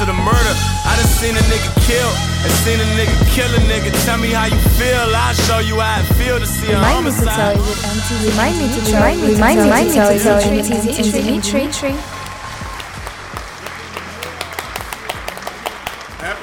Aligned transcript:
of 0.00 0.06
the 0.06 0.12
murder. 0.12 0.54
I 0.84 0.96
done 0.96 1.08
seen 1.08 1.36
a 1.36 1.44
nigga 1.48 1.70
kill 1.88 2.10
and 2.44 2.52
seen 2.64 2.80
a 2.80 2.88
nigga 2.98 3.16
kill 3.32 3.48
a 3.48 3.60
nigga. 3.64 3.92
Tell 4.04 4.18
me 4.18 4.30
how 4.30 4.44
you 4.44 4.58
feel. 4.76 5.08
I'll 5.14 5.34
show 5.34 5.58
you 5.58 5.80
how 5.80 6.00
it 6.00 6.06
feel 6.16 6.38
to 6.38 6.46
see 6.46 6.72
a 6.72 6.76
Remind 6.76 7.06
me 7.06 7.10
to 7.12 7.16
tell 7.16 7.32
homicide. 7.32 7.56
you 7.56 7.62
with 7.62 7.80
MTV. 7.80 8.30
Remind 8.30 8.56
me 8.58 8.66
to 8.68 8.80
remind 8.92 9.20
me 9.22 9.32
remind 9.32 9.58
me 9.58 9.94
to 9.94 10.00
tell 10.00 10.12
you 10.12 10.20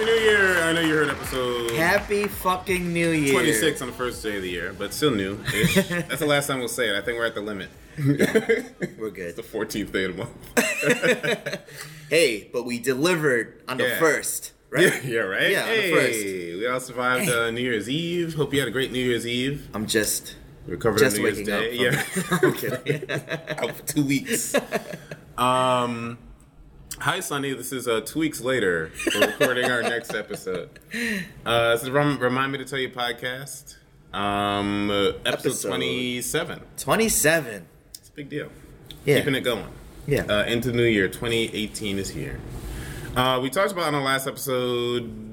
Happy 0.04 0.16
New 0.20 0.22
Year! 0.22 0.60
I 0.64 0.74
know 0.74 0.82
you 0.82 0.94
heard 0.96 1.10
episode 1.10 1.72
Happy 1.72 2.28
fucking 2.28 2.92
New 2.92 3.12
Year. 3.12 3.32
26 3.32 3.82
on 3.82 3.88
the 3.88 3.94
first 3.94 4.22
day 4.22 4.36
of 4.36 4.42
the 4.42 4.50
year, 4.50 4.74
but 4.78 4.94
still 4.94 5.12
new. 5.12 5.38
That's 5.46 6.20
the 6.20 6.26
last 6.26 6.48
time 6.48 6.60
we'll 6.60 6.68
say 6.68 6.90
it. 6.90 6.98
I 6.98 7.02
think 7.02 7.18
we're 7.18 7.26
at 7.26 7.36
the 7.36 7.42
limit. 7.42 7.70
We're 7.98 9.12
good. 9.12 9.20
It's 9.20 9.36
the 9.38 9.44
14th 9.44 9.94
day 9.94 10.04
of 10.06 10.18
the 10.18 10.24
month. 10.26 11.60
Hey, 12.10 12.50
but 12.52 12.66
we 12.66 12.80
delivered 12.80 13.62
on 13.70 13.78
the 13.78 13.86
Yeah. 13.88 14.00
first, 14.00 14.52
right? 14.72 14.84
Yeah, 14.84 15.00
yeah, 15.04 15.20
right? 15.22 15.52
Yeah, 15.52 15.62
on 15.64 15.70
the 15.70 15.76
hey, 15.76 15.92
first. 16.52 16.60
we 16.60 16.68
all 16.68 16.80
survived 16.82 17.30
uh, 17.30 17.50
New 17.52 17.62
Year's 17.62 17.88
Eve. 17.90 18.34
Hope 18.36 18.54
you 18.54 18.60
had 18.60 18.68
a 18.68 18.72
great 18.72 18.92
New 18.92 19.00
Year's 19.04 19.26
Eve. 19.26 19.70
I'm 19.74 19.88
just 19.88 20.36
recovered 20.68 21.00
just 21.00 21.16
on 21.18 21.24
New 21.24 21.30
Year's 21.30 21.38
waking 21.48 21.54
up. 21.54 21.60
Day. 21.62 22.12
from- 22.22 22.40
Yeah. 22.42 22.50
I'm 22.50 22.54
kidding. 22.56 23.10
out 23.58 23.72
for 23.78 23.84
two 23.86 24.04
weeks. 24.06 24.54
Um, 25.38 26.18
hi, 27.04 27.20
Sonny. 27.20 27.54
This 27.54 27.74
is 27.74 27.86
uh, 27.88 28.00
two 28.02 28.20
weeks 28.20 28.40
later. 28.42 28.90
We're 29.14 29.28
recording 29.28 29.70
our 29.70 29.82
next 29.82 30.14
episode. 30.14 30.70
Uh, 31.46 31.72
this 31.72 31.84
is 31.84 31.90
Rem- 31.90 32.18
Remind 32.18 32.54
Me 32.54 32.58
to 32.60 32.66
Tell 32.66 32.80
You 32.80 32.90
podcast. 32.90 33.76
Um, 34.14 34.90
uh, 34.90 34.94
episode, 35.26 35.26
Episode. 35.26 35.68
27. 35.68 36.62
27. 36.78 37.66
It's 37.96 38.08
a 38.10 38.12
big 38.14 38.30
deal. 38.30 38.50
Yeah. 39.04 39.20
Keeping 39.20 39.36
it 39.36 39.42
going. 39.42 39.68
Yeah. 40.08 40.24
Uh, 40.24 40.46
into 40.46 40.72
the 40.72 40.78
new 40.78 40.84
year. 40.84 41.10
2018 41.10 42.00
is 42.00 42.10
here. 42.10 42.40
Uh, 43.18 43.40
we 43.44 43.50
talked 43.50 43.74
about 43.74 43.86
on 43.86 43.94
the 43.94 44.00
last 44.00 44.26
episode 44.26 45.33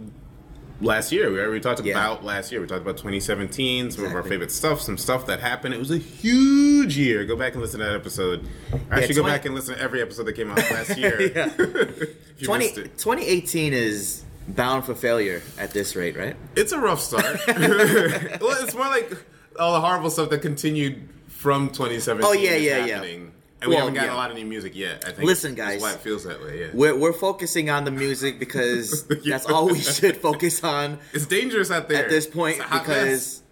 last 0.81 1.13
year. 1.13 1.31
We 1.31 1.39
already 1.41 1.61
talked 1.61 1.83
Yeah. 1.85 1.93
about 1.93 2.25
last 2.25 2.51
year. 2.53 2.61
We 2.61 2.67
talked 2.67 2.83
about 2.83 2.97
2017, 2.97 3.91
some 3.91 4.05
of 4.05 4.15
our 4.15 4.23
favorite 4.23 4.51
stuff, 4.51 4.81
some 4.81 4.97
stuff 4.99 5.27
that 5.27 5.41
happened. 5.41 5.75
It 5.75 5.79
was 5.79 5.91
a 5.91 5.99
huge 5.99 6.97
year. 6.97 7.25
Go 7.25 7.37
back 7.37 7.53
and 7.53 7.63
listen 7.63 7.81
to 7.81 7.87
that 7.87 7.95
episode. 7.95 8.47
Actually, 8.91 9.15
go 9.15 9.23
20 9.23 9.37
back 9.37 9.45
and 9.47 9.55
listen 9.55 9.75
to 9.77 9.81
every 9.81 10.01
episode 10.03 10.25
that 10.25 10.35
came 10.35 10.51
out 10.51 10.59
last 10.71 10.97
year. 10.97 11.21
Yeah. 11.35 11.49
20, 12.43 12.69
2018 12.97 13.73
is 13.75 14.25
bound 14.49 14.85
for 14.87 14.95
failure 14.95 15.43
at 15.59 15.73
this 15.73 15.95
rate, 15.95 16.17
right? 16.17 16.35
It's 16.57 16.73
a 16.73 16.79
rough 16.79 17.01
start. 17.01 17.25
well, 17.47 18.63
it's 18.65 18.75
more 18.75 18.87
like 18.87 19.13
all 19.59 19.75
the 19.75 19.81
horrible 19.81 20.09
stuff 20.11 20.31
that 20.31 20.41
continued 20.41 21.09
from 21.29 21.69
2017. 21.69 22.25
Oh, 22.27 22.33
yeah, 22.33 22.57
yeah, 22.57 22.87
yeah. 22.87 23.17
And 23.63 23.69
we 23.69 23.75
Well, 23.77 23.85
haven't 23.87 23.95
gotten 23.95 24.11
yeah. 24.11 24.15
a 24.17 24.17
lot 24.17 24.31
of 24.31 24.37
new 24.37 24.47
music 24.47 24.75
yet. 24.75 25.05
I 25.07 25.11
think. 25.13 25.27
Listen, 25.27 25.55
That's 25.55 25.73
guys. 25.75 25.83
why 25.83 25.93
it 25.93 26.01
feels 26.01 26.25
that 26.25 26.41
way. 26.43 26.61
Yeah. 26.61 26.67
We're, 26.73 26.97
we're 26.97 27.13
focusing 27.13 27.69
on 27.69 27.85
the 27.85 27.91
music 27.91 28.39
because 28.39 29.07
Yeah. 29.23 29.37
that's 29.37 29.47
all 29.47 29.67
we 29.69 29.81
should 29.81 30.17
focus 30.17 30.65
on 30.65 30.99
It's 31.13 31.27
dangerous 31.27 31.71
out 31.71 31.89
there 31.89 32.05
at 32.05 32.09
this 32.11 32.27
point 32.27 32.57
It's 32.57 32.65
a 32.65 32.69
hot 32.69 32.83
because 32.85 33.03
mess. 33.11 33.43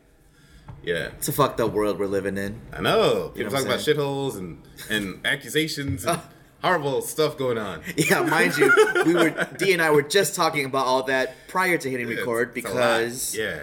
yeah, 0.82 1.08
it's 1.18 1.28
a 1.28 1.32
fucked 1.32 1.60
up 1.60 1.72
world 1.72 1.98
we're 1.98 2.06
living 2.06 2.38
in. 2.38 2.58
I 2.72 2.80
know. 2.80 3.32
People 3.34 3.52
know 3.52 3.58
what 3.58 3.66
talk 3.66 3.66
about 3.66 3.80
shitholes 3.80 4.38
and 4.38 4.62
and 4.88 5.20
accusations 5.26 6.06
and 6.06 6.20
horrible 6.62 7.02
stuff 7.02 7.36
going 7.36 7.58
on. 7.58 7.82
Yeah, 7.97 8.22
mind 8.22 8.56
you, 8.56 8.72
we 9.04 9.12
were 9.14 9.30
D 9.58 9.74
and 9.74 9.82
I 9.82 9.91
were 9.91 10.02
just 10.02 10.34
talking 10.34 10.64
about 10.64 10.86
all 10.86 11.02
that 11.04 11.34
prior 11.48 11.76
to 11.76 11.91
hitting 11.91 12.06
It's- 12.06 12.18
record 12.20 12.56
it's 12.56 12.64
a 12.66 12.68
lot. 12.70 12.74
because 13.00 13.36
yeah, 13.36 13.60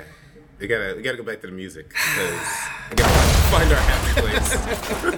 we 0.60 0.68
gotta 0.68 0.94
we 0.96 1.02
gotta 1.02 1.18
go 1.18 1.24
back 1.24 1.42
to 1.42 1.48
the 1.48 1.54
music 1.54 1.90
because 1.90 2.48
we 2.92 2.96
gotta 2.98 3.12
find 3.52 3.72
our 3.72 3.80
happy 3.80 4.22
place. 4.22 5.15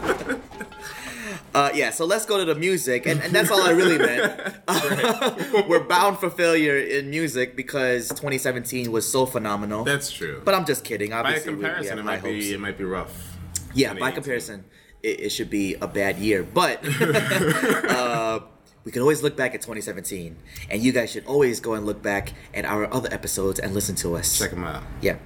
Uh, 1.57 1.71
yeah. 1.73 1.89
So 1.89 2.05
let's 2.05 2.25
go 2.25 2.37
to 2.37 2.45
the 2.45 2.59
music, 2.59 3.05
and, 3.07 3.19
and 3.21 3.33
that's 3.33 3.49
all 3.49 3.61
I 3.61 3.71
really 3.71 3.97
meant. 3.97 4.57
we're 5.67 5.83
bound 5.83 6.19
for 6.19 6.29
failure 6.29 6.77
in 6.77 7.09
music 7.09 7.55
because 7.55 8.09
2017 8.09 8.91
was 8.91 9.11
so 9.11 9.25
phenomenal. 9.25 9.83
That's 9.83 10.11
true. 10.11 10.41
but 10.45 10.53
I'm 10.53 10.65
just 10.65 10.83
kidding. 10.83 11.11
by 11.11 11.17
Obviously, 11.19 11.53
we- 11.53 11.57
we 11.57 11.63
comparison, 11.65 11.99
it 11.99 12.03
might 12.03 12.23
be 12.23 12.33
hopes. 12.35 12.49
it 12.51 12.59
might 12.59 12.77
be 12.77 12.83
rough. 12.83 13.37
Yeah, 13.73 13.93
by 13.93 14.11
comparison, 14.11 14.65
it, 15.03 15.19
it 15.19 15.29
should 15.29 15.49
be 15.49 15.75
a 15.75 15.87
bad 15.87 16.17
year. 16.17 16.43
But 16.43 16.83
uh, 17.01 18.39
we 18.83 18.91
can 18.91 19.01
always 19.01 19.23
look 19.23 19.35
back 19.35 19.53
at 19.55 19.61
2017, 19.61 20.35
and 20.69 20.81
you 20.81 20.91
guys 20.91 21.11
should 21.11 21.25
always 21.25 21.59
go 21.59 21.73
and 21.73 21.85
look 21.85 22.01
back 22.01 22.33
at 22.53 22.65
our 22.65 22.91
other 22.93 23.09
episodes 23.11 23.59
and 23.59 23.73
listen 23.73 23.95
to 23.95 24.15
us. 24.15 24.37
check 24.37 24.51
them 24.51 24.63
out. 24.63 24.83
Yeah. 25.01 25.17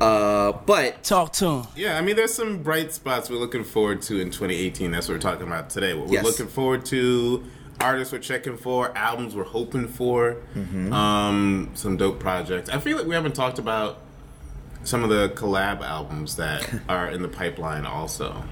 Uh, 0.00 0.52
but 0.66 1.02
Talk 1.02 1.32
to 1.34 1.46
him. 1.46 1.66
Yeah, 1.76 1.98
I 1.98 2.00
mean, 2.00 2.16
there's 2.16 2.32
some 2.34 2.62
bright 2.62 2.92
spots 2.92 3.28
we're 3.28 3.36
looking 3.36 3.64
forward 3.64 4.02
to 4.02 4.18
in 4.20 4.30
2018. 4.30 4.90
That's 4.90 5.08
what 5.08 5.14
we're 5.14 5.20
talking 5.20 5.46
about 5.46 5.68
today. 5.70 5.94
What 5.94 6.06
we're 6.08 6.14
Yes. 6.14 6.24
looking 6.24 6.46
forward 6.48 6.84
to, 6.86 7.44
artists 7.80 8.12
we're 8.12 8.18
checking 8.20 8.56
for, 8.56 8.96
albums 8.96 9.34
we're 9.34 9.44
hoping 9.44 9.88
for, 9.88 10.36
Mm-hmm. 10.56 10.92
um, 10.92 11.70
some 11.74 11.96
dope 11.96 12.18
projects. 12.18 12.70
I 12.70 12.78
feel 12.78 12.96
like 12.96 13.06
we 13.06 13.14
haven't 13.14 13.34
talked 13.34 13.58
about 13.58 13.98
some 14.82 15.04
of 15.04 15.10
the 15.10 15.28
collab 15.36 15.82
albums 15.82 16.36
that 16.36 16.66
are 16.88 17.08
in 17.08 17.20
the 17.22 17.28
pipeline, 17.28 17.84
also, 17.84 18.42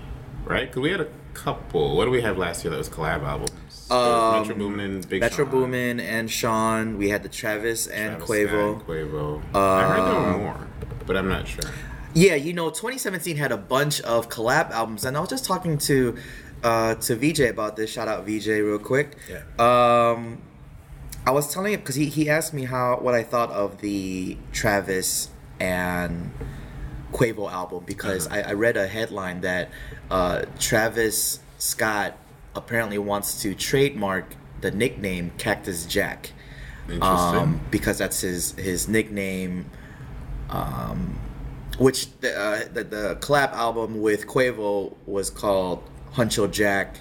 right? 0.45 0.69
Because 0.69 0.83
we 0.83 0.91
had 0.91 1.01
a 1.01 1.09
couple. 1.33 1.97
What 1.97 2.05
do 2.05 2.11
we 2.11 2.21
have 2.21 2.37
last 2.37 2.63
year 2.65 2.71
that 2.73 2.77
was 2.79 2.91
collab 2.91 3.23
albums? 3.23 3.53
There 3.89 3.97
was 3.97 4.49
Metro 4.49 4.55
Boomin 4.57 4.81
and 4.97 5.09
Big 5.09 5.23
Um, 5.23 5.27
Metro 5.31 5.45
Sean, 5.47 5.51
Boomin 5.51 6.01
and 6.01 6.31
Sean, 6.31 6.99
we 6.99 7.09
had 7.09 7.23
the 7.23 7.29
Travis 7.31 7.87
and 7.87 8.17
Travis 8.19 8.29
Quavo. 8.51 8.75
Scott, 8.81 8.87
Quavo. 8.87 9.43
I 9.55 9.83
heard 9.89 9.97
there 10.03 10.15
Uh, 10.15 10.33
were 10.33 10.39
more, 10.39 10.67
but 11.09 11.17
I'm 11.17 11.29
not 11.29 11.49
sure. 11.49 11.65
Yeah, 12.15 12.37
you 12.37 12.53
know, 12.53 12.71
2017 12.71 13.37
had 13.37 13.51
a 13.53 13.57
bunch 13.57 14.01
of 14.03 14.29
collab 14.29 14.71
albums, 14.71 15.05
and 15.05 15.17
I 15.17 15.21
was 15.21 15.29
just 15.29 15.45
talking 15.45 15.77
to 15.79 16.17
uh, 16.63 16.95
to 16.95 17.17
VJ 17.17 17.41
about 17.41 17.75
this. 17.77 17.91
Shout 17.91 18.07
out 18.09 18.25
VJ 18.25 18.47
real 18.49 18.79
quick. 18.79 19.17
Yeah. 19.29 19.43
Um, 19.59 20.41
I 21.27 21.31
was 21.33 21.53
telling 21.53 21.73
him 21.75 21.81
because 21.81 21.97
he, 21.97 22.07
he 22.07 22.31
asked 22.31 22.55
me 22.55 22.65
how 22.65 22.97
what 23.01 23.15
I 23.15 23.23
thought 23.25 23.51
of 23.51 23.81
the 23.81 24.37
Travis 24.53 25.29
and 25.61 26.31
Quavo 27.13 27.51
album 27.51 27.85
because 27.87 28.27
Uh-huh. 28.27 28.43
I, 28.47 28.51
I 28.51 28.53
read 28.55 28.77
a 28.77 28.87
headline 28.87 29.41
that 29.43 29.71
uh, 30.11 30.45
Travis 30.59 31.41
Scott 31.59 32.17
apparently 32.55 32.99
wants 32.99 33.43
to 33.43 33.55
trademark 33.55 34.35
the 34.61 34.71
nickname 34.71 35.31
Cactus 35.39 35.85
Jack 35.87 36.33
Interesting. 36.89 37.05
um, 37.41 37.61
because 37.71 37.99
that's 37.99 38.21
his 38.23 38.53
his 38.53 38.89
nickname. 38.89 39.71
Um, 40.51 41.19
which 41.79 42.11
the, 42.21 42.37
uh, 42.39 42.61
the 42.73 42.85
the 42.85 43.17
collab 43.21 43.53
album 43.53 44.01
with 44.01 44.27
Quavo 44.27 44.95
was 45.07 45.31
called 45.31 45.83
Huncho 46.15 46.51
Jack. 46.51 46.97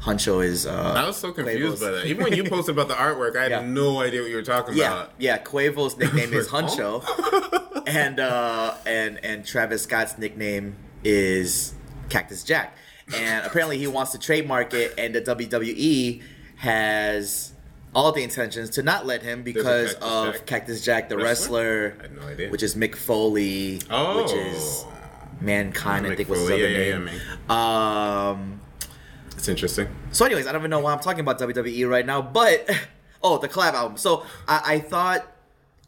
Huncho 0.00 0.44
is 0.44 0.66
uh, 0.66 0.94
I 0.96 1.06
was 1.06 1.16
so 1.16 1.32
confused 1.32 1.78
Quavo's- 1.78 1.80
by 1.80 1.90
that. 1.90 2.06
Even 2.06 2.24
when 2.24 2.32
you 2.34 2.44
posted 2.44 2.74
about 2.74 2.88
the 2.88 2.94
artwork, 2.94 3.36
I 3.36 3.42
had 3.42 3.50
Yeah. 3.52 3.60
no 3.66 4.00
idea 4.00 4.22
what 4.22 4.30
you 4.30 4.36
were 4.36 4.42
talking 4.42 4.76
Yeah, 4.76 4.92
about. 4.92 5.12
yeah. 5.18 5.38
Quavo's 5.38 5.96
nickname 5.98 6.32
is 6.32 6.48
Huncho, 6.48 7.04
and 7.86 8.18
uh, 8.20 8.74
and 8.86 9.24
and 9.24 9.44
Travis 9.44 9.82
Scott's 9.82 10.16
nickname 10.18 10.76
is 11.04 11.74
Cactus 12.08 12.42
Jack. 12.44 12.76
And 13.14 13.44
apparently, 13.44 13.78
he 13.78 13.86
wants 13.88 14.12
to 14.12 14.18
trademark 14.18 14.72
it, 14.74 14.94
and 14.96 15.14
the 15.14 15.20
WWE 15.20 16.22
has 16.56 17.51
all 17.94 18.12
the 18.12 18.22
intentions 18.22 18.70
to 18.70 18.82
not 18.82 19.04
let 19.06 19.22
him 19.22 19.42
because 19.42 19.92
Cactus 19.94 20.08
of 20.10 20.32
Jack 20.34 20.46
Cactus 20.46 20.84
Jack, 20.84 21.08
the 21.08 21.16
wrestler? 21.16 21.88
wrestler, 21.88 21.96
I 21.98 22.02
had 22.02 22.16
no 22.16 22.22
idea. 22.28 22.50
which 22.50 22.62
is 22.62 22.74
Mick 22.74 22.96
Foley, 22.96 23.80
Oh, 23.90 24.22
which 24.22 24.32
is 24.32 24.84
Mankind. 25.40 26.06
I 26.06 26.14
think 26.16 26.28
was 26.28 26.40
his 26.40 26.50
other 26.50 26.58
yeah, 26.68 26.78
yeah, 26.78 26.98
name. 26.98 27.10
yeah, 27.48 28.28
um. 28.30 28.60
it's 29.36 29.48
interesting. 29.48 29.88
So, 30.12 30.24
anyways, 30.24 30.46
I 30.46 30.52
don't 30.52 30.60
even 30.62 30.70
know 30.70 30.78
why 30.80 30.92
I'm 30.92 31.00
talking 31.00 31.20
about 31.20 31.38
WWE 31.38 31.88
right 31.90 32.06
now, 32.06 32.22
but 32.22 32.68
oh, 33.22 33.38
the 33.38 33.48
collab 33.48 33.74
album. 33.74 33.96
So, 33.98 34.24
I, 34.46 34.74
I 34.74 34.78
thought 34.78 35.26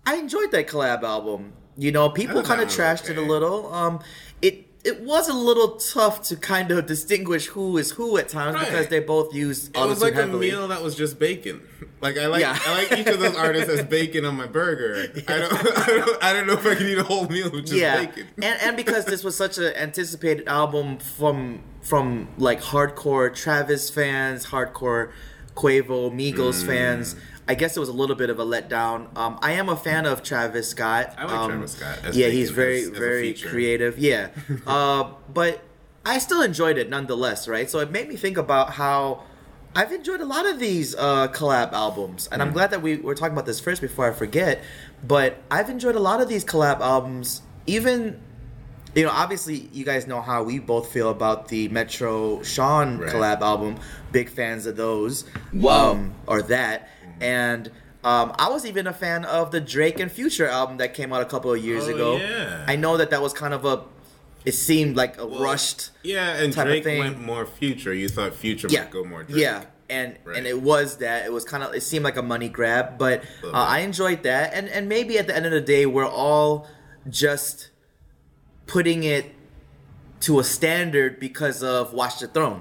I 0.05 0.17
enjoyed 0.17 0.51
that 0.51 0.67
collab 0.67 1.03
album. 1.03 1.53
You 1.77 1.91
know, 1.93 2.09
people 2.11 2.43
kind 2.43 2.61
of 2.61 2.69
trashed 2.69 3.09
it 3.11 3.19
a 3.19 3.23
little. 3.23 3.73
Um, 3.73 4.01
it 4.43 4.67
it 4.85 5.01
was 5.01 5.29
a 5.29 5.33
little 5.33 5.77
tough 5.77 6.23
to 6.25 6.37
kind 6.37 6.71
of 6.71 6.87
distinguish 6.87 7.47
who 7.47 7.77
is 7.79 7.93
who 7.93 8.19
at 8.19 8.29
times 8.29 8.55
Right. 8.57 8.67
because 8.69 8.89
they 8.89 9.01
both 9.01 9.35
used. 9.35 9.75
It 9.77 9.81
was 9.81 10.03
like 10.03 10.15
heavily. 10.15 10.51
a 10.51 10.53
meal 10.53 10.69
that 10.69 10.83
was 10.83 10.95
just 10.95 11.19
bacon. 11.19 11.61
Like 12.01 12.19
I 12.19 12.27
like, 12.27 12.43
Yeah. 12.43 12.59
I 12.67 12.75
like 12.83 12.99
each 12.99 13.07
of 13.07 13.19
those 13.19 13.35
artists 13.35 13.71
as 13.71 13.83
bacon 13.85 14.27
on 14.27 14.37
my 14.37 14.47
burger. 14.47 15.07
I, 15.29 15.39
don't, 15.39 15.53
I 15.79 15.87
don't, 15.87 16.25
I 16.25 16.33
don't 16.35 16.47
know 16.47 16.53
if 16.53 16.67
I 16.67 16.75
can 16.75 16.87
eat 16.87 16.99
a 16.99 17.03
whole 17.03 17.27
meal 17.29 17.51
with 17.51 17.63
just 17.63 17.73
yeah, 17.81 18.05
bacon. 18.05 18.27
and 18.43 18.61
and 18.61 18.77
because 18.77 19.07
this 19.07 19.25
was 19.25 19.35
such 19.35 19.57
an 19.57 19.73
anticipated 19.75 20.47
album 20.47 20.99
from 20.99 21.63
from 21.81 22.29
like 22.37 22.61
hardcore 22.61 23.35
Travis 23.35 23.89
fans, 23.89 24.45
hardcore 24.47 25.13
Quavo, 25.55 26.11
Migos 26.13 26.63
Mm. 26.63 26.67
fans. 26.67 27.17
I 27.47 27.55
guess 27.55 27.77
it 27.77 27.81
was 27.81 27.89
a 27.91 27.93
little 27.93 28.17
bit 28.17 28.31
of 28.31 28.39
a 28.39 28.45
letdown. 28.45 29.15
Um, 29.17 29.39
I 29.43 29.53
am 29.53 29.69
a 29.69 29.77
fan 29.77 30.07
of 30.07 30.23
Travis 30.23 30.69
Scott. 30.71 31.15
I 31.19 31.25
like 31.25 31.33
um, 31.35 31.51
Travis 31.51 31.73
Scott 31.73 31.99
as 32.05 32.17
yeah, 32.17 32.29
he's 32.29 32.51
very 32.51 32.81
as- 32.83 32.89
as 32.91 32.99
very 32.99 33.33
feature. 33.35 33.49
creative. 33.51 33.99
Yeah, 33.99 34.29
uh, 34.67 35.11
but 35.33 35.63
I 36.07 36.19
still 36.19 36.41
enjoyed 36.43 36.79
it 36.79 36.89
nonetheless. 36.89 37.47
Right, 37.49 37.69
so 37.69 37.81
it 37.81 37.91
made 37.91 38.09
me 38.09 38.17
think 38.17 38.37
about 38.37 38.71
how. 38.71 39.23
I've 39.77 39.91
enjoyed 39.93 40.21
a 40.21 40.25
lot 40.25 40.47
of 40.47 40.61
these 40.61 40.95
uh, 40.95 41.27
collab 41.33 41.73
albums, 41.73 42.29
and 42.31 42.41
I'm 42.41 42.51
Mm. 42.51 42.55
glad 42.55 42.71
that 42.71 42.81
we 42.81 42.95
were 42.99 43.17
talking 43.17 43.33
about 43.33 43.45
this 43.45 43.59
first 43.59 43.81
before 43.81 44.09
I 44.09 44.13
forget. 44.15 44.63
But 45.03 45.39
I've 45.51 45.69
enjoyed 45.69 45.97
a 45.97 46.01
lot 46.01 46.21
of 46.21 46.29
these 46.29 46.45
collab 46.45 46.79
albums 46.79 47.43
even 47.67 48.21
you 48.95 49.03
know, 49.03 49.11
obviously, 49.11 49.69
you 49.73 49.85
guys 49.85 50.07
know 50.07 50.21
how 50.21 50.45
we 50.45 50.61
both 50.61 50.93
feel 50.93 51.11
about 51.11 51.49
the 51.49 51.67
Metro 51.71 52.41
Sean 52.45 52.99
Right. 52.99 53.11
collab 53.13 53.41
album. 53.41 53.75
Big 54.13 54.29
fans 54.31 54.67
of 54.67 54.77
those, 54.77 55.25
Wow. 55.53 55.91
um, 55.95 56.15
or 56.29 56.43
that, 56.43 56.89
and. 57.21 57.71
Um, 58.05 58.35
I 58.39 58.51
was 58.51 58.67
even 58.67 58.87
a 58.87 58.93
fan 58.93 59.25
of 59.25 59.51
the 59.51 59.63
Drake 59.63 59.99
and 59.99 60.13
Future 60.13 60.47
album 60.47 60.77
that 60.77 60.93
came 60.93 61.11
out 61.11 61.23
a 61.23 61.25
couple 61.25 61.51
of 61.55 61.65
years 61.65 61.85
Oh, 61.89 61.95
ago. 61.95 62.17
yeah. 62.19 62.63
I 62.69 62.77
know 62.77 62.99
that 62.99 63.09
that 63.09 63.23
was 63.23 63.33
kind 63.33 63.55
of 63.55 63.65
a, 63.65 63.83
it 64.45 64.53
seemed 64.53 64.95
like 64.95 65.17
a 65.19 65.27
rushed 65.27 65.89
Yeah, 66.03 66.35
and 66.35 66.53
type 66.53 66.67
of 66.67 66.71
Drake 66.73 66.85
thing. 66.85 66.99
went 66.99 67.19
more 67.19 67.47
future. 67.47 67.95
You 67.95 68.11
thought 68.11 68.35
future 68.35 68.69
yeah, 68.69 68.83
might 68.83 68.91
go 68.91 69.05
more 69.05 69.23
Drake. 69.23 69.41
Yeah, 69.41 69.65
and 69.89 70.19
Right. 70.23 70.37
and 70.37 70.47
it 70.47 70.61
was 70.61 70.99
that. 70.99 71.25
It 71.25 71.33
was 71.33 71.45
kind 71.47 71.63
of. 71.65 71.75
It 71.75 71.83
seemed 71.83 72.05
like 72.05 72.19
a 72.19 72.23
money 72.23 72.51
grab, 72.51 72.99
but 72.99 73.23
uh. 73.43 73.53
I 73.53 73.79
enjoyed 73.79 74.23
that. 74.25 74.53
And 74.53 74.69
and 74.69 74.87
maybe 74.87 75.17
at 75.19 75.27
the 75.27 75.35
end 75.35 75.47
of 75.47 75.53
the 75.53 75.63
day, 75.63 75.87
we're 75.87 76.05
all 76.07 76.69
just 77.09 77.71
putting 78.67 79.05
it 79.05 79.35
to 80.21 80.41
a 80.41 80.45
standard 80.45 81.19
because 81.19 81.63
of 81.63 81.95
Watch 81.95 82.19
the 82.21 82.27
Throne, 82.29 82.61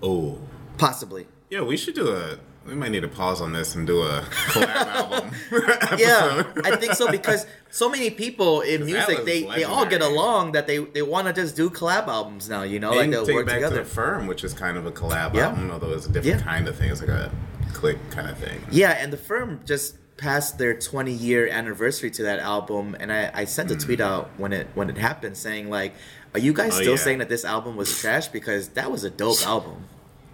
Oh. 0.00 0.38
possibly. 0.78 1.26
Yeah, 1.50 1.62
we 1.62 1.76
should 1.76 1.96
do 1.96 2.06
a. 2.14 2.38
We 2.66 2.74
might 2.74 2.90
need 2.90 3.00
to 3.00 3.08
pause 3.08 3.40
on 3.40 3.52
this 3.52 3.74
and 3.74 3.86
do 3.86 4.02
a 4.02 4.20
collab 4.52 4.86
album. 4.86 5.30
Yeah. 5.98 6.44
I 6.64 6.76
think 6.76 6.92
so 6.94 7.10
because 7.10 7.46
so 7.70 7.88
many 7.88 8.10
people 8.10 8.60
in 8.60 8.84
music 8.84 9.24
they, 9.24 9.42
they 9.44 9.64
all 9.64 9.86
get 9.86 10.02
along 10.02 10.52
that 10.52 10.66
they 10.66 10.78
they 10.78 11.02
want 11.02 11.26
to 11.26 11.32
just 11.32 11.56
do 11.56 11.70
collab 11.70 12.06
albums 12.06 12.48
now. 12.48 12.62
You 12.62 12.78
know, 12.78 12.92
like 12.92 13.10
they'll 13.10 13.26
work 13.26 13.46
back 13.46 13.56
together. 13.56 13.78
to 13.78 13.84
Firm, 13.84 14.26
which 14.26 14.44
is 14.44 14.52
kind 14.52 14.76
of 14.76 14.86
a 14.86 14.92
collab 14.92 15.34
Yeah. 15.34 15.48
album, 15.48 15.70
although 15.70 15.92
it's 15.92 16.06
a 16.06 16.12
different 16.12 16.38
Yeah. 16.40 16.44
kind 16.44 16.68
of 16.68 16.76
thing. 16.76 16.90
It's 16.90 17.00
like 17.00 17.10
a 17.10 17.30
click 17.72 17.98
kind 18.10 18.28
of 18.28 18.36
thing. 18.38 18.60
Yeah, 18.70 18.90
and 18.90 19.12
the 19.12 19.16
firm 19.16 19.60
just 19.64 19.96
passed 20.16 20.58
their 20.58 20.74
20 20.74 21.12
year 21.12 21.48
anniversary 21.48 22.10
to 22.10 22.22
that 22.24 22.40
album, 22.40 22.94
and 23.00 23.10
I, 23.10 23.30
I 23.32 23.44
sent 23.46 23.70
a 23.70 23.76
tweet 23.76 24.00
out 24.02 24.28
when 24.36 24.52
it 24.52 24.66
when 24.74 24.90
it 24.90 24.98
happened, 24.98 25.36
saying 25.36 25.70
like, 25.70 25.94
"Are 26.34 26.40
you 26.40 26.52
guys 26.52 26.74
Hmm. 26.74 26.78
Oh, 26.80 26.82
still 26.82 26.92
yeah. 26.96 26.98
saying 27.06 27.18
that 27.18 27.28
this 27.30 27.44
album 27.44 27.74
was 27.76 27.98
trash? 27.98 28.28
Because 28.28 28.68
that 28.70 28.92
was 28.92 29.02
a 29.02 29.10
dope 29.10 29.42
album." 29.46 29.84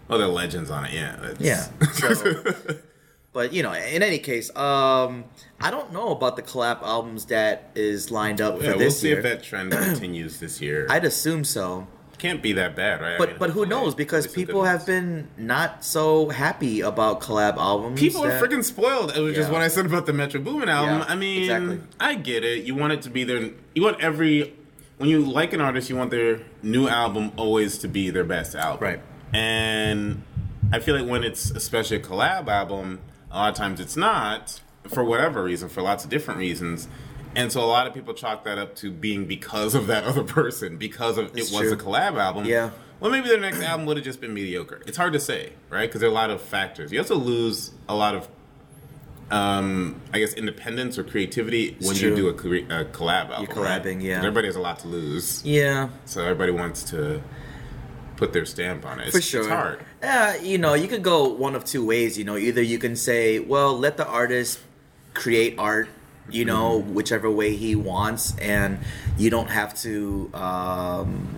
Oh, 0.09 0.19
there 0.19 0.27
are 0.27 0.31
legends 0.31 0.71
on 0.71 0.85
it. 0.85 0.93
Yeah. 0.93 1.17
That's- 1.17 1.41
Yeah. 1.41 1.67
So, 2.15 2.43
but 3.33 3.53
you 3.53 3.63
know, 3.63 3.73
in 3.73 4.03
any 4.03 4.19
case, 4.19 4.49
um, 4.57 5.25
I 5.61 5.71
don't 5.71 5.93
know 5.93 6.09
about 6.11 6.37
the 6.37 6.43
collab 6.43 6.83
albums 6.83 7.27
that 7.27 7.71
is 7.75 8.11
lined 8.11 8.41
up 8.41 8.63
Yeah, 8.63 8.73
for 8.73 8.79
we'll 8.79 8.91
see 8.91 9.09
year. 9.09 9.19
if 9.19 9.23
that 9.25 9.43
trend 9.43 9.73
continues 9.73 10.41
this 10.41 10.61
year. 10.61 10.87
I'd 10.89 11.05
assume 11.05 11.45
so. 11.45 11.87
Can't 12.19 12.43
be 12.43 12.55
that 12.55 12.75
bad, 12.75 13.03
right? 13.03 13.17
I 13.17 13.19
But 13.19 13.29
mean, 13.31 13.39
but 13.39 13.51
who 13.51 13.67
knows? 13.67 13.95
Because 13.95 14.25
there's 14.25 14.33
some 14.35 14.41
good 14.41 14.47
people 14.47 14.65
have 14.65 14.87
been 14.87 15.29
not 15.37 15.85
so 15.85 16.31
happy 16.31 16.81
about 16.81 17.21
collab 17.21 17.59
albums. 17.59 18.01
People 18.01 18.25
are 18.25 18.41
freaking 18.41 18.65
spoiled. 18.65 19.15
It 19.15 19.21
was 19.21 19.35
just 19.35 19.53
what 19.53 19.61
I 19.61 19.69
said 19.69 19.85
about 19.85 20.07
the 20.07 20.15
Metro 20.15 20.41
Boomin 20.41 20.71
album. 20.71 21.01
Yeah, 21.01 21.05
I 21.07 21.15
mean, 21.15 21.43
exactly. 21.43 21.81
I 22.01 22.15
get 22.15 22.43
it. 22.43 22.65
You 22.65 22.75
want 22.75 22.95
it 22.95 23.03
to 23.03 23.11
be 23.11 23.25
their. 23.25 23.51
You 23.75 23.83
want 23.83 24.01
every. 24.01 24.55
When 24.97 25.11
you 25.11 25.21
like 25.31 25.53
an 25.53 25.61
artist, 25.61 25.91
you 25.91 25.97
want 25.97 26.11
their 26.11 26.41
new 26.63 26.89
album 26.89 27.33
always 27.37 27.77
to 27.79 27.89
be 27.89 28.09
their 28.09 28.25
best 28.25 28.55
album. 28.55 28.83
Right. 28.83 29.01
And 29.33 30.23
I 30.73 30.79
feel 30.81 30.97
like 30.99 31.09
when 31.09 31.25
it's 31.25 31.51
especially 31.51 31.97
a 31.99 32.01
collab 32.01 32.49
album, 32.49 33.01
a 33.31 33.37
lot 33.37 33.49
of 33.51 33.55
times 33.57 33.81
it's 33.81 33.97
not 33.97 34.61
for 34.89 35.05
whatever 35.05 35.43
reason, 35.43 35.69
for 35.69 35.83
lots 35.83 36.05
of 36.05 36.11
different 36.11 36.39
reasons. 36.39 36.89
And 37.35 37.53
so 37.53 37.61
a 37.63 37.67
lot 37.67 37.87
of 37.87 37.93
people 37.93 38.15
chalk 38.15 38.45
that 38.45 38.57
up 38.59 38.75
to 38.77 38.91
being 38.91 39.27
because 39.27 39.75
of 39.75 39.89
that 39.89 40.05
other 40.11 40.23
person, 40.23 40.77
because 40.79 41.19
of 41.19 41.33
That's 41.35 41.51
it 41.51 41.55
was 41.55 41.63
true. 41.69 41.73
a 41.73 41.77
collab 41.77 42.19
album. 42.19 42.45
Yeah. 42.47 42.71
Well, 42.99 43.11
maybe 43.11 43.29
their 43.29 43.41
next 43.41 43.61
album 43.61 43.85
would 43.87 43.99
have 43.99 44.05
just 44.05 44.23
been 44.23 44.33
mediocre. 44.33 44.81
It's 44.87 44.97
hard 44.97 45.13
to 45.13 45.21
say, 45.21 45.53
right? 45.69 45.87
Because 45.87 46.01
there 46.01 46.09
are 46.09 46.13
a 46.13 46.15
lot 46.15 46.31
of 46.31 46.41
factors. 46.41 46.91
You 46.93 46.99
also 46.99 47.17
lose 47.17 47.73
a 47.91 47.95
lot 47.95 48.15
of, 48.15 48.27
um, 49.31 50.01
I 50.15 50.19
guess, 50.19 50.33
independence 50.33 50.97
or 50.97 51.05
creativity 51.05 51.77
when 51.83 51.95
true. 51.95 52.11
you 52.11 52.17
do 52.17 52.29
a, 52.29 52.31
a 52.31 52.85
collab 52.87 53.29
album. 53.31 53.47
You're 53.55 53.55
collabing, 53.67 54.03
Yeah. 54.03 54.17
Everybody 54.19 54.47
has 54.49 54.57
a 54.57 54.61
lot 54.61 54.79
to 54.81 54.89
lose, 54.89 55.45
Yeah. 55.45 55.91
so 56.07 56.23
everybody 56.23 56.53
wants 56.53 56.85
to 56.85 57.21
put 58.17 58.33
their 58.33 58.45
stamp 58.47 58.85
on 58.87 59.01
it. 59.01 59.09
It's, 59.09 59.17
For 59.17 59.23
sure. 59.23 59.41
it's 59.43 59.49
hard. 59.51 59.85
Yeah, 60.03 60.37
you 60.37 60.59
know, 60.59 60.75
you 60.75 60.89
could 60.89 61.03
go 61.03 61.29
one 61.29 61.55
of 61.55 61.65
two 61.65 61.85
ways. 61.85 62.17
You 62.19 62.25
know, 62.25 62.37
either 62.37 62.63
you 62.63 62.79
can 62.79 62.97
say, 62.97 63.39
well, 63.39 63.77
let 63.79 63.97
the 63.97 64.07
artist 64.07 64.61
create 65.15 65.59
art, 65.59 65.89
you 66.31 66.45
know, 66.45 66.81
Mm-hmm. 66.81 66.95
whichever 66.95 67.31
way 67.31 67.55
he 67.57 67.75
wants, 67.77 68.37
and 68.39 68.79
you 69.19 69.31
don't 69.31 69.49
have 69.51 69.75
to 69.83 70.31
um, 70.35 71.29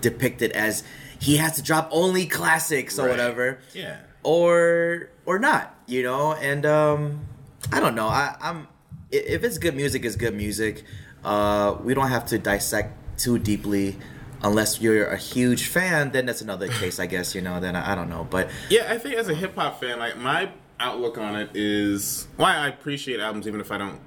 depict 0.00 0.42
it 0.42 0.52
as 0.52 0.84
he 1.18 1.36
has 1.38 1.56
to 1.56 1.62
drop 1.62 1.88
only 1.90 2.26
classics 2.26 2.98
or 2.98 3.02
Right. 3.06 3.10
whatever, 3.10 3.58
Yeah. 3.72 3.96
or 4.22 5.08
or 5.26 5.38
not, 5.38 5.74
you 5.86 6.02
know. 6.02 6.34
And 6.34 6.64
um, 6.66 7.26
I 7.72 7.80
don't 7.80 7.94
know. 7.94 8.08
I, 8.08 8.36
I'm 8.40 8.68
if 9.10 9.42
it's 9.44 9.58
good 9.58 9.74
music, 9.76 10.04
it's 10.04 10.16
good 10.16 10.34
music. 10.34 10.84
Uh, 11.24 11.76
we 11.82 11.94
don't 11.94 12.08
have 12.08 12.26
to 12.26 12.38
dissect 12.38 12.92
too 13.18 13.38
deeply. 13.38 13.96
Unless 14.42 14.80
you're 14.80 15.06
a 15.06 15.16
huge 15.16 15.68
fan, 15.68 16.10
then 16.12 16.26
that's 16.26 16.42
another 16.42 16.68
case, 16.68 16.98
I 17.00 17.06
guess. 17.06 17.34
You 17.34 17.40
know, 17.40 17.60
then 17.60 17.76
I, 17.76 17.92
I 17.92 17.94
don't 17.94 18.08
know, 18.10 18.26
but 18.30 18.50
Yeah, 18.68 18.86
I 18.92 18.98
think 18.98 19.14
as 19.16 19.28
a 19.28 19.34
hip 19.34 19.54
hop 19.54 19.80
fan, 19.80 19.98
like 19.98 20.16
my 20.18 20.50
outlook 20.80 21.16
on 21.18 21.36
it 21.36 21.50
is 21.54 22.26
why 22.36 22.54
I 22.56 22.68
appreciate 22.68 23.20
albums, 23.20 23.46
even 23.48 23.60
if 23.60 23.70
I 23.72 23.78
don't. 23.78 24.00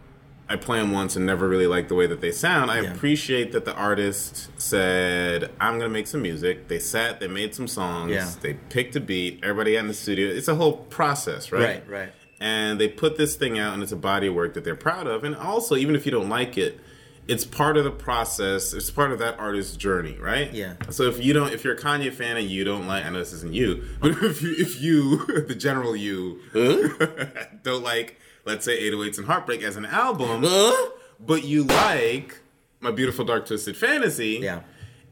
I 0.49 0.55
play 0.55 0.79
them 0.79 0.93
once 0.93 1.17
and 1.17 1.25
never 1.25 1.45
really 1.49 1.67
like 1.67 1.89
the 1.89 1.95
way 1.95 2.07
that 2.07 2.21
they 2.21 2.31
sound. 2.31 2.71
I 2.71 2.79
Yeah. 2.79 2.93
appreciate 2.93 3.51
that 3.51 3.65
the 3.65 3.73
artist 3.75 4.47
said, 4.57 5.51
"I'm 5.59 5.77
gonna 5.77 5.89
make 5.89 6.07
some 6.07 6.21
music." 6.21 6.69
They 6.69 6.79
sat, 6.79 7.19
they 7.19 7.27
made 7.27 7.53
some 7.53 7.67
songs, 7.67 8.11
Yeah. 8.11 8.29
they 8.41 8.53
picked 8.53 8.95
a 8.95 9.01
beat. 9.01 9.41
Everybody 9.43 9.73
got 9.73 9.79
in 9.79 9.87
the 9.89 9.93
studio. 9.93 10.29
It's 10.29 10.47
a 10.47 10.55
whole 10.55 10.73
process, 10.89 11.51
right? 11.51 11.61
Right, 11.61 11.89
right. 11.89 12.09
And 12.39 12.79
they 12.79 12.87
put 12.87 13.17
this 13.17 13.35
thing 13.35 13.59
out, 13.59 13.73
and 13.73 13.83
it's 13.83 13.91
a 13.91 13.97
body 13.97 14.27
of 14.27 14.35
work 14.35 14.53
that 14.53 14.63
they're 14.63 14.75
proud 14.75 15.05
of. 15.07 15.25
And 15.25 15.35
also, 15.35 15.75
even 15.75 15.95
if 15.95 16.05
you 16.05 16.11
don't 16.13 16.29
like 16.29 16.57
it, 16.57 16.79
it's 17.27 17.43
part 17.45 17.75
of 17.77 17.83
the 17.83 17.91
process. 17.91 18.73
It's 18.73 18.89
part 18.89 19.11
of 19.11 19.19
that 19.19 19.37
artist's 19.39 19.75
journey, 19.75 20.17
right? 20.19 20.51
Yeah. 20.53 20.73
So 20.89 21.03
if 21.03 21.23
you 21.23 21.33
don't, 21.33 21.51
if 21.53 21.63
you're 21.63 21.73
a 21.75 21.77
Kanye 21.79 22.13
fan 22.13 22.37
and 22.37 22.49
you 22.49 22.63
don't 22.63 22.87
like, 22.87 23.05
I 23.05 23.09
know 23.09 23.19
this 23.19 23.33
isn't 23.33 23.53
you, 23.53 23.83
but 23.99 24.11
if 24.23 24.41
you, 24.41 24.55
if 24.57 24.81
you, 24.81 25.25
the 25.47 25.55
general 25.55 25.95
you, 25.95 26.39
don't 27.63 27.83
like, 27.83 28.19
let's 28.45 28.65
say 28.65 28.81
808s 28.89 29.17
and 29.17 29.27
Heartbreak 29.27 29.61
as 29.63 29.75
an 29.75 29.85
album, 29.85 30.41
but 31.19 31.43
you 31.43 31.63
like 31.63 32.39
My 32.79 32.91
Beautiful 32.91 33.25
Dark 33.25 33.45
Twisted 33.45 33.75
Fantasy, 33.75 34.39
Yeah. 34.41 34.61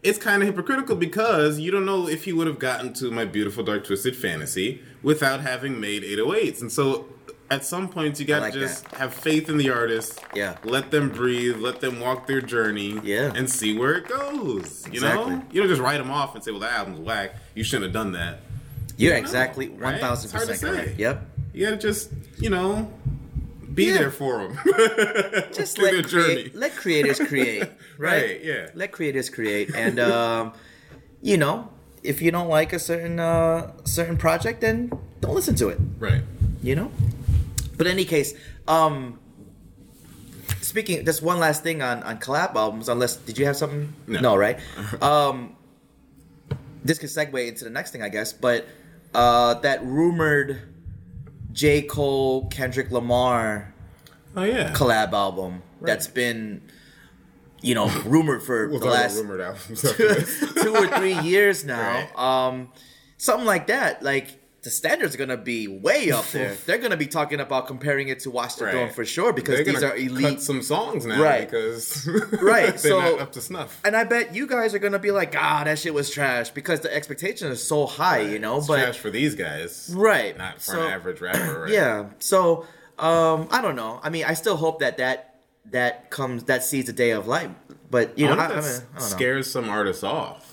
it's 0.04 0.18
kind 0.18 0.42
of 0.42 0.48
hypocritical 0.48 0.96
because 0.96 1.60
you 1.60 1.72
don't 1.72 1.86
know 1.86 2.08
if 2.08 2.24
he 2.25 2.34
would 2.34 2.48
have 2.48 2.60
gotten 2.60 2.94
to 2.94 3.12
My 3.12 3.25
Beautiful 3.25 3.63
Dark 3.63 3.86
Twisted 3.86 4.16
Fantasy 4.16 4.82
without 5.04 5.42
having 5.42 5.80
made 5.80 6.04
808s, 6.04 6.62
and 6.62 6.72
so. 6.72 7.08
At 7.52 7.64
some 7.64 7.90
point, 7.90 8.20
you 8.20 8.25
got 8.25 8.38
to 8.38 8.42
like 8.46 8.54
just 8.54 8.90
that. 8.90 8.98
have 8.98 9.14
faith 9.14 9.50
in 9.50 9.58
the 9.58 9.70
artist. 9.70 10.20
Yeah. 10.34 10.58
Let 10.64 10.90
them 10.90 11.10
breathe. 11.10 11.58
Let 11.58 11.80
them 11.80 12.00
walk 12.00 12.25
their 12.25 12.42
journey. 12.42 13.00
Yeah. 13.04 13.32
And 13.36 13.48
see 13.50 13.78
where 13.78 13.94
it 13.94 14.08
goes. 14.08 14.84
You 14.88 14.94
Exactly. 14.94 15.36
know, 15.36 15.44
you 15.52 15.62
don't 15.62 15.70
just 15.70 15.82
write 15.82 16.00
them 16.00 16.10
off 16.10 16.34
and 16.34 16.44
say, 16.44 16.50
"Well, 16.52 16.62
that 16.62 16.74
album's 16.74 17.00
whack. 17.00 17.36
You 17.54 17.64
shouldn't 17.64 17.84
have 17.86 17.94
done 17.94 18.14
that." 18.14 18.40
you're 18.98 19.12
know, 19.14 19.20
exactly? 19.20 19.70
One 19.70 20.00
thousand 20.00 20.34
right? 20.34 20.48
percent. 20.48 20.98
Yep. 20.98 21.22
You 21.54 21.66
gotta 21.66 21.78
just, 21.78 22.12
you 22.38 22.50
know, 22.50 22.92
be 23.74 23.86
Yeah. 23.86 23.98
there 24.00 24.12
for 24.12 24.48
them. 24.48 24.58
Just 25.54 25.78
let 25.82 26.08
create, 26.08 26.56
let 26.56 26.75
creators 26.75 27.20
create, 27.20 27.64
right? 27.98 28.22
Right, 28.24 28.44
yeah. 28.44 28.70
Let 28.74 28.92
creators 28.92 29.30
create, 29.30 29.75
and 29.75 30.00
um, 30.00 30.54
you 31.22 31.38
know, 31.38 31.70
if 32.04 32.22
you 32.22 32.32
don't 32.32 32.48
like 32.50 32.74
a 32.74 32.80
certain 32.80 33.20
uh, 33.20 33.72
certain 33.84 34.18
project, 34.18 34.62
then 34.62 34.92
don't 35.22 35.36
listen 35.36 35.56
to 35.56 35.70
it. 35.70 35.80
right. 36.00 36.24
you 36.64 36.75
know 36.75 36.90
but 37.77 37.88
in 37.88 37.94
any 37.94 38.05
case 38.05 38.34
um 38.67 39.20
speaking 40.62 41.05
just 41.05 41.22
one 41.22 41.39
last 41.39 41.63
thing 41.63 41.82
on 41.82 42.01
on 42.03 42.17
collab 42.20 42.55
albums 42.55 42.89
unless 42.89 43.15
did 43.17 43.38
you 43.38 43.46
have 43.46 43.55
something 43.58 43.94
No. 44.08 44.36
right 44.36 44.60
um 45.01 45.55
this 46.84 47.00
could 47.00 47.10
segue 47.10 47.48
into 47.48 47.63
the 47.63 47.70
next 47.70 47.91
thing 47.91 48.01
i 48.01 48.10
guess 48.10 48.34
but 48.34 48.67
uh 49.13 49.55
that 49.55 49.84
rumored 49.86 50.62
j 51.51 51.82
cole 51.82 52.48
kendrick 52.48 52.91
lamar 52.91 53.74
Oh 54.38 54.44
yeah. 54.44 54.74
collab 54.74 55.13
album 55.13 55.62
that's 55.82 56.08
been 56.08 56.62
you 57.62 57.74
know 57.74 57.88
rumored 58.05 58.44
for 58.44 58.67
We'll 58.67 58.79
the 58.79 58.86
last 58.88 59.15
rumored 59.17 59.39
albums. 59.50 59.86
after 59.86 60.13
this. 60.13 60.53
two 60.62 60.75
or 60.75 60.88
three 61.00 61.17
years 61.20 61.63
now. 61.63 62.05
Right. 62.17 62.48
Um, 62.48 62.72
something 63.17 63.46
like 63.48 63.67
that. 63.67 64.03
Like 64.03 64.39
the 64.66 64.70
standards 64.72 65.16
are 65.16 65.18
gonna 65.18 65.38
be 65.38 65.70
way 65.70 66.12
up 66.12 66.26
there. 66.32 66.56
They're 66.66 66.78
gonna 66.80 66.98
be 66.98 67.08
talking 67.08 67.40
about 67.40 67.68
comparing 67.68 68.10
it 68.10 68.20
to 68.22 68.30
Watch 68.32 68.58
the 68.58 68.70
Throne 68.70 68.90
for 68.92 69.06
sure 69.06 69.32
because 69.32 69.64
these 69.64 69.82
are 69.82 69.96
elite. 69.96 70.24
Cut 70.26 70.42
some 70.42 70.62
songs 70.62 71.06
now, 71.06 71.22
Right. 71.22 71.50
Because 71.50 72.06
Right, 72.42 72.78
so- 72.80 73.18
up 73.20 73.32
to 73.34 73.42
snuff. 73.42 73.80
and 73.86 73.96
I 73.96 74.04
bet 74.04 74.36
you 74.36 74.48
guys 74.48 74.74
are 74.76 74.80
gonna 74.80 75.00
be 75.00 75.12
like, 75.12 75.34
ah, 75.38 75.64
that 75.64 75.80
shit 75.80 75.94
was 75.94 76.10
trash 76.10 76.50
because 76.50 76.82
the 76.82 76.94
expectation 76.94 77.50
is 77.50 77.66
so 77.66 77.86
high, 77.86 78.20
you 78.22 78.40
know. 78.40 78.58
It's 78.58 78.68
but 78.68 78.82
trash 78.82 78.98
for 78.98 79.10
these 79.10 79.36
guys, 79.36 79.94
right, 79.96 80.38
Not 80.38 80.56
for 80.56 80.62
so, 80.62 80.82
an 80.86 80.92
average 80.92 81.22
rapper, 81.22 81.60
right? 81.64 81.72
Yeah. 81.72 82.08
So 82.20 82.66
um, 83.00 83.48
I 83.52 83.62
don't 83.62 83.76
know. 83.76 84.00
I 84.04 84.10
mean, 84.10 84.26
I 84.26 84.34
still 84.34 84.58
hope 84.58 84.80
that 84.80 84.98
that 84.98 85.36
that 85.72 86.10
comes 86.10 86.44
that 86.46 86.64
sees 86.64 86.86
the 86.86 86.94
day 86.94 87.12
of 87.12 87.28
light. 87.28 87.52
But 87.92 88.18
you 88.18 88.28
I 88.28 88.36
know, 88.36 88.42
I, 88.42 88.46
I, 88.46 88.48
mean, 88.50 88.58
I 88.58 88.62
don't 88.62 88.94
know. 88.96 89.00
scares 89.00 89.52
some 89.52 89.70
artists 89.70 90.04
off. 90.04 90.45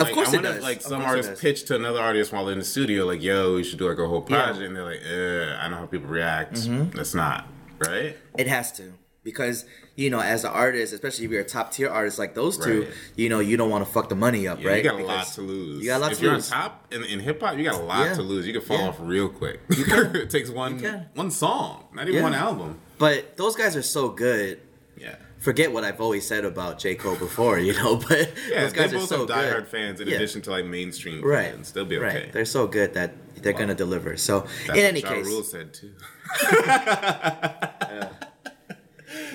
Of 0.00 0.06
Like, 0.06 0.14
course 0.14 0.28
I 0.28 0.32
it 0.32 0.34
wonder 0.36 0.48
if, 0.48 0.54
does. 0.56 0.64
Like 0.64 0.76
Of 0.78 0.82
some 0.84 1.02
it 1.02 1.04
artists 1.04 1.40
pitch 1.40 1.64
to 1.66 1.76
another 1.76 2.00
artist 2.00 2.32
while 2.32 2.44
they're 2.44 2.52
in 2.54 2.58
the 2.58 2.64
studio, 2.64 3.04
like, 3.06 3.22
"Yo, 3.22 3.54
we 3.56 3.64
should 3.64 3.78
do 3.78 3.88
like 3.88 3.98
a 3.98 4.06
whole 4.08 4.24
Yeah. 4.28 4.42
project," 4.44 4.64
and 4.66 4.74
they're 4.76 4.84
like, 4.84 5.02
"Uh, 5.04 5.62
I 5.62 5.68
know 5.68 5.76
how 5.76 5.86
people 5.86 6.08
react. 6.08 6.54
Mm-hmm. 6.54 6.96
That's 6.96 7.14
not 7.14 7.46
right." 7.78 8.16
It 8.38 8.46
has 8.46 8.72
to. 8.72 8.94
because 9.22 9.66
you 9.96 10.08
know, 10.08 10.18
as 10.20 10.44
an 10.44 10.50
artist, 10.50 10.94
especially 10.94 11.26
if 11.26 11.30
you're 11.30 11.42
a 11.42 11.44
top 11.44 11.70
tier 11.72 11.90
artist 11.90 12.18
like 12.18 12.34
those 12.34 12.56
two, 12.56 12.84
Right. 12.84 12.90
you 13.16 13.28
know, 13.28 13.38
you 13.40 13.58
don't 13.58 13.68
want 13.68 13.84
to 13.86 13.92
fuck 13.92 14.08
the 14.08 14.14
money 14.14 14.48
up, 14.48 14.58
Yeah, 14.62 14.70
right? 14.70 14.82
You 14.82 14.90
got 14.90 14.98
a 14.98 15.04
lot 15.04 15.26
to 15.34 15.42
lose. 15.42 15.82
You 15.82 15.88
got 15.90 15.98
a 15.98 16.00
lot 16.00 16.12
if 16.12 16.18
to 16.18 16.24
you're 16.24 16.34
lose. 16.36 16.50
on 16.50 16.58
top 16.62 16.86
in, 16.90 17.04
in 17.04 17.20
hip 17.20 17.38
hop, 17.42 17.58
you 17.58 17.64
got 17.64 17.74
a 17.74 17.84
lot 17.84 18.06
Yeah. 18.06 18.14
to 18.14 18.22
lose. 18.22 18.46
You 18.46 18.54
can 18.54 18.62
fall 18.62 18.78
Yeah. 18.78 18.88
off 18.88 18.96
real 18.98 19.28
quick. 19.28 19.60
it 19.68 20.30
takes 20.30 20.48
one 20.48 20.78
one 21.14 21.30
song, 21.30 21.84
not 21.92 22.04
even 22.04 22.14
Yeah. 22.14 22.22
one 22.22 22.32
album. 22.34 22.80
But 22.96 23.36
those 23.36 23.54
guys 23.56 23.76
are 23.76 23.82
so 23.82 24.08
good. 24.08 24.60
Yeah. 24.96 25.16
Forget 25.40 25.72
what 25.72 25.84
I've 25.84 26.00
always 26.00 26.26
said 26.26 26.44
about 26.44 26.78
J 26.78 26.94
Cole 26.94 27.16
before, 27.16 27.58
you 27.58 27.72
know. 27.72 27.96
But 28.08 28.32
Yeah, 28.48 28.60
those 28.64 28.72
guys 28.74 28.92
are 28.92 28.98
both 28.98 29.08
so 29.08 29.26
have 29.26 29.28
diehard 29.28 29.54
good. 29.56 29.68
fans 29.68 30.00
in 30.00 30.06
Yeah. 30.08 30.16
addition 30.16 30.42
to 30.42 30.50
like 30.50 30.66
mainstream 30.66 31.22
right? 31.24 31.50
fans. 31.52 31.72
They'll 31.72 31.84
be 31.86 31.96
right. 31.96 32.14
okay. 32.16 32.30
They're 32.30 32.44
so 32.44 32.66
good 32.66 32.92
that 32.94 33.14
they're 33.42 33.54
gonna 33.54 33.74
deliver. 33.74 34.16
So 34.18 34.46
That's 34.66 34.78
in 34.78 34.84
any 34.84 35.00
case, 35.02 35.24
Rule 35.26 35.42
said 35.42 35.72
too. 35.72 35.92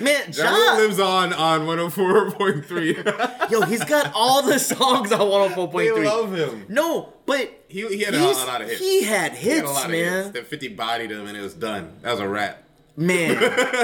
man, 0.00 0.22
Ja 0.32 0.44
Ja, 0.56 0.76
lives 0.76 0.98
on 1.00 1.32
on 1.32 1.60
104.3. 1.66 3.50
yo, 3.50 3.62
he's 3.62 3.84
got 3.84 4.12
all 4.14 4.42
the 4.42 4.58
songs 4.58 5.10
on 5.12 5.20
104.3. 5.20 5.72
they 5.94 6.04
love 6.04 6.34
him. 6.34 6.64
No, 6.68 7.12
but 7.26 7.50
He, 7.68 7.86
he 7.88 8.02
had 8.04 8.14
a, 8.14 8.22
lot 8.24 8.62
of 8.62 8.68
hits. 8.68 8.80
He 8.80 9.02
had 9.02 9.32
He 9.34 9.48
had 9.50 9.58
hits, 9.58 9.68
a 9.70 9.72
lot 9.72 9.84
of 9.86 9.90
man. 9.90 10.22
hits. 10.24 10.30
Then 10.34 10.44
50 10.44 10.68
bodied 10.68 11.10
him 11.10 11.26
and 11.26 11.36
it 11.36 11.40
was 11.42 11.54
done. 11.54 11.92
That 12.02 12.12
was 12.12 12.20
a 12.20 12.28
wrap. 12.28 12.62
Man, 12.96 13.36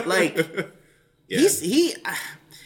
like 0.07 0.37
Yeah. 1.33 1.41
he's 1.41 1.61
he. 1.61 1.95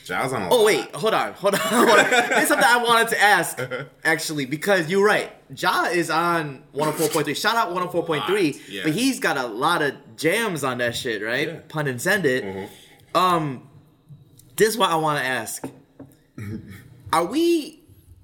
Ja's 0.05 0.33
on 0.33 0.43
a 0.43 0.49
Oh 0.51 0.59
lot. 0.59 0.65
wait, 0.67 0.95
hold 0.95 1.15
on, 1.15 1.33
hold 1.33 1.55
on, 1.55 1.61
hold 1.61 1.89
on. 1.89 2.11
There's 2.11 2.49
something 2.49 2.67
I 2.69 2.77
wanted 2.83 3.09
to 3.09 3.21
ask 3.21 3.59
actually 4.05 4.47
because 4.47 4.89
you're 4.89 5.05
right. 5.05 5.33
Ja 5.57 5.85
is 5.87 6.11
on 6.11 6.63
104.3. 6.75 7.37
Shout 7.37 7.57
out 7.57 7.71
104.3, 7.75 8.61
Yeah. 8.69 8.83
but 8.85 8.93
he's 8.93 9.19
got 9.21 9.37
a 9.37 9.47
lot 9.47 9.83
of 9.83 9.95
jams 10.17 10.63
on 10.65 10.79
that 10.79 10.95
shit, 10.97 11.23
right? 11.23 11.49
Yeah. 11.49 11.55
Mm-hmm. 11.55 11.69
Pun 11.69 11.87
intended. 11.89 12.69
Um, 13.15 13.69
this 14.57 14.69
is 14.71 14.77
what 14.79 14.91
I 14.91 14.97
want 14.97 15.19
to 15.21 15.25
ask: 15.25 15.65
Are 17.13 17.25
we? 17.25 17.83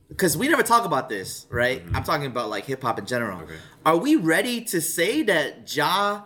Because 0.09 0.37
we 0.37 0.47
never 0.49 0.63
talk 0.63 0.85
about 0.85 1.09
this, 1.09 1.47
right? 1.51 1.83
I'm 1.95 2.05
talking 2.05 2.27
about 2.27 2.49
like 2.51 2.65
hip 2.67 2.83
hop 2.83 2.99
in 2.99 3.07
general. 3.07 3.39
Mm-hmm. 3.39 3.45
Okay. 3.51 3.57
Are 3.87 3.97
we 3.97 4.17
ready 4.17 4.61
to 4.67 4.81
say 4.81 5.23
that 5.25 5.75
Ja 5.75 6.23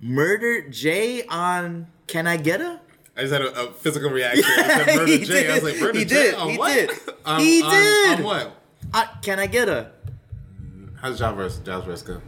murdered 0.00 0.72
Jay 0.72 1.24
on 1.26 1.86
"Can 2.06 2.26
I 2.26 2.36
Get 2.38 2.60
A"? 2.60 2.80
I 3.20 3.24
just 3.24 3.32
had 3.34 3.42
a, 3.42 3.68
a 3.68 3.72
physical 3.72 4.08
reaction. 4.08 4.44
I 4.46 4.62
said 4.84 4.96
Murder 4.96 5.18
J. 5.24 5.50
I 5.50 5.54
was 5.56 5.62
like, 5.62 5.78
Murder 5.78 5.98
He 5.98 6.04
J? 6.06 6.14
did. 6.14 6.34
On 6.36 6.48
He 6.48 6.56
what? 6.58 6.72
did. 6.74 6.90
On- 7.26 7.40
He 7.40 7.62
on- 7.62 7.70
did. 7.70 8.18
On 8.20 8.24
what? 8.24 8.56
Uh, 8.94 9.04
can 9.20 9.38
I 9.38 9.46
get 9.46 9.68
a? 9.68 9.90
How's 11.02 11.20
Ja 11.20 11.30
verse? 11.34 11.58
Ja's 11.58 11.84
verse 11.84 12.00
go? 12.02 12.20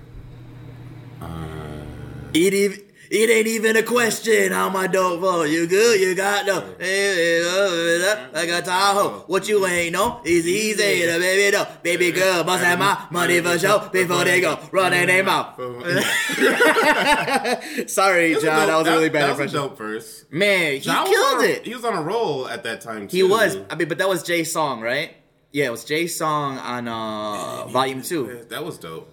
It 2.34 2.54
even, 2.54 2.81
it 3.14 3.28
ain't 3.28 3.46
even 3.46 3.76
a 3.76 3.82
question 3.82 4.52
how 4.52 4.70
my 4.70 4.86
dope 4.86 5.20
for. 5.20 5.46
You 5.46 5.66
good? 5.66 6.00
You 6.00 6.14
got 6.14 6.46
no. 6.46 6.64
I 6.80 8.44
got 8.46 8.64
Tahoe. 8.64 9.24
What 9.26 9.46
you 9.48 9.66
ain't 9.66 9.92
know 9.92 10.22
is 10.24 10.46
easy 10.46 11.02
to 11.06 11.18
baby 11.18 11.54
no. 11.54 11.66
Baby 11.82 12.10
girl 12.12 12.42
must 12.44 12.64
have 12.64 12.78
my 12.78 13.06
money 13.10 13.38
for 13.42 13.58
show 13.58 13.86
before 13.92 14.24
they 14.24 14.40
go 14.40 14.58
running 14.72 15.06
their 15.08 15.22
mouth. 15.22 15.56
Sorry, 17.90 18.32
John. 18.34 18.66
That 18.66 18.76
was 18.78 18.86
a 18.86 18.90
really 18.92 19.08
bad 19.10 19.24
that 19.24 19.30
impression. 19.32 19.60
was 19.60 19.66
a 19.66 19.68
dope 19.68 19.76
verse. 19.78 20.24
Man, 20.30 20.80
he 20.80 20.88
was 20.88 21.08
killed 21.08 21.42
a- 21.42 21.56
it. 21.60 21.66
He 21.66 21.74
was 21.74 21.84
on 21.84 21.94
a 21.94 22.02
roll 22.02 22.48
at 22.48 22.62
that 22.62 22.80
time 22.80 23.08
too. 23.08 23.16
He 23.16 23.22
was. 23.22 23.58
I 23.68 23.74
mean, 23.74 23.88
but 23.88 23.98
that 23.98 24.08
was 24.08 24.22
Jay's 24.22 24.50
song, 24.52 24.80
right? 24.80 25.14
Yeah, 25.52 25.66
it 25.66 25.70
was 25.70 25.84
Jay's 25.84 26.16
song 26.16 26.56
on 26.58 26.88
uh, 26.88 27.66
Volume 27.68 28.00
Two. 28.00 28.46
That 28.48 28.64
was 28.64 28.78
dope. 28.78 29.12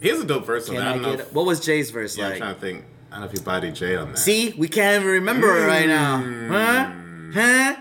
He 0.00 0.08
has 0.08 0.20
a 0.20 0.24
dope 0.24 0.46
verse 0.46 0.68
on 0.68 0.76
Can 0.76 0.84
that. 0.84 0.86
I 0.86 0.90
I 0.90 0.92
don't 0.94 1.02
know. 1.02 1.16
get? 1.16 1.32
What 1.34 1.46
was 1.46 1.64
Jay's 1.64 1.90
verse 1.90 2.16
yeah, 2.16 2.26
I'm 2.26 2.30
like? 2.30 2.38
trying 2.38 2.54
to 2.54 2.60
think. 2.60 2.84
I 3.10 3.14
don't 3.14 3.20
know 3.20 3.26
if 3.26 3.34
you 3.34 3.40
body 3.40 3.72
J 3.72 3.96
on 3.96 4.12
that. 4.12 4.18
See, 4.18 4.54
we 4.56 4.68
can't 4.68 5.02
even 5.02 5.12
remember 5.14 5.48
it 5.58 5.66
right 5.66 5.88
now. 5.88 6.18
Hmm. 6.22 6.52
Huh? 6.52 6.92
Huh? 7.32 7.76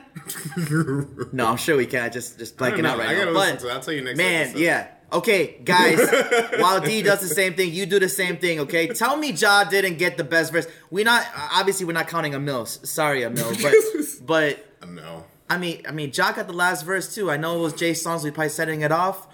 no, 1.31 1.47
I'm 1.47 1.57
sure 1.57 1.77
we 1.77 1.85
can. 1.85 2.03
I 2.03 2.09
just 2.09 2.39
just 2.39 2.57
blanking 2.57 2.85
out 2.85 2.97
right 2.97 3.09
I 3.09 3.25
now. 3.25 3.33
But. 3.33 3.63
I'll 3.65 3.79
tell 3.79 3.93
you 3.93 4.01
next 4.01 4.17
man, 4.17 4.41
episode. 4.41 4.59
yeah. 4.59 4.87
Okay, 5.11 5.59
guys. 5.63 5.99
while 6.59 6.79
D 6.81 7.01
does 7.01 7.21
the 7.21 7.27
same 7.27 7.55
thing, 7.55 7.73
you 7.73 7.85
do 7.85 7.99
the 7.99 8.09
same 8.09 8.37
thing. 8.37 8.59
Okay, 8.59 8.87
tell 8.87 9.17
me 9.17 9.31
Ja 9.31 9.63
didn't 9.63 9.97
get 9.97 10.17
the 10.17 10.23
best 10.23 10.51
verse. 10.51 10.67
We 10.91 11.03
not 11.03 11.25
obviously 11.53 11.85
we're 11.85 11.93
not 11.93 12.07
counting 12.07 12.33
Amil's. 12.35 12.87
Sorry, 12.89 13.23
Amil's, 13.23 13.61
but 13.61 13.73
but 14.25 14.87
No. 14.87 15.25
I 15.49 15.57
mean 15.57 15.81
I 15.87 15.91
mean 15.91 16.11
Ja 16.13 16.31
got 16.31 16.47
the 16.47 16.53
last 16.53 16.85
verse 16.85 17.13
too. 17.13 17.31
I 17.31 17.37
know 17.37 17.57
it 17.57 17.61
was 17.61 17.73
Jay's 17.73 18.01
songs. 18.01 18.23
We 18.23 18.31
probably 18.31 18.49
setting 18.49 18.81
it 18.81 18.91
off. 18.91 19.27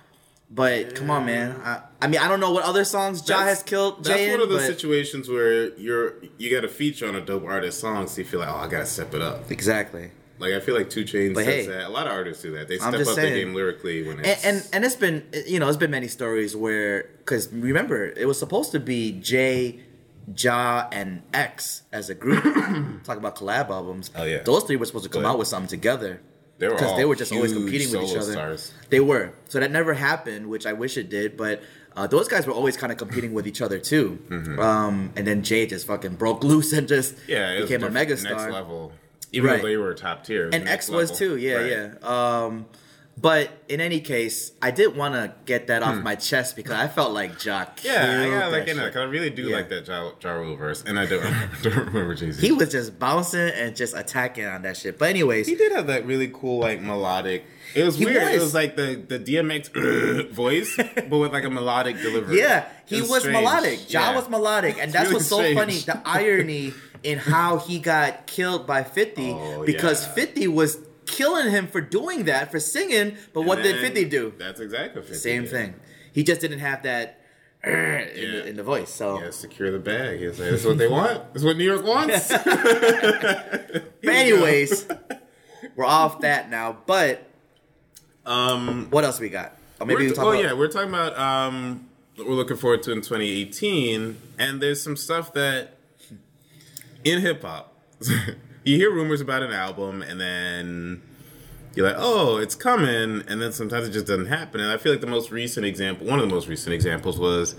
But 0.50 0.96
come 0.96 1.10
on, 1.10 1.25
man. 1.25 1.60
I, 1.64 1.82
I 2.06 2.08
mean, 2.08 2.22
I 2.22 2.28
don't 2.28 2.40
know 2.40 2.52
what 2.52 2.64
other 2.64 2.86
songs 2.86 3.28
Ja 3.28 3.38
That's- 3.40 3.58
has 3.58 3.64
killed 3.64 4.04
That's 4.04 4.16
Jay 4.16 4.30
one 4.32 4.42
of 4.42 4.50
those 4.50 4.62
but 4.68 4.68
situations 4.68 5.28
where 5.28 5.76
you're 5.76 6.14
you 6.38 6.52
got 6.54 6.64
a 6.64 6.68
feature 6.68 7.08
on 7.08 7.16
a 7.16 7.22
dope 7.22 7.46
artist 7.46 7.80
song, 7.80 8.08
so 8.08 8.20
you 8.22 8.26
feel 8.26 8.40
like, 8.42 8.50
oh, 8.50 8.58
I 8.58 8.68
gotta 8.68 8.86
step 8.86 9.14
it 9.16 9.22
up. 9.22 9.50
exactly. 9.52 10.12
Like 10.38 10.54
I 10.54 10.60
feel 10.60 10.76
like 10.76 10.90
2 10.90 11.04
Chainz 11.06 11.34
But 11.34 11.46
does 11.46 11.54
hey, 11.54 11.66
that. 11.68 11.88
A 11.88 11.90
lot 11.90 12.06
of 12.08 12.14
artists 12.14 12.44
do 12.44 12.52
that. 12.58 12.68
They 12.68 12.78
step 12.78 12.94
up 12.94 13.06
saying. 13.06 13.16
their 13.16 13.46
game 13.46 13.54
lyrically 13.56 14.04
when 14.04 14.18
and, 14.18 14.26
it's 14.28 14.46
and 14.46 14.68
and 14.74 14.86
it's 14.86 14.96
been 14.96 15.26
you 15.48 15.60
know 15.60 15.68
it's 15.68 15.78
been 15.78 15.92
many 15.92 16.08
stories 16.10 16.56
where 16.56 17.10
because 17.20 17.52
remember 17.52 18.06
it 18.06 18.28
was 18.28 18.38
supposed 18.38 18.72
to 18.74 18.80
be 18.80 19.14
Jay, 19.14 19.80
Ja, 20.38 20.88
and 20.92 21.24
X 21.34 21.84
as 21.92 22.10
a 22.10 22.16
group 22.16 22.44
talk 23.04 23.18
about 23.18 23.36
collab 23.38 23.70
albums. 23.70 24.12
Oh, 24.16 24.26
yeah. 24.26 24.44
those 24.44 24.64
three 24.66 24.76
were 24.76 24.86
supposed 24.86 25.06
to 25.06 25.10
come 25.10 25.24
But 25.24 25.30
out 25.30 25.40
with 25.40 25.48
something 25.48 25.70
together 25.70 26.22
they 26.58 26.68
were 26.68 26.76
because 26.76 26.96
they 26.96 27.06
were 27.06 27.16
just 27.16 27.34
always 27.34 27.54
competing 27.54 27.92
with 27.92 28.10
each 28.10 28.16
other. 28.18 28.32
Stars. 28.32 28.74
They 28.90 29.00
were 29.00 29.34
so 29.50 29.60
that 29.60 29.72
never 29.72 29.94
happened, 29.94 30.48
which 30.48 30.66
I 30.66 30.74
wish 30.74 30.98
it 30.98 31.10
did. 31.10 31.36
But 31.36 31.62
uh, 31.96 32.08
those 32.08 32.28
guys 32.28 32.46
were 32.48 32.54
always 32.54 32.75
kind 32.78 32.92
of 32.92 32.98
competing 32.98 33.34
with 33.34 33.48
each 33.48 33.62
other 33.62 33.80
too. 33.80 34.20
Um, 34.60 35.12
and 35.16 35.25
then 35.25 35.44
Jay 35.44 35.66
just 35.66 35.88
fucking 35.88 36.16
broke 36.16 36.44
loose 36.52 36.74
and 36.74 36.88
just 36.88 37.16
Mm-hmm. 37.16 37.32
Yeah, 37.32 37.62
became 37.62 37.84
a 37.84 37.90
megastar. 37.90 38.24
Next 38.32 38.50
level. 38.52 38.92
Even 39.32 39.50
Right. 39.50 39.62
though 39.62 39.68
they 39.68 39.78
were 39.78 39.94
top 39.94 40.24
tier. 40.24 40.50
and 40.54 40.68
X 40.68 40.90
was 40.90 41.12
too. 41.18 41.36
Yeah, 41.38 41.54
Right. 41.56 41.72
yeah. 41.72 41.94
Um, 42.46 42.66
but 43.18 43.50
in 43.70 43.80
any 43.80 44.02
case, 44.02 44.52
I 44.62 44.72
did 44.72 44.96
want 44.96 45.14
to 45.16 45.34
get 45.46 45.68
that 45.68 45.82
Hmm. 45.84 45.90
off 46.00 46.04
my 46.04 46.16
chest 46.16 46.56
because 46.56 46.74
I 46.74 46.88
felt 46.88 47.14
like 47.14 47.40
Jock. 47.40 47.80
Yeah, 47.84 48.22
I 48.26 48.30
gotta 48.30 48.50
like 48.52 48.68
in 48.68 48.78
because 48.78 48.96
I 48.98 49.04
really 49.04 49.30
do 49.30 49.44
Yeah. 49.44 49.56
like 49.56 49.70
that 49.70 49.88
Ja, 49.88 50.12
ja 50.22 50.32
Rule 50.32 50.56
verse, 50.58 50.84
and 50.86 51.00
I 51.00 51.06
don't 51.06 51.24
remember, 51.24 51.56
don't 51.64 51.86
remember 51.88 52.14
Jay 52.16 52.32
Z. 52.32 52.46
He 52.46 52.52
was 52.52 52.70
just 52.72 53.00
bouncing 53.00 53.50
and 53.50 53.76
just 53.76 53.96
attacking 53.96 54.46
on 54.46 54.64
that 54.64 54.76
shit. 54.78 54.98
But 54.98 55.10
anyways, 55.10 55.48
He 55.48 55.56
did 55.56 55.72
have 55.72 55.88
that 55.88 56.06
really 56.06 56.30
cool 56.34 56.60
like 56.60 56.82
melodic. 56.82 57.46
It 57.74 57.84
was 57.84 57.98
weird. 57.98 58.18
It 58.18 58.34
was. 58.36 58.44
was 58.44 58.54
like 58.54 58.76
the 58.76 59.02
the 59.08 59.20
DMX 59.20 59.70
voice, 60.32 60.76
but 60.78 61.18
with 61.18 61.32
like 61.34 61.44
a 61.46 61.50
melodic 61.50 62.02
delivery. 62.02 62.40
yeah, 62.40 62.66
he 62.86 62.98
It 63.00 63.10
was, 63.10 63.26
melodic. 63.26 63.92
Ja 63.92 64.10
Yeah. 64.12 64.16
was 64.16 64.30
melodic, 64.30 64.78
and 64.80 64.92
that's 64.92 65.06
really 65.06 65.16
what's 65.16 65.28
so 65.28 65.38
strange. 65.38 65.58
funny. 65.58 65.78
The 65.80 66.02
irony 66.06 66.74
in 67.04 67.18
how 67.20 67.58
he 67.60 67.80
got 67.80 68.28
killed 68.28 68.66
by 68.68 68.84
Fifty 68.84 69.32
Oh, 69.38 69.64
because 69.66 70.06
yeah. 70.06 70.14
Fifty 70.14 70.48
was 70.48 70.78
killing 71.06 71.50
him 71.52 71.68
for 71.68 71.82
doing 71.82 72.26
that 72.26 72.52
for 72.52 72.60
singing. 72.60 73.18
But 73.34 73.42
And 73.42 73.48
what 73.50 73.64
did 73.64 73.80
Fifty 73.82 74.06
do? 74.06 74.34
That's 74.38 74.60
exactly 74.60 75.00
what 75.02 75.08
50 75.10 75.20
Same 75.20 75.42
did. 75.44 75.52
thing. 75.52 75.74
He 76.14 76.24
just 76.24 76.42
didn't 76.42 76.60
have 76.60 76.84
that. 76.84 77.22
"Urgh" 77.66 78.14
In, 78.16 78.24
Yeah. 78.24 78.32
the, 78.42 78.48
in 78.50 78.56
the 78.58 78.64
voice, 78.64 78.90
so 78.94 79.20
Yeah, 79.20 79.32
secure 79.32 79.72
the 79.72 79.80
bag. 79.80 80.22
Like, 80.22 80.38
"This 80.38 80.40
is 80.62 80.66
what 80.66 80.78
they 80.78 80.88
want. 80.88 81.34
This 81.34 81.42
is 81.42 81.46
what 81.46 81.58
New 81.58 81.64
York 81.64 81.84
wants." 81.86 82.32
But 84.06 84.14
anyways, 84.14 84.88
we're 85.76 85.86
off 85.86 86.22
that 86.28 86.50
now. 86.50 86.78
But 86.86 87.28
um, 88.26 88.88
what 88.92 89.04
else 89.04 89.20
we 89.20 89.30
got? 89.30 89.58
Or 89.80 89.88
maybe 89.88 90.06
we 90.06 90.10
oh 90.16 90.30
about. 90.32 90.44
yeah, 90.44 90.54
we're 90.54 90.68
talking 90.68 90.90
about 90.90 91.18
um, 91.18 91.88
what 92.16 92.28
we're 92.28 92.36
looking 92.36 92.58
forward 92.58 92.84
to 92.84 92.92
in 92.92 93.00
2018, 93.02 94.18
and 94.38 94.62
there's 94.62 94.82
some 94.82 94.96
stuff 94.96 95.34
that 95.34 95.78
in 97.04 97.22
hip 97.22 97.42
hop, 97.42 97.74
you 98.66 98.76
hear 98.78 98.92
rumors 98.92 99.22
about 99.22 99.42
an 99.44 99.52
album, 99.52 100.02
and 100.02 100.20
then 100.20 101.02
you're 101.76 101.88
like, 101.88 101.98
oh, 102.00 102.38
it's 102.38 102.56
coming, 102.56 103.24
and 103.28 103.42
then 103.42 103.52
sometimes 103.52 103.88
it 103.88 103.92
just 103.92 104.06
doesn't 104.08 104.26
happen. 104.28 104.60
And 104.62 104.72
I 104.72 104.78
feel 104.78 104.92
like 104.92 105.02
the 105.02 105.08
most 105.08 105.32
recent 105.32 105.66
example, 105.66 106.08
one 106.08 106.20
of 106.20 106.28
the 106.28 106.34
most 106.34 106.48
recent 106.48 106.74
examples, 106.74 107.18
was 107.20 107.56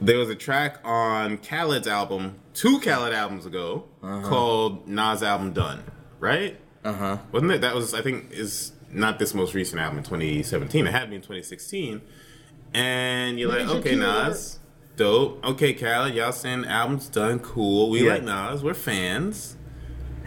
there 0.00 0.18
was 0.18 0.28
a 0.28 0.34
track 0.34 0.78
on 0.84 1.38
Khaled's 1.38 1.88
album, 1.88 2.36
two 2.54 2.78
Khaled 2.80 3.12
albums 3.12 3.46
ago, 3.46 3.84
called 4.00 4.86
Nas 4.88 5.22
album 5.22 5.52
Done, 5.52 5.82
right? 6.20 6.56
Uh 6.84 6.92
huh. 6.92 7.18
wasn't 7.32 7.50
it? 7.52 7.60
That 7.62 7.74
was 7.74 7.92
I 7.92 8.00
think 8.02 8.30
is 8.30 8.72
not 8.90 9.18
this 9.18 9.34
most 9.34 9.52
recent 9.54 9.80
album 9.80 9.98
in 9.98 10.04
2017. 10.04 10.86
It 10.86 10.90
had 10.92 11.00
to 11.02 11.06
be 11.08 11.16
in 11.16 11.20
2016. 11.22 12.00
And 12.74 13.38
you're 13.38 13.48
like, 13.50 13.66
okay, 13.68 13.94
Nas, 13.96 14.58
dope. 14.96 15.44
Okay, 15.44 15.72
Khaled, 15.74 16.14
y'all 16.14 16.32
saying 16.32 16.64
album's 16.66 17.08
done, 17.08 17.40
cool. 17.40 17.90
We 17.90 18.04
Yeah. 18.04 18.14
like 18.14 18.22
Nas, 18.22 18.62
we're 18.62 18.74
fans. 18.74 19.56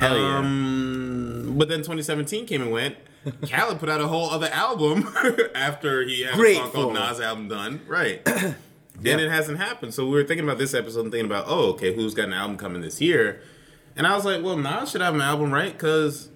Hell 0.02 0.18
yeah. 0.18 0.38
Um, 0.40 1.54
but 1.58 1.70
then 1.70 1.80
2017 1.80 2.46
came 2.46 2.62
and 2.62 2.72
went. 2.72 2.96
Khaled 3.50 3.80
put 3.80 3.88
out 3.88 4.02
a 4.02 4.08
whole 4.08 4.30
other 4.32 4.48
album 4.48 5.08
after 5.56 6.04
he 6.04 6.24
had 6.24 6.34
a 6.34 6.56
song 6.56 6.72
called 6.72 6.94
Grateful. 6.94 6.94
Nas 6.94 7.20
album 7.22 7.48
done, 7.48 7.82
right? 7.88 8.22
And 9.04 9.20
it 9.20 9.32
hasn't 9.32 9.58
happened. 9.58 9.96
So 9.96 10.06
we 10.06 10.12
were 10.12 10.24
thinking 10.24 10.44
about 10.46 10.60
this 10.60 10.76
episode 10.76 11.02
and 11.02 11.12
thinking 11.12 11.26
about, 11.26 11.46
oh, 11.48 11.70
okay, 11.72 11.92
who's 11.96 12.14
got 12.14 12.28
an 12.28 12.34
album 12.34 12.56
coming 12.56 12.84
this 12.84 13.02
year? 13.02 13.42
And 13.96 14.06
I 14.06 14.16
was 14.16 14.26
like, 14.26 14.44
well, 14.44 14.58
Nas 14.58 14.92
should 14.92 15.02
have 15.02 15.16
an 15.16 15.22
album, 15.22 15.52
right? 15.52 15.72
Because 15.74 16.30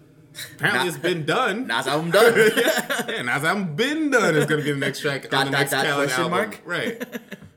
apparently 0.56 0.86
Nas- 0.86 0.96
it's 0.96 1.04
been 1.04 1.26
done. 1.26 1.68
Nas 1.68 1.86
album 1.86 2.10
done. 2.10 2.34
yeah, 2.36 3.22
Nas 3.22 3.44
album 3.44 3.76
been 3.76 4.10
done 4.10 4.36
is 4.36 4.46
going 4.48 4.62
to 4.62 4.66
be 4.66 4.72
the 4.72 4.80
next 4.80 5.02
track 5.02 5.30
Dot, 5.30 5.42
on 5.42 5.46
the 5.46 5.52
dot, 5.52 5.60
next 5.60 5.72
dot, 5.74 5.86
Khaled 5.86 6.10
album. 6.10 6.32
mark? 6.32 6.62
Right. 6.66 7.04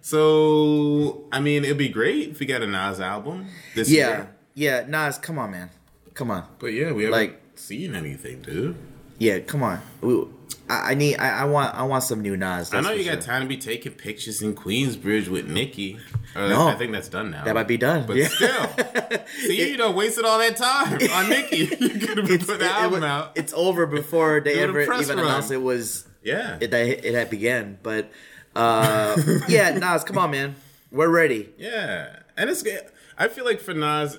So, 0.02 1.24
I 1.32 1.40
mean, 1.40 1.64
it'd 1.64 1.78
be 1.78 1.88
great 1.88 2.30
if 2.30 2.40
we 2.40 2.44
got 2.44 2.60
a 2.62 2.66
Nas 2.66 3.00
album 3.00 3.46
this 3.74 3.90
yeah, 3.90 4.08
year. 4.08 4.34
yeah. 4.54 4.84
Nas, 4.86 5.16
come 5.16 5.38
on, 5.38 5.52
man. 5.52 5.70
Come 6.18 6.32
on. 6.32 6.44
But 6.58 6.72
yeah, 6.72 6.90
we 6.92 7.04
haven't 7.04 7.18
Like- 7.18 7.40
seen 7.54 7.94
anything, 7.94 8.42
dude. 8.42 8.74
Yeah, 9.18 9.38
come 9.38 9.62
on. 9.62 9.80
We, 10.00 10.24
I, 10.68 10.90
I 10.90 10.94
need. 10.94 11.16
I, 11.16 11.42
I 11.42 11.44
want. 11.44 11.74
I 11.76 11.84
want 11.84 12.02
some 12.02 12.20
new 12.22 12.36
Nas. 12.36 12.74
I 12.74 12.80
know 12.80 12.90
you 12.90 13.04
got 13.04 13.14
sure. 13.14 13.22
time 13.22 13.42
to 13.42 13.48
be 13.48 13.56
taking 13.56 13.92
pictures 13.92 14.42
in 14.42 14.54
Queensbridge 14.56 15.28
with 15.28 15.48
Nikki. 15.48 15.96
Or 16.34 16.48
No. 16.48 16.66
I 16.68 16.74
think 16.74 16.90
that's 16.92 17.08
done 17.08 17.30
now. 17.30 17.44
That 17.44 17.54
might 17.54 17.68
be 17.68 17.76
done. 17.76 18.04
But 18.04 18.16
Yeah. 18.16 18.28
still, 18.28 18.68
see, 19.46 19.70
you 19.70 19.76
don't 19.76 19.94
wasted 19.94 20.24
all 20.24 20.38
that 20.40 20.56
time 20.56 20.92
on 21.12 21.28
Nikki. 21.30 21.56
You 21.80 21.98
could 22.06 22.18
have 22.18 22.28
put 22.28 22.58
the 22.58 22.64
it 22.66 22.70
album 22.70 23.00
wa- 23.02 23.06
out. 23.06 23.32
it's 23.36 23.52
over 23.54 23.86
before 23.86 24.40
they 24.40 24.58
ever 24.60 24.80
even 24.82 24.90
run. 25.18 25.18
announced 25.20 25.52
it 25.52 25.62
was 25.62 26.04
yeah, 26.24 26.58
it, 26.60 26.74
it 26.74 27.14
had 27.14 27.30
began. 27.30 27.78
But 27.82 28.10
uh, 28.56 29.16
yeah, 29.48 29.70
Nas, 29.78 30.02
come 30.04 30.18
on, 30.18 30.30
man, 30.32 30.56
we're 30.90 31.08
ready. 31.10 31.50
yeah, 31.58 32.20
and 32.36 32.50
it's. 32.50 32.64
I 33.16 33.26
feel 33.28 33.44
like 33.44 33.60
for 33.60 33.74
Nas, 33.74 34.18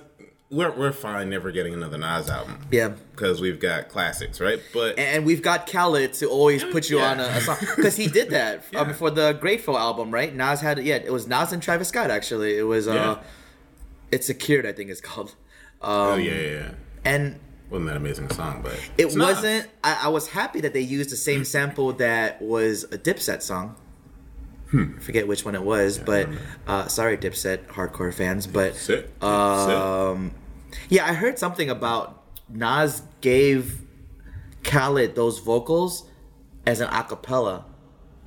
we're 0.50 0.70
we're 0.72 0.92
fine 0.92 1.30
never 1.30 1.50
getting 1.52 1.72
another 1.74 1.96
Nas 1.96 2.28
album. 2.28 2.58
Yeah. 2.70 2.88
because 3.12 3.40
we've 3.40 3.60
got 3.60 3.88
classics, 3.88 4.40
right? 4.40 4.60
But 4.72 4.98
And 4.98 5.24
we've 5.24 5.42
got 5.42 5.66
Khaled 5.70 6.12
to 6.14 6.26
always 6.26 6.64
put 6.64 6.90
you 6.90 6.98
Yeah. 6.98 7.10
on 7.12 7.20
a, 7.20 7.24
a 7.24 7.40
song 7.40 7.56
because 7.76 7.96
he 7.96 8.08
did 8.08 8.30
that 8.30 8.64
um, 8.74 8.88
Yeah. 8.88 8.92
for 8.94 9.10
the 9.10 9.32
Grateful 9.34 9.78
album, 9.78 10.10
right? 10.10 10.34
Nas 10.34 10.60
had 10.60 10.78
yeah, 10.80 10.96
it 10.96 11.12
was 11.12 11.26
Nas 11.28 11.52
and 11.52 11.62
Travis 11.62 11.88
Scott 11.88 12.10
actually. 12.10 12.58
It 12.58 12.64
was 12.64 12.88
uh, 12.88 12.94
Yeah. 12.94 13.18
it's 14.10 14.26
secured, 14.26 14.66
I 14.66 14.72
think 14.72 14.90
it's 14.90 15.00
called. 15.00 15.34
Um, 15.82 15.90
oh 15.92 16.14
yeah, 16.16 16.34
yeah, 16.34 16.50
yeah. 16.50 16.70
and 17.04 17.38
wasn't 17.70 17.86
that 17.88 17.96
amazing 17.96 18.28
song? 18.30 18.62
But 18.62 18.78
it 18.98 19.16
wasn't. 19.16 19.68
I, 19.84 20.00
I 20.04 20.08
was 20.08 20.26
happy 20.28 20.60
that 20.62 20.72
they 20.72 20.80
used 20.80 21.10
the 21.10 21.16
same 21.16 21.44
sample 21.44 21.92
that 21.94 22.42
was 22.42 22.82
a 22.84 22.98
Dipset 22.98 23.42
song. 23.42 23.76
Hmm. 24.70 24.94
I 24.96 25.00
forget 25.00 25.26
which 25.26 25.44
one 25.44 25.54
it 25.54 25.62
was, 25.62 25.98
but 25.98 26.28
uh, 26.66 26.86
sorry, 26.88 27.16
Dipset 27.18 27.66
hardcore 27.66 28.14
fans. 28.14 28.46
But 28.46 28.74
um, 29.22 30.32
yeah, 30.88 31.06
I 31.06 31.12
heard 31.12 31.38
something 31.38 31.68
about 31.70 32.22
Nas 32.48 33.02
gave 33.20 33.80
Khaled 34.64 35.14
those 35.14 35.38
vocals 35.40 36.04
as 36.66 36.80
an 36.80 36.88
acapella, 36.88 37.64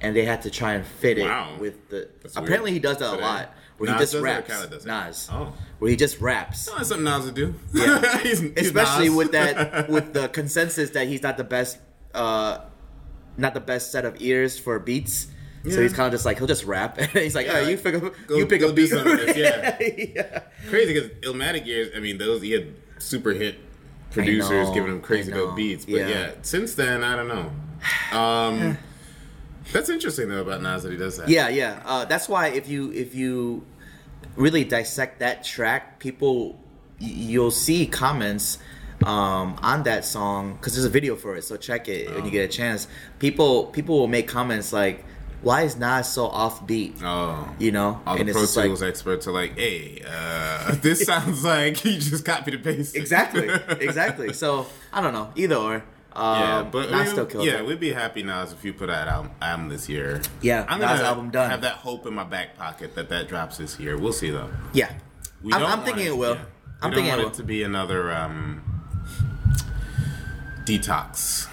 and 0.02 0.16
they 0.16 0.26
had 0.26 0.42
to 0.44 0.50
try 0.50 0.74
and 0.74 0.86
fit 0.86 1.18
it 1.18 1.24
Wow. 1.26 1.56
with 1.60 1.90
the. 1.90 2.10
That's 2.22 2.36
apparently, 2.36 2.72
weird. 2.72 2.74
he 2.74 2.80
does 2.80 2.98
that 2.98 3.14
a 3.14 3.22
lot, 3.22 3.54
where 3.78 3.90
Nas 3.92 4.00
he 4.00 4.04
just 4.04 4.12
does 4.14 4.14
it 4.16 4.20
or 4.20 4.24
raps. 4.24 4.54
Khaled 4.54 4.70
does 4.72 4.86
it? 4.86 4.88
Nas, 4.88 5.30
Oh. 5.32 5.54
where 5.80 5.92
he 5.92 5.96
just 5.98 6.20
raps. 6.20 6.68
Oh, 6.72 6.76
that's 6.78 6.90
something 6.90 7.06
Nas 7.06 7.26
would 7.26 7.36
do. 7.36 7.56
Yeah. 7.74 8.18
He's- 8.24 8.40
he's 8.40 8.68
especially 8.68 9.08
Nas. 9.10 9.16
with 9.18 9.32
that 9.32 9.90
with 9.96 10.14
the 10.14 10.28
consensus 10.30 10.90
that 10.92 11.08
he's 11.08 11.22
not 11.24 11.38
the 11.38 11.44
best 11.44 11.78
uh 12.14 12.60
not 13.38 13.54
the 13.54 13.60
best 13.60 13.92
set 13.92 14.06
of 14.06 14.22
ears 14.22 14.60
for 14.60 14.78
beats 14.80 15.28
so 15.70 15.82
he's 15.82 15.94
kind 15.94 16.08
of 16.08 16.12
just 16.12 16.26
like 16.26 16.38
he'll 16.38 16.48
just 16.48 16.66
rap 16.66 16.98
and 17.00 17.10
he's 17.10 17.36
like 17.36 17.48
Yeah, 17.48 17.60
right 17.60 17.70
you 17.70 17.78
pick 17.78 17.96
up 17.96 18.14
go- 18.28 18.36
you 18.36 18.46
pick 18.46 18.62
go 18.62 18.70
up 18.70 18.76
do 18.76 18.82
beats 18.82 18.92
some 18.94 19.08
of 19.08 19.18
this, 19.18 19.38
yeah. 19.38 19.78
yeah 20.16 20.40
crazy 20.70 20.94
because 20.94 21.10
Illmatic 21.22 21.66
years. 21.66 21.90
I 21.96 22.00
mean, 22.00 22.18
those 22.18 22.42
he 22.42 22.52
had 22.52 22.74
super 23.00 23.32
hit 23.32 23.56
producers 24.12 24.68
know, 24.68 24.74
giving 24.74 24.92
him 24.92 25.02
crazy 25.02 25.32
dope 25.32 25.56
beats. 25.56 25.86
But 25.86 25.96
yeah. 25.96 26.08
yeah. 26.08 26.32
since 26.42 26.76
then 26.76 27.04
I 27.04 27.16
don't 27.16 27.28
know. 27.28 27.52
Um, 28.14 28.78
that's 29.72 29.90
interesting 29.90 30.30
though 30.30 30.42
about 30.42 30.62
Nas 30.62 30.84
that 30.84 30.92
he 30.92 30.98
does 30.98 31.18
that. 31.18 31.30
yeah 31.30 31.50
yeah 31.50 31.82
uh 31.86 32.06
that's 32.06 32.30
why 32.30 32.48
if 32.48 32.68
you 32.68 32.92
if 32.92 33.16
you 33.16 33.66
really 34.36 34.64
dissect 34.64 35.20
that 35.20 35.44
track 35.44 36.00
people 36.00 36.60
you'll 37.00 37.52
see 37.52 37.86
comments 37.86 38.60
um, 39.06 39.58
on 39.62 39.84
that 39.84 40.06
song 40.06 40.54
because 40.54 40.74
there's 40.74 40.86
a 40.86 40.90
video 40.90 41.16
for 41.16 41.36
it 41.36 41.44
so 41.44 41.58
check 41.58 41.90
it 41.90 42.14
when 42.14 42.24
you 42.24 42.32
get 42.32 42.46
a 42.46 42.48
chance 42.48 42.88
people 43.20 43.66
people 43.68 43.98
will 44.00 44.08
make 44.08 44.28
comments 44.28 44.72
like 44.72 45.04
why 45.44 45.62
is 45.64 45.76
Nas 45.78 46.08
so 46.12 46.28
offbeat 46.30 47.02
Oh. 47.04 47.54
you 47.60 47.72
know 47.72 48.02
All 48.08 48.16
the 48.16 48.22
and 48.22 48.32
Pro 48.32 48.42
just 48.42 48.58
like- 48.58 48.66
Tools 48.68 48.82
experts 48.82 49.28
are 49.28 49.32
like, 49.32 49.58
"Hey, 49.58 50.02
uh, 50.08 50.76
this 50.82 51.04
sounds 51.12 51.44
like 51.44 51.78
he 51.78 51.98
just 52.00 52.26
copied 52.26 52.56
and 52.56 52.64
pasted." 52.64 53.00
exactly, 53.02 53.50
exactly. 53.80 54.34
So 54.34 54.66
I 54.92 55.02
don't 55.02 55.14
know, 55.14 55.32
either 55.36 55.56
or. 55.56 55.84
Um, 56.16 56.40
Yeah, 56.40 56.64
but 56.72 56.92
Nas 56.92 57.10
still 57.10 57.26
killed 57.26 57.46
yeah, 57.46 57.58
it. 57.58 57.66
we'd 57.66 57.80
be 57.80 57.92
happy 57.92 58.22
Nas 58.24 58.52
if 58.54 58.64
you 58.64 58.72
put 58.74 58.88
out 58.90 59.08
album, 59.08 59.32
album 59.42 59.70
this 59.70 59.90
year. 59.90 60.22
Yeah, 60.42 60.64
I'm 60.70 60.80
Nas 60.80 60.98
gonna 61.00 61.10
album 61.10 61.30
done. 61.32 61.50
Have 61.50 61.62
that 61.62 61.74
hope 61.78 62.06
in 62.06 62.14
my 62.14 62.24
back 62.24 62.56
pocket 62.56 62.94
that 62.96 63.10
that 63.10 63.28
drops 63.28 63.58
this 63.58 63.80
year. 63.80 63.98
We'll 63.98 64.14
see 64.14 64.30
though. 64.30 64.50
yeah. 64.74 64.92
We 65.42 65.52
I'm, 65.54 65.66
I'm 65.66 65.84
thinking 65.84 66.06
it- 66.06 66.10
it 66.10 66.18
will. 66.18 66.36
yeah. 66.36 66.42
I'm 66.84 66.90
we 66.92 66.96
thinking 66.98 67.12
don't 67.12 67.20
it 67.20 67.24
want 67.24 67.34
will. 67.34 67.34
it 67.34 67.38
to 67.38 67.44
be 67.44 67.64
another 67.64 68.12
um, 68.14 68.62
detox. 70.66 71.48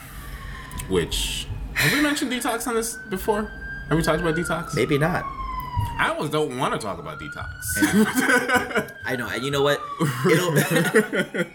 Which 0.89 1.47
have 1.75 1.93
we 1.93 2.03
mentioned 2.03 2.31
detox 2.33 2.67
on 2.67 2.75
this 2.75 2.97
before? 3.09 3.51
Have 3.91 3.99
we 3.99 4.03
talked 4.03 4.21
about 4.21 4.35
detox? 4.37 4.75
Maybe 4.75 4.97
not. 4.99 5.25
I 5.99 6.09
almost 6.11 6.33
don't 6.33 6.57
want 6.59 6.73
to 6.73 6.79
talk 6.79 6.99
about 6.99 7.21
detox. 7.21 8.93
I 9.05 9.17
know, 9.17 9.29
and 9.29 9.43
you 9.45 9.51
know 9.51 9.63
what? 9.63 9.81
It'll 10.31 10.57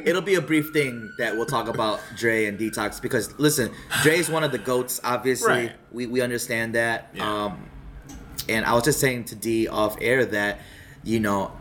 it'll 0.07 0.21
be 0.21 0.35
a 0.35 0.41
brief 0.41 0.69
thing 0.71 1.11
that 1.17 1.35
we'll 1.35 1.45
talk 1.47 1.67
about 1.67 1.99
Dre 2.15 2.45
and 2.45 2.59
Detox 2.59 3.01
because 3.01 3.37
listen, 3.39 3.71
Dre 4.03 4.17
is 4.17 4.29
one 4.29 4.43
of 4.43 4.51
the 4.51 4.57
goats. 4.59 4.99
Obviously, 5.03 5.47
Right. 5.49 5.71
we 5.91 6.05
we 6.07 6.21
understand 6.21 6.75
that. 6.75 7.09
Yeah. 7.13 7.45
Um, 7.45 7.69
and 8.47 8.65
I 8.65 8.73
was 8.73 8.83
just 8.83 8.99
saying 8.99 9.25
to 9.25 9.35
D 9.35 9.67
off 9.67 9.95
air 10.01 10.25
that 10.25 10.59
you 11.03 11.19
know 11.19 11.51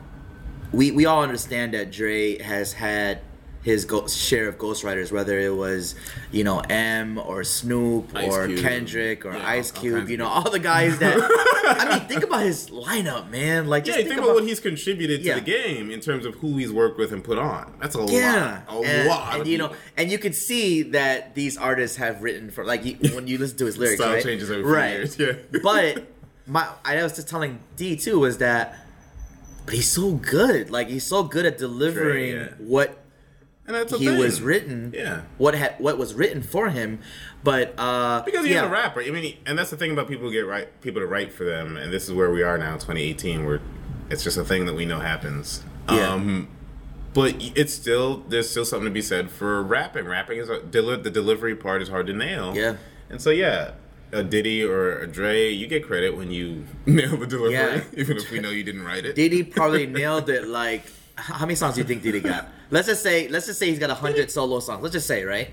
we 0.72 0.90
we 0.90 1.06
all 1.06 1.22
understand 1.22 1.72
that 1.74 1.90
Dre 1.92 2.38
has 2.42 2.72
had 2.74 3.20
his 3.64 3.86
go- 3.86 4.06
share 4.06 4.46
of 4.46 4.58
ghostwriters, 4.58 5.10
whether 5.10 5.38
it 5.38 5.56
was 5.56 5.94
you 6.30 6.44
know 6.44 6.60
M 6.68 7.18
or 7.18 7.42
Snoop 7.42 8.10
Ice 8.14 8.30
or 8.30 8.46
Cube. 8.46 8.60
Kendrick 8.60 9.24
or 9.24 9.32
Yeah, 9.32 9.48
Ice 9.48 9.72
Cube, 9.72 10.10
you 10.10 10.18
know 10.18 10.28
all 10.28 10.48
the 10.50 10.58
guys 10.58 10.98
that. 10.98 11.16
I 11.66 11.98
mean, 11.98 12.06
think 12.06 12.24
about 12.24 12.42
his 12.42 12.68
lineup, 12.68 13.30
man. 13.30 13.66
Like, 13.66 13.86
yeah, 13.86 13.94
just 13.94 14.04
you 14.04 14.10
think 14.10 14.20
about 14.20 14.34
what 14.34 14.44
he's 14.44 14.60
contributed 14.60 15.24
to 15.24 15.34
the 15.34 15.40
game 15.40 15.90
in 15.90 16.00
terms 16.00 16.26
of 16.26 16.34
who 16.36 16.58
he's 16.58 16.70
worked 16.70 16.98
with 16.98 17.12
and 17.12 17.24
put 17.24 17.38
on. 17.38 17.72
That's 17.80 17.96
a 17.96 18.04
yeah, 18.04 18.62
lot. 18.68 18.84
A 18.84 18.86
and, 18.86 19.08
lot. 19.08 19.36
and 19.36 19.46
you 19.48 19.56
know, 19.56 19.72
and 19.96 20.12
you 20.12 20.18
can 20.18 20.34
see 20.34 20.82
that 20.82 21.34
these 21.34 21.56
artists 21.56 21.96
have 21.96 22.22
written 22.22 22.50
for 22.50 22.64
like 22.64 22.84
when 23.14 23.26
you 23.26 23.38
listen 23.38 23.56
to 23.58 23.66
his 23.66 23.78
lyrics, 23.78 24.00
Style 24.00 24.14
right? 24.14 24.22
changes 24.22 24.50
over 24.50 24.68
right. 24.68 24.90
years, 24.90 25.18
yeah. 25.18 25.32
but 25.62 26.06
my, 26.46 26.68
I 26.84 27.02
was 27.02 27.16
just 27.16 27.28
telling 27.28 27.60
D 27.76 27.96
too 27.96 28.20
was 28.20 28.38
that, 28.38 28.76
but 29.64 29.74
he's 29.74 29.90
so 29.90 30.12
good. 30.12 30.70
Like 30.70 30.88
he's 30.88 31.04
so 31.04 31.22
good 31.22 31.46
at 31.46 31.56
delivering 31.56 32.34
yeah. 32.34 32.48
what 32.58 32.98
and 32.98 32.98
that's 32.98 32.98
a 32.98 33.03
he 33.66 34.06
thing. 34.06 34.18
was 34.18 34.42
written. 34.42 34.92
Yeah. 34.94 35.22
What 35.38 35.54
had 35.54 35.74
what 35.78 35.96
was 35.98 36.14
written 36.14 36.42
for 36.42 36.68
him, 36.68 37.00
but 37.42 37.74
uh, 37.78 38.22
Because 38.22 38.44
he's 38.44 38.54
yeah, 38.54 38.66
a 38.66 38.70
rapper. 38.70 39.00
I 39.02 39.10
mean, 39.10 39.36
and 39.46 39.58
that's 39.58 39.70
the 39.70 39.76
thing 39.76 39.90
about 39.92 40.08
people 40.08 40.26
who 40.26 40.32
get 40.32 40.46
right 40.46 40.68
people 40.82 41.00
to 41.00 41.06
write 41.06 41.32
for 41.32 41.44
them, 41.44 41.76
and 41.76 41.92
this 41.92 42.04
is 42.04 42.12
where 42.12 42.30
we 42.30 42.42
are 42.42 42.58
now, 42.58 42.74
2018, 42.74 43.44
where 43.46 43.60
it's 44.10 44.22
just 44.22 44.36
a 44.36 44.44
thing 44.44 44.66
that 44.66 44.74
we 44.74 44.84
know 44.84 45.00
happens. 45.00 45.62
Yeah. 45.88 46.12
Um, 46.12 46.48
but 47.14 47.34
it's 47.56 47.72
still 47.72 48.18
there's 48.28 48.50
still 48.50 48.64
something 48.64 48.86
to 48.86 48.90
be 48.92 49.02
said 49.02 49.30
for 49.30 49.62
rapping. 49.62 50.04
Rapping 50.06 50.38
is 50.38 50.48
a, 50.50 50.60
deli- 50.62 51.00
the 51.02 51.10
delivery 51.10 51.54
part 51.56 51.80
is 51.80 51.88
hard 51.88 52.06
to 52.08 52.12
nail. 52.12 52.54
Yeah. 52.56 52.76
and 53.08 53.20
so 53.20 53.30
yeah. 53.30 53.72
A 54.12 54.22
Diddy 54.22 54.62
or 54.62 55.00
a 55.00 55.08
Dre, 55.08 55.48
you 55.50 55.66
get 55.66 55.84
credit 55.84 56.16
when 56.16 56.30
you 56.30 56.66
nail 56.86 57.16
the 57.16 57.26
delivery, 57.26 57.54
Yeah. 57.54 57.82
even 57.96 58.16
if 58.16 58.30
we 58.30 58.38
know 58.38 58.50
you 58.50 58.62
didn't 58.62 58.84
write 58.84 59.04
it. 59.04 59.16
Diddy 59.16 59.42
probably 59.42 59.86
nailed 59.88 60.30
it. 60.30 60.46
Like, 60.46 60.84
how 61.16 61.44
many 61.46 61.54
songs 61.54 61.74
do 61.74 61.80
you 61.80 61.86
think 61.86 62.02
Diddy 62.02 62.20
got? 62.20 62.48
Let's 62.70 62.88
just 62.88 63.02
say, 63.02 63.28
let's 63.28 63.46
just 63.46 63.58
say 63.60 63.68
he's 63.68 63.78
got 63.78 63.90
hundred 63.90 64.30
solo 64.30 64.58
songs. 64.58 64.82
Let's 64.82 64.94
just 64.94 65.06
say, 65.06 65.22
right? 65.24 65.50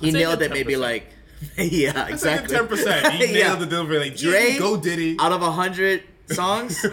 He 0.00 0.10
nailed 0.10 0.42
it. 0.42 0.50
Maybe 0.50 0.74
10%. 0.74 0.80
like, 0.80 1.06
yeah, 1.56 2.08
exactly. 2.08 2.54
ten 2.54 2.66
percent. 2.66 3.12
He 3.14 3.26
Yeah. 3.38 3.48
nailed 3.48 3.60
the 3.60 3.66
delivery. 3.66 3.98
Like 4.00 4.16
Dre, 4.16 4.58
go 4.58 4.76
Diddy. 4.76 5.16
Out 5.18 5.32
of 5.32 5.40
hundred 5.40 6.02
songs, 6.26 6.84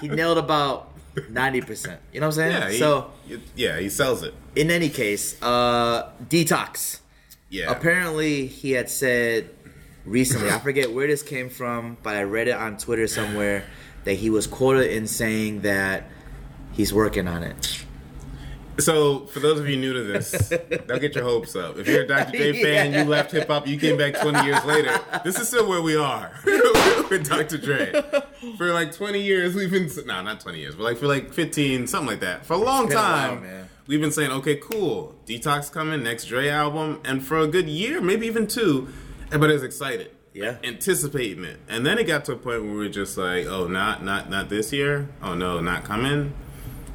he 0.00 0.08
nailed 0.08 0.38
about 0.38 0.92
ninety 1.30 1.60
percent. 1.62 2.00
You 2.12 2.20
know 2.20 2.26
what 2.28 2.38
I'm 2.38 2.52
saying? 2.52 2.52
Yeah, 2.62 2.70
he, 2.70 2.78
so, 2.78 3.10
yeah, 3.56 3.78
he 3.80 3.88
sells 3.88 4.22
it. 4.22 4.34
in 4.54 4.70
any 4.70 4.88
case, 4.90 5.40
uh, 5.42 6.10
detox. 6.28 7.00
Yeah, 7.50 7.70
Apparently, 7.72 8.46
he 8.46 8.72
had 8.72 8.90
said 8.90 9.48
recently, 10.04 10.50
I 10.50 10.58
forget 10.58 10.92
where 10.92 11.06
this 11.06 11.22
came 11.22 11.48
from, 11.48 11.96
but 12.02 12.14
I 12.14 12.22
read 12.24 12.46
it 12.48 12.54
on 12.54 12.76
Twitter 12.76 13.06
somewhere 13.06 13.64
that 14.04 14.14
he 14.14 14.28
was 14.30 14.46
quoted 14.46 14.90
in 14.94 15.06
saying 15.06 15.62
that 15.62 16.04
he's 16.78 16.94
working 16.94 17.28
on 17.28 17.42
it. 17.42 17.84
So, 18.80 19.26
for 19.26 19.40
those 19.40 19.58
of 19.58 19.68
you 19.68 19.76
new 19.76 19.92
to 19.92 20.04
this, 20.04 20.52
don't 20.86 21.00
get 21.00 21.12
your 21.16 21.24
hopes 21.24 21.56
up. 21.56 21.78
If 21.78 21.88
you're 21.88 22.02
a 22.04 22.06
Dr. 22.06 22.30
J 22.38 22.52
fan, 22.62 22.92
Yeah. 22.92 23.02
you 23.02 23.08
left 23.10 23.32
hip 23.32 23.48
hop, 23.48 23.66
you 23.66 23.76
came 23.76 23.98
back 23.98 24.14
20 24.20 24.46
years 24.46 24.64
later. 24.64 24.96
This 25.24 25.36
is 25.40 25.48
still 25.48 25.68
where 25.68 25.82
we 25.82 25.96
are 25.96 26.30
with 27.10 27.28
Dr. 27.28 27.58
Dre. 27.58 27.90
For 28.56 28.72
like 28.72 28.92
20 28.92 29.20
years, 29.20 29.56
we've 29.56 29.70
been 29.72 29.90
no, 30.06 30.22
not 30.22 30.38
20 30.38 30.60
years, 30.60 30.76
but 30.76 30.84
like 30.84 30.96
for 30.96 31.08
like 31.08 31.32
15, 31.34 31.88
something 31.88 32.06
like 32.08 32.20
that. 32.20 32.46
For 32.46 32.52
a 32.52 32.56
long 32.56 32.86
been 32.86 32.96
a 32.96 33.00
while, 33.00 33.36
time, 33.40 33.68
we've 33.88 34.00
been 34.00 34.12
saying, 34.12 34.30
okay, 34.30 34.54
cool, 34.54 35.16
Detox 35.26 35.72
coming, 35.72 36.04
next 36.04 36.26
Dre 36.26 36.48
album, 36.48 37.00
and 37.04 37.26
for 37.26 37.38
a 37.38 37.48
good 37.48 37.68
year, 37.68 38.00
maybe 38.00 38.28
even 38.28 38.46
two, 38.46 38.86
everybody's 39.26 39.64
excited. 39.64 40.12
Yeah. 40.34 40.58
anticipating 40.62 41.42
it, 41.42 41.58
and 41.68 41.84
then 41.84 41.98
it 41.98 42.04
got 42.04 42.24
to 42.26 42.32
a 42.32 42.36
point 42.36 42.62
where 42.62 42.70
we 42.70 42.76
were 42.76 42.88
just 42.88 43.18
like, 43.18 43.46
"Oh, 43.46 43.66
not 43.66 44.04
not 44.04 44.30
not 44.30 44.48
this 44.48 44.72
year. 44.72 45.08
Oh 45.20 45.34
no, 45.34 45.58
not 45.58 45.82
coming." 45.82 46.32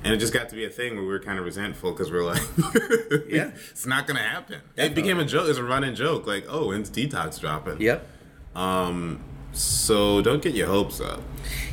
And 0.03 0.13
it 0.13 0.17
just 0.17 0.33
got 0.33 0.49
to 0.49 0.55
be 0.55 0.65
a 0.65 0.69
thing 0.69 0.95
where 0.95 1.03
we 1.03 1.09
were 1.09 1.19
kind 1.19 1.39
of 1.39 1.45
resentful 1.45 1.91
because 1.91 2.11
we 2.11 2.17
are 2.17 2.23
like, 2.23 2.41
Yeah. 3.29 3.51
it's 3.71 3.85
not 3.85 4.05
gonna 4.07 4.19
happen." 4.19 4.61
It 4.75 4.93
became 4.95 5.19
a 5.19 5.25
joke. 5.25 5.47
It's 5.49 5.59
a 5.59 5.63
running 5.63 5.95
joke, 5.95 6.27
like, 6.27 6.45
"Oh, 6.49 6.67
when's 6.67 6.89
Detox 6.89 7.39
dropping?" 7.39 7.79
Yep. 7.81 8.05
Um, 8.55 9.19
So 9.53 10.21
don't 10.23 10.41
get 10.41 10.55
your 10.55 10.65
hopes 10.67 10.99
up. 10.99 11.21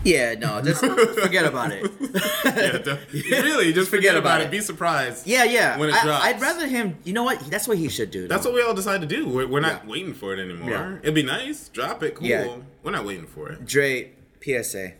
Yeah, 0.05 0.35
no, 0.35 0.61
just 0.61 0.81
forget 0.85 1.45
about 1.47 1.73
it. 1.73 1.91
Yeah, 2.45 2.79
don't- 2.79 3.01
really, 3.13 3.73
just 3.73 3.91
forget, 3.91 4.17
about, 4.17 4.41
it. 4.43 4.51
Be 4.51 4.61
surprised. 4.61 5.27
Yeah, 5.27 5.45
yeah. 5.45 5.79
When 5.79 5.89
it 5.89 5.95
I, 5.95 6.03
drops. 6.05 6.25
I'd 6.25 6.41
rather 6.41 6.67
him. 6.67 6.97
You 7.05 7.13
know 7.15 7.23
what? 7.23 7.39
That's 7.51 7.67
what 7.69 7.79
he 7.79 7.89
should 7.89 8.11
do. 8.11 8.29
That's 8.29 8.45
though. 8.45 8.51
what 8.51 8.57
we 8.57 8.63
all 8.63 8.75
decided 8.75 9.09
to 9.09 9.17
do. 9.17 9.27
We're, 9.29 9.47
we're 9.47 9.61
not 9.61 9.85
Yeah. 9.85 9.91
waiting 9.91 10.13
for 10.15 10.35
it 10.35 10.39
anymore. 10.41 10.71
Yeah. 10.71 10.97
It'd 11.03 11.15
be 11.15 11.23
nice. 11.23 11.69
Drop 11.69 12.03
it. 12.03 12.15
Cool. 12.17 12.27
Yeah. 12.29 12.57
We're 12.83 12.91
not 12.93 13.05
waiting 13.07 13.27
for 13.27 13.49
it. 13.51 13.65
Dre, 13.67 14.11
PSA. 14.43 14.93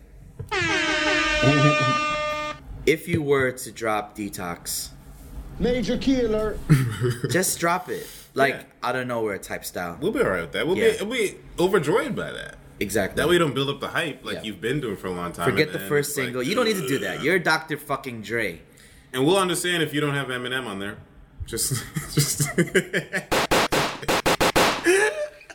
if 2.85 3.07
you 3.07 3.21
were 3.21 3.51
to 3.51 3.71
drop 3.71 4.15
Detox, 4.17 4.89
Major 5.59 5.97
key 5.97 6.21
alert, 6.21 6.57
just 7.29 7.59
drop 7.59 7.89
it. 7.89 8.07
Like 8.33 8.53
Yeah. 8.55 8.63
out 8.81 8.95
of 8.95 9.05
nowhere 9.07 9.37
type 9.37 9.63
style. 9.65 9.97
We'll 10.01 10.11
be 10.11 10.21
all 10.21 10.29
right 10.29 10.41
with 10.41 10.53
that. 10.53 10.65
We'll 10.65 10.77
Yeah. 10.77 10.91
be 10.97 11.03
we'll 11.05 11.13
be 11.17 11.37
overjoyed 11.59 12.15
by 12.15 12.31
that. 12.31 12.55
Exactly. 12.79 13.21
That 13.21 13.27
way, 13.27 13.33
you 13.33 13.39
don't 13.39 13.53
build 13.53 13.69
up 13.69 13.79
the 13.79 13.89
hype 13.89 14.25
like 14.25 14.35
Yeah. 14.37 14.43
you've 14.43 14.61
been 14.61 14.79
doing 14.79 14.95
for 14.97 15.07
a 15.07 15.11
long 15.11 15.33
time. 15.33 15.47
Forget 15.51 15.71
the 15.71 15.77
first 15.79 16.11
it's 16.11 16.17
like, 16.17 16.25
single. 16.27 16.41
you 16.43 16.55
don't 16.55 16.65
need 16.65 16.77
to 16.77 16.87
do 16.87 16.97
that. 16.99 17.21
You're 17.21 17.37
Dr. 17.37 17.77
fucking 17.77 18.21
Dre. 18.23 18.61
And 19.13 19.25
we'll 19.25 19.37
understand 19.37 19.83
if 19.83 19.93
you 19.93 20.01
don't 20.01 20.15
have 20.15 20.27
Eminem 20.29 20.65
on 20.65 20.79
there. 20.79 20.97
Just, 21.45 21.83
just 22.15 22.41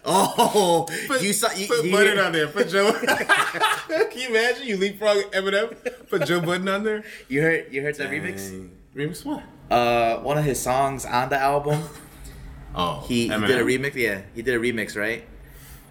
Oh, 0.09 0.87
put, 1.09 1.21
you 1.21 1.33
saw 1.33 1.51
you, 1.53 1.66
put 1.66 1.85
Joe 1.85 1.90
Budden 1.90 2.19
on 2.19 2.33
there. 2.33 2.47
Put 2.49 2.69
Joe. 2.69 2.92
Can 3.88 4.19
you 4.21 4.29
imagine 4.29 4.66
you 4.66 4.77
leapfrog 4.77 5.16
Eminem? 5.33 6.09
Put 6.09 6.27
Joe 6.27 6.40
Budden 6.40 6.69
on 6.69 6.85
there. 6.85 7.03
You 7.29 7.42
heard 7.42 7.73
you 7.73 7.83
heard 7.83 7.97
that 7.97 8.11
remix? 8.11 8.49
Dang. 8.51 8.71
Remix 8.95 9.25
what? 9.25 9.42
Uh, 9.71 10.19
one 10.21 10.38
of 10.38 10.45
his 10.45 10.61
songs 10.61 11.05
on 11.05 11.29
the 11.29 11.38
album. 11.38 11.83
Oh, 12.79 13.03
He, 13.09 13.23
he 13.23 13.29
did 13.47 13.59
a 13.59 13.64
remix. 13.64 13.95
Yeah, 13.95 14.21
he 14.35 14.42
did 14.42 14.55
a 14.55 14.59
remix, 14.59 14.95
right? 14.99 15.25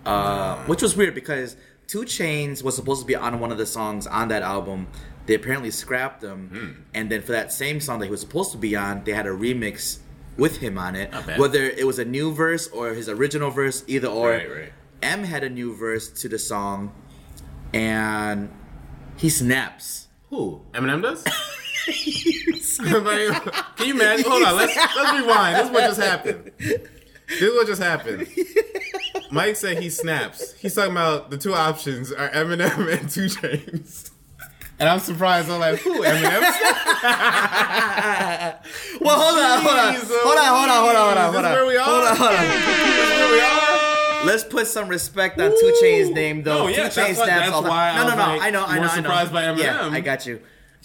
Uh, 0.05 0.57
which 0.65 0.83
was 0.83 0.95
weird 0.95 1.15
because 1.15 1.57
2 1.87 2.01
Chainz 2.03 2.61
was 2.63 2.75
supposed 2.75 3.01
to 3.01 3.07
be 3.07 3.15
on 3.15 3.39
one 3.39 3.51
of 3.51 3.57
the 3.57 3.65
songs 3.65 4.05
on 4.05 4.27
that 4.27 4.43
album. 4.43 4.85
They 5.25 5.33
apparently 5.33 5.71
scrapped 5.71 6.21
them, 6.21 6.49
Hmm. 6.53 6.81
and 6.93 7.09
then 7.09 7.23
for 7.23 7.31
that 7.31 7.51
same 7.51 7.79
song 7.81 7.97
that 7.99 8.05
he 8.05 8.11
was 8.11 8.21
supposed 8.21 8.51
to 8.51 8.59
be 8.59 8.75
on, 8.75 9.03
they 9.03 9.13
had 9.13 9.25
a 9.25 9.31
remix 9.31 9.97
with 10.37 10.57
him 10.57 10.77
on 10.77 10.95
it. 10.95 11.11
Not 11.11 11.27
bad. 11.27 11.39
Whether 11.39 11.63
it 11.63 11.85
was 11.85 11.99
a 11.99 12.05
new 12.05 12.33
verse 12.33 12.67
or 12.67 12.89
his 12.93 13.09
original 13.09 13.51
verse, 13.51 13.83
either 13.87 14.07
or. 14.07 14.31
Right, 14.31 14.49
right. 14.51 14.73
M 15.01 15.23
had 15.23 15.43
a 15.43 15.49
new 15.49 15.75
verse 15.75 16.09
to 16.21 16.29
the 16.29 16.39
song, 16.39 16.93
and 17.73 18.49
he 19.17 19.29
snaps. 19.29 20.07
Who? 20.29 20.61
Eminem 20.73 21.01
does? 21.01 21.23
Like, 22.79 23.43
Can 23.77 23.87
you 23.87 23.93
imagine? 23.93 24.25
Hold 24.29 24.43
on, 24.43 24.55
let's 24.55 24.75
let's 24.75 25.19
rewind. 25.19 25.55
This 25.55 25.65
is 25.67 25.71
what 25.71 25.81
just 25.85 26.01
happened. 26.01 26.51
This 26.57 27.41
is 27.41 27.53
what 27.53 27.67
just 27.67 27.81
happened. 27.81 28.27
Mike 29.31 29.55
said 29.55 29.81
he 29.81 29.89
snaps. 29.89 30.53
He's 30.53 30.73
talking 30.75 30.91
about 30.91 31.29
the 31.29 31.37
two 31.37 31.53
options 31.53 32.11
are 32.11 32.29
Eminem 32.29 32.99
and 32.99 33.09
2 33.09 33.25
Chainz. 33.25 34.11
And 34.79 34.89
I'm 34.89 34.99
surprised. 34.99 35.49
I'm 35.49 35.59
like, 35.59 35.79
who? 35.79 36.03
Eminem? 36.03 36.41
Well, 39.01 39.19
hold 39.19 39.39
on, 39.39 39.61
hold 39.61 39.77
on, 39.79 39.93
Jeez, 39.93 40.09
hold 40.09 40.37
on, 40.37 40.45
hold 40.45 40.69
on, 40.69 40.83
hold 40.83 40.95
on, 40.95 41.05
hold 41.05 41.15
on, 41.15 41.15
This 41.15 41.17
hold 41.23 41.35
is 41.35 41.45
on. 41.45 41.51
where 41.53 41.65
we 41.67 41.77
are? 41.77 41.85
Hold 41.85 42.03
on, 42.03 42.15
hold 42.17 42.31
on. 42.31 42.45
This 42.45 43.05
is 43.05 43.09
where 43.19 43.31
we 43.31 43.39
are? 43.41 44.25
Let's 44.25 44.43
put 44.43 44.67
some 44.67 44.87
respect 44.89 45.39
on 45.39 45.51
2 45.51 45.73
Chainz' 45.83 46.11
name, 46.13 46.43
though. 46.43 46.63
No, 46.63 46.67
yeah, 46.67 46.89
2 46.89 47.01
Chainz 47.01 47.15
snaps 47.15 47.51
all 47.51 47.61
the 47.61 47.71
I 47.71 47.95
No, 47.95 48.03
no, 48.03 48.09
no. 48.09 48.15
like, 48.15 48.41
I 48.41 48.49
know, 48.49 48.65
I 48.65 48.75
know, 48.75 48.81
more 48.81 48.85
I 48.85 48.87
know. 48.95 49.01
surprised 49.03 49.31
by 49.33 49.43
Yeah, 49.43 49.53
Eminem. 49.79 49.91
I 49.93 49.99
got 50.01 50.25
you. 50.25 50.39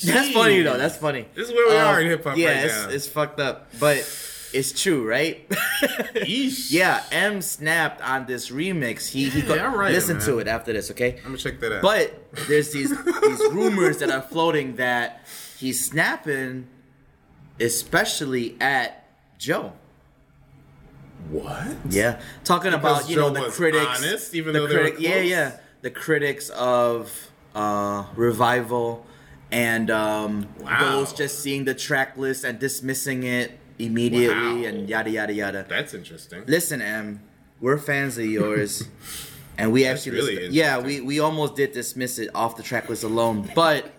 That's 0.05 0.31
funny 0.33 0.62
though. 0.62 0.76
That's 0.79 0.96
funny. 0.96 1.26
This 1.35 1.48
is 1.48 1.55
where 1.55 1.68
we 1.70 1.76
Uh, 1.76 1.85
are 1.87 2.00
in 2.00 2.07
hip 2.09 2.24
hop 2.24 2.37
Yeah, 2.37 2.48
right 2.48 2.64
it's, 2.64 2.74
now. 2.74 2.88
it's 2.90 3.07
fucked 3.09 3.38
up, 3.40 3.68
but 3.79 3.98
it's 4.53 4.73
true, 4.83 5.07
right? 5.09 5.47
Yeah, 6.27 7.03
M 7.13 7.41
snapped 7.43 8.01
on 8.03 8.27
this 8.27 8.51
remix. 8.51 9.09
He 9.09 9.29
he 9.31 9.41
Yeah, 9.41 9.69
all 9.71 9.77
right, 9.77 9.93
listen 9.93 10.19
man. 10.19 10.27
to 10.27 10.39
it 10.39 10.49
after 10.49 10.73
this, 10.73 10.91
okay? 10.93 11.17
I'm 11.19 11.25
gonna 11.25 11.37
check 11.39 11.61
that 11.61 11.77
out. 11.77 11.83
But 11.83 12.15
there's 12.49 12.73
these 12.77 12.91
these 12.91 13.41
rumors 13.53 13.99
that 13.99 14.11
are 14.11 14.23
floating 14.23 14.77
that 14.77 15.27
he's 15.59 15.85
snapping, 15.85 16.67
especially 17.59 18.57
at 18.61 19.05
Joe. 19.39 19.73
what? 21.31 21.67
Yeah, 21.89 22.21
talking 22.45 22.73
Because 22.73 23.01
about 23.05 23.11
you 23.11 23.17
know 23.17 23.31
the 23.31 23.51
critics, 23.51 24.03
honest, 24.05 24.35
even 24.35 24.53
the 24.53 24.61
though 24.61 24.67
they 24.67 24.75
were 24.77 24.83
critic, 24.91 25.01
yeah, 25.01 25.21
yeah, 25.21 25.57
the 25.83 25.91
critics 25.91 26.49
of 26.51 27.31
uh, 27.55 28.05
revival 28.17 29.07
and 29.53 29.91
um, 29.91 30.49
Wow. 30.61 30.79
those 30.81 31.13
just 31.13 31.41
seeing 31.41 31.65
the 31.65 31.75
track 31.75 32.17
list 32.17 32.45
and 32.45 32.59
dismissing 32.59 33.23
it 33.25 33.59
immediately 33.85 34.62
Wow. 34.62 34.64
and 34.69 34.88
yada 34.88 35.11
yada 35.11 35.33
yada. 35.33 35.66
That's 35.69 35.95
interesting. 35.95 36.43
Listen, 36.47 36.81
Em, 36.83 37.21
we're 37.61 37.79
fans 37.79 38.19
of 38.19 38.25
yours, 38.27 38.85
and 39.59 39.73
we 39.73 39.85
actually 39.87 40.12
really 40.12 40.35
listened- 40.37 40.55
yeah, 40.55 40.79
we 40.79 41.01
we 41.01 41.21
almost 41.21 41.57
did 41.57 41.73
dismiss 41.73 42.19
it 42.19 42.31
off 42.35 42.57
the 42.57 42.62
track 42.62 42.88
list 42.88 43.05
alone, 43.05 43.49
but 43.55 43.93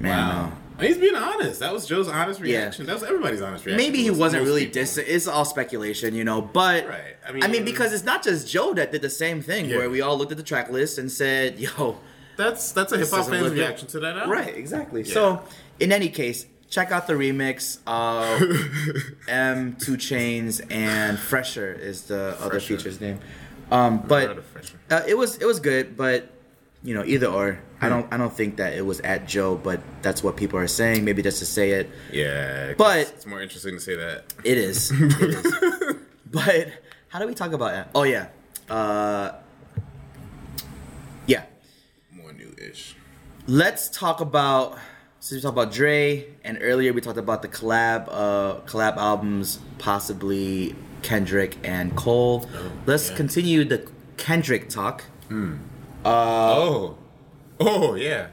man, 0.00 0.28
Wow. 0.28 0.52
He's 0.78 0.98
being 0.98 1.14
honest. 1.16 1.60
That 1.60 1.72
was 1.72 1.86
Joe's 1.86 2.06
honest 2.06 2.38
Yeah. 2.40 2.58
reaction. 2.58 2.84
That 2.84 2.92
was 2.94 3.02
everybody's 3.02 3.40
honest 3.40 3.64
reaction. 3.64 3.82
maybe 3.86 4.02
he 4.02 4.10
wasn't 4.10 4.44
really 4.44 4.66
people. 4.66 4.82
dis. 4.82 4.98
It's 4.98 5.26
all 5.26 5.46
speculation, 5.46 6.14
you 6.14 6.22
know. 6.22 6.42
But 6.42 6.86
Right. 6.86 7.00
I 7.26 7.28
I 7.30 7.32
mean- 7.32 7.50
mean, 7.50 7.64
because 7.64 7.94
it's 7.94 8.04
not 8.04 8.22
just 8.22 8.46
Joe 8.46 8.74
that 8.74 8.92
did 8.92 9.00
the 9.00 9.08
same 9.08 9.40
thing, 9.40 9.70
Yeah. 9.70 9.78
where 9.78 9.88
we 9.88 10.02
all 10.02 10.18
looked 10.18 10.32
at 10.32 10.36
the 10.36 10.42
track 10.44 10.70
list 10.70 10.98
and 10.98 11.10
said, 11.10 11.58
"Yo, 11.58 11.98
That's 12.36 12.72
that's 12.72 12.92
a 12.92 12.98
hip 12.98 13.08
hop 13.08 13.26
fan's 13.30 13.52
reaction 13.54 13.88
to 13.88 14.00
that 14.00 14.16
album. 14.16 14.30
Right, 14.30 14.54
exactly. 14.54 15.02
Yeah. 15.02 15.14
So, 15.14 15.42
in 15.80 15.92
any 15.92 16.10
case, 16.10 16.44
check 16.68 16.90
out 16.92 17.06
the 17.06 17.14
remix. 17.14 17.78
of 17.86 18.40
M, 19.28 19.76
2 19.76 19.92
Chainz, 19.96 20.60
and 20.70 21.18
Phresher 21.18 21.72
is 21.78 22.02
the 22.02 22.36
other 22.40 22.60
feature's 22.60 23.00
name. 23.00 23.18
Um, 23.70 23.98
but 24.06 24.38
uh, 24.90 25.02
it 25.08 25.16
was 25.18 25.36
it 25.38 25.44
was 25.44 25.58
good, 25.60 25.96
but 25.96 26.30
you 26.82 26.94
know, 26.94 27.04
either 27.04 27.26
or. 27.26 27.58
I 27.78 27.90
don't 27.90 28.10
I 28.10 28.16
don't 28.16 28.32
think 28.32 28.56
that 28.56 28.72
it 28.72 28.86
was 28.86 29.00
at 29.00 29.26
Joe, 29.28 29.54
but 29.56 29.80
that's 30.00 30.22
what 30.22 30.36
people 30.38 30.58
are 30.58 30.66
saying. 30.66 31.04
Maybe 31.04 31.20
just 31.20 31.40
to 31.40 31.44
say 31.46 31.72
it, 31.72 31.90
Yeah, 32.10 32.72
But- 32.78 33.00
it's 33.14 33.26
more 33.26 33.42
interesting 33.42 33.74
to 33.74 33.80
say 33.80 33.96
that. 33.96 34.32
it 34.44 34.56
is. 34.56 34.90
It 35.20 35.44
is. 35.44 35.96
but 36.30 36.68
how 37.08 37.18
do 37.18 37.26
we 37.26 37.34
talk 37.34 37.52
about 37.52 37.72
that? 37.72 37.90
Oh 37.94 38.04
yeah, 38.04 38.28
uh, 38.70 39.32
yeah. 41.26 41.42
More 42.12 42.32
new-ish. 42.32 42.96
Let's 43.46 43.88
talk 43.90 44.20
about 44.20 44.78
since 45.26 45.42
we 45.42 45.42
talked 45.42 45.58
about 45.58 45.72
Dre 45.72 46.24
and 46.44 46.56
earlier 46.60 46.92
we 46.92 47.00
talked 47.00 47.18
about 47.18 47.42
the 47.42 47.48
collab 47.48 48.06
uh 48.12 48.60
collab 48.60 48.96
albums, 48.96 49.58
possibly 49.78 50.76
Kendrick 51.02 51.56
and 51.64 51.96
Cole. 51.96 52.48
Let's 52.86 53.10
yeah. 53.10 53.16
continue 53.16 53.64
the 53.64 53.90
Kendrick 54.18 54.68
talk. 54.68 55.02
oh, 56.04 56.96
oh 57.58 57.96
yeah. 57.96 58.28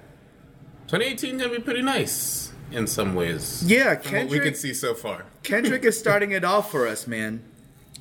2018 0.85 1.39
gonna 1.39 1.49
be 1.49 1.59
pretty 1.59 1.81
nice 1.81 2.53
in 2.71 2.85
some 2.85 3.15
ways. 3.15 3.63
Yeah, 3.65 3.95
from 3.95 4.13
what 4.13 4.29
we 4.29 4.39
can 4.39 4.53
see 4.53 4.75
so 4.75 4.93
far. 4.93 5.25
Kendrick 5.41 5.83
is 5.85 5.97
starting 5.97 6.29
it 6.29 6.43
off 6.43 6.69
for 6.69 6.85
us, 6.85 7.07
man. 7.07 7.43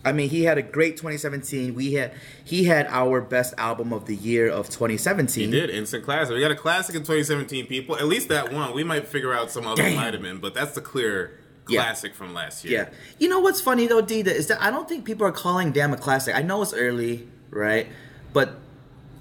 I 0.05 0.13
mean, 0.13 0.31
he 0.31 0.43
had 0.45 0.59
a 0.59 0.63
great 0.63 0.97
2017. 0.97 1.75
We 1.75 1.93
had 1.95 2.13
he 2.45 2.65
had 2.65 2.87
our 2.89 3.21
best 3.21 3.55
album 3.57 3.93
of 3.93 4.07
the 4.07 4.17
year 4.17 4.49
of 4.49 4.69
2017. 4.69 5.45
He 5.45 5.51
did 5.51 5.71
instant 5.71 6.05
classic. 6.05 6.35
We 6.35 6.41
got 6.41 6.51
a 6.51 6.57
classic 6.57 6.95
in 6.97 7.03
2017. 7.03 7.67
People, 7.67 7.97
at 7.97 8.07
least 8.07 8.29
that 8.29 8.53
one. 8.53 8.75
We 8.75 8.83
might 8.85 9.07
figure 9.07 9.33
out 9.33 9.51
some 9.51 9.67
other 9.67 9.83
Damn. 9.83 9.97
might 9.97 10.13
have 10.15 10.23
been, 10.23 10.39
but 10.39 10.55
that's 10.55 10.75
the 10.75 10.81
clear 10.81 11.39
Yeah. 11.69 11.83
classic 11.85 12.15
from 12.15 12.35
last 12.35 12.65
year. 12.65 12.89
Yeah. 12.91 12.97
You 13.21 13.29
know 13.29 13.39
what's 13.39 13.61
funny 13.61 13.87
though, 13.87 14.01
D, 14.01 14.21
is 14.21 14.49
that 14.49 14.61
I 14.61 14.71
don't 14.71 14.89
think 14.89 15.05
people 15.05 15.25
are 15.27 15.31
calling 15.33 15.71
Damn 15.71 15.93
a 15.93 15.97
classic. 15.97 16.35
I 16.35 16.43
know 16.43 16.61
it's 16.63 16.75
early, 16.75 17.29
right? 17.51 17.87
But 18.33 18.59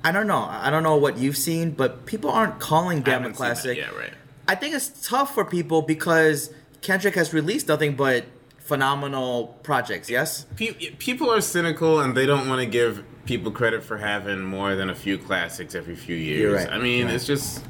I 0.03 0.11
don't 0.11 0.25
know. 0.25 0.47
I 0.49 0.71
don't 0.71 0.81
know 0.81 0.95
what 0.95 1.19
you've 1.19 1.37
seen, 1.37 1.71
but 1.71 2.07
people 2.07 2.31
aren't 2.31 2.59
calling 2.59 3.01
Damn 3.03 3.07
a 3.07 3.11
haven't 3.29 3.35
seen 3.35 3.43
that. 3.43 3.53
classic. 3.53 3.77
Yeah, 3.77 3.91
right. 3.95 4.13
I 4.47 4.55
think 4.55 4.73
it's 4.73 5.07
tough 5.07 5.35
for 5.35 5.45
people 5.45 5.83
because 5.83 6.51
Kendrick 6.81 7.13
has 7.13 7.31
released 7.35 7.67
nothing 7.67 7.95
but 7.95 8.25
phenomenal 8.71 9.47
projects. 9.63 10.09
Yes. 10.09 10.45
Pe- 10.55 10.91
people 10.97 11.29
are 11.29 11.41
cynical 11.41 11.99
and 11.99 12.15
they 12.15 12.25
don't 12.25 12.47
want 12.47 12.61
to 12.61 12.65
give 12.65 13.03
people 13.25 13.51
credit 13.51 13.83
for 13.83 13.97
having 13.97 14.39
more 14.41 14.75
than 14.75 14.89
a 14.89 14.95
few 14.95 15.17
classics 15.17 15.75
every 15.75 15.95
few 15.95 16.15
years. 16.15 16.39
You're 16.39 16.55
right. 16.55 16.71
I 16.71 16.77
mean, 16.77 17.07
Yeah. 17.07 17.13
it's 17.15 17.25
just. 17.25 17.65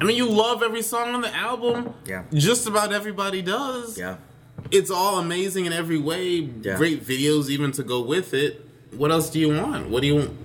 I 0.00 0.04
mean, 0.04 0.16
you 0.16 0.28
love 0.30 0.62
every 0.62 0.82
song 0.82 1.12
on 1.16 1.22
the 1.22 1.34
album. 1.34 1.92
Yeah. 2.06 2.22
Just 2.32 2.68
about 2.68 2.92
everybody 2.92 3.42
does. 3.42 3.98
Yeah. 3.98 4.18
It's 4.70 4.92
all 4.92 5.18
amazing 5.18 5.64
in 5.66 5.72
every 5.72 5.98
way. 5.98 6.28
Yeah. 6.62 6.76
Great 6.76 7.04
videos 7.04 7.48
even 7.50 7.72
to 7.72 7.82
go 7.82 8.00
with 8.00 8.32
it. 8.32 8.64
What 8.92 9.10
else 9.10 9.28
do 9.28 9.40
you 9.40 9.48
want? 9.60 9.88
What 9.90 10.02
do 10.02 10.06
you? 10.06 10.36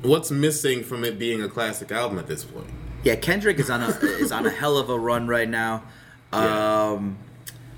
What's 0.00 0.30
missing 0.30 0.82
from 0.82 1.04
it 1.04 1.18
being 1.18 1.42
a 1.42 1.48
classic 1.48 1.92
album 1.92 2.18
at 2.18 2.26
this 2.26 2.42
point? 2.42 2.68
Yeah, 3.04 3.16
Kendrick 3.16 3.58
is 3.58 3.68
on 3.68 3.82
a 3.82 3.88
is 4.24 4.32
on 4.32 4.46
a 4.46 4.50
hell 4.50 4.78
of 4.78 4.88
a 4.88 4.98
run 4.98 5.28
right 5.28 5.48
now. 5.48 5.82
Yeah. 6.32 6.92
Um, 6.92 7.18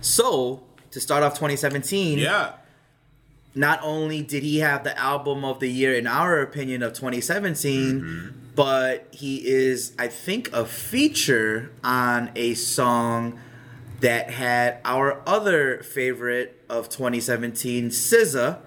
so 0.01 0.62
to 0.90 1.01
start 1.01 1.22
off 1.22 1.35
2017, 1.35 2.18
Yeah. 2.18 2.53
not 3.55 3.81
only 3.83 4.22
did 4.22 4.42
he 4.42 4.59
have 4.59 4.85
the 4.85 4.96
album 4.98 5.44
of 5.44 5.61
the 5.61 5.68
year 5.68 5.94
in 5.94 6.07
our 6.07 6.40
opinion 6.40 6.83
of 6.83 6.92
2017, 6.94 8.01
Mm-hmm. 8.01 8.29
but 8.55 9.07
he 9.11 9.46
is, 9.46 9.92
I 9.98 10.09
think, 10.09 10.51
a 10.53 10.64
feature 10.64 11.70
on 11.85 12.31
a 12.37 12.55
song 12.55 13.38
that 14.01 14.31
had 14.31 14.79
our 14.85 15.20
other 15.27 15.83
favorite 15.83 16.62
of 16.68 16.88
2017, 16.88 17.88
SZA, 17.90 18.59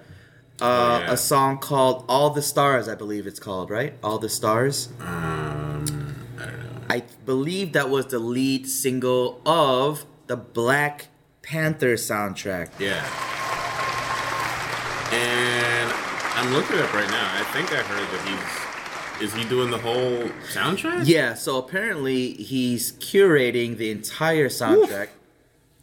uh, 0.59 0.99
yeah. 1.03 1.11
a 1.11 1.17
song 1.17 1.57
called 1.57 2.03
"All 2.09 2.29
the 2.29 2.41
Stars." 2.41 2.87
I 2.87 2.95
believe 2.95 3.25
it's 3.25 3.39
called 3.39 3.69
right. 3.69 3.93
All 4.03 4.19
the 4.19 4.29
Stars. 4.29 4.89
Um, 4.99 6.15
I 6.37 6.45
don't 6.45 6.59
know. 6.59 6.81
I 6.89 7.03
believe 7.25 7.73
that 7.73 7.89
was 7.89 8.07
the 8.07 8.19
lead 8.19 8.67
single 8.67 9.41
of 9.45 10.05
the 10.27 10.35
Black 10.37 11.07
Panther 11.51 11.95
soundtrack. 11.95 12.69
Yeah. 12.79 13.03
And 15.11 15.91
I'm 16.37 16.53
looking 16.53 16.77
it 16.77 16.81
up 16.81 16.93
right 16.93 17.09
now. 17.09 17.29
I 17.35 17.43
think 17.51 17.73
I 17.73 17.81
heard 17.83 18.07
that 18.07 19.19
he's 19.19 19.21
is 19.21 19.33
he 19.33 19.43
doing 19.49 19.69
the 19.69 19.77
whole 19.77 20.29
soundtrack? 20.53 21.07
Yeah, 21.07 21.33
so 21.33 21.57
apparently 21.57 22.31
he's 22.35 22.93
curating 22.93 23.75
the 23.75 23.91
entire 23.91 24.47
soundtrack. 24.47 25.09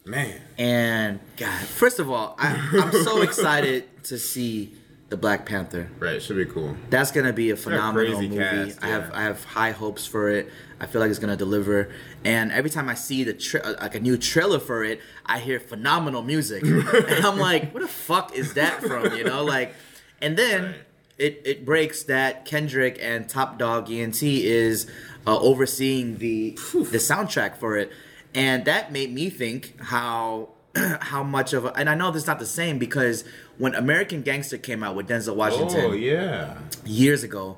Man. 0.06 0.40
And 0.56 1.20
God, 1.36 1.60
first 1.60 1.98
of 1.98 2.10
all, 2.10 2.34
I, 2.38 2.54
I'm 2.72 3.04
so 3.04 3.20
excited 3.28 4.04
to 4.04 4.18
see 4.18 4.74
the 5.10 5.18
Black 5.18 5.44
Panther. 5.44 5.90
Right, 5.98 6.22
should 6.22 6.36
be 6.36 6.46
cool. 6.46 6.76
That's 6.88 7.12
gonna 7.12 7.34
be 7.34 7.50
a 7.50 7.56
phenomenal 7.56 8.16
crazy 8.16 8.28
movie. 8.30 8.40
cast, 8.72 8.82
I 8.82 8.86
have. 8.88 9.12
I 9.12 9.22
have 9.24 9.44
high 9.44 9.72
hopes 9.72 10.06
for 10.06 10.30
it. 10.30 10.50
I 10.80 10.86
feel 10.86 11.00
like 11.00 11.10
it's 11.10 11.18
gonna 11.18 11.36
deliver. 11.36 11.90
And 12.24 12.52
every 12.52 12.70
time 12.70 12.88
I 12.88 12.94
see 12.94 13.24
the 13.24 13.32
tra- 13.34 13.60
uh, 13.62 13.74
like 13.80 13.94
a 13.94 14.00
new 14.00 14.16
trailer 14.16 14.58
for 14.58 14.84
it, 14.84 15.00
I 15.26 15.38
hear 15.40 15.58
phenomenal 15.60 16.22
music, 16.22 16.62
and 16.64 17.26
I'm 17.26 17.38
like, 17.38 17.72
what 17.74 17.80
the 17.82 17.88
fuck 17.88 18.34
is 18.34 18.54
that 18.54 18.80
from? 18.82 19.16
You 19.16 19.24
know, 19.24 19.44
like, 19.44 19.74
and 20.22 20.36
then 20.36 20.62
Right. 20.64 20.74
it 21.18 21.42
it 21.44 21.64
breaks 21.64 22.02
that 22.04 22.44
Kendrick 22.44 22.98
and 23.00 23.28
Top 23.28 23.58
Dawg 23.58 23.90
ENT 23.90 24.22
is 24.22 24.86
uh, 25.26 25.38
overseeing 25.38 26.18
the 26.18 26.50
the 26.72 26.98
soundtrack 26.98 27.56
for 27.56 27.76
it, 27.76 27.90
and 28.34 28.64
that 28.66 28.92
made 28.92 29.12
me 29.12 29.30
think 29.30 29.80
how. 29.80 30.50
How 31.00 31.24
much 31.24 31.54
of 31.54 31.64
a, 31.64 31.72
and 31.76 31.88
I 31.90 31.94
know 31.96 32.12
this 32.12 32.22
is 32.22 32.26
not 32.28 32.38
the 32.38 32.46
same 32.46 32.78
because 32.78 33.24
when 33.56 33.74
American 33.74 34.22
Gangster 34.22 34.58
came 34.58 34.84
out 34.84 34.94
with 34.94 35.08
Denzel 35.08 35.34
Washington, 35.34 35.80
Oh 35.86 35.92
yeah. 35.92 36.58
years 36.84 37.24
ago, 37.24 37.56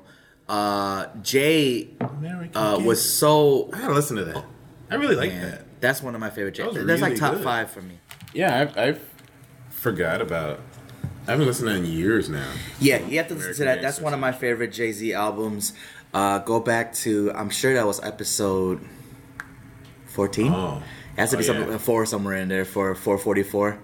uh, 0.51 1.07
Jay 1.21 1.89
American 1.99 2.55
uh, 2.57 2.77
was 2.79 3.01
so. 3.17 3.69
I 3.73 3.79
gotta 3.79 3.93
listen 3.93 4.17
to 4.17 4.25
that. 4.25 4.43
I 4.89 4.95
really 4.95 5.15
like 5.15 5.31
Man, 5.31 5.49
that. 5.51 5.81
that's 5.81 6.03
one 6.03 6.13
of 6.13 6.19
my 6.21 6.29
favorite 6.29 6.55
Jay. 6.55 6.63
That 6.63 6.73
was 6.73 6.85
That's 6.85 7.01
like 7.01 7.15
top 7.15 7.35
good. 7.35 7.43
five 7.43 7.71
for 7.71 7.81
me. 7.81 7.99
Yeah, 8.33 8.69
I, 8.75 8.89
I 8.89 8.97
forgot 9.69 10.21
about. 10.21 10.59
I 11.27 11.31
haven't 11.31 11.45
listened 11.45 11.69
to 11.69 11.75
it 11.75 11.77
in 11.77 11.85
years 11.85 12.29
now. 12.29 12.51
Yeah, 12.79 12.99
you 13.05 13.17
have 13.19 13.27
to 13.29 13.35
listen 13.35 13.53
to 13.53 13.63
that. 13.65 13.81
That's 13.81 14.01
one 14.01 14.13
of 14.13 14.19
my 14.19 14.31
favorite 14.33 14.73
Jay 14.73 14.91
Z 14.91 15.13
albums. 15.13 15.73
Uh, 16.13 16.39
go 16.39 16.59
back 16.59 16.93
to 16.95 17.31
I'm 17.33 17.49
sure 17.49 17.73
that 17.73 17.85
was 17.87 18.03
episode 18.03 18.85
fourteen. 20.07 20.51
Oh. 20.53 20.83
It 21.13 21.19
has 21.19 21.31
to 21.31 21.37
be 21.37 21.43
Oh, 21.43 21.47
something 21.47 21.69
yeah. 21.71 21.77
four 21.77 22.05
somewhere 22.05 22.35
in 22.37 22.47
there 22.49 22.65
for 22.65 22.93
four 22.95 23.17
forty 23.17 23.43
four, 23.43 23.79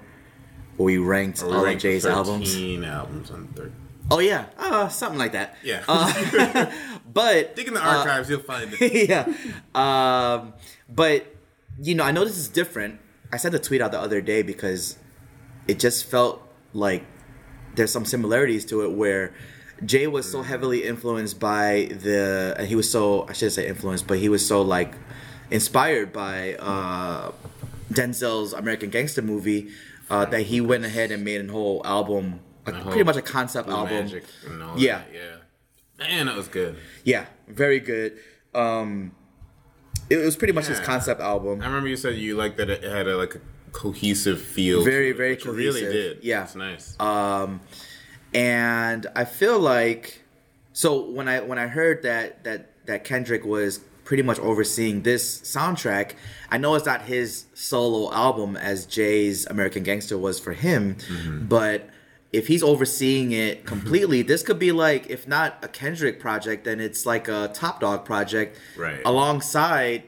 where 0.77 0.85
we 0.85 0.97
ranked 0.97 1.41
Or 1.43 1.47
we 1.47 1.53
all 1.55 1.63
ranked 1.65 1.77
of 1.79 1.91
Jay's 1.91 2.05
albums. 2.05 2.51
13 2.53 2.83
albums 2.83 3.31
on 3.31 3.47
third. 3.47 3.71
Oh 4.09 4.19
yeah, 4.19 4.45
uh, 4.57 4.87
something 4.87 5.19
like 5.19 5.33
that. 5.33 5.55
Yeah. 5.63 5.83
Uh, 5.87 6.71
but 7.13 7.55
Dig 7.55 7.67
in 7.67 7.73
the 7.73 7.85
uh, 7.85 7.97
archives, 7.97 8.29
you'll 8.29 8.39
find 8.39 8.73
it. 8.79 9.09
yeah. 9.09 9.25
Um, 9.75 10.53
but 10.89 11.25
you 11.81 11.95
know, 11.95 12.03
I 12.03 12.11
know 12.11 12.23
this 12.23 12.37
is 12.37 12.47
different. 12.47 12.99
I 13.31 13.37
sent 13.37 13.53
a 13.55 13.59
tweet 13.59 13.81
out 13.81 13.91
the 13.91 13.99
other 13.99 14.21
day 14.21 14.41
because 14.41 14.97
it 15.67 15.79
just 15.79 16.05
felt 16.05 16.41
like 16.73 17.03
there's 17.75 17.91
some 17.91 18.05
similarities 18.05 18.65
to 18.65 18.83
it 18.83 18.91
where 18.91 19.33
Jay 19.85 20.07
was 20.07 20.29
so 20.31 20.41
heavily 20.41 20.83
influenced 20.85 21.39
by 21.39 21.89
the 21.91 22.55
and 22.57 22.67
he 22.67 22.75
was 22.75 22.89
so 22.89 23.27
I 23.27 23.33
shouldn't 23.33 23.53
say 23.53 23.67
influenced, 23.67 24.07
but 24.07 24.19
he 24.19 24.29
was 24.29 24.45
so 24.45 24.61
like 24.61 24.93
inspired 25.51 26.13
by 26.13 26.55
uh 26.55 27.31
Denzel's 27.91 28.53
American 28.53 28.89
Gangster 28.89 29.21
movie 29.21 29.69
uh, 30.09 30.25
that 30.25 30.43
he 30.43 30.61
went 30.61 30.85
ahead 30.85 31.11
and 31.11 31.23
made 31.23 31.47
a 31.47 31.51
whole 31.51 31.81
album, 31.85 32.39
a, 32.75 32.81
pretty 32.83 33.03
much 33.03 33.15
a 33.17 33.21
concept 33.21 33.69
album. 33.69 33.93
Magic 34.05 34.23
and 34.45 34.61
all 34.63 34.77
Yeah. 34.77 34.97
that, 34.99 35.07
yeah. 35.13 35.35
Man, 36.07 36.25
that 36.27 36.35
was 36.35 36.47
good. 36.47 36.75
Yeah, 37.03 37.25
very 37.47 37.79
good. 37.79 38.17
Um, 38.53 39.13
it 40.09 40.17
was 40.17 40.35
pretty 40.35 40.53
much 40.53 40.67
his 40.67 40.79
concept 40.79 41.21
album. 41.21 41.61
I 41.61 41.65
remember 41.65 41.89
you 41.89 41.97
said 41.97 42.15
you 42.15 42.35
liked 42.35 42.57
that 42.57 42.69
it 42.69 42.83
had 42.83 43.07
a 43.07 43.17
like 43.17 43.35
a 43.35 43.39
cohesive 43.71 44.41
feel. 44.41 44.83
Very, 44.83 45.05
to 45.07 45.09
it, 45.11 45.17
very 45.17 45.29
which 45.35 45.45
Really 45.45 45.81
did. 45.81 46.19
Yeah. 46.23 46.43
it's 46.43 46.55
nice. 46.55 46.99
Um, 46.99 47.61
and 48.33 49.07
I 49.15 49.25
feel 49.25 49.59
like 49.59 50.23
so 50.73 51.09
when 51.09 51.27
I 51.27 51.41
when 51.41 51.57
I 51.57 51.67
heard 51.67 52.03
that 52.03 52.43
that 52.43 52.71
that 52.85 53.03
Kendrick 53.03 53.43
was 53.45 53.79
pretty 54.03 54.23
much 54.23 54.39
overseeing 54.39 55.01
this 55.01 55.41
soundtrack, 55.41 56.11
I 56.49 56.57
know 56.57 56.75
it's 56.75 56.85
not 56.85 57.01
his 57.03 57.45
solo 57.53 58.13
album 58.13 58.55
as 58.55 58.85
Jay's 58.85 59.45
American 59.47 59.83
Gangster 59.83 60.17
was 60.17 60.39
for 60.39 60.53
him, 60.53 60.95
Mm-hmm. 60.95 61.47
but 61.47 61.89
if 62.33 62.47
he's 62.47 62.61
overseeing 62.63 63.31
it 63.31 63.65
completely, 63.65 64.21
this 64.21 64.43
could 64.43 64.59
be 64.59 64.71
like 64.71 65.09
if 65.09 65.27
not 65.27 65.57
a 65.63 65.67
Kendrick 65.67 66.19
project, 66.19 66.65
then 66.65 66.79
it's 66.79 67.05
like 67.05 67.27
a 67.27 67.49
Top 67.53 67.79
Dawg 67.81 68.05
project, 68.05 68.57
Right. 68.77 68.99
Alongside 69.05 70.03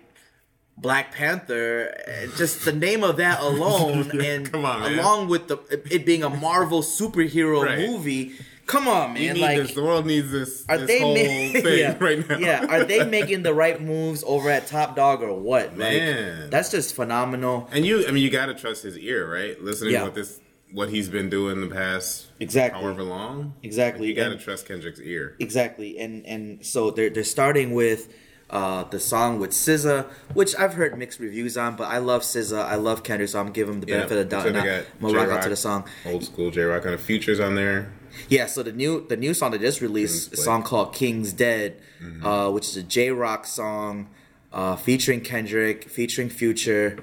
Black 0.77 1.11
Panther, 1.13 1.93
just 2.37 2.63
the 2.63 2.71
name 2.71 3.03
of 3.03 3.17
that 3.17 3.41
alone, 3.41 4.11
and 4.23 4.53
on, 4.55 4.93
along 4.93 5.27
with 5.27 5.47
the 5.49 5.57
it 5.91 6.05
being 6.05 6.23
a 6.23 6.29
Marvel 6.29 6.81
superhero 6.81 7.65
Right. 7.65 7.79
movie. 7.89 8.33
Come 8.65 8.87
on, 8.87 9.13
man! 9.15 9.39
like, 9.39 9.57
this. 9.57 9.73
The 9.73 9.81
world 9.83 10.05
needs 10.05 10.31
this. 10.31 10.63
are 10.69 10.77
this 10.77 10.87
they 10.87 10.99
whole 11.01 11.15
ma- 11.15 11.19
thing 11.23 11.55
yeah, 11.79 11.97
right 11.99 12.29
now? 12.29 12.37
yeah, 12.37 12.65
are 12.69 12.83
they 12.85 13.03
making 13.03 13.41
the 13.41 13.51
right 13.53 13.81
moves 13.81 14.23
over 14.27 14.47
at 14.51 14.67
Top 14.67 14.95
Dawg 14.95 15.23
or 15.23 15.33
what? 15.33 15.75
Man. 15.75 16.41
like, 16.43 16.51
that's 16.51 16.69
just 16.69 16.93
phenomenal. 16.95 17.67
And 17.71 17.83
you, 17.83 18.07
I 18.07 18.11
mean, 18.11 18.23
you 18.23 18.29
got 18.29 18.45
to 18.45 18.53
trust 18.53 18.83
his 18.83 18.95
ear, 18.99 19.27
right? 19.29 19.59
Listening 19.61 19.93
Yeah. 19.93 19.99
to 20.01 20.05
what 20.05 20.13
this, 20.15 20.39
what 20.73 20.89
he's 20.89 21.09
been 21.09 21.29
doing 21.29 21.61
the 21.61 21.67
past, 21.73 22.27
Exactly. 22.39 22.81
however 22.81 23.03
long. 23.03 23.53
Exactly. 23.63 24.07
You 24.07 24.13
got 24.15 24.29
to 24.29 24.37
trust 24.37 24.67
Kendrick's 24.67 24.99
ear. 24.99 25.35
Exactly, 25.39 25.97
and 25.99 26.25
and 26.25 26.65
so 26.65 26.91
they're 26.91 27.09
they're 27.09 27.23
starting 27.23 27.73
with 27.73 28.13
uh, 28.51 28.83
the 28.85 28.99
song 28.99 29.39
with 29.39 29.51
SZA, 29.51 30.07
which 30.33 30.55
I've 30.57 30.73
heard 30.73 30.97
mixed 30.97 31.19
reviews 31.19 31.55
on, 31.55 31.75
but 31.75 31.83
I 31.85 31.99
love 31.99 32.23
SZA, 32.23 32.65
I 32.65 32.75
love 32.75 33.03
Kendrick, 33.03 33.29
so 33.29 33.39
I'm 33.39 33.51
giving 33.51 33.75
him 33.75 33.79
the 33.81 33.85
benefit 33.87 34.17
of 34.17 34.17
the 34.17 34.25
doubt. 34.25 34.41
so 34.43 34.49
and 34.49 34.57
I- 34.57 34.65
got 34.65 34.85
I'm 35.01 35.01
gonna 35.01 35.17
rock 35.27 35.37
out 35.37 35.43
to 35.43 35.49
the 35.49 35.55
song. 35.55 35.85
Old 36.05 36.23
school 36.23 36.49
Jay 36.51 36.63
Rock 36.63 36.81
kind 36.83 36.95
of 36.95 37.01
features 37.01 37.39
on 37.39 37.55
there. 37.55 37.91
Yeah, 38.27 38.47
so 38.47 38.63
the 38.63 38.71
new 38.71 39.05
the 39.07 39.15
new 39.17 39.33
song 39.35 39.51
they 39.51 39.59
just 39.59 39.81
released, 39.81 40.33
a 40.33 40.37
song 40.37 40.63
called 40.63 40.93
"King's 40.95 41.31
Dead," 41.31 41.79
uh, 42.23 42.49
which 42.51 42.67
is 42.67 42.75
a 42.77 42.83
Jay 42.83 43.11
Rock 43.11 43.45
song 43.45 44.09
uh, 44.51 44.75
featuring 44.75 45.21
Kendrick, 45.21 45.87
featuring 45.89 46.27
Future, 46.29 46.97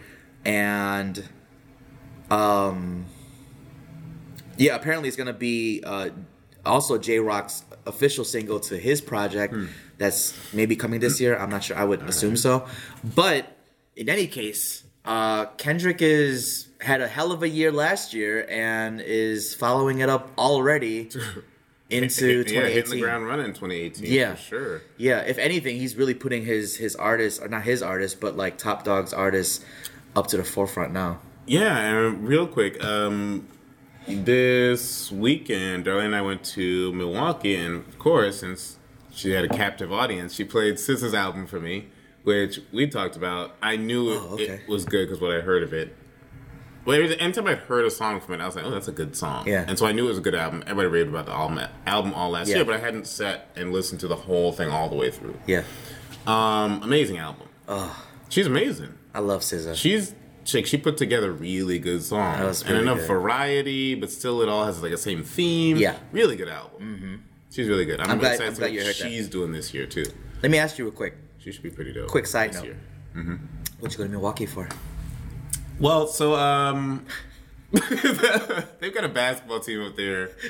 and 0.45 1.23
um, 2.31 3.07
yeah, 4.59 4.75
apparently 4.75 5.09
it's 5.09 5.17
gonna 5.17 5.33
be 5.33 5.83
uh, 5.85 6.11
also 6.65 6.99
Jay 6.99 7.19
Rock's 7.19 7.65
official 7.87 8.25
single 8.25 8.61
to 8.61 8.77
his 8.77 9.01
project. 9.01 9.55
That's 9.99 10.35
maybe 10.53 10.77
coming 10.77 11.01
this 11.01 11.21
year. 11.21 11.37
I'm 11.39 11.51
not 11.51 11.65
sure. 11.65 11.77
I 11.77 11.85
would 11.85 12.03
assume 12.03 12.37
so, 12.37 12.67
but 13.03 13.57
in 13.97 14.09
any 14.09 14.27
case, 14.27 14.85
uh, 15.05 15.47
Kendrick 15.57 16.03
is 16.03 16.69
had 16.81 17.01
a 17.01 17.09
hell 17.09 17.33
of 17.33 17.43
a 17.43 17.49
year 17.49 17.73
last 17.73 18.13
year 18.13 18.47
and 18.51 19.01
is 19.01 19.55
following 19.55 20.01
it 20.01 20.09
up 20.11 20.31
already 20.37 21.09
into 21.91 22.27
yeah, 22.27 22.67
hitting 22.67 22.85
2018. 22.85 22.91
the 22.91 23.01
ground 23.01 23.27
running 23.27 23.47
in 23.47 23.53
2018. 23.53 24.13
Yeah. 24.13 24.35
for 24.35 24.43
sure. 24.43 24.83
Yeah, 24.99 25.21
if 25.21 25.39
anything, 25.39 25.77
he's 25.77 25.97
really 25.97 26.15
putting 26.15 26.45
his 26.45 26.77
his 26.77 26.95
artists, 26.97 27.41
or 27.41 27.49
not 27.49 27.63
his 27.63 27.83
artists, 27.83 28.19
but 28.19 28.37
like 28.37 28.59
Top 28.59 28.85
Dawg's 28.85 29.15
artists, 29.15 29.65
up 30.15 30.27
to 30.29 30.37
the 30.37 30.45
forefront 30.45 30.93
now. 30.93 31.21
Yeah, 31.47 31.79
and 31.79 32.27
real 32.27 32.47
quick, 32.47 32.83
um, 32.85 33.47
this 34.09 35.11
weekend, 35.11 35.85
Darlene 35.87 36.07
and 36.07 36.17
I 36.17 36.23
went 36.23 36.45
to 36.45 36.93
Milwaukee, 36.93 37.57
and 37.57 37.87
of 37.87 37.99
course, 37.99 38.41
since 38.41 38.79
she 39.13 39.31
had 39.33 39.45
a 39.45 39.49
captive 39.49 39.93
audience, 39.93 40.35
she 40.35 40.45
played 40.45 40.75
SZA's 40.77 41.15
album 41.15 41.47
for 41.47 41.61
me, 41.61 41.89
which 42.23 42.61
we 42.73 42.87
talked 42.87 43.17
about. 43.17 43.57
I 43.63 43.77
knew 43.77 44.11
Oh, 44.11 44.29
okay. 44.35 44.45
it 44.65 44.69
was 44.69 44.85
good 44.85 45.07
because 45.07 45.21
what 45.21 45.33
I 45.35 45.41
heard 45.41 45.63
of 45.63 45.73
it. 45.73 45.95
Well, 46.85 47.03
every- 47.03 47.19
anytime 47.19 47.49
I'd 47.49 47.59
heard 47.59 47.85
a 47.85 47.91
song 47.91 48.21
from 48.21 48.35
it, 48.35 48.41
I 48.41 48.47
was 48.47 48.55
like, 48.55 48.65
"Oh, 48.65 48.71
that's 48.71 48.87
a 48.87 48.93
good 48.93 49.17
song." 49.17 49.49
Yeah. 49.49 49.65
and 49.67 49.77
so 49.77 49.87
I 49.87 49.93
knew 49.93 50.05
it 50.05 50.09
was 50.11 50.19
a 50.19 50.21
good 50.23 50.37
album. 50.37 50.63
Everybody 50.69 50.87
raved 50.89 51.09
about 51.09 51.27
the 51.27 51.33
album, 51.33 51.61
album 51.85 52.15
all 52.15 52.31
last 52.31 52.49
Yeah. 52.49 52.57
year, 52.57 52.65
but 52.65 52.75
I 52.75 52.79
hadn't 52.79 53.09
sat 53.09 53.49
and 53.57 53.73
listened 53.73 53.99
to 54.01 54.07
the 54.09 54.15
whole 54.15 54.53
thing 54.53 54.71
all 54.71 54.89
the 54.89 54.95
way 54.95 55.11
through. 55.11 55.37
Yeah, 55.49 55.63
Um, 56.29 56.81
amazing 56.85 57.19
album. 57.19 57.49
She's 58.29 58.47
amazing. 58.47 58.95
I 59.15 59.19
love 59.21 59.43
SZA. 59.43 59.75
She's 59.75 60.15
she, 60.47 60.63
she 60.65 60.79
put 60.79 60.97
together 60.97 61.31
really 61.33 61.79
good 61.79 62.03
songs 62.03 62.39
That 62.39 62.47
was 62.47 62.63
and 62.63 62.79
enough 62.79 62.99
good. 62.99 63.09
variety, 63.09 63.95
but 63.95 64.11
still 64.11 64.41
it 64.43 64.49
all 64.49 64.65
has 64.65 64.83
like 64.83 64.93
a 64.93 64.97
same 64.99 65.23
theme. 65.23 65.77
Yeah. 65.77 65.97
really 66.13 66.37
good 66.37 66.49
album. 66.49 66.81
Mm-hmm. 66.83 67.15
She's 67.51 67.69
really 67.69 67.85
good. 67.85 68.01
I'm, 68.01 68.11
I'm 68.13 68.19
glad- 68.19 68.33
excited 68.33 68.55
to 68.57 68.61
what 68.63 68.73
heard 68.73 68.87
that. 68.87 68.95
she's 68.97 69.29
doing 69.29 69.53
this 69.53 69.73
year 69.75 69.87
too. 69.87 70.05
Let 70.43 70.51
me 70.51 70.59
ask 70.59 70.79
you 70.79 70.85
real 70.85 70.93
quick. 70.95 71.17
She 71.39 71.53
should 71.53 71.63
be 71.63 71.71
pretty 71.71 71.93
dope. 71.93 72.09
Quick 72.09 72.27
side 72.27 72.55
note. 72.55 72.65
year. 72.65 72.77
What 73.81 73.93
you 73.93 73.99
going 73.99 74.09
to 74.11 74.13
Milwaukee 74.13 74.47
for? 74.47 74.69
Well, 75.79 76.07
so 76.07 76.35
um, 76.35 77.07
they've 77.73 78.93
got 78.95 79.05
a 79.05 79.09
basketball 79.09 79.61
team 79.61 79.83
up 79.83 79.97
there. 79.97 80.31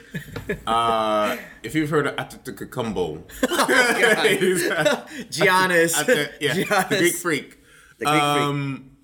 Uh, 0.67 1.37
if 1.65 1.75
you've 1.75 1.91
heard 1.91 2.07
of 2.07 2.15
Antetokounmpo, 2.17 3.23
Giannis. 5.31 6.37
yeah, 6.41 6.55
the 6.55 6.65
Giannis. 6.65 6.99
Greek 6.99 7.15
Freak. 7.15 7.59
The 7.99 8.05
Greek 8.05 8.23
Freak. 8.23 8.96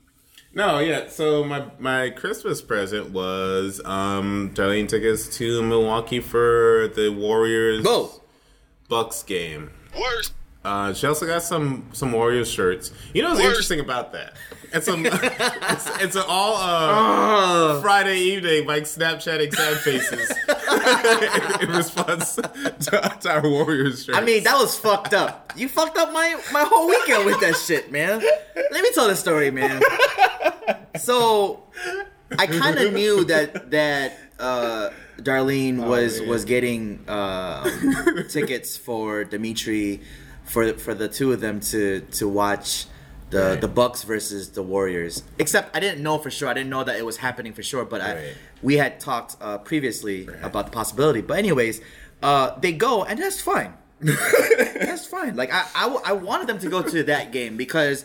No, 0.55 0.79
yeah. 0.81 1.09
So 1.09 1.45
my 1.45 1.65
my 1.79 2.11
Christmas 2.11 2.61
present 2.61 3.11
was 3.11 3.81
um 3.85 4.53
Darlene 4.55 4.89
tickets 4.89 5.35
to 5.39 5.63
Milwaukee 5.63 6.21
for 6.21 6.91
the 6.95 7.09
Warriors 7.11 7.83
Go. 7.85 8.11
Bucks 8.89 9.23
game. 9.23 9.71
Uh, 10.65 10.93
she 10.93 11.07
also 11.07 11.27
got 11.27 11.43
some 11.43 11.89
some 11.93 12.13
Warriors 12.13 12.51
shirts. 12.51 12.93
You 13.15 13.23
know 13.23 13.31
what's 13.31 13.41
interesting 13.41 13.81
about 13.81 14.13
that? 14.13 14.35
It's 14.75 14.89
a 14.89 14.95
it's, 14.97 16.03
it's 16.03 16.17
all 16.17 16.57
uh, 16.57 17.81
Friday 17.83 18.19
evening 18.19 18.67
like 18.67 18.85
Snapchatting 18.85 19.53
sad 19.55 19.77
faces 19.79 20.31
in 21.61 21.69
response 21.71 22.37
to, 22.37 23.17
to 23.21 23.31
our 23.31 23.43
Warriors 23.43 24.05
shirts. 24.05 24.17
I 24.17 24.23
mean, 24.23 24.45
that 24.45 24.57
was 24.57 24.79
fucked 24.79 25.13
up. 25.13 25.53
You 25.57 25.69
fucked 25.69 25.99
up 25.99 26.13
my 26.13 26.41
my 26.53 26.63
whole 26.63 26.89
weekend 26.89 27.27
with 27.27 27.41
that 27.41 27.57
shit, 27.57 27.93
man. 27.93 28.23
Let 28.57 28.83
me 28.83 28.91
tell 28.95 29.09
the 29.09 29.17
story, 29.17 29.51
man. 29.51 29.83
So, 30.97 31.65
I 32.39 32.47
kind 32.47 32.79
of 32.79 32.93
knew 32.93 33.25
that 33.25 33.71
that 33.73 34.19
uh, 34.39 34.91
Darlene 35.19 35.87
was 35.87 36.21
man. 36.21 36.29
was 36.29 36.45
getting 36.45 37.05
um 37.09 38.25
tickets 38.29 38.77
for 38.77 39.25
Dimitri 39.25 40.01
for 40.45 40.73
for 40.75 40.95
the 40.95 41.09
two 41.09 41.33
of 41.33 41.41
them 41.41 41.61
to 41.61 42.01
to 42.13 42.29
watch. 42.29 42.87
The, 43.33 43.43
Right. 43.43 43.61
the 43.61 43.69
Bucks 43.69 44.03
versus 44.05 44.51
the 44.51 44.63
Warriors. 44.63 45.23
Except 45.39 45.75
I 45.75 45.81
didn't 45.81 46.03
know 46.03 46.19
for 46.19 46.31
sure. 46.31 46.49
I 46.49 46.53
didn't 46.55 46.69
know 46.71 46.85
that 46.85 46.97
it 46.97 47.05
was 47.07 47.17
happening 47.17 47.55
for 47.55 47.63
sure. 47.63 47.85
But 47.87 48.01
I, 48.03 48.35
we 48.63 48.77
had 48.77 49.01
talked 49.01 49.37
uh, 49.41 49.57
previously 49.59 50.29
about 50.43 50.67
the 50.67 50.73
possibility. 50.73 51.23
But 51.23 51.39
anyways, 51.39 51.81
uh, 52.23 52.59
they 52.61 52.73
go 52.73 53.05
and 53.05 53.19
that's 53.19 53.41
fine. 53.41 53.73
That's 54.03 55.07
fine. 55.07 55.37
Like 55.37 55.51
I 55.53 55.65
I 56.05 56.13
wanted 56.13 56.49
them 56.49 56.59
to 56.59 56.69
go 56.69 56.83
to 56.83 57.05
that 57.05 57.31
game 57.31 57.57
because 57.57 58.05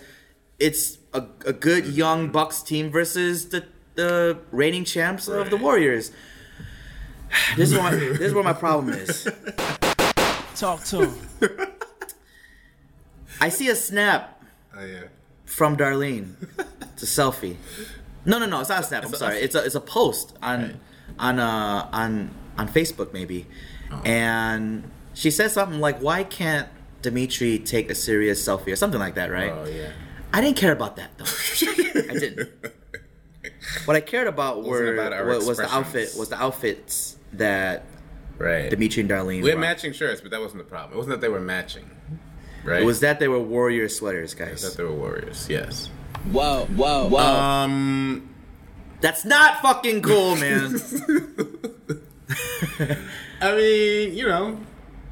it's 0.60 1.00
a, 1.12 1.24
a 1.44 1.54
good 1.54 1.88
young 1.88 2.30
Bucks 2.30 2.62
team 2.62 2.92
versus 2.92 3.50
the 3.50 3.66
the 3.96 4.38
reigning 4.52 4.86
champs 4.86 5.28
of 5.28 5.50
the 5.50 5.58
Warriors. 5.58 6.12
This 7.58 7.72
is 7.72 7.78
what 7.78 7.92
my, 7.92 7.96
this 8.00 8.22
is 8.22 8.34
where 8.34 8.44
my 8.44 8.54
problem 8.54 8.94
is. 8.94 9.28
Talk 10.56 10.84
to 10.86 11.08
him. 11.08 11.16
I 13.42 13.50
see 13.50 13.68
a 13.70 13.76
snap 13.76 14.42
oh, 14.78 14.86
yeah. 14.86 15.04
From 15.48 15.76
Darlene. 15.78 16.36
It's 16.94 17.04
a 17.04 17.22
selfie. 17.22 17.56
No, 18.26 18.38
no, 18.38 18.46
no. 18.46 18.60
It's 18.60 18.70
not 18.70 18.82
a 18.82 18.84
snap. 18.84 19.06
I'm 19.06 19.14
sorry. 19.14 19.38
It's 19.38 19.56
a 19.56 19.64
it's 19.66 19.76
a 19.76 19.82
post 19.82 20.38
on 20.44 20.80
on 21.18 21.40
uh 21.40 21.90
on 21.92 22.32
on 22.58 22.68
Facebook 22.68 23.14
maybe, 23.14 23.48
and 24.06 24.90
she 25.14 25.32
says 25.32 25.54
something 25.54 25.80
like, 25.80 26.00
"Why 26.00 26.24
can't 26.24 26.68
Dimitri 27.02 27.60
take 27.60 27.90
a 27.90 27.96
serious 27.96 28.46
selfie 28.46 28.72
or 28.72 28.76
something 28.76 29.00
like 29.00 29.16
that?" 29.16 29.32
Right? 29.32 29.52
Oh 29.52 29.66
yeah. 29.66 29.90
I 30.34 30.42
didn't 30.42 30.58
care 30.58 30.74
about 30.74 30.98
that 30.98 31.18
though. 31.18 31.26
I 32.14 32.20
didn't. 32.20 32.50
What 33.86 33.96
I 33.96 34.02
cared 34.02 34.28
about 34.28 34.64
were 34.64 34.94
about 34.94 35.14
our 35.14 35.26
was 35.26 35.58
the 35.58 35.74
outfit 35.74 36.14
was 36.18 36.30
the 36.30 36.42
outfits 36.42 37.18
that 37.34 37.86
Right. 38.38 38.70
Dimitri 38.70 39.02
and 39.02 39.10
Darlene. 39.10 39.42
we 39.42 39.50
had 39.50 39.58
matching 39.60 39.94
shirts, 39.94 40.22
but 40.22 40.30
that 40.32 40.40
wasn't 40.40 40.60
the 40.64 40.70
problem. 40.70 40.94
It 40.94 40.98
wasn't 40.98 41.16
that 41.16 41.22
they 41.22 41.30
were 41.30 41.40
matching. 41.40 41.90
Right. 42.68 42.82
It 42.82 42.86
was 42.86 43.00
that 43.00 43.20
they 43.20 43.30
were 43.30 43.40
warrior 43.40 43.88
sweaters, 43.88 44.34
guys. 44.34 44.62
that 44.62 44.68
guys. 44.68 44.76
they 44.76 44.84
were 44.84 44.92
Warriors. 44.92 45.48
Yes. 45.50 45.88
Whoa, 46.32 46.66
whoa, 46.66 47.08
whoa! 47.08 47.20
Um. 47.20 48.30
That's 49.00 49.24
not 49.24 49.62
fucking 49.62 50.02
cool, 50.02 50.36
man. 50.44 50.76
I 53.42 53.56
mean, 53.56 54.16
you 54.16 54.28
know. 54.28 54.60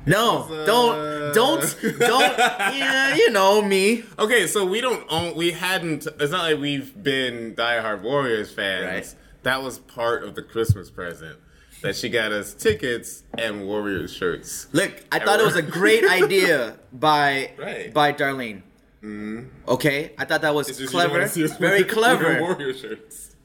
No, 0.07 0.43
uh, 0.43 0.65
don't, 0.65 1.33
don't, 1.33 1.99
don't. 1.99 2.37
Yeah, 2.75 3.15
you 3.15 3.31
know 3.31 3.61
me. 3.61 4.03
Okay, 4.19 4.47
so 4.47 4.65
we 4.65 4.81
don't 4.81 5.05
own. 5.09 5.35
We 5.35 5.51
hadn't. 5.51 6.05
It's 6.19 6.31
not 6.33 6.51
like 6.51 6.59
we've 6.59 7.01
been 7.01 7.55
diehard 7.55 8.01
Warriors 8.01 8.51
fans. 8.51 8.85
Right. 8.85 9.15
That 9.43 9.63
was 9.63 9.79
part 9.79 10.25
of 10.25 10.35
the 10.35 10.41
Christmas 10.41 10.91
present 10.91 11.39
that 11.85 11.95
she 11.95 12.09
got 12.09 12.31
us 12.31 12.53
tickets 12.53 13.23
and 13.37 13.67
Warriors 13.67 14.11
shirts. 14.11 14.67
Look, 14.71 14.91
I 15.11 15.19
thought 15.19 15.39
it 15.39 15.45
was 15.45 15.55
a 15.55 15.61
great 15.61 16.03
idea 16.09 16.77
by 16.91 17.51
Right. 17.57 17.93
by 17.93 18.11
Darlene. 18.11 18.63
Mm-hmm. 19.03 19.43
Okay, 19.67 20.11
I 20.17 20.25
thought 20.25 20.41
that 20.41 20.55
was 20.55 20.67
It's 20.67 20.79
just 20.79 20.91
you 20.93 20.99
don't 20.99 21.07
clever, 21.09 21.19
wanna 21.19 21.29
see 21.29 21.43
us 21.45 21.55
very 21.57 21.83
clever. 21.83 22.41
Warrior 22.41 22.73
shirts. 22.73 23.35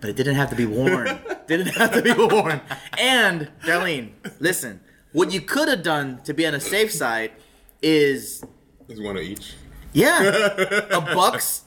But 0.00 0.10
it 0.10 0.16
didn't 0.16 0.36
have 0.36 0.50
to 0.50 0.56
be 0.56 0.66
worn. 0.66 1.18
didn't 1.48 1.74
have 1.76 1.92
to 1.92 2.00
be 2.02 2.12
worn. 2.12 2.60
And 2.96 3.50
Darlene, 3.64 4.12
listen, 4.38 4.80
what 5.12 5.32
you 5.32 5.40
could 5.40 5.68
have 5.68 5.82
done 5.82 6.20
to 6.24 6.32
be 6.32 6.46
on 6.46 6.52
the 6.52 6.60
safe 6.60 6.92
side 6.92 7.32
is, 7.82 8.42
is 8.88 9.00
one 9.00 9.16
of 9.16 9.22
each. 9.22 9.54
yeah, 9.92 10.22
a 10.90 11.00
Bucks, 11.00 11.64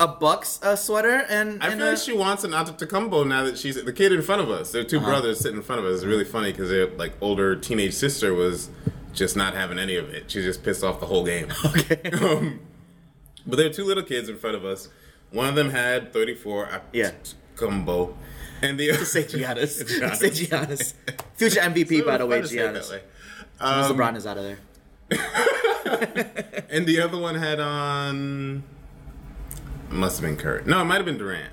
a 0.00 0.06
Bucks 0.08 0.60
uh, 0.62 0.76
sweater, 0.76 1.24
and, 1.28 1.62
I 1.62 1.68
and 1.68 1.78
feel 1.80 1.88
a, 1.88 1.90
like 1.90 1.98
she 1.98 2.12
wants 2.16 2.44
an 2.44 2.52
Antetokounmpo 2.52 3.26
now 3.26 3.44
that 3.44 3.58
she's 3.58 3.82
the 3.82 3.92
kid 3.92 4.12
in 4.12 4.22
front 4.22 4.40
of 4.42 4.50
us. 4.50 4.70
There 4.72 4.80
are 4.82 4.84
2 4.84 4.98
Uh-huh. 4.98 5.06
brothers 5.06 5.40
sitting 5.40 5.56
in 5.58 5.62
front 5.62 5.80
of 5.80 5.86
us. 5.86 5.96
It's 5.96 6.04
really 6.04 6.24
funny 6.24 6.52
because 6.52 6.68
their 6.70 6.86
like 6.90 7.12
older 7.20 7.56
teenage 7.56 7.94
sister 7.94 8.32
was 8.34 8.70
just 9.12 9.36
not 9.36 9.54
having 9.54 9.78
any 9.78 9.96
of 9.96 10.08
it. 10.10 10.30
She 10.30 10.42
just 10.42 10.62
pissed 10.62 10.84
off 10.84 11.00
the 11.00 11.06
whole 11.06 11.24
game. 11.24 11.48
Okay. 11.64 12.10
um, 12.22 12.60
but 13.46 13.56
there 13.56 13.66
are 13.66 13.72
two 13.72 13.84
little 13.84 14.02
kids 14.04 14.28
in 14.28 14.36
front 14.38 14.56
of 14.56 14.64
us. 14.64 14.88
One 15.30 15.48
of 15.48 15.54
them 15.54 15.70
had 15.70 16.12
34 16.12 16.82
Yeah. 16.92 17.12
And 18.62 18.78
the 18.78 18.90
other 18.92 19.04
say 19.04 19.24
Giannis. 19.24 19.82
Giannis. 19.82 20.16
say 20.16 20.30
Giannis. 20.30 20.94
Future 21.34 21.60
MVP, 21.60 22.04
by 22.06 22.18
the 22.18 22.26
way, 22.26 22.40
Fun 22.40 22.42
to 22.42 22.48
say 22.48 22.58
it 22.58 22.74
Giannis. 22.74 22.90
way. 22.90 23.02
Um, 23.60 23.96
LeBron 23.96 24.16
is 24.16 24.26
out 24.26 24.36
of 24.38 24.44
there. 24.44 24.58
and 26.70 26.86
the 26.86 27.00
other 27.00 27.18
one 27.18 27.34
had 27.34 27.58
on. 27.60 28.62
Must 29.90 30.20
have 30.20 30.28
been 30.28 30.36
Kurt. 30.36 30.66
No, 30.66 30.80
it 30.80 30.84
might 30.84 30.96
have 30.96 31.04
been 31.04 31.18
Durant. 31.18 31.52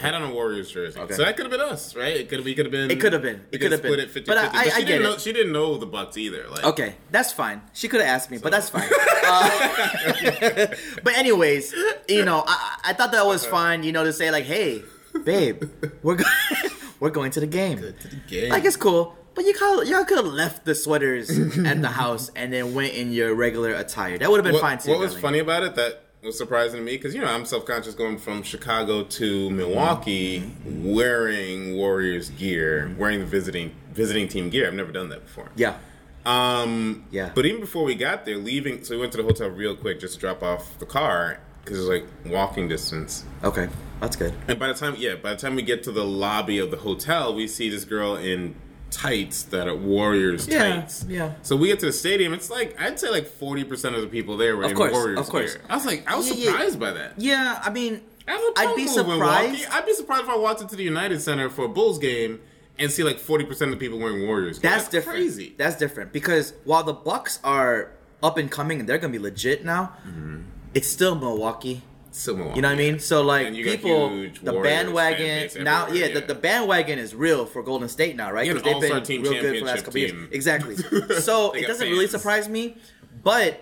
Had 0.00 0.14
on 0.14 0.22
a 0.22 0.30
Warriors 0.32 0.70
jersey. 0.70 0.98
Okay. 0.98 1.14
So 1.14 1.22
that 1.24 1.36
could 1.36 1.44
have 1.44 1.50
been 1.50 1.60
us, 1.60 1.94
right? 1.94 2.16
It 2.16 2.28
could 2.30 2.38
have, 2.38 2.46
we 2.46 2.54
could 2.54 2.64
have 2.64 2.72
been. 2.72 2.90
It 2.90 2.98
could 2.98 3.12
have 3.12 3.20
been. 3.20 3.42
It 3.52 3.58
could 3.58 3.72
have 3.72 3.82
been. 3.82 4.00
It 4.00 4.10
50 4.10 4.22
But 4.26 4.38
I- 4.38 4.46
I- 4.60 4.64
she 4.64 4.70
I 4.70 4.78
get 4.80 4.86
didn't 4.86 5.02
know. 5.02 5.18
She 5.18 5.32
didn't 5.34 5.52
know 5.52 5.76
the 5.76 5.84
Bucks 5.86 6.16
either. 6.16 6.46
Like, 6.48 6.64
Okay, 6.64 6.94
that's 7.10 7.30
fine. 7.32 7.60
She 7.74 7.88
could 7.88 8.00
have 8.00 8.08
asked 8.08 8.30
me, 8.30 8.38
but 8.38 8.52
that's 8.52 8.70
fine. 8.70 8.88
Uh, 9.24 10.66
but 11.04 11.14
anyways, 11.14 11.74
you 12.08 12.24
know, 12.24 12.42
I, 12.46 12.78
I 12.86 12.92
thought 12.94 13.12
that 13.12 13.26
was 13.26 13.44
fine. 13.44 13.82
You 13.82 13.92
know, 13.92 14.04
to 14.04 14.12
say 14.14 14.30
like, 14.30 14.44
"Hey, 14.44 14.82
babe, 15.24 15.64
we're 16.02 16.16
go- 16.16 16.24
we're 17.00 17.10
going 17.10 17.30
to 17.32 17.40
the 17.40 17.46
game." 17.46 17.76
To 17.78 17.92
the 17.92 18.16
game. 18.28 18.50
Like 18.50 18.64
it's 18.64 18.76
cool, 18.76 19.14
but 19.34 19.44
you 19.44 19.52
call 19.52 19.84
y'all 19.84 20.04
could 20.04 20.16
have 20.18 20.26
left 20.26 20.64
the 20.64 20.74
sweaters 20.74 21.30
at 21.58 21.82
the 21.82 21.88
house 21.88 22.30
and 22.34 22.50
then 22.52 22.72
went 22.74 22.94
in 22.94 23.12
your 23.12 23.34
regular 23.34 23.74
attire. 23.74 24.16
That 24.18 24.30
would 24.30 24.38
have 24.38 24.44
been 24.44 24.54
what, 24.54 24.62
fine 24.62 24.78
too. 24.78 24.90
what 24.90 25.00
was 25.00 25.16
funny 25.16 25.38
about 25.38 25.62
it 25.64 25.74
that 25.74 26.01
was 26.22 26.38
surprising 26.38 26.78
to 26.78 26.84
me 26.84 26.92
because 26.96 27.14
you 27.14 27.20
know 27.20 27.26
I'm 27.26 27.44
self 27.44 27.66
conscious 27.66 27.94
going 27.94 28.18
from 28.18 28.42
Chicago 28.42 29.02
to 29.04 29.50
Milwaukee 29.50 30.40
Mm-hmm. 30.40 30.94
wearing 30.94 31.76
Warriors 31.76 32.30
gear, 32.30 32.94
wearing 32.98 33.20
the 33.20 33.26
visiting 33.26 33.72
visiting 33.92 34.28
team 34.28 34.48
gear. 34.50 34.68
I've 34.68 34.74
never 34.74 34.92
done 34.92 35.08
that 35.10 35.24
before. 35.24 35.50
Yeah. 35.56 35.76
Um, 36.24 37.04
Yeah. 37.10 37.30
But 37.34 37.46
even 37.46 37.60
before 37.60 37.82
we 37.84 37.94
got 37.96 38.24
there, 38.24 38.36
leaving, 38.36 38.84
so 38.84 38.94
we 38.94 39.00
went 39.00 39.12
to 39.12 39.18
the 39.18 39.24
hotel 39.24 39.48
real 39.48 39.74
quick 39.74 39.98
just 40.00 40.14
to 40.14 40.20
drop 40.20 40.42
off 40.42 40.78
the 40.78 40.86
car 40.86 41.40
because 41.64 41.78
it 41.78 41.80
was 41.80 41.88
like 41.88 42.06
walking 42.26 42.68
distance. 42.68 43.24
Okay, 43.42 43.68
that's 44.00 44.14
good. 44.16 44.32
And 44.46 44.58
by 44.58 44.68
the 44.68 44.74
time, 44.74 44.94
yeah, 44.98 45.16
by 45.16 45.30
the 45.34 45.40
time 45.40 45.56
we 45.56 45.62
get 45.62 45.82
to 45.84 45.92
the 45.92 46.04
lobby 46.04 46.58
of 46.58 46.70
the 46.70 46.76
hotel, 46.78 47.34
we 47.34 47.48
see 47.48 47.68
this 47.68 47.84
girl 47.84 48.14
in 48.16 48.54
tights 48.92 49.42
that 49.44 49.66
are 49.66 49.74
Warriors 49.74 50.46
Yeah, 50.46 50.80
tights. 50.80 51.04
yeah. 51.08 51.32
So 51.42 51.56
we 51.56 51.66
get 51.68 51.80
to 51.80 51.86
the 51.86 51.92
stadium. 51.92 52.32
It's 52.32 52.50
like 52.50 52.80
I'd 52.80 53.00
say 53.00 53.08
like 53.10 53.26
forty 53.26 53.64
percent 53.64 53.96
of 53.96 54.02
the 54.02 54.06
people 54.08 54.36
there 54.36 54.56
were 54.56 54.64
Of 54.64 54.70
in 54.72 54.76
course, 54.76 54.92
Warriors 54.92 55.18
of 55.18 55.28
course. 55.28 55.54
gear. 55.54 55.62
I 55.68 55.74
was 55.76 55.86
like, 55.86 56.08
I 56.10 56.16
was 56.16 56.28
Yeah, 56.28 56.34
yeah. 56.36 56.44
surprised 56.50 56.78
by 56.80 56.90
that. 56.92 57.14
Yeah, 57.18 57.60
I 57.64 57.70
mean, 57.70 58.00
As 58.28 58.40
a 58.40 58.52
I'd 58.58 58.76
be 58.76 58.86
surprised. 58.86 59.66
I'd 59.72 59.86
be 59.86 59.94
surprised 59.94 60.24
if 60.24 60.28
I 60.28 60.36
walked 60.36 60.60
into 60.60 60.76
the 60.76 60.84
United 60.84 61.20
Center 61.20 61.48
for 61.50 61.64
a 61.64 61.68
Bulls 61.68 61.98
game 61.98 62.40
and 62.78 62.90
see 62.92 63.02
like 63.02 63.18
forty 63.18 63.44
percent 63.44 63.72
of 63.72 63.78
the 63.78 63.84
people 63.84 63.98
wearing 63.98 64.26
Warriors. 64.26 64.58
gear. 64.58 64.70
That's, 64.70 64.88
different. 64.88 65.18
Crazy. 65.18 65.54
That's 65.58 65.76
different 65.76 66.12
because 66.12 66.52
while 66.64 66.84
the 66.84 66.92
Bucks 66.94 67.38
are 67.42 67.90
up 68.22 68.38
and 68.38 68.50
coming 68.50 68.78
and 68.80 68.88
they're 68.88 68.98
gonna 68.98 69.12
be 69.12 69.18
legit 69.18 69.64
now, 69.64 69.94
mm-hmm. 70.06 70.42
it's 70.74 70.88
still 70.88 71.14
Milwaukee. 71.16 71.82
You 72.12 72.34
know 72.36 72.44
what 72.44 72.64
I 72.66 72.74
mean? 72.76 72.98
So 72.98 73.22
like 73.22 73.46
And 73.46 73.56
you 73.56 73.64
got 73.64 73.70
people, 73.76 74.08
the 74.42 74.52
Warriors 74.52 74.62
bandwagon 74.76 75.64
now, 75.64 75.88
yeah, 75.88 76.06
yeah. 76.06 76.14
The, 76.14 76.20
the 76.26 76.34
bandwagon 76.34 76.98
is 76.98 77.14
real 77.14 77.46
for 77.46 77.62
Golden 77.62 77.88
State 77.88 78.16
now, 78.16 78.30
right? 78.32 78.46
You 78.46 78.54
have 78.54 78.62
'Cause 78.62 78.72
an 78.74 78.80
they've 78.80 78.90
been 78.92 79.02
team 79.02 79.22
real 79.22 79.32
good 79.32 79.54
for 79.58 79.64
the 79.64 79.70
last 79.72 79.84
couple 79.84 80.00
years. 80.00 80.28
Exactly. 80.30 80.76
So 81.20 81.52
it 81.52 81.66
doesn't 81.66 81.88
really 81.88 82.06
surprise 82.06 82.48
me, 82.48 82.76
but 83.22 83.60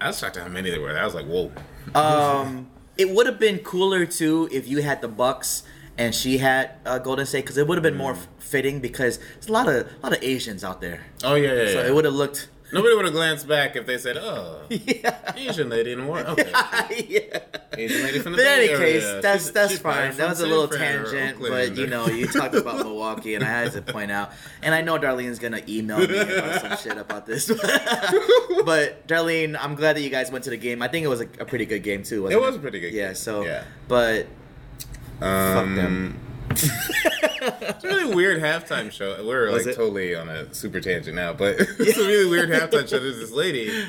I 0.00 0.06
was 0.08 0.18
shocked 0.18 0.36
at 0.36 0.44
how 0.44 0.48
many 0.48 0.70
there 0.70 0.80
were. 0.80 0.96
I 0.96 1.04
was 1.04 1.14
like, 1.14 1.26
whoa. 1.26 1.52
um, 1.94 2.70
it 2.96 3.10
would 3.10 3.26
have 3.26 3.38
been 3.38 3.58
cooler 3.58 4.06
too 4.06 4.48
if 4.52 4.68
you 4.68 4.82
had 4.82 5.00
the 5.02 5.08
Bucks 5.08 5.62
and 5.98 6.14
she 6.14 6.38
had 6.38 6.70
uh, 6.86 6.98
Golden 6.98 7.26
State 7.26 7.42
because 7.44 7.58
it 7.58 7.66
would 7.66 7.76
have 7.76 7.82
been 7.82 7.96
more 7.96 8.14
Mm. 8.14 8.18
f- 8.18 8.28
fitting 8.38 8.80
because 8.80 9.18
there's 9.34 9.48
a 9.48 9.52
lot 9.52 9.68
of 9.68 9.86
a 9.86 9.88
lot 10.02 10.12
of 10.16 10.22
Asians 10.22 10.64
out 10.64 10.80
there. 10.80 11.04
Oh 11.24 11.34
yeah, 11.34 11.52
yeah. 11.52 11.66
So 11.72 11.80
yeah. 11.82 11.88
it 11.88 11.94
would 11.94 12.04
have 12.04 12.14
looked 12.14 12.48
Nobody 12.72 12.94
would 12.94 13.04
have 13.04 13.14
glanced 13.14 13.48
back 13.48 13.74
if 13.76 13.84
they 13.86 13.98
said, 13.98 14.16
"Oh, 14.16 14.60
Asian 15.36 15.68
lady 15.68 15.92
in 15.92 16.06
war." 16.06 16.20
Okay, 16.28 16.50
yeah. 17.08 17.38
Asian 17.76 18.02
lady 18.02 18.18
from 18.20 18.32
the 18.32 18.38
But 18.38 18.46
in 18.46 18.46
Bay 18.46 18.68
any 18.74 18.78
case, 18.78 19.02
Area. 19.04 19.20
that's 19.22 19.42
She's- 19.44 19.54
that's 19.54 19.70
she's 19.72 19.80
probably 19.80 20.00
fine. 20.02 20.10
from 20.12 20.18
That 20.18 20.28
was 20.30 20.40
a 20.40 20.46
little 20.46 20.64
or 20.64 20.76
tangent, 20.76 21.36
Oakland. 21.36 21.52
but 21.74 21.76
you 21.76 21.86
know, 21.86 22.06
you 22.08 22.26
talked 22.26 22.54
about 22.54 22.76
Milwaukee, 22.84 23.34
and 23.34 23.42
I 23.44 23.48
had 23.48 23.72
to 23.72 23.82
point 23.82 24.10
out. 24.10 24.30
And 24.62 24.74
I 24.74 24.82
know 24.82 24.98
Darlene's 24.98 25.38
gonna 25.38 25.62
email 25.68 25.98
me 25.98 26.18
about 26.20 26.60
some 26.60 26.76
shit 26.78 26.96
about 26.98 27.26
this, 27.26 27.46
but 28.64 29.06
Darlene, 29.06 29.56
I'm 29.60 29.74
glad 29.74 29.96
that 29.96 30.02
you 30.02 30.10
guys 30.10 30.30
went 30.30 30.44
to 30.44 30.50
the 30.50 30.56
game. 30.56 30.82
I 30.82 30.88
think 30.88 31.04
it 31.04 31.08
was 31.08 31.20
a, 31.22 31.28
a 31.40 31.44
pretty 31.44 31.66
good 31.66 31.82
game 31.82 32.02
too. 32.02 32.22
Wasn't 32.24 32.40
It 32.40 32.44
was 32.44 32.56
a 32.56 32.58
pretty 32.58 32.80
good 32.80 32.92
Yeah. 32.92 33.08
game. 33.08 33.14
So, 33.16 33.44
Yeah. 33.44 33.64
but 33.88 34.26
Um, 35.20 35.76
them. 35.76 36.20
It's 36.50 37.84
a 37.84 37.88
really 37.88 38.14
weird 38.14 38.40
halftime 38.42 38.90
show. 38.90 39.24
We're 39.26 39.50
Was 39.50 39.66
like 39.66 39.74
it? 39.74 39.76
totally 39.76 40.14
on 40.14 40.28
a 40.28 40.52
super 40.54 40.80
tangent 40.80 41.16
now, 41.16 41.32
but 41.32 41.56
it's 41.60 41.98
a 41.98 42.06
really 42.06 42.28
weird 42.30 42.48
halftime 42.50 42.88
show. 42.88 42.98
There's 42.98 43.18
this 43.18 43.30
lady. 43.32 43.86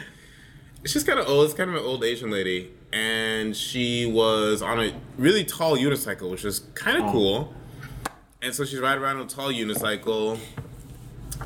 She's 0.85 1.03
kind 1.03 1.19
of 1.19 1.27
old. 1.27 1.45
It's 1.45 1.53
kind 1.53 1.69
of 1.69 1.75
an 1.75 1.83
old 1.83 2.03
Asian 2.03 2.31
lady, 2.31 2.71
and 2.91 3.55
she 3.55 4.05
was 4.05 4.61
on 4.61 4.79
a 4.79 4.93
really 5.17 5.43
tall 5.43 5.77
unicycle, 5.77 6.29
which 6.31 6.43
was 6.43 6.59
kind 6.75 6.97
Oh. 7.01 7.05
of 7.05 7.11
cool. 7.11 7.53
And 8.41 8.55
so 8.55 8.65
she's 8.65 8.79
riding 8.79 9.03
around 9.03 9.17
on 9.17 9.25
a 9.27 9.29
tall 9.29 9.51
unicycle, 9.51 10.39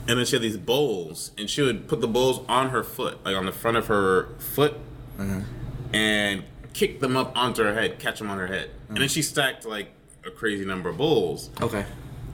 and 0.07 0.17
then 0.17 0.25
she 0.25 0.37
had 0.37 0.41
these 0.43 0.55
bowls, 0.57 1.31
and 1.37 1.49
she 1.49 1.61
would 1.61 1.89
put 1.89 1.99
the 1.99 2.07
bowls 2.07 2.39
on 2.47 2.69
her 2.69 2.83
foot, 2.83 3.23
like 3.25 3.35
on 3.35 3.45
the 3.45 3.51
front 3.51 3.77
of 3.77 3.87
her 3.87 4.29
foot, 4.39 4.75
Mm-hmm. 5.17 5.95
and 5.95 6.43
kick 6.73 6.99
them 6.99 7.15
up 7.15 7.31
onto 7.37 7.63
her 7.63 7.73
head, 7.73 7.99
catch 7.99 8.19
them 8.19 8.29
on 8.29 8.37
her 8.37 8.47
head, 8.47 8.69
and 8.89 8.97
then 8.97 9.07
she 9.07 9.21
stacked 9.21 9.65
like 9.65 9.87
a 10.25 10.31
crazy 10.31 10.65
number 10.65 10.89
of 10.89 10.97
bowls. 10.97 11.49
okay. 11.61 11.85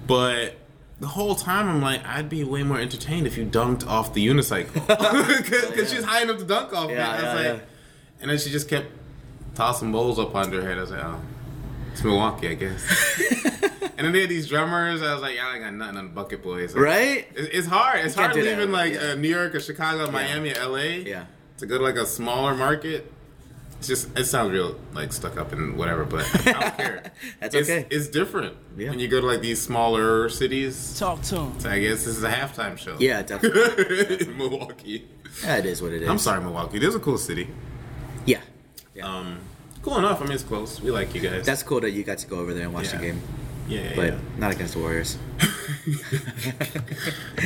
But 0.07 0.55
the 0.99 1.07
whole 1.07 1.35
time, 1.35 1.67
I'm 1.67 1.81
like, 1.81 2.05
I'd 2.05 2.29
be 2.29 2.43
way 2.43 2.63
more 2.63 2.79
entertained 2.79 3.27
if 3.27 3.37
you 3.37 3.45
dunked 3.45 3.87
off 3.87 4.13
the 4.13 4.25
unicycle 4.25 4.73
because 5.67 5.91
she's 5.91 6.03
high 6.03 6.21
enough 6.21 6.37
to 6.37 6.45
dunk 6.45 6.73
off. 6.73 6.89
Yeah, 6.89 6.95
it. 6.95 7.09
I 7.09 7.15
was 7.15 7.23
yeah, 7.23 7.33
like, 7.33 7.59
yeah. 7.59 7.65
and 8.21 8.31
then 8.31 8.37
she 8.37 8.49
just 8.49 8.69
kept 8.69 8.87
tossing 9.55 9.91
bowls 9.91 10.19
up 10.19 10.35
on 10.35 10.51
her 10.51 10.61
head. 10.61 10.77
I 10.77 10.81
was 10.81 10.91
like, 10.91 11.03
oh, 11.03 11.19
it's 11.91 12.03
Milwaukee, 12.03 12.49
I 12.49 12.53
guess. 12.53 13.19
and 13.97 14.05
then 14.05 14.11
they 14.11 14.21
had 14.21 14.29
these 14.29 14.47
drummers. 14.47 15.01
I 15.01 15.13
was 15.13 15.21
like, 15.21 15.35
y'all 15.35 15.51
ain't 15.53 15.63
got 15.63 15.73
nothing 15.73 15.97
on 15.97 16.05
the 16.05 16.11
Bucket 16.11 16.43
Boys. 16.43 16.75
Right? 16.75 17.27
It's, 17.35 17.49
it's 17.57 17.67
hard. 17.67 18.05
It's 18.05 18.15
hard 18.15 18.35
leaving 18.35 18.71
like 18.71 18.93
yeah. 18.93 19.11
uh, 19.11 19.15
New 19.15 19.29
York 19.29 19.55
or 19.55 19.59
Chicago, 19.59 20.09
Miami, 20.11 20.51
or 20.51 20.67
LA. 20.67 20.77
Yeah. 20.77 21.25
To 21.57 21.65
go 21.65 21.77
to 21.77 21.83
like 21.83 21.95
a 21.95 22.05
smaller 22.05 22.55
market. 22.55 23.11
It's 23.82 23.88
just 23.88 24.15
it 24.15 24.25
sounds 24.25 24.51
real 24.51 24.75
like 24.93 25.11
stuck 25.11 25.38
up 25.38 25.53
and 25.53 25.75
whatever, 25.75 26.05
but 26.05 26.23
I 26.45 26.51
don't 26.51 26.77
care. 26.77 27.11
That's 27.39 27.55
It's- 27.55 27.67
okay. 27.67 27.88
It's 27.89 28.07
different 28.09 28.55
Yeah. 28.77 28.91
when 28.91 28.99
you 28.99 29.07
go 29.07 29.19
to 29.19 29.25
like 29.25 29.41
these 29.41 29.59
smaller 29.59 30.29
cities. 30.29 30.99
Talk 30.99 31.23
to 31.23 31.36
them. 31.36 31.59
So 31.59 31.67
I 31.71 31.79
guess 31.79 32.05
this 32.05 32.15
is 32.15 32.23
a 32.23 32.29
halftime 32.29 32.77
show. 32.77 32.95
Yeah, 32.99 33.23
definitely. 33.23 34.32
Milwaukee. 34.38 35.07
yeah, 35.43 35.57
it 35.57 35.65
is 35.65 35.82
what 35.82 35.93
it 35.93 36.03
is. 36.03 36.09
I'm 36.09 36.19
sorry, 36.19 36.41
Milwaukee. 36.41 36.77
This 36.77 36.89
is 36.89 36.95
a 36.95 36.99
cool 36.99 37.17
city. 37.17 37.47
Yeah. 38.27 38.41
Yeah. 38.93 39.07
Um, 39.11 39.39
cool 39.82 39.97
enough. 39.97 40.21
I 40.21 40.25
mean, 40.25 40.34
it's 40.34 40.43
close. 40.43 40.79
We 40.79 40.91
like 40.91 41.15
you 41.15 41.21
guys. 41.21 41.43
That's 41.43 41.63
cool 41.63 41.79
that 41.82 41.89
you 41.89 42.03
got 42.03 42.19
to 42.19 42.27
go 42.27 42.38
over 42.38 42.53
there 42.53 42.65
and 42.65 42.73
watch 42.75 42.91
the 42.91 42.97
game, 42.97 43.19
yeah, 43.72 43.91
but 43.95 44.05
yeah. 44.13 44.19
not 44.38 44.51
against 44.53 44.74
the 44.74 44.80
Warriors. 44.80 45.17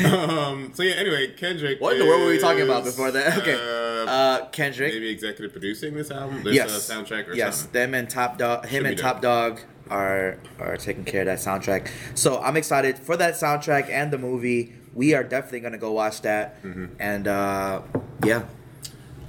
um, 0.05 0.71
so 0.73 0.83
yeah. 0.83 0.95
Anyway, 0.95 1.27
Kendrick. 1.37 1.79
What 1.81 1.93
in 1.93 1.99
the 1.99 2.05
world 2.05 2.21
were 2.21 2.29
we 2.29 2.37
talking 2.39 2.63
about 2.63 2.83
before 2.83 3.11
that? 3.11 3.37
Okay. 3.39 3.53
Uh, 3.53 3.85
Uh, 4.05 4.45
Kendrick. 4.49 4.93
maybe 4.93 5.09
executive 5.09 5.51
producing 5.51 5.95
this 5.95 6.11
album. 6.11 6.43
This 6.43 6.55
yes. 6.55 6.69
uh, 6.89 6.93
soundtrack 6.93 7.27
or 7.27 7.33
yes, 7.33 7.57
something. 7.61 7.73
them 7.73 7.93
and 7.95 8.09
Top 8.09 8.37
Dawg, 8.37 8.65
him 8.65 8.83
Should 8.83 8.91
and. 8.91 8.97
Top 8.97 9.21
Dawg 9.21 9.59
are 9.89 10.37
are 10.59 10.77
taking 10.77 11.05
care 11.05 11.21
of 11.21 11.27
that 11.27 11.39
soundtrack. 11.39 11.89
So 12.13 12.39
I'm 12.39 12.55
excited 12.57 12.99
for 12.99 13.17
that 13.17 13.33
soundtrack 13.35 13.89
and 13.89 14.11
the 14.11 14.17
movie. 14.19 14.73
We 14.93 15.13
are 15.15 15.23
definitely 15.23 15.61
gonna 15.61 15.77
go 15.79 15.91
watch 15.91 16.21
that. 16.21 16.61
Mm-hmm. 16.63 16.85
And 16.99 17.27
uh, 17.27 17.81
yeah, 18.23 18.43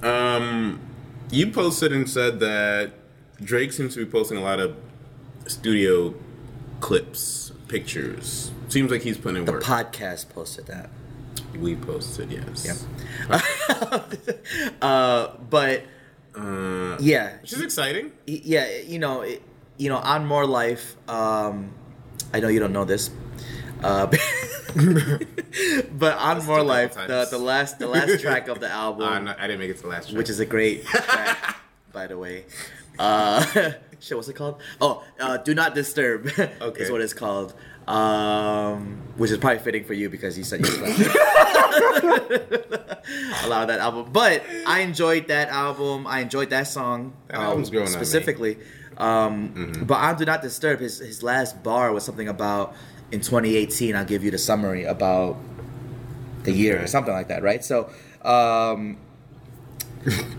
Um, 0.03 0.79
you 1.31 1.51
posted 1.51 1.91
and 1.91 2.07
said 2.09 2.39
that 2.39 2.93
Drake 3.43 3.71
seems 3.73 3.93
to 3.95 4.05
be 4.05 4.09
posting 4.09 4.37
a 4.37 4.41
lot 4.41 4.59
of 4.59 4.75
studio 5.47 6.13
clips, 6.79 7.51
pictures. 7.67 8.51
Seems 8.69 8.91
like 8.91 9.01
he's 9.01 9.17
putting 9.17 9.37
in 9.37 9.45
the 9.45 9.51
work. 9.53 9.63
podcast 9.63 10.29
posted 10.29 10.65
that. 10.67 10.89
we 11.57 11.75
posted, 11.75 12.31
yes. 12.31 12.85
Uh, 14.81 15.27
but 15.49 15.83
Uh, 16.35 16.97
yeah, 16.99 17.37
which 17.41 17.53
is 17.53 17.61
exciting. 17.61 18.11
yeah, 18.27 18.67
you 18.85 18.99
know, 18.99 19.21
it, 19.21 19.41
you 19.77 19.89
know, 19.89 19.97
on 19.97 20.25
More 20.25 20.45
Life. 20.45 20.95
Um, 21.09 21.71
I 22.33 22.39
know 22.39 22.47
you 22.47 22.59
don't 22.59 22.73
know 22.73 22.85
this, 22.85 23.09
uh, 23.83 24.05
but 25.91 26.17
on 26.17 26.45
More 26.45 26.61
Life, 26.63 26.93
the, 26.95 27.27
the 27.31 27.37
last 27.39 27.79
the 27.79 27.87
last 27.87 28.19
track 28.21 28.47
of 28.49 28.59
the 28.59 28.69
album, 28.83 29.07
Uh, 29.07 29.19
not- 29.19 29.39
I 29.39 29.47
didn't 29.47 29.59
make 29.59 29.71
it 29.71 29.77
to 29.77 29.83
the 29.83 29.89
last 29.89 30.09
track. 30.09 30.17
which 30.17 30.29
is 30.29 30.39
a 30.39 30.45
great 30.45 30.85
track, 30.85 31.57
by 31.91 32.05
the 32.07 32.17
way. 32.17 32.45
Uh, 32.99 33.43
shit, 33.99 34.17
what's 34.17 34.27
it 34.29 34.33
called? 34.35 34.61
Oh, 34.81 35.03
uh, 35.19 35.37
Do 35.37 35.53
Not 35.53 35.75
Disturb 35.75 36.27
Okay. 36.61 36.81
is 36.83 36.91
what 36.91 37.01
it's 37.01 37.13
called. 37.13 37.53
Um, 37.87 39.01
which 39.15 39.31
is 39.31 39.37
probably 39.37 39.59
fitting 39.59 39.85
for 39.85 39.93
you 39.93 40.09
because 40.09 40.37
you 40.37 40.43
said 40.43 40.59
you 40.59 40.67
a 42.27 43.47
lot 43.47 43.61
of 43.61 43.67
that 43.69 43.79
album. 43.79 44.09
But 44.11 44.43
I 44.65 44.81
enjoyed 44.81 45.27
that 45.29 45.49
album. 45.49 46.05
I 46.07 46.19
enjoyed 46.19 46.49
that 46.49 46.67
song 46.67 47.13
That 47.27 47.37
um, 47.37 47.43
album's 47.43 47.69
growing 47.69 47.87
specifically. 47.87 48.57
Um, 48.97 49.83
But 49.85 49.95
on 49.95 50.17
Do 50.17 50.25
Not 50.25 50.41
Disturb, 50.41 50.79
his 50.79 50.99
his 50.99 51.23
last 51.23 51.63
bar 51.63 51.93
was 51.93 52.03
something 52.03 52.27
about 52.27 52.73
in 53.11 53.21
2018. 53.21 53.95
I'll 53.95 54.03
give 54.05 54.23
you 54.23 54.31
the 54.31 54.37
summary 54.37 54.83
about 54.83 55.37
the 56.43 56.51
year 56.51 56.81
or 56.83 56.87
something 56.87 57.13
like 57.13 57.27
that, 57.29 57.43
right? 57.43 57.63
So, 57.63 57.89
um, 58.23 58.97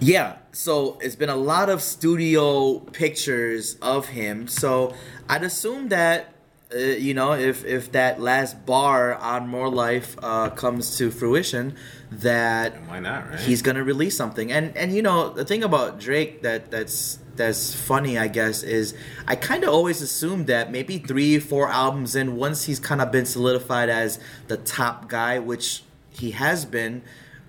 yeah. 0.01 0.37
So 0.53 0.99
it's 1.01 1.17
been 1.17 1.29
a 1.29 1.37
lot 1.37 1.69
of 1.69 1.83
studio 1.83 2.79
pictures 2.79 3.77
of 3.83 4.09
him. 4.09 4.49
So 4.49 4.95
I'd 5.29 5.45
assume 5.45 5.89
that. 5.89 6.35
Uh, 6.71 6.81
you 6.81 7.15
know, 7.15 7.33
if 7.33 7.65
if 7.65 7.93
that 7.93 8.21
last 8.21 8.67
bar 8.67 9.15
on 9.15 9.49
More 9.49 9.71
Life 9.71 10.17
uh, 10.23 10.51
comes 10.51 10.99
to 10.99 11.11
fruition, 11.11 11.75
that 12.13 12.75
Why 12.87 13.01
not, 13.01 13.31
right? 13.31 13.41
he's 13.41 13.63
gonna 13.63 13.83
release 13.83 14.19
something. 14.19 14.53
And 14.53 14.77
and 14.77 14.95
you 14.95 15.01
know 15.01 15.33
the 15.33 15.47
thing 15.47 15.65
about 15.65 15.99
Drake 15.99 16.43
that 16.43 16.71
that's 16.71 17.21
that's 17.37 17.75
funny, 17.75 18.19
I 18.19 18.29
guess, 18.29 18.63
is 18.63 18.95
I 19.27 19.35
kind 19.35 19.65
of 19.65 19.71
always 19.71 20.03
assumed 20.03 20.47
that 20.49 20.71
maybe 20.71 20.99
three 20.99 21.39
four 21.39 21.71
albums 21.71 22.15
in, 22.15 22.37
once 22.37 22.67
he's 22.67 22.79
kind 22.81 23.01
of 23.01 23.11
been 23.11 23.25
solidified 23.25 23.89
as 23.89 24.19
the 24.49 24.59
top 24.59 25.09
guy, 25.09 25.39
which 25.39 25.85
he 26.11 26.33
has 26.33 26.67
been. 26.67 27.01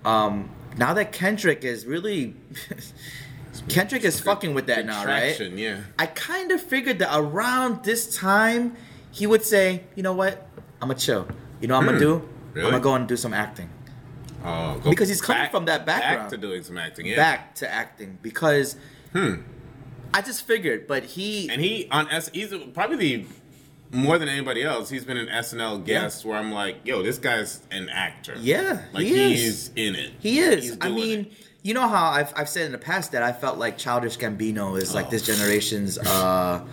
Um, 0.02 0.48
now 0.76 0.94
that 0.94 1.12
Kendrick 1.12 1.64
is 1.64 1.86
really. 1.86 2.34
Kendrick 3.68 4.04
is 4.04 4.20
fucking 4.20 4.54
with 4.54 4.66
that 4.66 4.86
now, 4.86 5.04
right? 5.04 5.38
Yeah. 5.52 5.80
I 5.98 6.06
kind 6.06 6.50
of 6.52 6.62
figured 6.62 6.98
that 7.00 7.10
around 7.16 7.84
this 7.84 8.16
time, 8.16 8.76
he 9.10 9.26
would 9.26 9.44
say, 9.44 9.82
"You 9.96 10.02
know 10.02 10.12
what? 10.12 10.46
I'm 10.80 10.88
gonna 10.88 10.98
chill. 10.98 11.26
You 11.60 11.68
know 11.68 11.74
what 11.76 11.80
I'm 11.82 11.86
gonna 11.86 11.98
do? 11.98 12.18
Hmm. 12.18 12.54
Really? 12.54 12.66
I'm 12.66 12.72
gonna 12.72 12.82
go 12.82 12.94
and 12.94 13.08
do 13.08 13.16
some 13.16 13.34
acting." 13.34 13.68
Oh, 14.42 14.78
go 14.82 14.88
Because 14.90 15.08
he's 15.08 15.20
coming 15.20 15.50
from 15.50 15.66
that 15.66 15.84
background. 15.84 16.20
Back 16.20 16.28
to 16.30 16.36
doing 16.38 16.62
some 16.62 16.78
acting. 16.78 17.06
Yeah. 17.06 17.16
Back 17.16 17.54
to 17.56 17.70
acting 17.70 18.18
because 18.22 18.76
Hmm. 19.12 19.42
I 20.14 20.22
just 20.22 20.46
figured, 20.46 20.86
but 20.86 21.04
he 21.04 21.50
And 21.50 21.60
he 21.60 21.86
on 21.90 22.08
S. 22.08 22.30
He's 22.32 22.54
probably 22.72 22.96
the 22.96 23.26
more 23.92 24.18
than 24.18 24.28
anybody 24.28 24.62
else. 24.62 24.88
He's 24.88 25.04
been 25.04 25.16
an 25.16 25.26
SNL 25.28 25.84
guest 25.84 26.24
where 26.24 26.36
I'm 26.38 26.52
like, 26.52 26.76
yo, 26.84 27.02
this 27.02 27.18
guy's 27.18 27.60
an 27.70 27.88
actor. 27.88 28.34
Yeah, 28.38 28.82
like 28.92 29.04
he 29.04 29.32
is. 29.34 29.40
he's 29.40 29.70
in 29.88 29.94
it. 29.96 30.12
he 30.20 30.38
is. 30.40 30.78
I 30.80 30.88
mean, 30.90 31.20
it. 31.26 31.32
you 31.62 31.74
know 31.74 31.88
how 31.88 32.10
I've 32.10 32.32
I've 32.36 32.48
said 32.48 32.66
in 32.66 32.72
the 32.72 32.78
past 32.78 33.12
that 33.12 33.22
I 33.22 33.32
felt 33.32 33.58
like 33.58 33.78
Childish 33.78 34.16
Gambino 34.18 34.80
is 34.80 34.94
like 34.94 35.06
Oh. 35.06 35.10
this 35.10 35.26
generation's 35.26 35.98
uh 35.98 36.64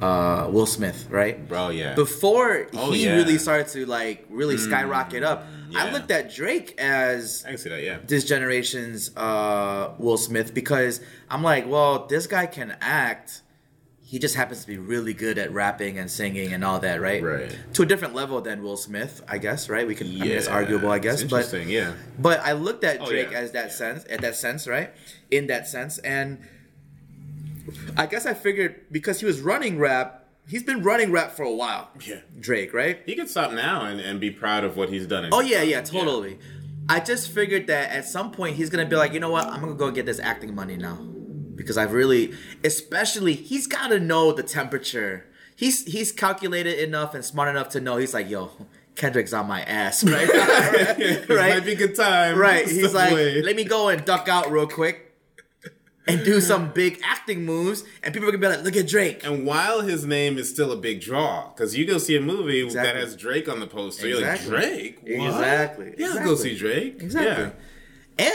uh 0.00 0.48
Will 0.50 0.66
Smith, 0.66 1.06
right? 1.10 1.46
bro, 1.46 1.68
yeah. 1.68 1.94
Before 1.94 2.66
Oh, 2.74 2.90
he 2.92 3.04
yeah. 3.04 3.16
really 3.16 3.36
started 3.38 3.68
to 3.68 3.84
like 3.86 4.24
really 4.30 4.56
skyrocket 4.56 5.22
up, 5.22 5.46
I 5.76 5.90
looked 5.92 6.10
at 6.10 6.32
Drake 6.34 6.74
as 6.80 7.44
I 7.46 7.50
can 7.50 7.58
see 7.58 7.68
that. 7.68 7.82
Yeah. 7.82 7.98
this 8.06 8.24
generation's 8.24 9.14
uh, 9.16 9.92
Will 9.98 10.16
Smith 10.16 10.54
because 10.54 11.00
I'm 11.28 11.42
like, 11.42 11.68
well, 11.68 12.06
this 12.06 12.26
guy 12.26 12.46
can 12.46 12.76
act. 12.80 13.42
He 14.10 14.18
just 14.18 14.34
happens 14.34 14.62
to 14.62 14.66
be 14.66 14.76
really 14.76 15.14
good 15.14 15.38
at 15.38 15.52
rapping 15.52 15.96
and 15.96 16.10
singing 16.10 16.52
and 16.52 16.64
all 16.64 16.80
that, 16.80 17.00
right? 17.00 17.22
Right. 17.22 17.56
To 17.74 17.82
a 17.82 17.86
different 17.86 18.12
level 18.12 18.40
than 18.40 18.60
Will 18.60 18.76
Smith, 18.76 19.22
I 19.28 19.38
guess, 19.38 19.68
right? 19.68 19.86
We 19.86 19.94
can. 19.94 20.08
I 20.08 20.10
mean, 20.10 20.32
it's 20.32 20.48
arguable, 20.48 20.90
I 20.90 20.98
guess, 20.98 21.22
it's 21.22 21.30
but 21.30 21.44
interesting. 21.44 21.68
yeah. 21.68 21.92
but 22.18 22.40
I 22.40 22.52
looked 22.54 22.82
at 22.82 23.00
Oh, 23.00 23.06
Drake 23.06 23.30
yeah. 23.30 23.38
as 23.38 23.52
that 23.52 23.70
sense, 23.70 24.04
at 24.10 24.20
that 24.22 24.34
sense, 24.34 24.66
right? 24.66 24.90
In 25.30 25.46
that 25.46 25.68
sense, 25.68 25.98
and 25.98 26.38
I 27.96 28.06
guess 28.06 28.26
I 28.26 28.34
figured 28.34 28.86
because 28.90 29.20
he 29.20 29.26
was 29.26 29.40
running 29.40 29.78
rap, 29.78 30.24
he's 30.48 30.64
been 30.64 30.82
running 30.82 31.12
rap 31.12 31.30
for 31.36 31.44
a 31.44 31.52
while. 31.54 31.90
Yeah. 32.04 32.16
Drake, 32.40 32.74
right? 32.74 33.00
He 33.06 33.14
could 33.14 33.30
stop 33.30 33.52
now 33.52 33.84
and, 33.84 34.00
and 34.00 34.18
be 34.18 34.32
proud 34.32 34.64
of 34.64 34.76
what 34.76 34.88
he's 34.88 35.06
done. 35.06 35.28
Oh 35.30 35.40
yeah, 35.40 35.62
yeah, 35.62 35.82
totally. 35.82 36.40
I 36.88 36.98
just 36.98 37.30
figured 37.30 37.68
that 37.68 37.92
at 37.92 38.06
some 38.06 38.32
point 38.32 38.56
he's 38.56 38.70
gonna 38.70 38.86
be 38.86 38.96
like, 38.96 39.12
you 39.12 39.20
know 39.20 39.30
what, 39.30 39.46
I'm 39.46 39.60
gonna 39.60 39.74
go 39.74 39.92
get 39.92 40.04
this 40.06 40.18
acting 40.18 40.52
money 40.52 40.76
now, 40.76 40.98
because 41.60 41.76
I've 41.78 41.92
really, 41.92 42.32
especially, 42.64 43.34
he's 43.34 43.66
gotta 43.66 44.00
know 44.00 44.32
the 44.32 44.42
temperature. 44.42 45.26
He's 45.54 45.84
he's 45.84 46.10
calculated 46.10 46.78
enough 46.82 47.14
and 47.14 47.22
smart 47.24 47.48
enough 47.48 47.68
to 47.70 47.80
know. 47.80 47.98
He's 47.98 48.14
like, 48.14 48.30
yo, 48.30 48.50
Kendrick's 48.96 49.32
on 49.34 49.46
my 49.46 49.60
ass, 49.62 50.02
right? 50.04 50.28
Right? 51.28 51.54
might 51.54 51.64
be 51.64 51.74
good 51.74 51.94
time. 51.94 52.38
Right. 52.38 52.66
He's 52.68 52.94
like, 52.94 53.12
away. 53.12 53.42
let 53.42 53.56
me 53.56 53.64
go 53.64 53.88
and 53.88 54.04
duck 54.04 54.28
out 54.28 54.50
real 54.50 54.66
quick 54.66 55.06
and 56.06 56.24
do 56.24 56.40
some 56.40 56.72
big 56.72 56.98
acting 57.04 57.44
moves, 57.44 57.84
and 58.02 58.12
people 58.14 58.28
are 58.28 58.32
gonna 58.32 58.40
be 58.40 58.48
like, 58.56 58.64
look 58.64 58.76
at 58.76 58.88
Drake. 58.88 59.24
And 59.24 59.46
while 59.46 59.82
his 59.82 60.04
name 60.06 60.38
is 60.38 60.48
still 60.48 60.72
a 60.72 60.76
big 60.76 61.00
draw, 61.02 61.50
because 61.50 61.76
you 61.76 61.84
go 61.86 61.98
see 61.98 62.16
a 62.16 62.20
movie 62.20 62.68
that 62.70 62.96
has 62.96 63.14
Drake 63.14 63.48
on 63.48 63.60
the 63.60 63.66
poster, 63.66 64.06
Exactly. 64.08 64.48
you're 64.50 64.60
like, 64.60 64.70
Drake? 64.70 64.98
What? 65.20 65.26
Exactly. 65.28 65.94
Yeah, 65.98 66.06
Exactly. 66.06 66.24
go 66.24 66.34
see 66.36 66.56
Drake. 66.58 67.02
Exactly. 67.02 67.44
Yeah. 67.44 67.50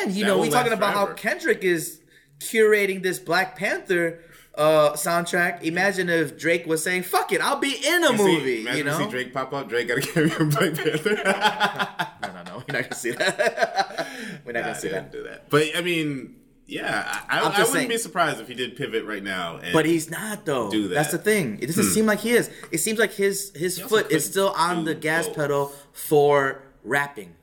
And 0.03 0.11
you 0.13 0.23
That 0.25 0.29
know, 0.29 0.39
we 0.39 0.49
talking 0.49 0.71
last 0.71 0.77
about 0.77 0.93
how. 0.93 1.13
Kendrick 1.13 1.63
is 1.63 1.99
curating 2.39 3.01
this 3.03 3.19
Black 3.19 3.55
Panther 3.57 4.19
uh 4.55 4.93
soundtrack. 4.93 5.63
Imagine 5.63 6.09
if 6.09 6.37
Drake 6.37 6.65
was 6.65 6.81
saying, 6.83 7.03
"Fuck 7.03 7.31
it, 7.33 7.41
I'll 7.41 7.59
be 7.59 7.75
in 7.85 8.03
a 8.03 8.11
You 8.11 8.17
see- 8.17 8.23
movie." 8.23 8.61
imagine 8.61 8.77
you 8.79 8.83
know? 8.85 8.97
see 8.99 9.09
Drake 9.09 9.33
pop 9.33 9.53
up. 9.53 9.67
Drake 9.69 9.87
gotta 9.87 10.01
carry 10.13 10.29
him 10.29 10.49
Black 10.49 10.73
Panther. 10.75 12.07
No, 12.21 12.31
no, 12.33 12.43
no. 12.43 12.63
We're 12.67 12.73
not 12.73 12.83
gonna 12.83 12.95
see 12.95 13.11
that. 13.11 14.07
We're 14.45 14.53
not 14.53 14.61
Nah, 14.61 14.67
gonna 14.67 14.79
see 14.79 14.87
that. 14.89 15.11
do 15.11 15.23
that. 15.23 15.49
But 15.49 15.67
I 15.75 15.81
mean, 15.81 16.37
yeah, 16.65 17.23
I, 17.29 17.37
I, 17.37 17.41
I 17.41 17.49
wouldn't 17.49 17.67
saying. 17.67 17.87
be 17.89 17.97
surprised 17.97 18.39
if 18.39 18.47
he 18.47 18.53
did 18.55 18.75
pivot 18.75 19.03
right 19.05 19.21
now. 19.23 19.57
And 19.57 19.73
But 19.73 19.85
he's 19.85 20.09
not 20.09 20.45
though. 20.45 20.71
Do 20.71 20.87
that. 20.87 20.95
That's 20.95 21.11
the. 21.11 21.17
Hmm. 21.17 21.23
thing. 21.23 21.59
It 21.61 21.67
doesn't 21.67 21.83
seem 21.91 22.05
like 22.07 22.19
he 22.21 22.31
is. 22.31 22.49
It 22.71 22.79
seems 22.79 22.97
like 22.97 23.11
his 23.13 23.51
his 23.55 23.77
foot 23.79 24.09
is 24.11 24.25
still 24.25 24.49
on 24.57 24.85
the 24.85 24.95
gas 24.95 25.27
both. 25.27 25.35
pedal 25.35 25.73
for 25.93 26.63
rapping 26.83 27.35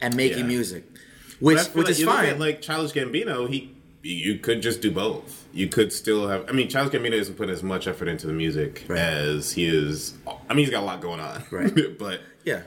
and 0.00 0.16
making 0.16 0.38
Yeah. 0.40 0.44
music, 0.46 0.84
which 1.40 1.58
which 1.74 1.86
like 1.86 1.90
is 1.90 2.02
fine. 2.02 2.24
at, 2.30 2.40
like 2.40 2.62
Childish 2.62 2.92
Gambino, 2.92 3.48
he 3.48 3.76
you 4.02 4.38
could 4.38 4.62
just 4.62 4.80
do 4.80 4.90
both. 4.90 5.46
You 5.52 5.68
could 5.68 5.92
still 5.92 6.28
have. 6.28 6.48
I 6.48 6.52
mean, 6.52 6.68
Childish 6.68 6.98
Gambino 7.00 7.12
isn't 7.12 7.36
putting 7.36 7.52
as 7.54 7.62
much 7.62 7.86
effort 7.86 8.08
into 8.08 8.26
the 8.26 8.32
music 8.32 8.84
Right. 8.88 8.98
as 8.98 9.52
he 9.52 9.64
is. 9.66 10.14
I 10.26 10.54
mean, 10.54 10.58
he's 10.64 10.70
got 10.70 10.82
a 10.82 10.86
lot 10.86 11.00
going 11.00 11.20
on. 11.20 11.44
Right. 11.50 11.72
but 11.98 12.20
yeah, 12.44 12.62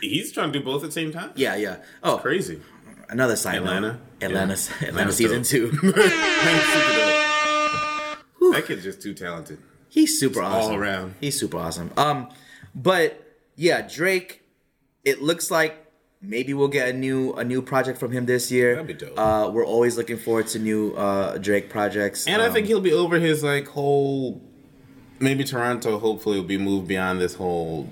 he's 0.00 0.32
trying 0.32 0.52
to 0.52 0.58
do 0.58 0.64
both 0.64 0.82
at 0.84 0.88
the 0.88 0.92
same 0.92 1.12
time. 1.12 1.32
yeah, 1.34 1.56
yeah. 1.56 1.78
Oh, 2.02 2.18
Crazy. 2.18 2.60
another 3.08 3.36
side 3.36 3.56
Atlanta? 3.56 3.92
note. 3.92 4.00
Atlanta, 4.22 4.56
Yeah. 4.80 4.88
Atlanta 4.88 5.12
season 5.12 5.38
dope. 5.38 5.46
two. 5.46 5.70
that 8.52 8.64
kid's 8.66 8.84
just 8.84 9.02
too 9.02 9.14
talented. 9.14 9.58
He's 9.88 10.18
super 10.18 10.42
all 10.42 10.62
awesome. 10.66 10.76
around. 10.80 11.14
He's 11.20 11.38
super 11.38 11.58
awesome. 11.58 11.90
Um, 11.96 12.28
but 12.74 13.22
yeah, 13.56 13.82
Drake. 13.82 14.42
It 15.04 15.22
looks 15.22 15.50
like 15.52 15.85
maybe 16.26 16.52
we'll 16.54 16.68
get 16.68 16.88
a 16.88 16.92
new 16.92 17.32
a 17.34 17.44
new 17.44 17.62
project 17.62 17.98
from 17.98 18.10
him 18.12 18.26
this 18.26 18.50
year. 18.50 18.74
That'd 18.74 18.86
be 18.88 18.94
dope. 19.06 19.18
Uh, 19.18 19.50
we're 19.52 19.64
always 19.66 19.96
looking 19.96 20.16
forward 20.18 20.48
to 20.48 20.58
new 20.58 20.92
uh 20.94 21.38
Drake 21.38 21.70
projects. 21.70 22.26
And 22.26 22.42
I 22.42 22.46
Um, 22.46 22.52
think 22.52 22.66
he'll 22.66 22.80
be 22.80 22.92
over 22.92 23.18
his 23.18 23.42
like 23.42 23.68
whole. 23.68 24.40
Maybe 25.20 25.44
Toronto. 25.44 25.98
Hopefully, 25.98 26.36
will 26.38 26.44
be 26.46 26.58
moved 26.58 26.88
beyond 26.88 27.20
this 27.20 27.34
whole 27.34 27.88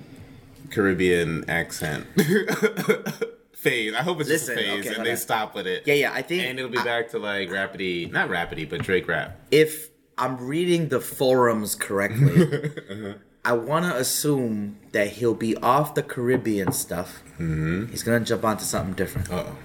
Caribbean 0.70 1.44
accent 1.48 2.06
phase. 3.54 3.94
I 3.94 4.02
hope 4.02 4.20
it's 4.20 4.28
Listen, 4.28 4.56
just 4.56 4.66
a 4.66 4.70
phase, 4.70 4.86
okay, 4.86 4.96
and 4.96 5.06
they 5.06 5.16
stop 5.16 5.54
with 5.54 5.66
it. 5.66 5.84
Yeah, 5.86 5.94
yeah. 5.94 6.12
I 6.12 6.22
think 6.22 6.42
and 6.44 6.58
it'll 6.58 6.70
be 6.70 6.78
I- 6.78 6.84
back 6.84 7.10
to 7.10 7.18
like 7.18 7.48
rapidy, 7.48 8.10
not 8.12 8.28
rapidy, 8.28 8.68
but 8.68 8.82
Drake 8.82 9.08
rap. 9.08 9.38
if 9.50 9.88
I'm 10.18 10.36
reading 10.46 10.88
the 10.88 11.00
forums 11.00 11.74
correctly, 11.74 12.70
I 13.44 13.52
want 13.52 13.84
to 13.84 13.94
assume 13.96 14.76
that 14.92 15.08
he'll 15.08 15.34
be 15.34 15.56
off 15.58 15.94
the 15.94 16.02
Caribbean 16.02 16.72
stuff. 16.72 17.22
Mm-hmm. 17.38 17.90
He's 17.90 18.02
gonna 18.02 18.20
jump 18.24 18.44
onto 18.44 18.64
something 18.64 18.94
different, 18.94 19.30
Uh 19.30 19.44
oh. 19.48 19.56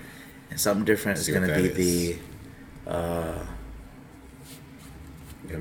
and 0.51 0.59
something 0.59 0.83
different 0.85 1.17
is 1.19 1.29
gonna 1.29 1.47
be 1.47 1.69
is. 1.69 1.75
the 1.75 2.15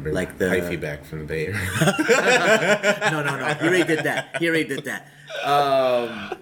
Like 0.05 0.12
Like 0.12 0.39
the 0.39 0.49
the- 0.49 0.57
hyphy 0.57 0.81
back 0.81 1.05
from 1.05 1.21
the 1.21 1.25
Bay 1.25 1.47
Area. 1.47 3.09
no, 3.12 3.23
no, 3.23 3.39
no. 3.39 3.47
He 3.55 3.66
already 3.69 3.85
did 3.85 4.05
that. 4.05 4.37
He 4.39 4.49
already 4.49 4.64
did 4.69 4.85
that. 4.85 5.07
Um, 5.45 6.35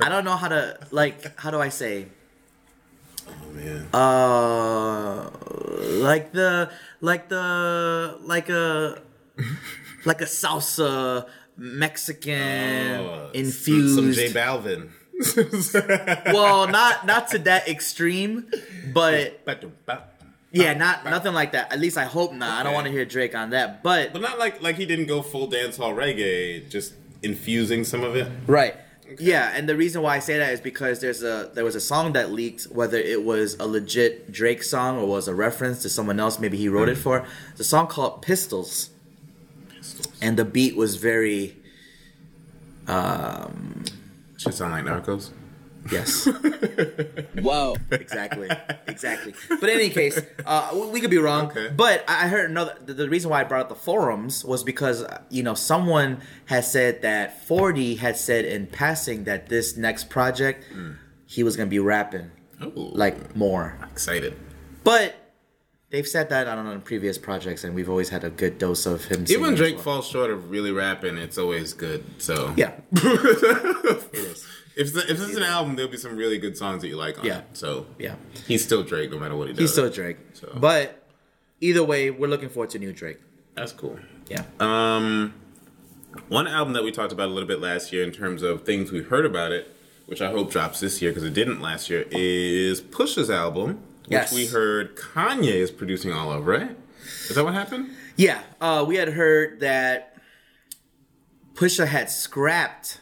I 0.00 0.08
don't 0.08 0.24
know 0.24 0.36
how 0.36 0.48
to 0.48 0.78
like. 0.90 1.38
How 1.38 1.50
do 1.50 1.60
I 1.60 1.68
say? 1.68 2.06
Oh 3.28 3.50
man. 3.52 3.86
Uh, 3.92 5.30
like 6.02 6.32
the 6.32 6.70
like 7.00 7.28
the 7.28 8.18
like 8.22 8.48
a 8.48 9.00
like 10.04 10.20
a 10.20 10.26
salsa 10.26 11.26
Mexican 11.56 13.00
Oh, 13.00 13.30
infused. 13.32 13.94
Some, 13.94 14.12
J 14.12 14.32
Balvin. 14.32 14.90
well, 16.32 16.66
not 16.66 17.06
not 17.06 17.28
to 17.28 17.38
that 17.40 17.68
extreme, 17.68 18.50
but 18.92 19.40
yeah, 20.52 20.74
not 20.74 21.04
nothing 21.04 21.34
like 21.34 21.52
that. 21.52 21.72
At 21.72 21.78
least 21.78 21.96
I 21.96 22.04
hope 22.04 22.32
not. 22.32 22.60
I 22.60 22.62
don't 22.64 22.74
want 22.74 22.86
to 22.86 22.92
hear 22.92 23.04
Drake 23.04 23.34
on 23.34 23.50
that. 23.50 23.82
But 23.82 24.12
But 24.12 24.22
not 24.22 24.38
like 24.38 24.60
like 24.60 24.76
he 24.76 24.86
didn't 24.86 25.06
go 25.06 25.22
full 25.22 25.48
dancehall 25.48 25.94
reggae, 25.94 26.68
just 26.68 26.94
infusing 27.22 27.84
some 27.84 28.02
of 28.02 28.16
it. 28.16 28.30
Right. 28.46 28.74
Yeah, 29.18 29.52
and 29.54 29.68
the 29.68 29.76
reason 29.76 30.02
why 30.02 30.16
I 30.16 30.18
say 30.18 30.38
that 30.38 30.52
is 30.52 30.60
because 30.60 31.00
there's 31.00 31.22
a 31.22 31.50
there 31.54 31.64
was 31.64 31.74
a 31.74 31.80
song 31.80 32.14
that 32.14 32.32
leaked, 32.32 32.64
whether 32.64 32.96
it 32.96 33.22
was 33.22 33.54
a 33.60 33.66
legit 33.66 34.32
Drake 34.32 34.62
song 34.62 34.98
or 34.98 35.06
was 35.06 35.28
a 35.28 35.34
reference 35.34 35.82
to 35.82 35.88
someone 35.88 36.18
else, 36.18 36.38
maybe 36.38 36.56
he 36.56 36.68
wrote 36.68 36.88
it 36.88 36.96
mm. 36.96 37.02
for. 37.02 37.26
It's 37.52 37.60
a 37.60 37.64
song 37.64 37.86
called 37.86 38.22
Pistols, 38.22 38.90
and 40.20 40.36
the 40.36 40.44
beat 40.44 40.76
was 40.76 40.96
very 40.96 41.56
Um, 42.86 43.84
Should 44.36 44.54
sound 44.54 44.72
like 44.72 44.84
Narcos. 44.84 45.30
yes, 45.90 46.28
Wow. 47.42 47.76
exactly, 47.90 48.48
exactly. 48.86 49.34
But 49.48 49.68
in 49.70 49.76
any 49.76 49.88
case, 49.90 50.20
uh, 50.44 50.70
we- 50.74 50.88
we 50.88 51.00
could 51.00 51.10
be 51.10 51.18
wrong. 51.18 51.46
Okay. 51.46 51.68
But 51.74 52.04
I 52.08 52.24
I 52.24 52.28
heard 52.28 52.50
another. 52.50 52.74
The, 52.84 52.94
the 52.94 53.08
reason 53.08 53.30
why 53.30 53.40
I 53.40 53.44
brought 53.44 53.62
up 53.62 53.68
the 53.70 53.74
forums 53.74 54.44
was 54.44 54.62
because 54.64 55.02
uh, 55.02 55.18
you 55.30 55.42
know 55.42 55.54
someone 55.54 56.20
has 56.46 56.70
said 56.70 57.02
that 57.02 57.46
Forty 57.46 57.96
had 57.96 58.16
said 58.16 58.44
in 58.44 58.66
passing 58.66 59.24
that 59.24 59.48
this 59.48 59.76
next 59.76 60.10
project 60.10 60.64
he 61.26 61.42
was 61.42 61.56
gonna 61.56 61.70
be 61.70 61.78
rapping 61.78 62.30
Oh, 62.60 62.72
like 62.76 63.34
more. 63.36 63.76
excited. 63.90 64.36
But 64.84 65.14
they've 65.94 66.08
said 66.08 66.28
that 66.30 66.48
I 66.48 66.54
don't 66.56 66.64
know 66.64 66.72
in 66.72 66.80
previous 66.80 67.16
projects, 67.18 67.62
and 67.64 67.74
we've 67.74 67.88
always 67.88 68.08
had 68.08 68.24
a 68.24 68.30
good 68.30 68.58
dose 68.58 68.84
of 68.84 69.04
him. 69.04 69.24
Even 69.28 69.42
when 69.42 69.54
Drake 69.54 69.74
well. 69.76 69.84
falls 69.84 70.08
short 70.08 70.30
of 70.30 70.50
really 70.50 70.72
rapping, 70.72 71.16
it's 71.16 71.38
always 71.38 71.72
good. 71.72 72.04
So 72.18 72.52
yeah, 72.56 72.72
it 72.92 74.14
is. 74.14 74.46
if 74.76 74.92
the, 74.92 75.00
if 75.08 75.20
it's 75.22 75.36
an 75.36 75.42
album, 75.44 75.76
there'll 75.76 75.90
be 75.90 75.96
some 75.96 76.16
really 76.16 76.38
good 76.38 76.56
songs 76.56 76.82
that 76.82 76.88
you 76.88 76.96
like 76.96 77.18
on 77.20 77.24
Yeah. 77.26 77.38
it. 77.38 77.44
So 77.52 77.86
Yeah, 77.98 78.16
he's 78.46 78.64
still 78.64 78.82
Drake 78.82 79.10
no 79.12 79.18
matter 79.18 79.36
what 79.36 79.46
he 79.48 79.52
does. 79.54 79.60
he's 79.60 79.72
still 79.72 79.88
Drake. 79.90 80.16
So- 80.32 80.52
But 80.56 81.06
either 81.60 81.84
way, 81.84 82.10
we're 82.10 82.28
looking 82.28 82.48
forward 82.48 82.70
to 82.70 82.78
new 82.78 82.92
Drake. 82.92 83.20
That's 83.54 83.72
cool. 83.72 83.98
Yeah, 84.28 84.42
Um, 84.58 85.34
one 86.28 86.46
album 86.48 86.72
that 86.74 86.82
we 86.82 86.90
talked 86.90 87.12
about 87.12 87.28
a 87.28 87.32
little 87.32 87.46
bit 87.48 87.60
last 87.60 87.92
year 87.92 88.02
in 88.02 88.10
terms 88.10 88.42
of 88.42 88.64
things 88.64 88.90
we 88.90 89.02
heard 89.02 89.24
about 89.26 89.52
it, 89.52 89.70
which 90.06 90.20
I 90.20 90.30
hope 90.30 90.50
drops 90.50 90.80
this 90.80 91.00
year 91.00 91.10
because 91.12 91.24
it 91.24 91.34
didn't 91.34 91.60
last 91.60 91.88
year, 91.90 92.04
is 92.10 92.80
Push's 92.80 93.30
album, 93.30 93.80
which 94.06 94.12
Yes. 94.12 94.32
we 94.34 94.46
heard 94.46 94.96
Kanye 94.96 95.54
is 95.54 95.70
producing 95.70 96.12
all 96.12 96.32
of, 96.32 96.46
right? 96.46 96.76
Is 97.28 97.34
that 97.36 97.44
what 97.44 97.54
happened? 97.54 97.90
yeah. 98.16 98.40
Uh, 98.60 98.84
we 98.86 98.96
had 98.96 99.08
heard 99.10 99.60
that 99.60 100.16
Pusha 101.54 101.86
had 101.86 102.10
scrapped 102.10 103.00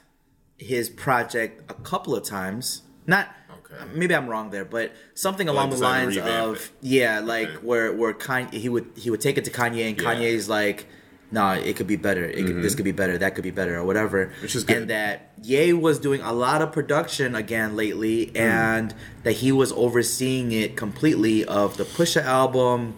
his 0.59 0.89
project 0.89 1.71
a 1.71 1.75
couple 1.75 2.15
of 2.15 2.25
times. 2.25 2.83
Not. 3.07 3.29
Okay. 3.65 3.83
Maybe 3.95 4.15
I'm 4.15 4.29
wrong 4.29 4.51
there, 4.51 4.65
but 4.65 4.93
something 5.15 5.49
along 5.49 5.71
the 5.71 5.77
lines 5.79 6.17
of 6.17 6.27
it. 6.57 6.71
yeah, 6.83 7.21
like 7.21 7.49
Okay. 7.49 7.57
where 7.67 7.93
where 7.93 8.13
Kanye 8.13 8.53
he 8.53 8.69
would 8.69 8.87
he 8.95 9.11
would 9.11 9.21
take 9.21 9.39
it 9.39 9.45
to 9.47 9.51
Kanye 9.51 9.89
and 9.89 10.01
Yeah. 10.01 10.15
Kanye's 10.15 10.49
like, 10.49 10.87
nah, 11.31 11.55
it 11.55 11.77
could 11.77 11.87
be 11.87 11.97
better. 11.97 12.25
It 12.25 12.45
could, 12.47 12.63
this 12.63 12.75
could 12.75 12.85
be 12.85 12.93
better. 12.93 13.17
That 13.19 13.35
could 13.35 13.45
be 13.45 13.51
better, 13.51 13.77
or 13.79 13.85
whatever. 13.85 14.27
Mm-hmm. 14.27 14.43
Which 14.43 14.55
is 14.55 14.65
good. 14.65 14.77
And 14.77 14.91
that 14.91 15.32
Ye 15.43 15.72
was 15.72 15.99
doing 15.99 16.20
a 16.20 16.32
lot 16.32 16.62
of 16.62 16.70
production 16.72 17.34
again 17.34 17.74
lately, 17.76 18.26
Mm. 18.26 18.36
and 18.40 18.95
that 19.24 19.32
he 19.32 19.51
was 19.53 19.72
overseeing 19.72 20.53
it 20.53 20.76
completely 20.76 21.45
of 21.45 21.76
the 21.76 21.84
Pusha 21.84 22.22
album. 22.24 22.95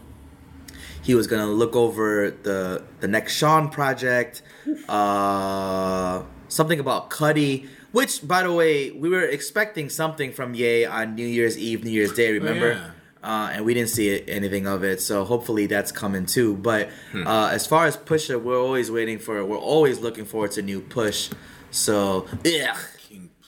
He 1.02 1.14
was 1.14 1.26
gonna 1.26 1.46
look 1.50 1.74
over 1.76 2.30
the 2.42 2.82
the 3.00 3.08
next 3.08 3.34
Sean 3.36 3.68
project, 3.68 4.42
uh, 4.88 6.22
something 6.48 6.78
about 6.80 7.10
Cudi. 7.10 7.66
Which, 7.92 8.26
by 8.26 8.42
the 8.42 8.52
way, 8.52 8.90
we 8.90 9.08
were 9.08 9.22
expecting 9.22 9.88
something 9.88 10.32
from 10.32 10.54
Ye 10.54 10.84
on 10.84 11.14
New 11.14 11.26
Year's 11.26 11.56
Eve, 11.56 11.84
New 11.84 11.92
Year's 11.92 12.12
Day. 12.12 12.32
Remember? 12.32 12.72
yeah. 12.72 12.90
uh, 13.22 13.50
and 13.52 13.64
we 13.64 13.72
didn't 13.72 13.90
see 13.90 14.08
it, 14.08 14.24
anything 14.28 14.66
of 14.66 14.82
it. 14.82 15.00
So 15.00 15.24
hopefully 15.24 15.66
that's 15.66 15.92
coming 15.92 16.26
too. 16.26 16.56
But 16.56 16.88
uh, 17.14 17.50
as 17.52 17.66
far 17.68 17.86
as 17.86 17.96
Pusha, 17.96 18.42
we're 18.42 18.58
always 18.60 18.90
waiting 18.90 19.18
for. 19.20 19.44
We're 19.44 19.56
always 19.56 20.00
looking 20.00 20.24
forward 20.24 20.50
to 20.52 20.62
new 20.62 20.80
Push. 20.80 21.30
So 21.74 22.26
yeah, 22.44 22.76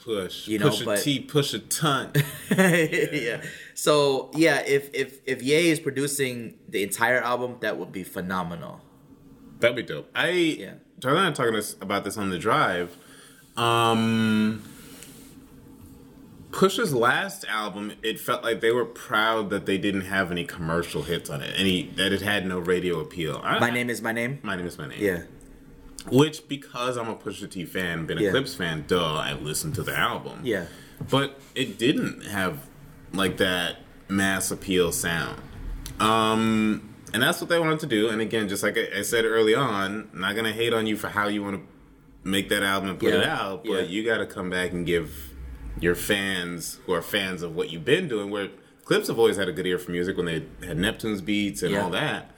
Push. 0.05 0.47
You 0.47 0.59
know, 0.61 0.69
push 0.71 0.83
a 0.83 0.85
but- 0.85 0.99
T, 1.01 1.21
push 1.21 1.53
a 1.55 1.59
ton. 1.59 2.13
yeah. 2.57 3.43
So 3.75 4.31
yeah, 4.35 4.61
if 4.61 4.91
if 4.95 5.19
if 5.27 5.43
Ye 5.43 5.71
is 5.71 5.81
producing 5.81 6.55
the 6.69 6.83
entire 6.85 7.21
album, 7.21 7.57
that 7.61 7.77
would 7.79 7.91
be 7.93 8.05
phenomenal. 8.05 8.81
That'd 9.59 9.77
be 9.77 9.83
dope. 9.83 10.09
I 10.15 10.29
Yeah. 10.31 10.75
Charlie 11.03 11.19
and 11.19 11.27
I 11.29 11.33
talking 11.33 11.55
this, 11.55 11.75
about 11.81 12.05
this 12.05 12.17
on 12.17 12.31
the 12.31 12.39
drive. 12.39 12.97
Um, 13.57 14.63
Push's 16.53 16.95
last 16.95 17.45
album, 17.49 17.93
it 18.03 18.19
felt 18.21 18.43
like 18.45 18.61
they 18.61 18.71
were 18.71 18.85
proud 18.85 19.51
that 19.51 19.67
they 19.67 19.77
didn't 19.77 20.03
have 20.03 20.31
any 20.31 20.45
commercial 20.45 21.03
hits 21.03 21.29
on 21.31 21.43
it, 21.43 21.53
any 21.57 21.89
that 21.97 22.13
it 22.13 22.23
had 22.23 22.47
no 22.47 22.59
radio 22.61 23.01
appeal. 23.01 23.41
I, 23.43 23.59
My 23.59 23.71
name 23.71 23.91
is 23.91 24.01
my 24.03 24.13
name. 24.13 24.39
my 24.43 24.57
name 24.57 24.67
is 24.67 24.79
my 24.79 24.87
name. 24.89 24.99
Yeah. 25.03 25.23
Which, 26.11 26.47
because 26.49 26.97
I'm 26.97 27.09
a 27.09 27.15
Pusha 27.17 27.51
T 27.51 27.65
fan, 27.65 28.07
been 28.07 28.19
a 28.19 28.23
Yeah. 28.23 28.31
Clipse 28.31 28.55
fan, 28.55 28.85
duh, 28.87 29.15
I 29.17 29.33
listened 29.35 29.75
to 29.77 29.83
the 29.83 29.97
album. 29.97 30.41
Yeah. 30.45 30.67
But 31.11 31.39
it 31.55 31.79
didn't 31.79 32.25
have 32.27 32.59
like 33.13 33.37
that 33.39 33.79
mass 34.09 34.51
appeal 34.51 34.93
sound. 34.93 35.41
Um, 36.01 36.95
and 37.13 37.23
that's 37.23 37.41
what 37.41 37.49
they 37.51 37.59
wanted 37.59 37.81
to 37.81 37.87
do. 37.87 38.09
And 38.09 38.21
again, 38.21 38.49
just 38.49 38.63
like 38.63 38.77
I, 38.77 38.99
I 38.99 39.03
said 39.03 39.25
early 39.25 39.55
on, 39.55 40.09
I'm 40.13 40.21
not 40.21 40.37
gonna 40.37 40.53
hate 40.53 40.73
on 40.73 40.87
you 40.87 40.97
for 40.97 41.09
how 41.09 41.29
you 41.29 41.43
want 41.43 41.57
to 41.57 42.29
make 42.29 42.49
that 42.49 42.63
album 42.63 42.91
and 42.91 42.99
put 42.99 43.15
it 43.15 43.25
out, 43.25 43.65
but 43.65 43.73
Yeah. 43.73 43.81
you 43.83 44.05
got 44.05 44.19
to 44.19 44.27
come 44.27 44.51
back 44.51 44.73
and 44.73 44.85
give 44.85 45.31
your 45.81 45.95
fans 45.95 46.79
who 46.87 46.93
are 46.93 47.03
fans 47.03 47.43
of 47.43 47.55
what 47.55 47.71
you've 47.71 47.85
been 47.85 48.09
doing. 48.09 48.31
Where 48.31 48.49
Clipse 48.85 49.07
have 49.09 49.19
always 49.19 49.37
had 49.37 49.49
a 49.49 49.53
good 49.53 49.67
ear 49.67 49.79
for 49.79 49.91
music 49.93 50.17
when 50.17 50.27
they 50.27 50.45
had 50.67 50.77
Neptune's 50.79 51.21
beats 51.21 51.63
and 51.63 51.73
Yeah. 51.73 51.83
all 51.85 51.91
that. 51.91 52.36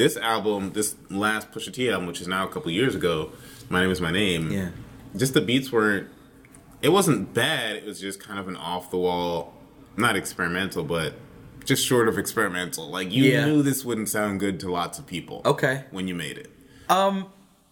This 0.00 0.16
album, 0.16 0.72
this 0.72 0.96
last 1.10 1.52
Pusha 1.52 1.70
T 1.74 1.90
album, 1.90 2.06
which 2.06 2.22
is 2.22 2.26
now 2.26 2.46
a 2.46 2.48
couple 2.48 2.70
years 2.70 2.94
ago, 2.94 3.32
My 3.68 3.82
Name 3.82 3.90
Is 3.90 4.00
My 4.00 4.10
Name. 4.10 4.50
Yeah. 4.50 4.70
Just 5.14 5.34
the 5.34 5.42
beats 5.42 5.70
weren't. 5.70 6.08
It 6.80 6.88
wasn't 6.88 7.34
bad. 7.34 7.76
It 7.76 7.84
was 7.84 8.00
just 8.00 8.18
kind 8.18 8.38
of 8.40 8.48
an 8.48 8.56
off 8.56 8.90
the 8.90 8.96
wall, 8.96 9.52
not 9.98 10.16
experimental, 10.16 10.84
but 10.84 11.12
just 11.66 11.84
short 11.86 12.08
of 12.08 12.16
experimental. 12.16 12.88
Like 12.88 13.12
you 13.12 13.24
Yeah. 13.24 13.44
knew 13.44 13.62
this 13.62 13.84
wouldn't 13.84 14.08
sound 14.08 14.40
good 14.40 14.58
to 14.60 14.70
lots 14.72 14.98
of 14.98 15.06
people. 15.06 15.42
Okay. 15.44 15.84
When 15.90 16.08
you 16.08 16.14
made 16.14 16.38
it. 16.38 16.50
Um, 16.88 17.26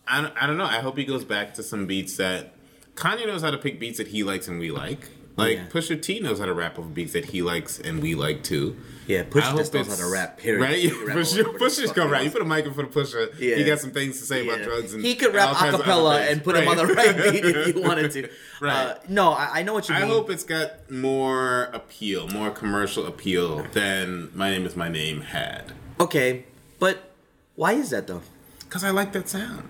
I 0.07 0.31
I 0.39 0.47
don't 0.47 0.59
know. 0.59 0.67
I 0.67 0.81
hope 0.81 0.99
he 0.99 1.07
goes 1.07 1.25
back 1.25 1.55
to 1.55 1.63
some 1.63 1.87
beats 1.87 2.19
that 2.19 2.55
Kanye 2.95 3.27
knows 3.27 3.41
how 3.41 3.51
to 3.53 3.57
pick 3.57 3.81
beats 3.81 3.97
that 3.97 4.09
he 4.09 4.23
likes 4.23 4.49
and 4.49 4.59
we 4.61 4.71
like. 4.71 5.09
Like 5.39 5.57
Yeah. 5.57 5.67
Pusha 5.69 6.03
T 6.03 6.21
knows 6.21 6.39
how 6.41 6.47
to 6.47 6.53
rap 6.53 6.79
over 6.79 6.89
beats 6.89 7.13
that 7.15 7.27
he 7.27 7.43
likes 7.43 7.79
and 7.79 8.03
we 8.03 8.15
like 8.15 8.43
too. 8.43 8.77
Yeah, 9.07 9.21
I 9.21 9.23
Pusha 9.23 9.57
just 9.57 9.73
knows 9.73 9.87
how 9.89 9.95
to 9.97 10.11
rap, 10.13 10.37
period. 10.37 10.61
Right? 10.61 10.77
He 10.79 10.89
rap 10.91 11.17
Pusha, 11.19 11.45
Pusha's 11.57 11.93
gonna 11.93 12.11
rap. 12.11 12.25
You 12.25 12.31
put 12.31 12.43
a 12.43 12.45
mic 12.45 12.67
in 12.67 12.75
front 12.75 12.89
of 12.91 12.95
Pusha. 12.95 13.33
Yeah. 13.41 13.55
He 13.57 13.65
got 13.65 13.79
some 13.79 13.93
things 13.93 14.19
to 14.19 14.27
say 14.27 14.47
about 14.47 14.63
drugs. 14.65 14.93
And 14.93 15.03
he 15.05 15.15
could 15.15 15.33
rap 15.33 15.55
acapella 15.57 16.31
and 16.31 16.43
put 16.45 16.57
him 16.57 16.69
on 16.69 16.77
the 16.77 16.87
right 16.87 17.17
beat 17.33 17.45
if 17.45 17.75
you 17.77 17.83
wanted 17.89 18.11
to. 18.13 18.29
Right. 18.61 18.73
Uh, 18.89 18.95
no, 19.09 19.31
I, 19.33 19.61
I 19.61 19.63
know 19.63 19.73
what 19.73 19.89
you 19.89 19.95
I 19.95 20.01
mean. 20.01 20.11
I 20.11 20.13
hope 20.13 20.29
it's 20.29 20.45
got 20.45 20.91
more 20.91 21.65
appeal, 21.73 22.29
more 22.29 22.51
commercial 22.51 23.07
appeal 23.07 23.63
than 23.73 24.31
My 24.35 24.51
Name 24.51 24.67
Is 24.67 24.77
My 24.77 24.89
Name 24.89 25.21
had. 25.23 25.73
okay, 26.01 26.45
but 26.79 27.13
why 27.55 27.73
is 27.73 27.91
that 27.91 28.07
though? 28.09 28.23
Because 28.61 28.85
I 28.85 28.91
like 28.91 29.13
that 29.13 29.29
sound. 29.29 29.69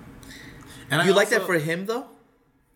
And 0.91 1.01
I 1.03 1.05
You 1.07 1.13
like 1.13 1.29
that 1.29 1.43
for 1.45 1.59
him 1.59 1.87
though? 1.87 2.07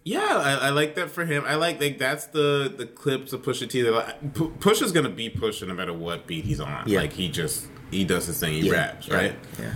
Yeah, 0.04 0.20
I, 0.20 0.66
I 0.66 0.70
like 0.70 0.96
that 0.96 1.10
for 1.10 1.24
him. 1.24 1.44
I 1.46 1.54
like 1.54 1.80
like 1.80 1.98
that's 1.98 2.26
the 2.26 2.72
the 2.76 2.86
Clipse 2.86 3.32
of 3.32 3.42
Pusha 3.42 3.68
T. 3.68 3.82
That 3.82 3.92
like, 3.92 4.34
P- 4.34 4.50
Pusha's 4.58 4.90
gonna 4.90 5.08
be 5.08 5.30
Pusha 5.30 5.66
no 5.68 5.74
matter 5.74 5.92
what 5.92 6.26
beat 6.26 6.44
he's 6.44 6.60
on. 6.60 6.84
Yeah. 6.86 7.00
Like 7.00 7.12
he 7.12 7.28
just 7.28 7.68
he 7.90 8.04
does 8.04 8.26
his 8.26 8.40
thing. 8.40 8.54
He 8.54 8.68
Yeah, 8.68 8.72
raps 8.72 9.08
right. 9.08 9.36
Yeah. 9.60 9.74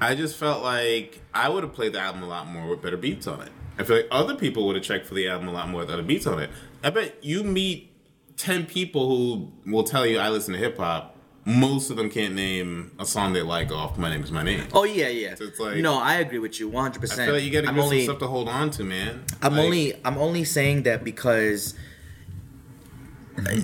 I 0.00 0.14
just 0.14 0.36
felt 0.36 0.62
like 0.62 1.20
I 1.32 1.48
would 1.48 1.62
have 1.62 1.72
played 1.72 1.92
the 1.94 2.00
album 2.00 2.22
a 2.22 2.26
lot 2.26 2.48
more 2.48 2.68
with 2.68 2.82
better 2.82 2.96
beats 2.96 3.26
on 3.26 3.40
it. 3.40 3.50
I 3.78 3.84
feel 3.84 3.96
like 3.96 4.08
other 4.10 4.34
people 4.34 4.66
would 4.66 4.76
have 4.76 4.84
checked 4.84 5.06
for 5.06 5.14
the 5.14 5.28
album 5.28 5.48
a 5.48 5.52
lot 5.52 5.68
more 5.68 5.80
with 5.80 5.90
other 5.90 6.02
beats 6.02 6.26
on 6.26 6.38
it. 6.40 6.50
I 6.84 6.90
bet 6.90 7.24
you 7.24 7.42
meet 7.42 7.90
ten 8.36 8.66
people 8.66 9.08
who 9.08 9.52
will 9.70 9.84
tell 9.84 10.06
you 10.06 10.18
I 10.18 10.28
listen 10.28 10.52
to 10.52 10.58
hip 10.58 10.76
hop. 10.76 11.11
Most 11.44 11.90
of 11.90 11.96
them 11.96 12.08
can't 12.08 12.34
name 12.34 12.92
a 13.00 13.04
song 13.06 13.32
they 13.32 13.42
like 13.42 13.72
off 13.72 13.98
"My 13.98 14.08
Name 14.10 14.22
Is 14.22 14.30
My 14.30 14.44
Name." 14.44 14.64
Oh 14.72 14.84
yeah, 14.84 15.08
yeah. 15.08 15.34
So 15.34 15.44
it's 15.44 15.58
like- 15.58 15.76
no, 15.78 15.98
I 15.98 16.14
agree 16.16 16.38
with 16.38 16.60
you 16.60 16.68
100. 16.68 16.98
I 16.98 17.00
percent 17.00 17.24
feel 17.26 17.34
like 17.34 17.42
you 17.42 17.50
got 17.50 17.62
to 17.62 17.74
give 17.74 17.82
only, 17.84 18.06
some 18.06 18.14
stuff 18.14 18.20
to 18.20 18.28
hold 18.28 18.48
on 18.48 18.70
to, 18.72 18.84
man. 18.84 19.24
I'm 19.42 19.54
Like, 19.56 19.64
only, 19.64 19.94
I'm 20.04 20.18
only 20.18 20.44
saying 20.44 20.84
that 20.84 21.02
because, 21.02 21.74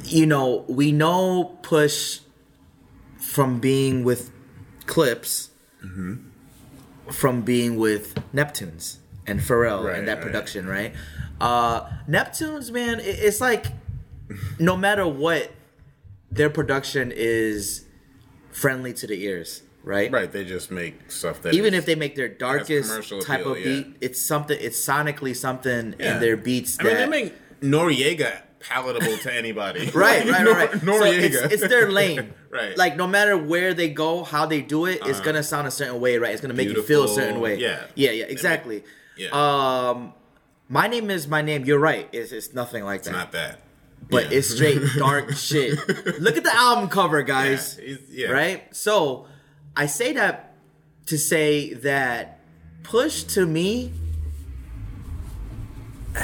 you 0.05 0.27
know, 0.27 0.65
we 0.69 0.93
know 0.93 1.57
Push 1.63 2.21
from 3.19 3.61
being 3.61 4.05
with 4.05 4.31
Clipse, 4.87 5.51
Mm-hmm. 5.85 7.11
from 7.13 7.43
being 7.43 7.77
with 7.77 8.17
Neptunes 8.35 8.97
and 9.29 9.39
Pharrell 9.39 9.85
Right, 9.85 9.99
and 9.99 10.09
that 10.09 10.15
right. 10.15 10.23
production, 10.23 10.67
right? 10.67 10.93
Uh, 11.41 11.83
Neptunes, 12.09 12.73
man, 12.73 12.99
it, 12.99 13.05
it's 13.21 13.41
like 13.41 13.67
no 14.59 14.77
matter 14.77 15.07
what, 15.07 15.53
their 16.31 16.51
production 16.51 17.13
is 17.15 17.85
friendly 18.51 18.93
to 18.95 19.07
the 19.07 19.23
ears, 19.25 19.63
right? 19.83 20.11
right. 20.11 20.31
They 20.31 20.45
just 20.45 20.71
make 20.71 21.11
stuff 21.11 21.43
that 21.43 21.55
even 21.55 21.75
if 21.75 21.87
they 21.87 21.95
make 21.95 22.17
their 22.17 22.29
darkest 22.29 22.91
type 23.23 23.41
appeal, 23.41 23.53
of 23.53 23.59
yeah. 23.59 23.65
beat, 23.65 23.97
it's 24.01 24.21
something. 24.21 24.59
It's 24.61 24.79
sonically 24.79 25.35
something 25.37 25.95
Yeah. 25.99 26.15
in 26.15 26.21
their 26.21 26.37
beats 26.37 26.79
I 26.81 26.85
that. 26.85 27.11
mean, 27.11 27.11
they 27.11 27.23
make 27.25 27.61
Noreaga 27.61 28.43
palatable 28.61 29.17
to 29.19 29.33
anybody. 29.33 29.91
Right, 29.91 30.25
right, 30.29 30.45
right, 30.47 30.73
right. 30.73 30.83
Nor- 30.83 30.99
so 31.01 31.05
Noreaga. 31.07 31.23
it's, 31.23 31.37
it's 31.55 31.69
their 31.69 31.91
lane. 31.91 32.35
Right. 32.51 32.79
Like 32.79 32.97
no 32.97 33.07
matter 33.07 33.37
where 33.37 33.75
they 33.75 33.91
go, 33.91 34.25
how 34.25 34.47
they 34.47 34.63
do 34.63 34.87
it, 34.87 35.01
it's 35.03 35.19
Uh-huh. 35.19 35.23
gonna 35.23 35.43
sound 35.43 35.67
a 35.69 35.71
certain 35.71 36.01
way, 36.01 36.17
right? 36.17 36.33
It's 36.33 36.41
gonna 36.41 36.55
make 36.55 36.71
you 36.71 36.83
feel 36.83 37.05
a 37.05 37.09
certain 37.09 37.41
way. 37.43 37.59
Yeah. 37.59 37.85
Yeah, 37.95 38.11
yeah, 38.13 38.25
exactly. 38.25 38.85
Yeah. 39.19 39.29
Um, 39.33 40.15
my 40.67 40.87
name 40.87 41.11
is 41.11 41.29
my 41.29 41.43
name. 41.43 41.67
You're 41.67 41.79
right. 41.79 42.09
It's, 42.11 42.33
it's 42.33 42.55
nothing 42.55 42.85
like 42.85 43.03
that. 43.03 43.11
it's 43.11 43.19
that. 43.19 43.23
not 43.25 43.33
that. 43.33 43.61
But 44.11 44.31
Yeah. 44.31 44.39
it's 44.39 44.51
straight 44.55 44.81
dark 44.97 45.33
shit. 45.37 45.79
Look 46.21 46.37
at 46.37 46.45
the 46.45 46.55
album 46.55 46.89
cover, 46.89 47.23
guys. 47.23 47.79
Yeah, 47.83 47.97
yeah. 48.11 48.29
Right? 48.29 48.75
So 48.77 49.27
I 49.77 49.87
say 49.87 50.13
that 50.15 50.55
to 51.07 51.17
say 51.19 51.75
that 51.75 52.41
push 52.83 53.23
to 53.25 53.47
me 53.47 53.93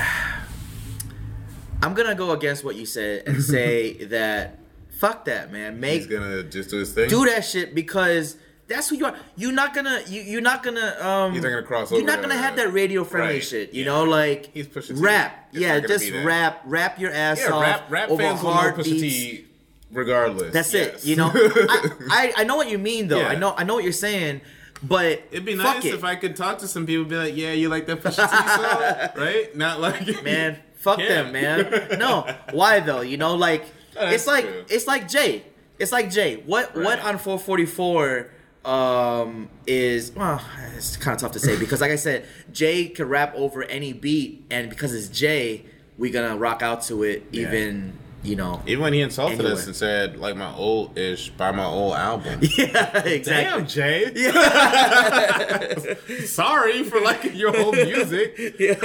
I'm 1.82 1.92
gonna 1.94 2.14
go 2.14 2.30
against 2.32 2.64
what 2.64 2.76
you 2.76 2.86
said 2.86 3.24
and 3.26 3.42
say 3.54 4.04
that 4.06 4.58
fuck 4.98 5.24
that 5.26 5.52
man. 5.52 5.80
Make 5.80 6.02
He's 6.02 6.06
gonna 6.06 6.42
just 6.44 6.70
do 6.70 6.78
his 6.78 6.92
thing. 6.92 7.08
do 7.08 7.26
that 7.26 7.44
shit 7.44 7.74
because 7.74 8.36
that's 8.74 8.88
who 8.88 8.96
you 8.96 9.06
are. 9.06 9.16
You're 9.36 9.52
not 9.52 9.74
gonna 9.74 10.02
you 10.06 10.22
you're 10.22 10.40
not 10.40 10.62
gonna 10.62 10.96
um 11.00 11.32
He's 11.32 11.42
not 11.42 11.50
gonna 11.50 11.62
cross 11.62 11.90
You're 11.92 12.02
not 12.04 12.20
gonna 12.20 12.36
have 12.36 12.56
that 12.56 12.72
radio 12.72 13.04
friendly 13.04 13.34
Right, 13.34 13.44
shit. 13.44 13.72
You 13.72 13.84
yeah. 13.84 13.90
know, 13.92 14.04
like 14.04 14.50
He's 14.54 14.66
Pusha 14.66 14.88
T. 14.96 15.00
rap. 15.02 15.48
It's 15.52 15.60
yeah, 15.60 15.80
just 15.80 16.10
rap 16.24 16.62
rap 16.64 16.98
your 16.98 17.12
ass 17.12 17.40
yeah, 17.40 17.52
off 17.52 17.62
rap, 17.62 17.90
rap 17.90 18.08
over 18.10 18.22
fans 18.22 18.42
will 18.42 18.52
hard 18.52 18.76
beats. 18.76 18.88
T 18.88 19.44
regardless. 19.92 20.52
That's 20.52 20.72
yes. 20.74 21.04
it. 21.04 21.08
You 21.08 21.16
know, 21.16 21.30
I, 21.34 21.90
I 22.10 22.32
I 22.38 22.44
know 22.44 22.56
what 22.56 22.68
you 22.70 22.78
mean 22.78 23.08
though. 23.08 23.20
Yeah. 23.20 23.28
I 23.28 23.34
know 23.36 23.54
I 23.56 23.64
know 23.64 23.74
what 23.74 23.84
you're 23.84 23.92
saying, 23.92 24.40
but 24.82 25.22
It'd 25.30 25.44
be 25.44 25.54
nice 25.54 25.84
it. 25.84 25.94
if 25.94 26.04
I 26.04 26.16
could 26.16 26.34
talk 26.36 26.58
to 26.58 26.68
some 26.68 26.86
people 26.86 27.04
be 27.04 27.16
like, 27.16 27.36
yeah, 27.36 27.52
you 27.52 27.68
like 27.68 27.86
that 27.86 28.02
Pusha 28.02 28.28
T 28.28 28.48
song? 28.48 29.10
Right? 29.24 29.56
Not 29.56 29.80
like 29.80 30.22
man. 30.24 30.58
Fuck 30.76 30.98
them, 30.98 31.32
man. 31.32 31.98
No, 31.98 32.26
why 32.52 32.80
though? 32.80 33.00
You 33.00 33.16
know, 33.16 33.34
like 33.36 33.64
Oh, 33.96 34.08
it's 34.10 34.26
like 34.26 34.44
true. 34.44 34.64
it's 34.68 34.86
like 34.86 35.08
Jay. 35.08 35.44
It's 35.78 35.92
like 35.92 36.10
Jay. 36.10 36.36
What 36.36 36.74
what 36.76 36.98
on 37.00 37.18
444 37.18 38.30
um 38.64 39.48
is 39.66 40.12
well, 40.12 40.40
it's 40.76 40.96
kind 40.96 41.14
of 41.14 41.20
tough 41.20 41.32
to 41.32 41.38
say 41.40 41.56
because 41.58 41.80
like 41.80 41.90
I 41.90 41.96
said, 41.96 42.26
Jay 42.52 42.88
can 42.88 43.08
rap 43.08 43.34
over 43.34 43.62
any 43.64 43.92
beat, 43.92 44.44
and 44.50 44.70
because 44.70 44.94
it's 44.94 45.08
Jay, 45.08 45.64
we're 45.98 46.12
gonna 46.12 46.36
rock 46.36 46.62
out 46.62 46.82
to 46.84 47.02
it. 47.02 47.24
Yeah. 47.30 47.48
Even 47.48 47.98
you 48.22 48.36
know, 48.36 48.62
Even 48.66 48.82
when 48.82 48.94
he 48.94 49.02
insulted 49.02 49.38
Anyway. 49.40 49.52
us 49.52 49.66
and 49.66 49.76
said, 49.76 50.16
like 50.16 50.34
my 50.34 50.50
old 50.54 50.96
ish, 50.96 51.28
by 51.28 51.50
my 51.52 51.66
old 51.66 51.92
album. 51.94 52.40
yeah, 52.56 53.00
exactly. 53.06 53.20
Damn, 53.22 53.66
Jay. 53.66 54.12
Yeah. 54.16 55.94
Sorry 56.24 56.84
for 56.84 57.00
liking 57.02 57.34
your 57.36 57.54
old 57.54 57.74
music. 57.76 58.34
Yeah. 58.58 58.76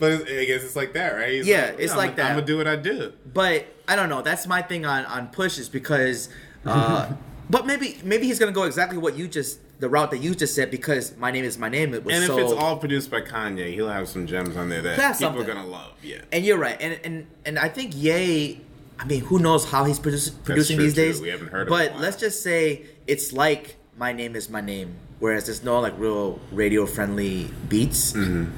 but 0.00 0.12
I 0.28 0.44
guess 0.44 0.64
it's 0.64 0.74
like 0.74 0.92
that, 0.94 1.14
right? 1.14 1.34
He's 1.34 1.46
Yeah, 1.46 1.66
it's 1.78 1.92
I'm 1.92 1.98
like 1.98 2.16
gonna- 2.16 2.16
that. 2.16 2.30
I'm 2.30 2.34
gonna 2.38 2.46
do 2.46 2.56
what 2.56 2.66
I 2.66 2.74
do. 2.74 3.12
But 3.32 3.66
I 3.86 3.94
don't 3.94 4.08
know. 4.08 4.22
That's 4.22 4.48
my 4.48 4.60
thing 4.60 4.84
on 4.84 5.04
on 5.06 5.28
push 5.28 5.56
is 5.58 5.68
because, 5.68 6.28
uh, 6.66 7.12
but 7.50 7.66
maybe 7.66 7.98
maybe 8.04 8.26
he's 8.26 8.38
gonna 8.38 8.52
go 8.52 8.64
exactly 8.64 8.98
what 8.98 9.16
you 9.16 9.28
just 9.28 9.58
the 9.80 9.88
route 9.88 10.10
that 10.10 10.18
you 10.18 10.34
just 10.34 10.54
said 10.54 10.70
because 10.70 11.16
my 11.16 11.30
name 11.30 11.44
is 11.44 11.56
my 11.58 11.68
name. 11.68 11.94
It 11.94 12.04
was 12.04 12.14
And 12.14 12.24
if 12.24 12.30
so, 12.30 12.38
it's 12.38 12.52
all 12.52 12.76
produced 12.78 13.10
by 13.10 13.20
Kanye, 13.20 13.72
he'll 13.74 13.88
have 13.88 14.08
some 14.08 14.26
gems 14.26 14.56
on 14.56 14.68
there 14.68 14.82
that 14.82 14.96
people 14.96 15.14
something. 15.14 15.42
are 15.42 15.46
gonna 15.46 15.66
love. 15.66 15.92
Yeah. 16.02 16.18
and 16.32 16.44
you're 16.44 16.58
right. 16.58 16.76
And 16.80 16.98
and 17.04 17.26
and 17.44 17.58
I 17.58 17.68
think 17.68 17.92
Ye. 17.96 18.60
I 19.00 19.04
mean, 19.04 19.20
who 19.20 19.38
knows 19.38 19.64
how 19.70 19.84
he's 19.84 20.00
produc- 20.00 20.42
producing 20.42 20.76
these 20.76 20.92
too. 20.94 21.02
days? 21.02 21.20
We 21.20 21.28
haven't 21.28 21.48
heard 21.52 21.68
of 21.68 21.72
him 21.72 21.80
in 21.80 21.86
a 21.86 21.90
But 21.92 22.00
let's 22.00 22.16
just 22.16 22.42
say 22.42 22.82
it's 23.06 23.32
like 23.32 23.76
my 23.96 24.12
name 24.12 24.34
is 24.34 24.50
my 24.50 24.60
name, 24.60 24.96
whereas 25.20 25.46
there's 25.46 25.62
no 25.62 25.78
like 25.80 25.94
real 25.98 26.40
radio 26.50 26.84
friendly 26.84 27.48
beats. 27.68 28.12
Mm-hmm. 28.14 28.50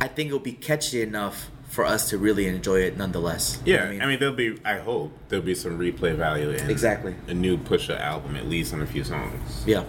I 0.00 0.08
think 0.08 0.28
it'll 0.28 0.38
be 0.38 0.52
catchy 0.52 1.02
enough 1.02 1.50
for 1.68 1.84
us 1.84 2.08
to 2.10 2.18
really 2.18 2.46
enjoy 2.46 2.80
it 2.80 2.96
nonetheless. 2.96 3.60
You 3.64 3.76
know 3.76 3.82
Yeah, 3.84 3.92
what 3.92 4.02
I 4.02 4.06
mean, 4.06 4.18
there'll 4.18 4.34
be. 4.34 4.58
I 4.64 4.78
hope 4.78 5.12
there'll 5.28 5.44
be 5.44 5.54
some 5.54 5.78
replay 5.78 6.14
value 6.16 6.50
in 6.50 6.68
Exactly. 6.70 7.14
a 7.28 7.34
new 7.34 7.56
Pusha 7.56 7.98
album, 8.00 8.36
at 8.36 8.46
least 8.48 8.72
on 8.74 8.80
a 8.82 8.86
few 8.86 9.04
songs. 9.04 9.62
yeah, 9.66 9.84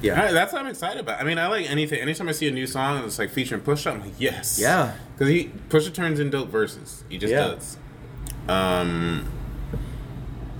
yeah. 0.00 0.22
I- 0.24 0.32
that's 0.32 0.52
what 0.52 0.62
I'm 0.62 0.68
excited 0.68 1.00
about. 1.00 1.20
I 1.20 1.24
mean, 1.24 1.38
I 1.38 1.48
like 1.48 1.68
anything. 1.70 2.00
Anytime 2.00 2.28
I 2.28 2.32
see 2.32 2.48
a 2.48 2.52
new 2.52 2.66
song 2.66 3.02
that's 3.02 3.18
like 3.18 3.30
featuring 3.30 3.60
Pusha, 3.62 3.92
I'm 3.92 4.00
like, 4.00 4.12
yes, 4.18 4.58
Yeah. 4.60 4.92
because 5.14 5.28
he 5.28 5.50
Pusha 5.68 5.92
turns 5.92 6.20
in 6.20 6.30
dope 6.30 6.48
verses. 6.50 7.04
He 7.08 7.18
just 7.18 7.32
Yeah. 7.32 7.48
does. 7.48 7.76
Um, 8.48 9.30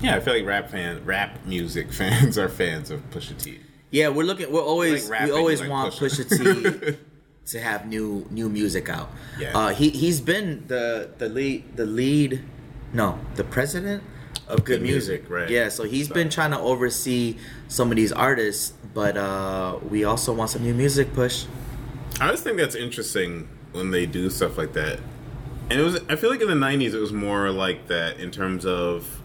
yeah, 0.00 0.16
I 0.16 0.20
feel 0.20 0.34
like 0.34 0.44
rap 0.46 0.70
fan, 0.70 1.04
rap 1.04 1.44
music 1.46 1.92
fans 1.92 2.36
are 2.36 2.48
fans 2.48 2.90
of 2.90 3.08
Pusha 3.10 3.40
T. 3.40 3.60
Yeah, 3.90 4.08
we're 4.08 4.24
looking. 4.24 4.50
We're 4.50 4.60
always 4.62 5.08
Like 5.08 5.24
we 5.26 5.30
always 5.30 5.60
like 5.60 5.70
want 5.70 5.94
Pusha. 5.94 6.24
Pusha 6.24 6.92
T 6.92 6.96
to 7.46 7.60
have 7.60 7.86
new 7.86 8.26
new 8.30 8.48
music 8.48 8.88
out. 8.88 9.10
Yeah. 9.38 9.56
Uh, 9.56 9.68
he 9.74 9.90
he's 9.90 10.20
been 10.20 10.64
the 10.66 11.10
the 11.18 11.28
lead 11.28 11.76
the 11.76 11.86
lead, 11.86 12.42
no, 12.92 13.18
the 13.36 13.44
president 13.44 14.02
of 14.48 14.58
good 14.64 14.80
Good 14.80 14.82
music. 14.82 15.20
Music, 15.22 15.30
right. 15.30 15.50
Yeah, 15.50 15.68
so 15.68 15.84
he's 15.84 16.08
So- 16.08 16.14
been 16.14 16.28
trying 16.28 16.50
to 16.50 16.58
oversee 16.58 17.36
some 17.68 17.90
of 17.90 17.96
these 17.96 18.12
artists, 18.12 18.74
but 18.92 19.16
uh, 19.16 19.78
we 19.88 20.04
also 20.04 20.32
want 20.34 20.50
some 20.50 20.62
new 20.62 20.74
music 20.74 21.12
push. 21.14 21.46
I 22.20 22.26
always 22.26 22.42
think 22.42 22.58
that's 22.58 22.74
interesting 22.74 23.48
when 23.72 23.90
they 23.90 24.06
do 24.06 24.30
stuff 24.30 24.56
like 24.58 24.72
that. 24.74 25.00
And 25.70 25.80
it 25.80 25.82
was 25.82 26.00
I 26.08 26.16
feel 26.16 26.30
like 26.30 26.40
in 26.42 26.48
the 26.48 26.54
90s 26.54 26.92
it 26.94 26.98
was 26.98 27.12
more 27.12 27.50
like 27.50 27.88
that 27.88 28.18
in 28.20 28.30
terms 28.30 28.64
of 28.66 29.20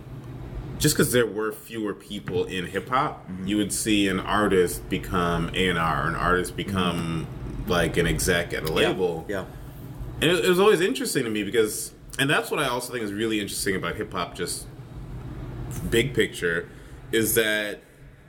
just 0.79 0.95
because 0.95 1.11
there 1.11 1.27
were 1.27 1.51
fewer 1.51 1.93
people 1.93 2.45
in 2.45 2.65
hip 2.65 2.89
hop, 2.89 3.29
you 3.45 3.57
would 3.57 3.71
see 3.71 4.07
an 4.07 4.19
artist 4.19 4.89
become 4.89 5.51
A 5.53 5.67
and 5.69 5.77
R, 5.77 6.07
an 6.07 6.15
artist 6.15 6.55
become 6.55 7.27
like 7.67 7.97
an 7.97 8.07
exec 8.07 8.53
at 8.53 8.63
a 8.63 8.71
label. 8.71 9.25
Yeah. 9.27 9.45
And 10.21 10.31
it, 10.31 10.45
it 10.45 10.49
was 10.49 10.59
always 10.59 10.81
interesting 10.81 11.25
to 11.25 11.29
me 11.29 11.43
because, 11.43 11.93
and 12.17 12.29
that's 12.29 12.49
what 12.49 12.59
I 12.59 12.67
also 12.67 12.91
think 12.91 13.03
is 13.03 13.13
really 13.13 13.39
interesting 13.39 13.75
about 13.75 13.95
hip 13.95 14.11
hop, 14.11 14.35
just 14.35 14.65
big 15.89 16.13
picture, 16.13 16.69
is 17.11 17.35
that 17.35 17.81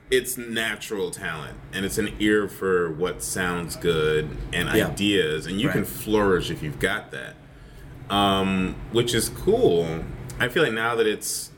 it's 0.09 0.37
natural 0.37 1.09
talent 1.09 1.57
and 1.71 1.85
it's 1.85 1.97
an 1.97 2.13
ear 2.19 2.49
for 2.49 2.91
what 2.91 3.23
sounds 3.23 3.77
good 3.77 4.29
and 4.51 4.67
Yeah. 4.75 4.87
ideas, 4.87 5.45
and 5.45 5.59
you 5.59 5.69
can 5.69 5.85
flourish 5.85 6.51
if 6.51 6.61
you've 6.61 6.79
got 6.79 7.11
that, 7.11 7.35
um, 8.09 8.75
which 8.91 9.13
is 9.13 9.29
cool. 9.29 10.03
I 10.37 10.49
feel 10.49 10.63
like 10.63 10.73
now 10.73 10.95
that 10.95 11.07
it's 11.07 11.50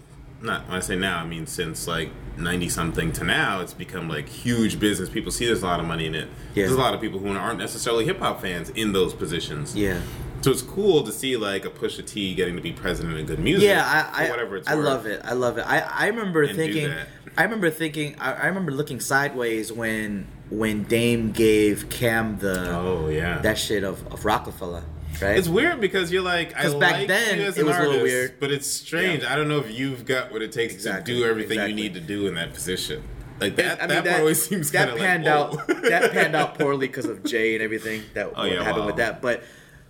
not 0.44 0.68
when 0.68 0.78
I 0.78 0.80
say 0.82 0.96
now, 0.96 1.20
I 1.20 1.26
mean 1.26 1.48
since 1.48 1.88
like 1.88 2.10
ninety 2.38 2.70
something 2.70 3.12
to 3.14 3.24
now, 3.24 3.62
it's 3.62 3.74
become 3.74 4.10
like 4.10 4.28
huge 4.28 4.80
business. 4.80 5.10
People 5.10 5.32
see 5.32 5.46
there's 5.46 5.64
a 5.64 5.66
lot 5.66 5.80
of 5.80 5.86
money 5.86 6.06
in 6.06 6.16
it. 6.16 6.28
Yeah. 6.54 6.66
There's 6.66 6.78
a 6.78 6.80
lot 6.82 6.94
of 6.94 7.02
people 7.02 7.20
who 7.20 7.36
aren't 7.36 7.60
necessarily 7.60 8.06
hip 8.06 8.20
hop 8.20 8.42
fans 8.42 8.70
in 8.72 8.92
those 8.94 9.14
positions. 9.14 9.76
Yeah. 9.76 10.02
So 10.42 10.52
it's 10.52 10.62
cool 10.62 11.04
to 11.04 11.12
see 11.14 11.38
like 11.38 11.64
a 11.64 11.70
Pusha 11.70 12.06
T 12.06 12.36
getting 12.36 12.58
to 12.58 12.62
be 12.62 12.74
president 12.74 13.18
of 13.18 13.26
good 13.28 13.40
music. 13.40 13.68
Yeah, 13.70 14.10
I, 14.14 14.26
I, 14.26 14.30
whatever 14.30 14.58
it's 14.58 14.68
I 14.68 14.76
worth. 14.76 14.86
love 14.86 15.06
it. 15.06 15.22
I 15.24 15.34
love 15.34 15.58
it. 15.58 15.62
I, 15.62 15.80
I 15.80 16.08
remember 16.08 16.46
thinking. 16.48 16.94
I 17.38 17.44
remember 17.44 17.72
thinking, 17.72 18.16
I, 18.20 18.34
I 18.34 18.46
remember 18.48 18.72
looking 18.72 19.00
sideways 19.00 19.72
when 19.72 20.28
when 20.50 20.84
Dame 20.84 21.32
gave 21.32 21.90
Cam 21.90 22.38
the 22.40 22.76
Oh 22.76 23.08
yeah. 23.08 23.40
that 23.40 23.58
shit 23.58 23.84
of, 23.84 24.06
of 24.14 24.26
Rockefeller, 24.26 24.84
right? 25.24 25.38
it's 25.38 25.48
weird 25.48 25.80
because 25.82 26.12
you're 26.12 26.22
like, 26.22 26.56
I 26.56 26.64
back 26.78 26.92
like 27.00 27.08
then, 27.08 27.40
you 27.40 27.46
as 27.46 27.58
it 27.58 27.62
an 27.62 27.68
was 27.68 27.76
a 27.76 27.80
little 27.80 27.94
artist, 27.98 28.04
weird. 28.04 28.40
but 28.40 28.52
it's 28.52 28.68
strange. 28.68 29.24
I 29.24 29.36
don't 29.36 29.48
know 29.48 29.60
if 29.60 29.72
you've 29.72 30.06
got 30.06 30.32
what 30.32 30.42
it 30.42 30.52
takes 30.52 30.74
Exactly, 30.74 31.14
to 31.16 31.20
do 31.22 31.26
everything 31.26 31.54
exactly. 31.60 31.70
you 31.72 31.76
need 31.90 31.94
to 31.96 32.00
do 32.02 32.28
in 32.28 32.36
that 32.36 32.54
position. 32.54 33.04
Like 33.40 33.56
that, 33.58 33.80
I 33.82 33.88
mean, 33.88 33.90
that, 33.90 34.06
part 34.06 34.20
always 34.20 34.46
seems 34.48 34.72
that 34.72 34.90
kind 34.90 34.92
of 34.92 34.98
panned 34.98 35.26
like, 35.26 35.34
out. 35.34 35.68
that 35.90 36.12
panned 36.12 36.36
out 36.36 36.58
poorly 36.58 36.88
because 36.88 37.06
of 37.06 37.24
Jay 37.24 37.56
and 37.56 37.64
everything 37.64 38.04
that 38.14 38.32
Oh, 38.36 38.44
yeah, 38.46 38.64
happened 38.64 38.82
wow. 38.82 38.86
with 38.88 38.98
that. 38.98 39.22
But 39.22 39.44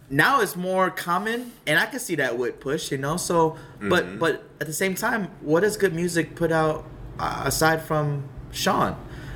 now 0.09 0.41
it's 0.41 0.55
more 0.55 0.89
common, 0.89 1.51
and 1.67 1.77
I 1.79 1.85
can 1.85 1.99
see 1.99 2.15
that 2.15 2.37
with 2.37 2.59
Push, 2.59 2.91
you 2.91 2.97
know. 2.97 3.17
So, 3.17 3.57
but 3.81 4.05
Mm-hmm. 4.05 4.17
but 4.19 4.43
at 4.61 4.67
the 4.67 4.73
same 4.73 4.95
time, 4.95 5.27
what 5.41 5.59
does 5.61 5.77
good 5.77 5.93
music 5.93 6.35
put 6.35 6.51
out 6.51 6.85
uh, 7.19 7.43
aside 7.45 7.81
from 7.83 8.27
Sean? 8.51 8.95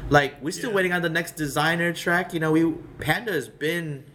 Like 0.10 0.42
we're 0.42 0.52
still 0.52 0.70
Yeah. 0.70 0.76
waiting 0.78 0.94
on 0.94 1.02
the 1.02 1.10
next 1.10 1.36
Desiigner 1.36 1.94
track. 1.96 2.34
You 2.34 2.40
know, 2.40 2.52
we 2.54 2.72
Panda 3.00 3.34
has 3.34 3.50
been 3.50 4.06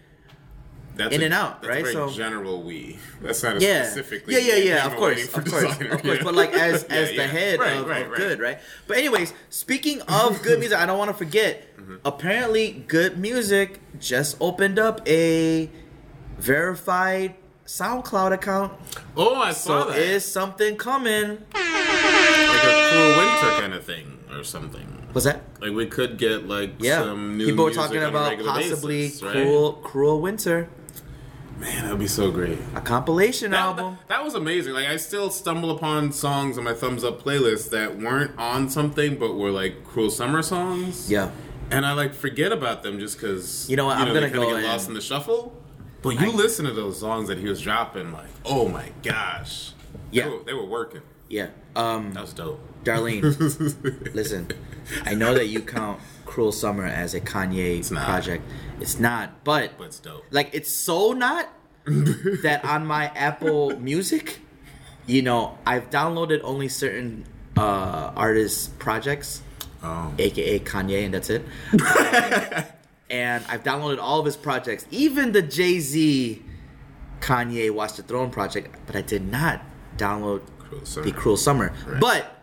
That's 0.94 1.14
in 1.14 1.22
a- 1.22 1.24
and 1.26 1.34
out, 1.34 1.62
that's 1.62 1.68
right? 1.70 1.80
A 1.80 1.82
very 1.82 1.94
So- 1.94 2.10
general 2.10 2.62
we. 2.62 2.98
That's 3.22 3.42
not 3.42 3.56
a 3.56 3.60
yeah, 3.60 3.84
specifically. 3.84 4.34
yeah, 4.34 4.54
yeah, 4.56 4.56
yeah. 4.56 4.86
Of 4.86 4.96
course, 4.96 5.24
of 5.24 5.44
course, 5.46 5.64
Desiigner, 5.64 5.92
of 5.94 6.02
course. 6.02 6.18
yeah. 6.18 6.24
But 6.24 6.34
like 6.34 6.52
as 6.52 6.84
Yeah, 6.90 6.96
as 6.96 7.08
the 7.10 7.14
yeah. 7.16 7.26
head 7.26 7.60
Right, 7.60 7.76
of, 7.78 7.86
right, 7.88 8.02
of 8.04 8.10
right. 8.10 8.16
good, 8.18 8.40
right? 8.40 8.58
But 8.86 8.98
anyways, 8.98 9.32
speaking 9.48 10.02
of 10.02 10.42
good 10.42 10.58
music, 10.60 10.76
I 10.78 10.84
don't 10.86 10.98
want 10.98 11.10
to 11.10 11.16
forget. 11.16 11.76
Mm-hmm. 11.78 11.96
Apparently, 12.04 12.84
good 12.88 13.18
music 13.18 13.80
just 13.98 14.36
opened 14.40 14.78
up 14.78 15.00
a 15.08 15.70
verified 16.38 17.34
SoundCloud 17.66 18.32
account. 18.32 18.72
Oh, 19.16 19.36
I 19.36 19.52
saw 19.52 19.84
So 19.84 19.90
that. 19.90 19.98
is 19.98 20.24
something 20.30 20.76
coming? 20.76 21.38
like 21.54 22.64
a 22.64 22.88
cruel 22.90 23.16
winter 23.18 23.60
kind 23.60 23.74
of 23.74 23.84
thing 23.84 24.18
or 24.30 24.44
something. 24.44 24.88
Was 25.14 25.24
that? 25.24 25.42
Like 25.60 25.72
we 25.72 25.86
could 25.86 26.18
get 26.18 26.48
like 26.48 26.72
Yeah. 26.80 27.00
some 27.00 27.36
new 27.36 27.46
People 27.46 27.64
were 27.66 27.70
talking 27.72 28.02
about 28.02 28.38
possibly 28.40 29.02
basis, 29.06 29.22
right? 29.22 29.32
cruel, 29.32 29.72
cruel 29.74 30.20
winter, 30.20 30.68
Man, 31.62 31.84
that 31.84 31.90
would 31.90 31.98
be 32.00 32.08
so 32.08 32.30
great. 32.30 32.58
a 32.74 32.80
compilation 32.80 33.52
That, 33.52 33.60
album. 33.60 33.96
that, 34.08 34.08
that 34.16 34.24
was 34.24 34.34
amazing. 34.34 34.72
Like 34.74 34.88
I 34.88 34.96
still 34.96 35.30
stumble 35.30 35.70
upon 35.70 36.12
songs 36.12 36.58
on 36.58 36.64
my 36.64 36.74
thumbs 36.74 37.04
up 37.04 37.22
playlist 37.22 37.70
that 37.70 37.96
weren't 37.98 38.36
on 38.38 38.68
something 38.68 39.16
but 39.16 39.34
were 39.34 39.50
like 39.50 39.84
cruel 39.84 40.10
summer 40.10 40.42
songs. 40.42 41.10
yeah. 41.10 41.30
And 41.70 41.86
I 41.86 41.92
like 41.94 42.12
forget 42.12 42.52
about 42.52 42.82
them 42.82 42.98
just 42.98 43.16
because 43.16 43.70
You 43.70 43.76
know 43.76 43.86
what, 43.86 43.96
I'm 43.96 44.12
gonna 44.12 44.28
go 44.28 44.54
get 44.54 44.64
lost 44.64 44.88
in 44.88 44.94
the 44.94 45.00
shuffle. 45.00 45.56
But 46.02 46.20
you 46.20 46.32
listen 46.32 46.64
to 46.66 46.72
those 46.72 46.98
songs 46.98 47.28
that 47.28 47.38
he 47.38 47.48
was 47.48 47.60
dropping, 47.62 48.12
like, 48.12 48.26
oh 48.44 48.68
my 48.68 48.90
gosh, 49.04 49.70
Yeah. 50.10 50.24
they 50.24 50.30
were, 50.30 50.42
they 50.46 50.52
were 50.54 50.66
working. 50.66 51.02
Yeah. 51.28 51.46
Um, 51.76 52.12
That 52.12 52.22
was 52.22 52.32
dope. 52.34 52.60
Darlene, 52.84 53.22
listen, 54.14 54.48
I 55.06 55.14
know 55.14 55.32
that 55.34 55.46
you 55.46 55.60
count 55.60 56.00
Cruel 56.32 56.50
Summer 56.50 56.86
as 56.86 57.12
a 57.12 57.20
Kanye 57.20 57.90
not. 57.92 58.06
project. 58.06 58.42
It's 58.80 58.98
not, 58.98 59.44
but 59.44 59.76
but 59.76 59.84
it's 59.88 60.00
dope. 60.00 60.24
like 60.30 60.48
it's 60.54 60.72
so 60.72 61.12
not 61.12 61.46
that 61.84 62.64
on 62.64 62.86
my 62.86 63.08
Apple 63.14 63.78
Music, 63.78 64.40
you 65.06 65.20
know, 65.20 65.58
I've 65.66 65.90
downloaded 65.90 66.40
only 66.42 66.68
certain 66.68 67.26
uh 67.58 68.12
artists' 68.16 68.68
projects, 68.78 69.42
Oh. 69.82 70.14
aka 70.18 70.58
Kanye, 70.60 71.04
and 71.04 71.12
that's 71.12 71.28
it. 71.28 71.44
and 73.10 73.44
I've 73.48 73.62
downloaded 73.62 73.98
all 74.00 74.18
of 74.20 74.24
his 74.24 74.38
projects, 74.38 74.86
even 74.90 75.32
the 75.32 75.42
Jay 75.42 75.80
Z 75.80 76.42
Kanye 77.20 77.70
Watch 77.70 77.94
the 77.96 78.02
Throne 78.04 78.30
project, 78.30 78.74
but 78.86 78.96
I 78.96 79.02
did 79.02 79.30
not 79.30 79.60
download 79.98 80.40
Cruel 80.58 81.04
the 81.04 81.12
Cruel 81.12 81.36
Summer. 81.36 81.74
Right. 81.86 82.00
But 82.00 82.41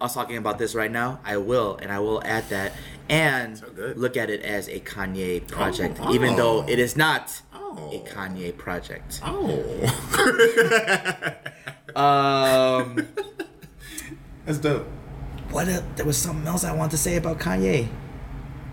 I 0.00 0.04
was 0.04 0.14
talking 0.14 0.36
about 0.36 0.58
this 0.58 0.74
right 0.74 0.90
now. 0.90 1.20
I 1.24 1.38
will, 1.38 1.78
and 1.80 1.90
I 1.90 1.98
will 2.00 2.22
add 2.24 2.48
that 2.50 2.72
and 3.08 3.56
So 3.58 3.66
look 3.96 4.16
at 4.16 4.28
it 4.30 4.42
as 4.42 4.68
a 4.68 4.80
Kanye 4.80 5.46
project, 5.46 5.98
Oh. 6.02 6.12
even 6.14 6.36
though 6.36 6.58
Oh. 6.62 6.66
it 6.68 6.78
is 6.78 6.96
not 6.96 7.40
Oh. 7.54 7.90
a 7.92 8.00
Kanye 8.08 8.56
project. 8.56 9.20
Oh. 9.24 9.62
Um, 11.96 13.08
That's 14.44 14.58
dope. 14.58 14.86
what? 15.50 15.66
A, 15.66 15.82
there 15.96 16.04
was 16.04 16.18
something 16.18 16.46
else 16.46 16.62
I 16.62 16.72
wanted 16.74 16.90
to 16.90 16.98
say 16.98 17.16
about 17.16 17.38
Kanye. 17.38 17.88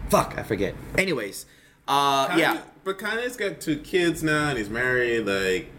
Fuck, 0.10 0.36
I 0.38 0.44
forget. 0.44 0.76
Anyways, 0.98 1.46
uh, 1.88 2.28
Kanye- 2.28 2.38
yeah, 2.40 2.62
But 2.84 2.98
Kanye's 3.00 3.38
got 3.38 3.62
two 3.62 3.78
kids 3.78 4.24
now 4.24 4.50
and 4.50 4.58
he's 4.58 4.70
married. 4.70 5.26
Like, 5.26 5.72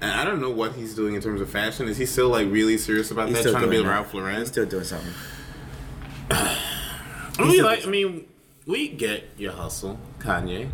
and 0.00 0.10
I 0.10 0.24
don't 0.24 0.40
know 0.40 0.50
what 0.50 0.74
he's 0.74 0.94
doing 0.94 1.14
in 1.14 1.20
terms 1.20 1.40
of 1.40 1.50
fashion. 1.50 1.88
Is 1.88 1.96
he 1.96 2.06
still 2.06 2.28
like 2.28 2.50
really 2.50 2.78
serious 2.78 3.10
about 3.10 3.28
he's 3.28 3.42
that? 3.42 3.50
Trying 3.50 3.64
to 3.64 3.70
be 3.70 3.78
like 3.78 3.86
that. 3.86 3.92
Ralph 3.92 4.14
Lauren? 4.14 4.38
He's 4.38 4.48
still 4.48 4.66
doing 4.66 4.84
something. 4.84 5.12
I 6.30 6.58
mean, 7.38 7.62
like, 7.62 7.86
I 7.86 7.90
mean, 7.90 8.26
we 8.66 8.88
get 8.88 9.24
your 9.36 9.52
hustle, 9.52 9.98
Kanye. 10.18 10.70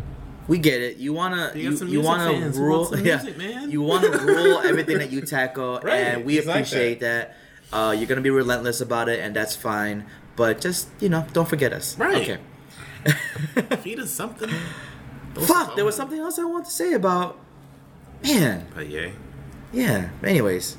We 0.47 0.59
get 0.59 0.81
it. 0.81 0.97
You 0.97 1.13
wanna 1.13 1.51
You 1.55 1.71
you, 1.71 1.85
you 1.87 2.01
wanna 2.01 2.31
fans 2.31 2.57
rule 2.57 2.79
want 2.79 2.89
some 2.95 2.99
yeah. 3.05 3.15
music, 3.17 3.37
man. 3.37 3.69
You 3.71 3.81
wanna 3.81 4.09
rule 4.17 4.59
everything 4.59 4.97
that 4.99 5.11
you 5.11 5.21
tackle, 5.21 5.79
Right, 5.83 5.95
and 5.95 6.25
we 6.25 6.35
he's 6.35 6.45
like 6.45 6.55
appreciate 6.57 7.01
that. 7.01 7.35
Uh, 7.73 7.93
you're 7.97 8.07
gonna 8.07 8.21
be 8.21 8.29
relentless 8.29 8.79
about 8.79 9.09
it, 9.09 9.19
and 9.19 9.35
that's 9.35 9.55
fine. 9.55 10.05
But 10.37 10.61
just 10.61 10.87
you 10.99 11.09
know, 11.09 11.25
don't 11.33 11.49
forget 11.49 11.73
us. 11.73 11.97
Right. 11.97 12.29
Okay. 12.29 13.75
Feed 13.77 13.99
us 13.99 14.11
something. 14.11 14.49
Fuck. 15.35 15.75
There 15.75 15.85
was 15.85 15.95
something 15.95 16.19
else 16.19 16.39
I 16.39 16.45
wanted 16.45 16.65
to 16.65 16.71
say 16.71 16.93
about. 16.93 17.39
Man. 18.23 18.67
But 18.75 18.89
yeah. 18.89 19.09
Yeah. 19.71 20.09
Anyways, 20.23 20.77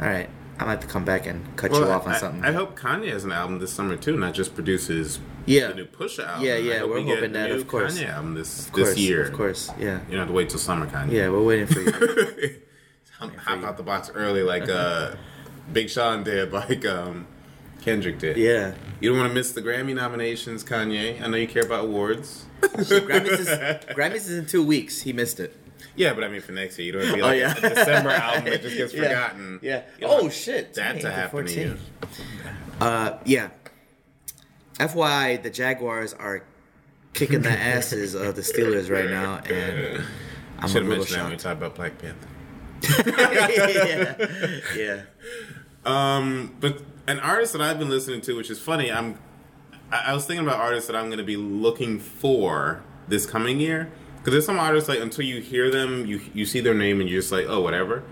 all 0.00 0.06
right. 0.08 0.28
I 0.58 0.64
might 0.64 0.72
have 0.72 0.80
to 0.80 0.86
come 0.86 1.06
back 1.06 1.26
and 1.26 1.56
cut 1.56 1.72
you 1.72 1.84
off 1.84 2.06
on 2.06 2.12
I, 2.12 2.18
something. 2.18 2.44
I 2.44 2.52
hope 2.52 2.78
Kanye 2.78 3.10
has 3.12 3.24
an 3.24 3.32
album 3.32 3.60
this 3.60 3.72
summer 3.72 3.96
too, 3.96 4.16
not 4.18 4.34
just 4.34 4.54
produces 4.54 5.18
Yeah. 5.46 5.68
the 5.68 5.74
new 5.74 5.84
Push 5.86 6.18
album. 6.18 6.44
Yeah, 6.44 6.56
yeah, 6.56 6.84
we're 6.84 7.00
we 7.00 7.08
hoping 7.08 7.32
that, 7.32 7.50
of 7.50 7.66
course. 7.66 7.98
Kanye 7.98 8.10
album 8.10 8.34
this 8.34 8.66
of 8.66 8.72
course, 8.72 8.88
this 8.90 8.98
year. 8.98 9.22
Of 9.24 9.32
course. 9.32 9.70
Yeah. 9.78 10.00
You 10.04 10.10
don't 10.10 10.18
have 10.18 10.28
to 10.28 10.34
wait 10.34 10.50
till 10.50 10.58
summer, 10.58 10.86
Kanye. 10.86 11.12
Yeah. 11.12 11.30
We're 11.30 11.42
waiting 11.44 11.66
for 11.66 11.80
you. 11.80 11.90
Hop, 13.18 13.36
hop 13.36 13.64
out 13.64 13.76
the 13.76 13.82
box 13.82 14.10
early, 14.14 14.42
like 14.42 14.66
uh, 14.70 15.14
Big 15.74 15.90
Sean 15.90 16.24
did, 16.24 16.52
like 16.54 16.86
um, 16.86 17.26
Kendrick 17.82 18.18
did. 18.18 18.36
yeah. 18.38 18.74
You 19.00 19.10
don't 19.10 19.18
want 19.18 19.30
to 19.30 19.34
miss 19.34 19.52
the 19.52 19.60
Grammy 19.62 19.94
nominations, 19.94 20.62
Kanye. 20.64 21.20
I 21.22 21.26
know 21.26 21.36
you 21.38 21.46
care 21.48 21.64
about 21.64 21.84
awards. 21.84 22.44
Grammys 22.62 23.30
is 23.40 23.48
Grammys 23.48 24.14
is 24.16 24.30
in 24.38 24.46
two 24.46 24.62
weeks. 24.64 25.02
He 25.02 25.12
missed 25.14 25.38
it. 25.40 25.54
Yeah, 25.96 26.12
but 26.14 26.24
I 26.24 26.28
mean 26.28 26.40
for 26.40 26.52
next 26.52 26.78
year, 26.78 26.86
you 26.86 26.92
don't 26.92 27.14
be 27.14 27.20
Oh, 27.20 27.26
like 27.26 27.38
yeah. 27.40 27.56
a 27.56 27.60
December 27.74 28.10
album 28.10 28.44
that 28.44 28.62
just 28.62 28.76
gets 28.76 28.92
Yeah. 28.94 29.02
forgotten. 29.02 29.58
Yeah. 29.62 29.82
You 29.98 30.06
don't 30.06 30.24
Oh 30.24 30.28
shit. 30.28 30.74
That 30.74 30.92
Dang, 30.94 31.02
to 31.02 31.10
happen 31.10 31.46
to 31.46 31.60
you. 31.60 31.76
Uh, 32.80 33.18
yeah. 33.24 33.48
FYI, 34.78 35.42
the 35.42 35.50
Jaguars 35.50 36.14
are 36.14 36.44
kicking 37.12 37.42
the 37.42 37.50
asses 37.76 38.14
of 38.14 38.36
the 38.36 38.42
Steelers 38.42 38.90
right 38.90 39.10
now, 39.10 39.36
and 39.38 40.02
I'm 40.58 40.64
a 40.64 40.68
Should 40.68 40.82
have 40.82 40.88
little 40.88 41.04
mentioned 41.04 41.16
that 41.18 41.22
when 41.24 41.30
we 41.32 41.38
shocked. 41.38 41.42
talk 41.42 41.56
about 41.58 41.74
Black 41.74 41.98
Panther. 41.98 42.28
yeah, 43.06 44.60
yeah. 44.76 45.02
Um, 45.84 46.54
but 46.60 46.82
an 47.06 47.18
artist 47.20 47.52
that 47.52 47.60
I've 47.62 47.78
been 47.78 47.90
listening 47.90 48.20
to, 48.22 48.36
which 48.36 48.50
is 48.50 48.58
funny, 48.58 48.90
I'm 48.90 49.18
I, 49.92 50.04
I 50.08 50.14
was 50.14 50.24
thinking 50.24 50.46
about 50.46 50.60
artists 50.60 50.86
that 50.86 50.96
I'm 50.96 51.06
going 51.06 51.18
to 51.18 51.24
be 51.24 51.36
looking 51.36 51.98
for 51.98 52.82
this 53.08 53.26
coming 53.26 53.60
year 53.60 53.90
because 54.20 54.32
there's 54.32 54.46
some 54.46 54.58
artists 54.58 54.88
like 54.88 55.00
until 55.00 55.24
you 55.24 55.40
hear 55.40 55.70
them, 55.70 56.06
you 56.06 56.20
you 56.34 56.46
see 56.46 56.60
their 56.60 56.74
name 56.74 57.00
and 57.00 57.08
you're 57.08 57.20
just 57.20 57.32
like, 57.32 57.46
oh, 57.48 57.60
whatever. 57.60 58.02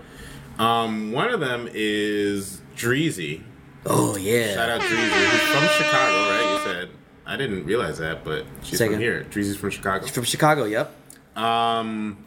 Um, 0.57 1.11
one 1.13 1.29
of 1.29 1.39
them 1.39 1.69
is 1.71 2.61
Dreezy. 2.75 3.43
Oh 3.85 4.17
yeah. 4.17 4.55
Shout 4.55 4.69
out 4.69 4.81
Dreezy. 4.81 5.27
Who's 5.29 5.41
from 5.41 5.67
Chicago, 5.77 6.29
right? 6.29 6.53
You 6.53 6.71
said 6.71 6.89
I 7.25 7.37
didn't 7.37 7.65
realize 7.65 7.99
that, 7.99 8.23
but 8.25 8.45
she's 8.63 8.79
Second. 8.79 8.95
from 8.95 9.01
here. 9.01 9.25
Dreezy's 9.29 9.55
from 9.55 9.69
Chicago. 9.69 10.05
From 10.07 10.23
Chicago. 10.23 10.65
Yep. 10.65 10.95
Um, 11.37 12.25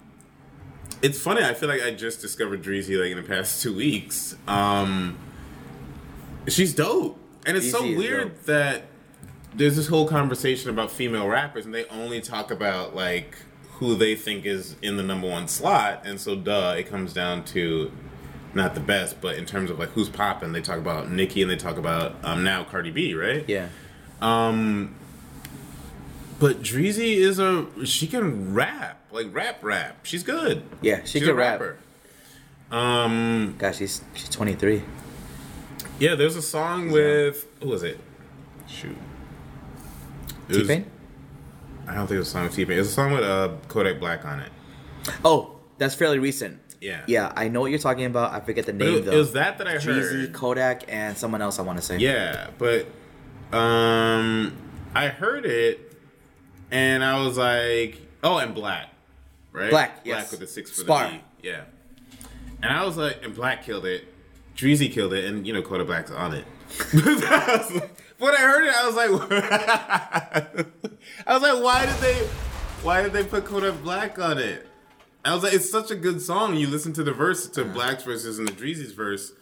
it's 1.03 1.21
funny. 1.21 1.43
I 1.45 1.55
feel 1.55 1.69
like 1.69 1.83
I 1.83 1.91
just 1.91 2.21
discovered 2.21 2.63
Dreezy 2.63 2.99
like 3.01 3.11
in 3.11 3.17
the 3.17 3.23
past 3.29 3.63
two 3.63 3.75
weeks. 3.75 4.37
Um, 4.47 5.19
she's 6.49 6.75
dope, 6.75 7.19
and 7.45 7.57
it's 7.57 7.71
so 7.71 7.83
Dreezy 7.83 7.91
is 7.91 7.99
weird 7.99 8.45
that 8.45 8.85
there's 9.55 9.77
this 9.77 9.89
whole 9.89 10.07
conversation 10.09 10.71
about 10.71 10.91
female 10.91 11.29
rappers, 11.29 11.67
and 11.67 11.75
they 11.75 11.85
only 11.87 12.21
talk 12.21 12.51
about 12.51 12.95
like 12.95 13.37
who 13.75 13.95
they 13.95 14.15
think 14.15 14.45
is 14.47 14.77
in 14.83 14.97
the 14.97 15.03
number 15.03 15.29
one 15.29 15.49
slot, 15.49 16.03
and 16.05 16.21
so 16.21 16.35
duh, 16.37 16.75
it 16.79 16.89
comes 16.89 17.13
down 17.13 17.45
to 17.47 17.91
not 18.55 18.75
the 18.75 18.81
best, 18.81 19.21
but 19.21 19.37
in 19.37 19.45
terms 19.47 19.71
of 19.71 19.79
like 19.79 19.89
who's 19.91 20.09
popping, 20.09 20.53
they 20.53 20.61
talk 20.61 20.79
about 20.79 21.11
Nicki 21.11 21.43
and 21.43 21.51
they 21.51 21.57
talk 21.57 21.77
about 21.79 22.17
um, 22.23 22.45
now 22.45 22.65
Cardi 22.65 22.91
B, 22.91 23.15
right? 23.15 23.45
Yeah. 23.49 23.69
Um, 24.21 24.95
but 26.39 26.63
Dreezy 26.63 27.17
is 27.17 27.39
a 27.39 27.67
she 27.87 28.07
can 28.07 28.53
rap 28.55 29.01
like 29.11 29.29
rap 29.35 29.63
rap. 29.63 30.05
She's 30.05 30.23
good. 30.23 30.63
Yeah, 30.81 31.01
she 31.05 31.19
She's 31.19 31.23
can 31.23 31.31
a 31.31 31.35
rap. 31.35 31.61
rapper. 31.61 31.79
Um, 32.71 33.55
Gosh, 33.59 33.79
she's 33.79 34.03
she's 34.15 34.29
23. 34.29 34.83
yeah, 35.99 36.15
there's 36.15 36.37
a 36.37 36.43
song 36.43 36.91
with 36.91 37.47
who 37.63 37.69
was 37.69 37.83
it? 37.83 37.99
Shoot, 38.67 38.97
T 40.49 40.65
Pain. 40.67 40.87
I 41.87 41.95
don't 41.95 42.07
think 42.07 42.17
it 42.17 42.19
was 42.21 42.29
a 42.29 42.31
song 42.31 42.45
with 42.45 42.55
T 42.55 42.65
Pain. 42.65 42.77
It 42.77 42.81
was 42.81 42.89
a 42.89 42.93
song 42.93 43.13
with 43.13 43.25
uh, 43.25 43.51
Kodak 43.69 43.99
Black 44.01 44.25
on 44.25 44.41
it. 44.41 44.51
Oh, 45.25 45.57
that's 45.79 45.95
fairly 45.95 46.19
recent. 46.19 46.61
Yeah. 46.81 47.03
Yeah, 47.07 47.33
I 47.37 47.49
know 47.49 47.61
what 47.61 47.71
you're 47.71 47.79
talking 47.79 48.05
about. 48.07 48.33
I 48.33 48.41
forget 48.41 48.67
the 48.67 48.73
name 48.73 48.99
it, 48.99 49.05
though. 49.05 49.13
it 49.13 49.17
was 49.17 49.33
that 49.33 49.59
that 49.59 49.69
I 49.69 49.77
Jeezy, 49.77 50.11
heard. 50.11 50.33
Kodak, 50.33 50.85
and 50.89 51.17
someone 51.17 51.41
else. 51.41 51.59
I 51.59 51.63
want 51.63 51.79
to 51.79 51.85
say. 51.85 51.99
Yeah, 51.99 52.51
but 52.59 52.87
um, 53.57 54.57
I 54.95 55.09
heard 55.09 55.47
it, 55.47 55.97
and 56.71 57.05
I 57.05 57.25
was 57.25 57.37
like, 57.39 57.99
oh, 58.23 58.39
and 58.39 58.55
Black, 58.55 58.89
right? 59.53 59.71
Black, 59.71 60.05
Black 60.05 60.23
yes. 60.23 60.31
with 60.31 60.41
the 60.41 60.47
six 60.47 60.71
for 60.71 60.81
Spar. 60.83 61.07
the 61.07 61.13
B. 61.13 61.21
Yeah. 61.43 61.63
And 62.63 62.73
I 62.73 62.85
was 62.85 62.97
like, 62.97 63.25
and 63.25 63.35
Black 63.35 63.65
killed 63.65 63.87
it. 63.87 64.07
Dreezy 64.57 64.93
killed 64.93 65.13
it, 65.13 65.25
and 65.25 65.47
you 65.47 65.53
know, 65.53 65.63
Kodak 65.63 65.87
Black's 65.87 66.11
on 66.11 66.35
it. 66.35 66.45
when 68.23 68.35
I 68.35 68.41
heard 68.41 68.65
it, 68.67 68.75
I 68.75 68.87
was 68.87 68.95
like, 68.97 70.67
I 71.27 71.35
was 71.35 71.43
like, 71.43 71.63
why 71.63 71.87
did 71.87 71.97
they, 71.97 72.15
why 72.83 73.03
did 73.03 73.13
they 73.13 73.25
put 73.25 73.45
Kodak 73.45 73.83
Black 73.83 74.19
on 74.19 74.39
it? 74.39 74.69
I 75.25 75.35
was 75.35 75.43
like, 75.45 75.53
it's 75.55 75.71
such 75.71 75.91
a 75.91 75.95
good 75.97 76.21
song. 76.21 76.57
You 76.57 76.67
listen 76.67 76.93
to 76.95 77.03
the 77.05 77.13
verse 77.13 77.49
to 77.51 77.65
Black's 77.65 78.03
verses 78.05 78.39
and 78.39 78.49
the 78.49 78.53
Dreezy's 78.53 78.93
verse. 78.93 79.33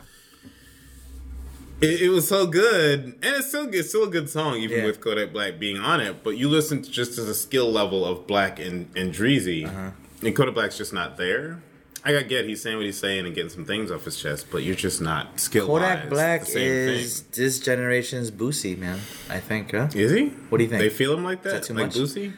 It, 1.81 2.03
it 2.03 2.09
was 2.11 2.29
so 2.29 2.47
good, 2.47 3.05
and 3.05 3.25
it's 3.25 3.49
still 3.49 3.67
it's 3.73 3.89
still 3.89 4.05
a 4.05 4.11
good 4.11 4.29
song, 4.29 4.57
even 4.59 4.81
Yeah. 4.81 4.85
with 4.87 5.01
Kodak 5.01 5.33
Black 5.33 5.59
being 5.59 5.79
on 5.79 6.01
it. 6.01 6.23
But 6.23 6.37
you 6.37 6.49
listen 6.51 6.83
to 6.83 6.91
just 6.91 7.15
to 7.15 7.23
the 7.23 7.33
skill 7.35 7.73
level 7.73 8.05
of 8.05 8.27
Black 8.27 8.59
and 8.59 8.91
and 8.95 9.15
Dreezy, 9.15 9.67
Uh-huh. 9.67 9.91
and 10.23 10.37
Kodak 10.37 10.53
Black's 10.55 10.77
just 10.77 10.93
not 10.93 11.17
there. 11.17 11.63
I 12.05 12.13
got 12.13 12.29
get 12.29 12.47
he's 12.47 12.63
saying 12.63 12.77
what 12.77 12.87
he's 12.87 12.99
saying 12.99 13.27
and 13.27 13.35
getting 13.35 13.51
some 13.51 13.65
things 13.65 13.91
off 13.91 14.05
his 14.05 14.17
chest, 14.21 14.47
but 14.51 14.63
you're 14.63 14.75
just 14.75 15.01
not 15.03 15.39
skilled. 15.39 15.69
Kodak 15.69 16.09
Black 16.09 16.49
is 16.49 17.23
this 17.25 17.61
generation's 17.61 18.31
Boosie, 18.31 18.77
man. 18.79 18.99
I 19.29 19.41
think. 19.41 19.73
Huh? 19.73 19.89
thing. 19.89 20.01
Is 20.01 20.13
he? 20.13 20.27
What 20.49 20.59
do 20.59 20.65
you 20.65 20.71
think? 20.71 20.81
They 20.81 20.89
feel 20.91 21.13
him 21.15 21.25
like 21.25 21.43
that, 21.43 21.53
that 21.53 21.63
too 21.65 21.75
like 21.75 21.87
much? 21.87 21.97
Boosie? 21.97 22.33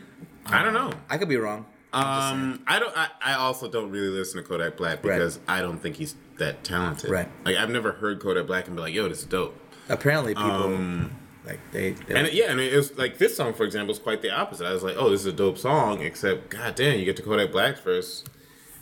I 0.46 0.62
don't 0.64 0.72
know. 0.74 0.90
I 1.08 1.18
could 1.18 1.28
be 1.28 1.36
wrong. 1.36 1.66
Um, 1.92 2.62
I 2.66 2.78
don't. 2.78 2.96
I, 2.96 3.08
I 3.22 3.34
also 3.34 3.70
don't 3.70 3.90
really 3.90 4.08
listen 4.08 4.42
to 4.42 4.48
Kodak 4.48 4.76
Black 4.78 5.04
Right. 5.04 5.16
because 5.18 5.38
I 5.46 5.60
don't 5.60 5.78
think 5.78 5.96
he's 5.96 6.14
that 6.38 6.64
talented. 6.64 7.10
Right. 7.10 7.28
Like 7.44 7.56
I've 7.56 7.70
never 7.70 7.92
heard 7.92 8.20
Kodak 8.20 8.46
Black 8.46 8.66
and 8.66 8.74
be 8.74 8.82
like, 8.82 8.94
"Yo, 8.94 9.08
this 9.08 9.18
is 9.20 9.24
dope." 9.26 9.54
Apparently, 9.88 10.34
people 10.34 10.50
Um, 10.50 11.10
like 11.46 11.60
they. 11.70 11.90
they 11.92 12.14
And 12.14 12.26
it- 12.26 12.32
yeah, 12.32 12.50
and 12.50 12.58
it 12.60 12.74
was 12.74 12.96
like 12.96 13.18
this 13.18 13.36
song, 13.36 13.52
for 13.52 13.64
example, 13.64 13.92
is 13.92 13.98
quite 14.00 14.22
the 14.22 14.30
opposite. 14.30 14.66
I 14.66 14.72
was 14.72 14.82
like, 14.82 14.96
"Oh, 14.98 15.10
this 15.10 15.20
is 15.20 15.26
a 15.26 15.32
dope 15.32 15.58
song," 15.58 16.00
except, 16.00 16.48
god 16.48 16.74
damn, 16.76 16.98
you 16.98 17.04
get 17.04 17.16
to 17.16 17.22
Kodak 17.22 17.52
Black's 17.52 17.80
verse, 17.80 18.24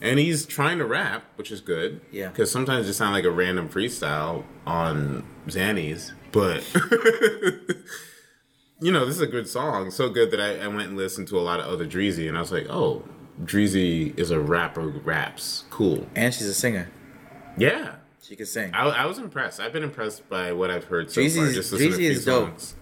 and 0.00 0.18
he's 0.18 0.46
trying 0.46 0.78
to 0.78 0.84
rap, 0.86 1.24
which 1.36 1.50
is 1.50 1.60
good. 1.60 2.00
Yeah. 2.10 2.28
Because 2.28 2.50
sometimes 2.50 2.88
it 2.88 2.94
sounds 2.94 3.12
like 3.12 3.24
a 3.24 3.30
random 3.30 3.68
freestyle 3.68 4.44
on 4.66 5.24
Xannies, 5.46 6.12
but. 6.32 6.64
You 8.82 8.90
know, 8.92 9.04
this 9.04 9.16
is 9.16 9.20
a 9.20 9.26
good 9.26 9.46
song. 9.46 9.90
So 9.90 10.08
good 10.08 10.30
that 10.30 10.40
I, 10.40 10.60
I 10.64 10.66
went 10.68 10.88
and 10.88 10.96
listened 10.96 11.28
to 11.28 11.38
a 11.38 11.42
lot 11.42 11.60
of 11.60 11.66
other 11.66 11.86
Dreezy, 11.86 12.28
and 12.28 12.36
I 12.38 12.40
was 12.40 12.50
like, 12.50 12.66
"Oh, 12.70 13.02
Dreezy 13.44 14.18
is 14.18 14.30
a 14.30 14.40
rapper 14.40 14.80
who 14.80 14.98
raps. 15.00 15.64
Cool." 15.68 16.06
and 16.16 16.32
she's 16.32 16.46
a 16.46 16.54
singer. 16.54 16.90
Yeah, 17.58 17.96
She 18.22 18.36
can 18.36 18.46
sing. 18.46 18.72
I, 18.72 18.84
I 18.88 19.04
was 19.04 19.18
impressed. 19.18 19.60
I've 19.60 19.74
been 19.74 19.82
impressed 19.82 20.26
by 20.30 20.52
what 20.52 20.70
I've 20.70 20.84
heard 20.84 21.10
so 21.10 21.20
far. 21.20 21.28
Dreezy's- 21.28 21.54
Just 21.56 21.72
listening 21.72 21.92
Dreezy 21.92 22.10
is 22.10 22.24
dope. 22.24 22.48
Songs. 22.58 22.74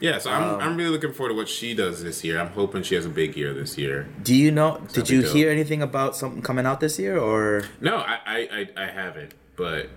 Yeah, 0.00 0.18
so 0.18 0.30
I'm, 0.30 0.60
I'm 0.60 0.76
really 0.76 0.90
looking 0.90 1.12
forward 1.12 1.30
to 1.30 1.34
what 1.34 1.48
she 1.48 1.74
does 1.74 2.02
this 2.02 2.22
year. 2.22 2.38
I'm 2.40 2.48
hoping 2.48 2.82
she 2.82 2.94
has 2.94 3.04
a 3.06 3.08
big 3.08 3.36
year 3.36 3.52
this 3.52 3.76
year. 3.76 4.08
Do 4.22 4.34
you 4.34 4.50
know? 4.50 4.80
Did 4.92 5.10
you 5.10 5.22
dope. 5.22 5.32
hear 5.34 5.50
anything 5.50 5.82
about 5.82 6.16
something 6.16 6.40
coming 6.42 6.66
out 6.66 6.80
this 6.80 6.98
year 6.98 7.18
or? 7.18 7.64
No, 7.80 7.96
I 7.96 8.18
I, 8.26 8.38
I, 8.76 8.84
I 8.84 8.86
haven't, 8.86 9.34
but 9.56 9.88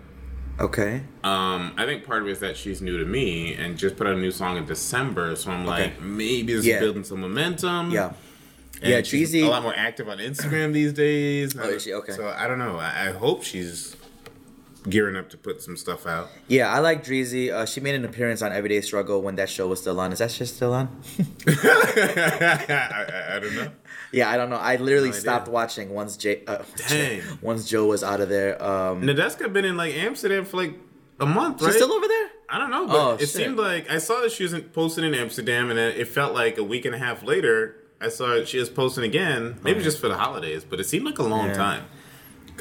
Okay. 0.60 1.04
um, 1.24 1.74
I 1.78 1.86
think 1.86 2.06
part 2.06 2.22
of 2.24 2.28
it 2.28 2.32
is 2.32 2.40
that 2.40 2.58
she's 2.58 2.82
new 2.82 2.98
to 2.98 3.06
me 3.06 3.54
and 3.56 3.78
just 3.78 3.96
put 3.96 4.08
out 4.08 4.14
a 4.16 4.20
new 4.20 4.32
song 4.32 4.58
in 4.58 4.66
December. 4.66 5.36
So 5.36 5.52
I'm 5.52 5.62
Okay. 5.68 5.84
like, 5.86 6.02
maybe 6.02 6.54
this 6.54 6.66
Yeah. 6.66 6.76
is 6.76 6.82
building 6.82 7.04
some 7.04 7.22
momentum. 7.22 7.92
Yeah. 7.92 8.14
And 8.82 8.90
Yeah, 8.90 9.02
she's 9.04 9.34
a 9.36 9.44
lot 9.44 9.62
more 9.62 9.76
active 9.76 10.10
on 10.10 10.18
Instagram 10.18 10.74
these 10.74 10.94
days. 10.94 11.56
Oh, 11.58 11.70
is 11.70 11.84
she? 11.84 11.94
Okay. 11.94 12.14
So 12.14 12.28
I 12.36 12.48
don't 12.48 12.58
know. 12.60 12.78
I, 12.78 13.10
I 13.10 13.12
hope 13.12 13.44
she's 13.44 13.96
gearing 14.90 15.16
up 15.16 15.30
to 15.30 15.38
put 15.38 15.62
some 15.62 15.78
stuff 15.78 16.06
out. 16.08 16.30
Yeah, 16.48 16.72
I 16.74 16.80
like 16.80 17.04
Dreezy. 17.06 17.52
Uh, 17.52 17.66
she 17.66 17.80
made 17.80 17.96
an 17.96 18.04
appearance 18.06 18.42
on 18.42 18.52
Everyday 18.52 18.82
Struggle 18.82 19.22
when 19.22 19.36
that 19.36 19.50
show 19.50 19.68
was 19.68 19.80
still 19.82 20.00
on. 20.00 20.12
Is 20.12 20.20
that 20.20 20.32
shit 20.32 20.48
still 20.48 20.74
on? 20.74 20.88
I, 21.48 23.36
I, 23.36 23.40
don't 23.40 23.56
know. 23.56 23.72
yeah, 24.12 24.30
I 24.30 24.38
don't 24.38 24.50
know. 24.50 24.58
I 24.58 24.76
literally 24.78 25.10
No 25.10 25.16
stopped 25.16 25.48
watching 25.48 25.90
once 25.92 26.18
Jay, 26.18 26.44
uh, 26.48 26.64
Dang. 26.88 27.22
once 27.42 27.68
Joe 27.70 27.86
was 27.88 28.04
out 28.04 28.22
of 28.22 28.30
there. 28.30 28.62
Um, 28.64 29.02
Nadeska 29.04 29.52
been 29.52 29.66
in 29.66 29.78
like 29.78 29.94
Amsterdam 29.96 30.46
for 30.46 30.58
like 30.58 30.74
a 31.20 31.26
month, 31.26 31.62
right? 31.62 31.68
she's 31.68 31.76
still 31.82 31.94
over 31.94 32.08
there. 32.08 32.30
I 32.50 32.58
don't 32.58 32.70
know, 32.72 32.88
but 32.88 32.96
Oh, 32.96 33.14
it 33.14 33.20
shit. 33.22 33.30
seemed 33.30 33.58
like 33.58 33.90
I 33.90 33.98
saw 34.00 34.20
that 34.22 34.32
she 34.32 34.44
was 34.44 34.54
posting 34.74 35.04
in 35.06 35.14
Amsterdam, 35.14 35.70
and 35.70 35.78
then 35.78 35.94
it 35.96 36.08
felt 36.08 36.34
like 36.34 36.58
a 36.58 36.64
week 36.64 36.86
and 36.86 36.94
a 36.96 36.98
half 36.98 37.24
later, 37.24 37.78
I 38.02 38.10
saw 38.10 38.44
she 38.44 38.58
was 38.58 38.70
posting 38.70 39.04
again, 39.04 39.60
maybe 39.64 39.82
just 39.84 40.00
for 40.00 40.08
the 40.10 40.18
holidays, 40.18 40.66
but 40.68 40.80
it 40.80 40.86
seemed 40.86 41.06
like 41.06 41.20
a 41.20 41.24
long 41.24 41.48
Yeah. 41.50 41.54
time. 41.54 41.84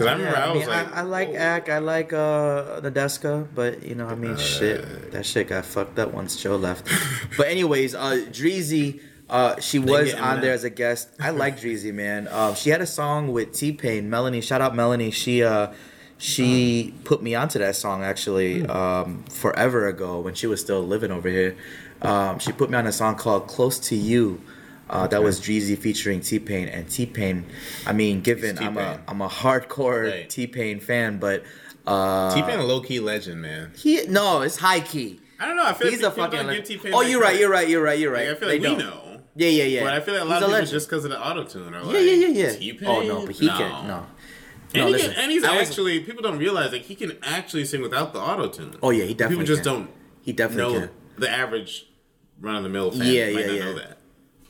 Because 0.00 0.14
I 0.14 0.16
remember 0.16 0.38
Yeah, 0.38 0.44
I, 0.44 0.48
I, 0.48 0.52
was 0.52 0.60
mean, 0.60 0.68
like, 0.68 0.96
I, 0.96 0.98
I 0.98 1.02
like 1.02 1.28
"Whoa." 1.28 1.36
Ack, 1.36 1.68
I 1.68 1.78
like 1.78 2.12
uh, 2.14 2.80
Nadeska, 2.80 3.48
but 3.54 3.82
you 3.82 3.94
know, 3.94 4.06
I 4.06 4.14
mean, 4.14 4.36
shit, 4.38 5.12
that 5.12 5.26
shit 5.26 5.48
got 5.48 5.66
fucked 5.66 5.98
up 5.98 6.14
once 6.14 6.40
Joe 6.40 6.56
left. 6.56 6.88
but 7.36 7.48
anyways, 7.48 7.94
uh, 7.94 8.24
Dreezy, 8.30 9.02
uh, 9.28 9.60
she 9.60 9.78
was 9.78 10.14
on 10.14 10.40
there 10.40 10.54
as 10.54 10.64
a 10.64 10.70
guest. 10.70 11.10
I 11.20 11.30
like 11.30 11.58
Dreezy, 11.58 11.92
man. 11.92 12.28
Um, 12.28 12.54
she 12.54 12.70
had 12.70 12.80
a 12.80 12.86
song 12.86 13.30
with 13.32 13.52
T 13.52 13.72
Pain, 13.72 14.08
Melanie. 14.08 14.40
Shout 14.40 14.62
out 14.62 14.74
Melanie. 14.74 15.10
She 15.10 15.44
uh, 15.44 15.74
she 16.16 16.94
put 17.04 17.22
me 17.22 17.34
onto 17.34 17.58
that 17.58 17.76
song 17.76 18.02
actually 18.02 18.66
um, 18.66 19.24
forever 19.24 19.86
ago 19.86 20.20
when 20.20 20.34
she 20.34 20.46
was 20.46 20.62
still 20.62 20.82
living 20.82 21.10
over 21.10 21.28
here. 21.28 21.56
Um, 22.00 22.38
she 22.38 22.52
put 22.52 22.70
me 22.70 22.78
on 22.78 22.86
a 22.86 22.92
song 22.92 23.16
called 23.16 23.48
"Close 23.48 23.78
to 23.90 23.96
You." 23.96 24.40
Uh, 24.90 25.06
that 25.06 25.22
was 25.22 25.40
Dreezy 25.40 25.78
featuring 25.78 26.20
T 26.20 26.38
Pain 26.40 26.68
and 26.68 26.90
T 26.90 27.06
Pain. 27.06 27.46
I 27.86 27.92
mean, 27.92 28.20
given 28.20 28.58
I'm 28.58 28.76
a. 28.76 29.00
I'm 29.08 29.20
a 29.22 29.28
hardcore 29.28 30.10
Right. 30.10 30.28
T 30.28 30.46
Pain 30.46 30.80
fan, 30.80 31.18
but 31.18 31.44
uh, 31.86 32.34
T-Pain 32.34 32.58
a 32.58 32.62
low 32.64 32.80
key 32.82 33.00
legend, 33.00 33.40
man. 33.40 33.72
he 33.76 34.04
no, 34.06 34.42
it's 34.42 34.56
high 34.58 34.80
key. 34.80 35.20
I 35.38 35.46
don't 35.46 35.56
know. 35.56 35.64
I 35.64 35.72
feel 35.72 35.88
He's 35.90 36.02
like 36.02 36.12
a 36.12 36.14
people 36.16 36.38
fucking. 36.38 36.54
give 36.54 36.64
T-Pain 36.64 36.92
oh, 36.94 37.00
you're 37.00 37.20
right. 37.20 37.38
You're 37.38 37.48
right. 37.50 37.66
You're 37.68 37.82
right. 37.82 37.98
You're 37.98 38.12
right. 38.12 38.28
Like, 38.28 38.36
I 38.36 38.38
feel 38.40 38.48
They 38.48 38.58
like 38.60 38.78
we 38.78 38.84
don't. 38.84 38.90
know. 38.90 39.22
Yeah, 39.36 39.48
yeah, 39.48 39.64
yeah. 39.64 39.84
But 39.84 39.94
I 39.94 40.00
feel 40.00 40.14
like 40.14 40.22
a 40.22 40.24
He's 40.24 40.30
lot 40.30 40.36
of 40.36 40.48
people 40.48 40.52
legend. 40.52 40.70
just 40.72 40.88
because 40.90 41.04
of 41.06 41.10
the 41.12 41.26
auto 41.26 41.44
tune 41.44 41.74
are 41.74 41.82
like, 41.82 41.94
Yeah, 41.94 42.00
yeah, 42.00 42.26
yeah, 42.26 42.46
yeah. 42.50 42.52
T-Pain? 42.58 42.88
Oh 42.88 43.00
no, 43.02 43.26
but 43.26 43.34
he 43.36 43.46
no. 43.46 43.56
can 43.56 43.86
no. 43.88 44.06
And, 44.74 44.74
No, 44.74 44.86
he 44.86 44.92
listen, 44.92 45.12
can, 45.14 45.22
and 45.22 45.32
he's 45.32 45.44
I 45.44 45.58
was- 45.58 45.68
actually 45.68 46.00
people 46.00 46.22
don't 46.22 46.38
realize 46.38 46.72
like 46.72 46.82
he 46.82 46.94
can 46.94 47.16
actually 47.22 47.64
sing 47.64 47.80
without 47.80 48.12
the 48.12 48.18
auto 48.20 48.48
tune. 48.48 48.76
Oh 48.82 48.90
yeah, 48.90 49.04
he 49.04 49.14
definitely. 49.14 49.46
Can. 49.46 49.46
People 49.46 49.46
just 49.56 49.62
can. 49.68 49.74
don't 49.86 49.90
He 50.22 50.32
definitely 50.32 50.74
know 50.74 50.80
can. 50.80 50.90
the 51.18 51.30
average 51.30 51.86
run 52.40 52.56
of 52.56 52.62
the 52.64 52.68
mill 52.68 52.90
fan 52.90 53.00
Yeah, 53.06 53.26
might 53.30 53.40
yeah, 53.40 53.46
not 53.46 53.54
yeah. 53.54 53.64
know 53.64 53.74
that. 53.76 53.96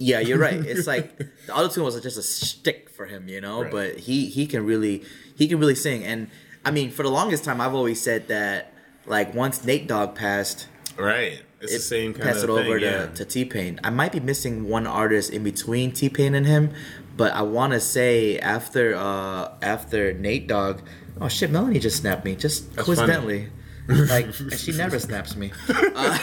Yeah, 0.00 0.20
you're 0.20 0.38
right. 0.38 0.54
It's 0.54 0.86
like 0.86 1.16
the 1.46 1.54
auto 1.54 1.68
tune 1.68 1.84
was 1.84 2.00
just 2.00 2.18
a 2.18 2.22
stick 2.22 2.88
for 2.90 3.06
him, 3.06 3.28
you 3.28 3.40
know. 3.40 3.62
Right. 3.62 3.70
But 3.70 3.98
he 3.98 4.26
he 4.26 4.46
can 4.46 4.64
really 4.64 5.04
he 5.36 5.46
can 5.46 5.60
really 5.60 5.74
sing. 5.74 6.02
And 6.04 6.28
I 6.64 6.70
mean, 6.70 6.90
for 6.90 7.02
the 7.02 7.10
longest 7.10 7.44
time, 7.44 7.60
I've 7.60 7.74
always 7.74 8.00
said 8.00 8.28
that 8.28 8.72
like 9.06 9.34
once 9.34 9.62
Nate 9.62 9.86
Dogg 9.86 10.14
passed, 10.14 10.66
Right. 10.96 11.42
It's 11.60 11.72
the 11.72 11.76
it 11.76 11.80
same 11.82 12.14
kind 12.14 12.24
passed 12.24 12.44
of 12.44 12.50
it 12.50 12.54
thing. 12.54 12.66
over 12.66 12.78
yeah. 12.78 13.06
to, 13.06 13.14
to 13.16 13.24
T 13.24 13.44
Pain. 13.44 13.78
I 13.84 13.90
might 13.90 14.12
be 14.12 14.20
missing 14.20 14.68
one 14.68 14.86
artist 14.86 15.30
in 15.30 15.44
between 15.44 15.92
T 15.92 16.08
Pain 16.08 16.34
and 16.34 16.46
him, 16.46 16.72
but 17.16 17.32
I 17.32 17.42
want 17.42 17.74
to 17.74 17.80
say 17.80 18.38
after 18.38 18.94
uh 18.94 19.52
after 19.60 20.14
Nate 20.14 20.48
Dogg, 20.48 20.80
oh 21.20 21.28
shit, 21.28 21.50
Melanie 21.50 21.78
just 21.78 21.98
snapped 21.98 22.24
me 22.24 22.36
just 22.36 22.74
That's 22.74 22.86
coincidentally, 22.86 23.50
like 23.88 24.26
and 24.40 24.52
she 24.58 24.72
never 24.72 24.98
snaps 24.98 25.36
me. 25.36 25.52
Uh, 25.68 26.18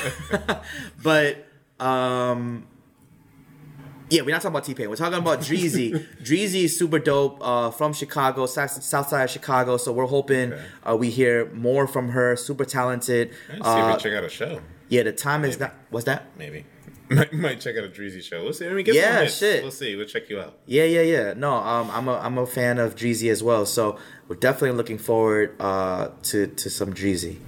but 1.03 1.45
um. 1.79 2.65
Yeah, 4.09 4.21
we're 4.21 4.31
not 4.31 4.41
talking 4.41 4.55
about 4.55 4.63
T 4.63 4.73
Pain. 4.73 4.89
We're 4.89 4.95
talking 4.95 5.19
about 5.19 5.39
Dreezy. 5.41 6.05
Dreezy 6.23 6.63
is 6.63 6.77
super 6.79 6.99
dope 6.99 7.39
uh, 7.41 7.71
from 7.71 7.91
Chicago, 7.93 8.45
south, 8.45 8.81
south 8.83 9.09
side 9.09 9.23
of 9.25 9.29
Chicago. 9.29 9.77
So 9.77 9.91
we're 9.91 10.05
hoping 10.05 10.53
Okay. 10.53 10.63
uh, 10.89 10.95
we 10.95 11.09
hear 11.09 11.51
more 11.53 11.87
from 11.87 12.09
her. 12.09 12.35
Super 12.37 12.63
talented. 12.65 13.31
Let's 13.49 13.65
see 13.65 13.71
if 13.71 13.83
Uh, 13.83 13.93
we 13.97 14.01
check 14.03 14.13
out 14.13 14.23
a 14.23 14.29
show. 14.29 14.61
yeah, 14.87 15.03
the 15.03 15.11
time 15.11 15.43
is 15.43 15.59
not. 15.59 15.73
What's 15.89 16.05
that? 16.05 16.25
Maybe. 16.37 16.65
Might, 17.09 17.31
might 17.31 17.59
check 17.61 17.77
out 17.77 17.85
a 17.85 17.87
Dreezy 17.87 18.21
show. 18.21 18.43
We'll 18.43 18.51
see. 18.51 18.67
I 18.67 18.73
mean, 18.73 18.83
get 18.83 18.93
Yeah, 18.95 19.25
shit. 19.27 19.61
We'll 19.63 19.71
see. 19.71 19.95
We'll 19.95 20.07
check 20.07 20.29
you 20.29 20.41
out. 20.41 20.57
Yeah, 20.65 20.83
yeah, 20.83 21.01
yeah. 21.03 21.33
No, 21.37 21.53
um, 21.55 21.89
I'm 21.91 22.07
a 22.09 22.15
I'm 22.17 22.37
a 22.37 22.45
fan 22.45 22.79
of 22.79 22.95
Jeezy 22.95 23.31
as 23.31 23.41
well. 23.41 23.65
So 23.65 23.97
we're 24.27 24.35
definitely 24.35 24.71
looking 24.77 24.97
forward 24.97 25.55
uh 25.61 26.09
to 26.23 26.47
to 26.47 26.69
some 26.69 26.93
Jeezy. 26.93 27.39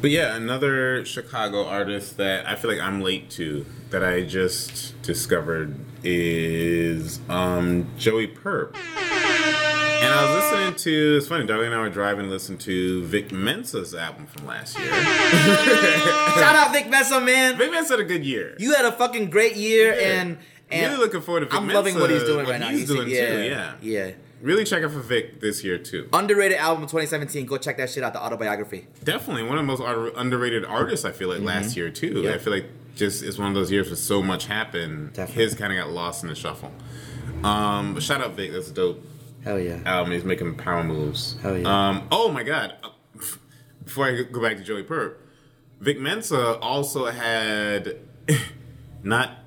But 0.00 0.10
yeah, 0.10 0.36
another 0.36 1.04
Chicago 1.04 1.64
artist 1.66 2.16
that 2.18 2.46
I 2.46 2.54
feel 2.54 2.70
like 2.70 2.80
I'm 2.80 3.00
late 3.00 3.30
to 3.30 3.64
that 3.90 4.04
I 4.04 4.22
just 4.22 5.00
discovered 5.02 5.74
is 6.04 7.18
um, 7.28 7.88
Joey 7.96 8.26
Purp. 8.26 8.76
And 8.76 10.12
I 10.14 10.22
was 10.26 10.44
listening 10.44 10.74
to 10.74 11.16
it's 11.16 11.26
funny, 11.26 11.46
Darlene 11.46 11.66
and 11.66 11.74
I 11.74 11.80
were 11.80 11.88
driving 11.88 12.24
and 12.24 12.30
listened 12.30 12.60
to 12.60 13.02
Vic 13.04 13.32
Mensa's 13.32 13.94
album 13.94 14.26
from 14.26 14.46
last 14.46 14.78
year. 14.78 14.88
Shout 14.92 16.54
out 16.54 16.72
Vic 16.72 16.88
Mensa, 16.90 17.20
man. 17.20 17.56
Vic 17.56 17.70
Mensa 17.70 17.94
had 17.94 18.00
a 18.00 18.04
good 18.04 18.24
year. 18.24 18.54
You 18.58 18.74
had 18.74 18.84
a 18.84 18.92
fucking 18.92 19.30
great 19.30 19.56
year, 19.56 19.94
Yeah. 19.94 20.20
and 20.20 20.38
and 20.70 20.92
really 20.92 21.04
looking 21.04 21.22
forward 21.22 21.40
to 21.40 21.46
Vic 21.46 21.54
I'm 21.54 21.68
loving 21.68 21.98
what 21.98 22.10
he's 22.10 22.24
doing 22.24 22.44
what 22.44 22.52
right 22.52 22.60
now. 22.60 22.68
He's 22.68 22.86
doing 22.86 23.08
yeah, 23.08 23.28
too, 23.28 23.42
yeah. 23.42 23.74
yeah. 23.80 24.10
Really 24.46 24.62
check 24.62 24.84
out 24.84 24.92
for 24.92 25.00
Vic 25.00 25.40
this 25.40 25.64
year 25.64 25.76
too. 25.76 26.08
Underrated 26.12 26.58
album 26.58 26.84
of 26.84 26.90
2017. 26.90 27.46
Go 27.46 27.58
check 27.58 27.78
that 27.78 27.90
shit 27.90 28.04
out. 28.04 28.12
The 28.12 28.22
autobiography. 28.22 28.86
Definitely 29.02 29.42
one 29.42 29.58
of 29.58 29.66
the 29.66 29.84
most 29.84 30.14
underrated 30.16 30.64
artists. 30.64 31.04
I 31.04 31.10
feel 31.10 31.28
like 31.28 31.40
last 31.40 31.76
year 31.76 31.90
too. 31.90 32.22
Yep. 32.22 32.34
I 32.34 32.38
feel 32.38 32.52
like 32.52 32.66
just 32.94 33.24
it's 33.24 33.38
one 33.38 33.48
of 33.48 33.54
those 33.54 33.72
years 33.72 33.88
where 33.88 33.96
so 33.96 34.22
much 34.22 34.46
happened. 34.46 35.14
Definitely. 35.14 35.42
His 35.42 35.54
kind 35.56 35.72
of 35.72 35.78
got 35.80 35.90
lost 35.90 36.22
in 36.22 36.28
the 36.28 36.36
shuffle. 36.36 36.70
Um, 37.42 37.94
but 37.94 38.04
shout 38.04 38.20
out 38.20 38.34
Vic. 38.34 38.52
That's 38.52 38.70
dope 38.70 39.04
Hell 39.42 39.58
yeah. 39.58 39.80
album. 39.84 40.12
He's 40.12 40.22
making 40.22 40.54
power 40.54 40.84
moves. 40.84 41.36
Hell 41.42 41.58
yeah. 41.58 41.88
Um, 41.88 42.06
oh 42.12 42.30
my 42.30 42.44
god. 42.44 42.76
Before 43.82 44.06
I 44.06 44.22
go 44.22 44.40
back 44.40 44.58
to 44.58 44.62
Joey 44.62 44.84
Purp, 44.84 45.20
Vic 45.80 45.98
Mensa 45.98 46.56
also 46.60 47.06
had 47.06 47.96
not 49.02 49.38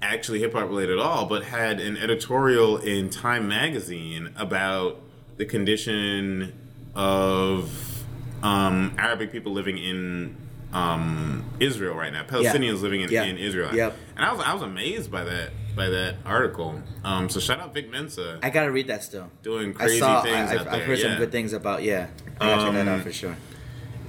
actually 0.00 0.38
hip 0.40 0.52
hop 0.52 0.68
related 0.68 0.98
at 0.98 1.04
all, 1.04 1.26
but 1.26 1.44
had 1.44 1.80
an 1.80 1.96
editorial 1.96 2.76
in 2.78 3.10
Time 3.10 3.48
magazine 3.48 4.32
about 4.36 5.00
the 5.36 5.44
condition 5.44 6.52
of 6.94 8.04
um, 8.42 8.94
Arabic 8.98 9.32
people 9.32 9.52
living 9.52 9.78
in 9.78 10.36
um, 10.72 11.44
Israel 11.60 11.94
right 11.94 12.12
now. 12.12 12.24
Palestinians 12.24 12.82
living 12.82 13.00
in, 13.00 13.10
Yeah. 13.10 13.24
in 13.24 13.38
Israel. 13.38 13.74
Yep. 13.74 13.96
And 14.16 14.24
I 14.24 14.32
was 14.32 14.44
I 14.44 14.52
was 14.52 14.62
amazed 14.62 15.10
by 15.10 15.24
that 15.24 15.50
by 15.74 15.88
that 15.88 16.16
article. 16.26 16.82
Um, 17.04 17.28
so 17.28 17.40
shout 17.40 17.60
out 17.60 17.72
Vic 17.72 17.90
Mensa 17.90 18.38
I 18.42 18.50
gotta 18.50 18.70
read 18.70 18.88
that 18.88 19.02
still. 19.02 19.30
doing 19.42 19.72
crazy 19.72 20.00
saw. 20.00 20.22
things 20.22 20.34
I, 20.34 20.40
out 20.40 20.58
I've, 20.60 20.64
there. 20.66 20.74
I've 20.74 20.82
heard 20.82 20.98
yeah. 20.98 21.04
some 21.08 21.18
good 21.18 21.32
things 21.32 21.52
about. 21.52 21.82
Yeah, 21.82 22.08
I 22.40 22.46
gotta 22.46 22.62
check 22.64 22.72
that 22.74 22.88
out 22.88 22.94
Um, 22.96 23.02
for 23.02 23.12
sure. 23.12 23.36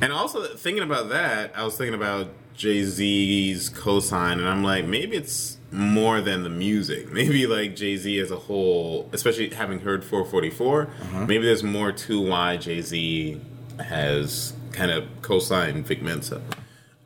And 0.02 0.12
also 0.14 0.56
thinking 0.56 0.84
about 0.84 1.10
that, 1.10 1.52
I 1.56 1.64
was 1.64 1.78
thinking 1.78 1.94
about 1.94 2.30
Jay 2.56 2.84
Z's 2.84 3.70
cosign, 3.70 4.34
and 4.34 4.48
I'm 4.48 4.64
like, 4.64 4.86
maybe 4.86 5.16
it's 5.16 5.58
more 5.72 6.22
than 6.22 6.44
the 6.44 6.50
music. 6.50 7.10
Maybe 7.12 7.46
like 7.48 7.76
Jay 7.76 7.96
Z 7.98 8.20
as 8.20 8.32
a 8.32 8.36
whole, 8.38 9.10
especially 9.14 9.50
having 9.50 9.80
heard 9.80 10.04
444, 10.04 10.82
Uh-huh. 10.84 11.26
maybe 11.26 11.46
there's 11.46 11.64
more 11.64 11.92
to 11.92 12.22
why 12.22 12.58
Jay 12.58 12.82
Z 12.82 13.40
has 13.80 14.54
kind 14.72 14.92
of 14.92 15.06
co-signed 15.22 15.86
Vic 15.86 16.02
Mensa. 16.02 16.42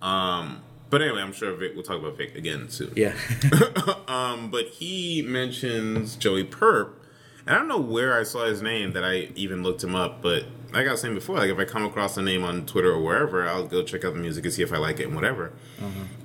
Um, 0.01 0.61
but 0.89 1.01
anyway, 1.01 1.21
I'm 1.21 1.33
sure 1.33 1.53
Vic. 1.53 1.71
We'll 1.75 1.83
talk 1.83 1.97
about 1.99 2.17
Vic 2.17 2.35
again 2.35 2.69
soon. 2.69 2.93
Yeah. 2.95 3.15
um, 4.07 4.49
but 4.51 4.67
he 4.67 5.21
mentions 5.21 6.15
Joey 6.15 6.43
Purp, 6.43 7.02
and 7.45 7.55
I 7.55 7.59
don't 7.59 7.67
know 7.67 7.79
where 7.79 8.17
I 8.17 8.23
saw 8.23 8.45
his 8.45 8.61
name 8.61 8.93
that 8.93 9.03
I 9.03 9.29
even 9.35 9.63
looked 9.63 9.83
him 9.83 9.95
up. 9.95 10.21
But 10.21 10.45
like 10.71 10.87
I 10.87 10.91
was 10.91 11.01
saying 11.01 11.13
before, 11.13 11.37
like 11.37 11.49
if 11.49 11.59
I 11.59 11.65
come 11.65 11.83
across 11.83 12.15
a 12.17 12.21
name 12.21 12.43
on 12.43 12.65
Twitter 12.65 12.91
or 12.91 13.01
wherever, 13.01 13.47
I'll 13.47 13.67
go 13.67 13.83
check 13.83 14.05
out 14.05 14.13
the 14.13 14.19
music 14.19 14.45
and 14.45 14.53
see 14.53 14.63
if 14.63 14.71
I 14.71 14.77
like 14.77 14.99
it 14.99 15.07
and 15.07 15.15
whatever. 15.15 15.51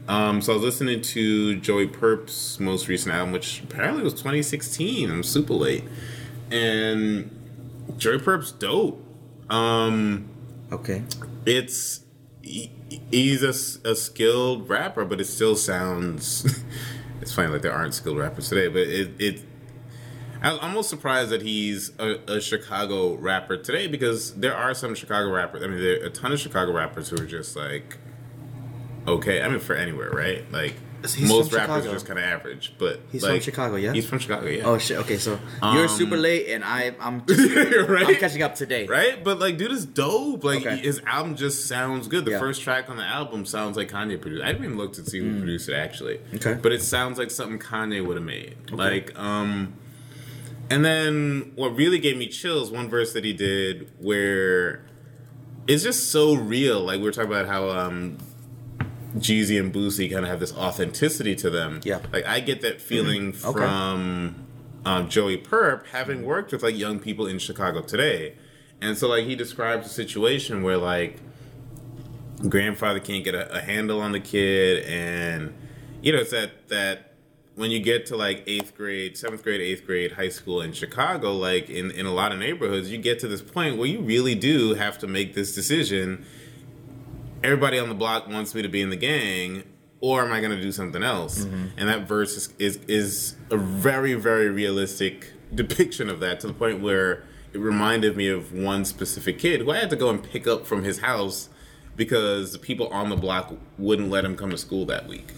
Um, 0.06 0.40
so 0.40 0.52
I 0.52 0.56
was 0.56 0.64
listening 0.64 1.02
to 1.02 1.56
Joey 1.56 1.86
Purp's 1.86 2.58
most 2.60 2.88
recent 2.88 3.14
album, 3.14 3.32
which 3.32 3.62
apparently 3.62 4.02
was 4.02 4.14
2016. 4.14 5.10
I'm 5.10 5.22
super 5.22 5.54
late, 5.54 5.84
and 6.50 7.30
Joey 7.98 8.18
Purp's 8.18 8.52
dope. 8.52 9.04
Um, 9.50 10.28
okay. 10.72 11.02
it's 11.44 12.00
he, 12.42 12.70
he's 13.10 13.42
a 13.42 13.94
skilled 13.94 14.68
rapper, 14.68 15.04
but 15.04 15.20
it 15.20 15.26
still 15.26 15.56
sounds. 15.56 16.62
it's 17.20 17.32
funny, 17.34 17.48
like 17.48 17.62
there 17.62 17.72
aren't 17.72 17.94
skilled 17.94 18.18
rappers 18.18 18.48
today, 18.48 18.68
but 18.68 18.82
it. 18.82 19.20
it 19.20 19.42
I 20.43 20.53
was 20.53 20.61
almost 20.61 20.89
surprised 20.89 21.30
that 21.30 21.43
he's 21.43 21.91
a, 21.99 22.18
a 22.28 22.41
Chicago 22.41 23.14
rapper 23.16 23.57
today 23.57 23.86
because 23.89 24.34
there 24.34 24.55
are 24.55 24.72
some 24.74 24.95
Chicago 24.95 25.30
rappers. 25.32 25.62
I 25.62 25.66
mean, 25.66 25.78
there 25.80 26.03
are 26.03 26.07
a 26.07 26.11
ton 26.11 26.32
of 26.32 26.39
Chicago 26.41 26.72
rappers 26.72 27.09
who 27.09 27.16
are 27.16 27.26
just 27.26 27.57
like, 27.57 27.97
okay. 29.07 29.43
I 29.43 29.49
mean, 29.49 29.61
for 29.61 29.74
anywhere, 29.74 30.11
right? 30.11 30.51
Like 30.53 30.74
He's 31.03 31.28
most 31.28 31.53
rappers 31.53 31.76
Chicago. 31.84 31.91
are 31.91 31.93
just 31.93 32.07
kind 32.07 32.18
of 32.18 32.24
average, 32.24 32.74
but 32.78 33.01
He's 33.12 33.24
from 33.24 33.39
Chicago, 33.41 33.76
yeah? 33.76 33.93
He's 33.93 34.07
from 34.07 34.18
Chicago, 34.18 34.47
yeah. 34.47 34.64
Oh 34.64 34.78
shit. 34.78 34.99
Okay, 34.99 35.16
so 35.16 35.39
you're 35.62 35.82
Um, 35.84 35.89
super 35.89 36.16
late, 36.16 36.49
and 36.49 36.64
I 36.64 36.93
I'm 37.01 37.24
just, 37.26 37.89
right? 37.89 38.07
I'm 38.07 38.14
catching 38.16 38.43
up 38.43 38.55
today. 38.57 38.86
Right? 38.86 39.22
But 39.22 39.39
like, 39.39 39.59
dude 39.59 39.70
is 39.72 39.86
dope. 39.86 40.43
Like, 40.45 40.61
Okay. 40.66 40.76
his 40.78 41.01
album 41.07 41.36
just 41.36 41.66
sounds 41.66 42.09
good. 42.09 42.24
The 42.24 42.32
Yeah. 42.32 42.41
first 42.41 42.62
track 42.62 42.91
on 42.91 42.97
the 42.97 43.05
album 43.05 43.45
sounds 43.47 43.76
like 43.76 43.91
Kanye 43.91 44.20
produced. 44.20 44.43
I 44.45 44.49
didn't 44.53 44.64
even 44.64 44.76
look 44.76 44.93
to 44.95 45.05
see 45.05 45.18
who 45.20 45.39
produced 45.39 45.68
it 45.68 45.74
actually. 45.74 46.18
Okay. 46.34 46.55
But 46.61 46.72
it 46.72 46.82
sounds 46.82 47.16
like 47.18 47.30
something 47.30 47.59
Kanye 47.61 48.05
would 48.05 48.16
have 48.16 48.26
made. 48.26 48.57
Like, 48.72 49.16
um, 49.18 49.74
and 50.70 50.84
then 50.84 51.52
what 51.56 51.74
really 51.76 51.98
gave 51.98 52.16
me 52.16 52.26
chills? 52.28 52.70
One 52.70 52.88
verse 52.88 53.12
that 53.12 53.24
he 53.24 53.32
did 53.32 53.90
where 54.00 54.84
it's 55.66 55.82
just 55.82 56.10
so 56.10 56.34
real. 56.34 56.80
Like 56.80 56.98
we 56.98 57.04
were 57.04 57.12
talking 57.12 57.30
about 57.30 57.46
how 57.46 57.68
um, 57.70 58.18
Jeezy 59.16 59.58
and 59.60 59.72
Boosie 59.72 60.10
kind 60.10 60.24
of 60.24 60.30
have 60.30 60.40
this 60.40 60.54
authenticity 60.54 61.34
to 61.36 61.50
them. 61.50 61.80
Yeah. 61.84 62.00
Like 62.12 62.26
I 62.26 62.40
get 62.40 62.60
that 62.62 62.80
feeling 62.80 63.28
Okay. 63.44 63.52
from 63.58 64.34
um, 64.84 65.08
Joey 65.08 65.36
Purp 65.36 65.86
having 65.88 66.24
worked 66.24 66.52
with 66.52 66.62
like 66.62 66.76
young 66.76 66.98
people 66.98 67.26
in 67.26 67.38
Chicago 67.38 67.82
today, 67.82 68.34
and 68.80 68.96
so 68.96 69.08
like 69.08 69.24
he 69.24 69.34
describes 69.36 69.86
a 69.86 69.90
situation 69.90 70.62
where 70.62 70.76
like 70.78 71.18
grandfather 72.48 73.00
can't 73.00 73.24
get 73.24 73.34
a, 73.34 73.52
a 73.56 73.60
handle 73.60 74.00
on 74.00 74.12
the 74.12 74.20
kid, 74.20 74.84
and 74.84 75.52
you 76.00 76.12
know 76.12 76.18
it's 76.20 76.30
that 76.30 76.68
that 76.68 77.07
when 77.59 77.72
you 77.72 77.80
get 77.80 78.06
to 78.06 78.16
like 78.16 78.44
eighth 78.46 78.76
grade, 78.76 79.18
seventh 79.18 79.42
grade, 79.42 79.61
eighth 79.61 79.84
grade, 79.84 80.12
high 80.12 80.28
school 80.28 80.61
in 80.61 80.72
Chicago, 80.72 81.32
like 81.32 81.68
in, 81.68 81.90
in 81.90 82.06
a 82.06 82.12
lot 82.12 82.30
of 82.30 82.38
neighborhoods, 82.38 82.88
you 82.88 82.98
get 82.98 83.18
to 83.18 83.26
this 83.26 83.42
point 83.42 83.76
where 83.76 83.88
you 83.88 84.00
really 84.00 84.36
do 84.36 84.74
have 84.74 84.96
to 84.98 85.09
make 85.09 85.34
this 85.34 85.56
decision. 85.56 86.24
Everybody 87.42 87.80
on 87.80 87.88
the 87.88 87.96
block 87.96 88.28
wants 88.28 88.54
me 88.54 88.62
to 88.62 88.68
be 88.68 88.80
in 88.80 88.90
the 88.90 88.96
gang, 88.96 89.64
or 90.00 90.24
am 90.24 90.32
I 90.32 90.38
going 90.38 90.52
to 90.52 90.62
do 90.62 90.70
something 90.70 91.02
else? 91.02 91.44
Mm-hmm. 91.44 91.66
And 91.76 91.88
that 91.88 92.06
verse 92.06 92.36
is, 92.36 92.54
is 92.61 92.78
is 92.86 93.36
a 93.50 93.56
very 93.56 94.14
very 94.14 94.48
realistic 94.48 95.32
depiction 95.52 96.09
of 96.09 96.20
that 96.20 96.38
to 96.40 96.46
the 96.46 96.54
point 96.54 96.80
where 96.80 97.24
it 97.52 97.59
reminded 97.59 98.16
me 98.16 98.28
of 98.28 98.52
one 98.52 98.84
specific 98.84 99.40
kid 99.40 99.62
who 99.62 99.72
I 99.72 99.78
had 99.78 99.90
to 99.90 99.96
go 99.96 100.11
and 100.11 100.22
pick 100.22 100.46
up 100.46 100.64
from 100.64 100.84
his 100.84 101.00
house 101.00 101.48
because 101.99 102.53
the 102.53 102.59
people 102.59 102.86
on 102.88 103.11
the 103.11 103.16
block 103.16 103.53
wouldn't 103.76 104.09
let 104.09 104.24
him 104.24 104.36
come 104.36 104.49
to 104.51 104.57
school 104.57 104.86
that 104.86 105.07
week. 105.07 105.32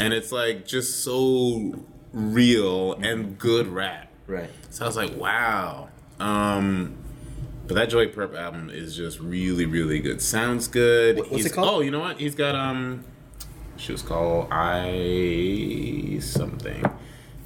And 0.00 0.14
it's 0.14 0.32
like 0.32 0.66
just 0.66 1.02
so 1.04 1.84
real 2.14 2.94
and 2.94 3.36
good 3.38 3.66
rap. 3.66 4.08
Right. 4.26 4.48
So 4.70 4.84
I 4.84 4.88
was 4.88 4.96
like, 4.96 5.14
wow. 5.16 5.88
Um, 6.20 6.96
but 7.66 7.74
that 7.74 7.90
Joey 7.90 8.06
Purp 8.06 8.34
album 8.34 8.70
is 8.70 8.96
just 8.96 9.18
really, 9.20 9.66
really 9.66 9.98
good. 9.98 10.22
Sounds 10.22 10.68
good. 10.68 11.16
What- 11.16 11.30
what's 11.30 11.42
He's- 11.42 11.52
it 11.52 11.54
called? 11.54 11.68
Oh, 11.68 11.80
you 11.80 11.90
know 11.90 12.00
what? 12.00 12.18
He's 12.18 12.34
got 12.34 12.54
um, 12.54 13.04
she 13.76 13.90
was 13.92 14.00
called 14.02 14.48
I 14.52 16.18
something. 16.20 16.84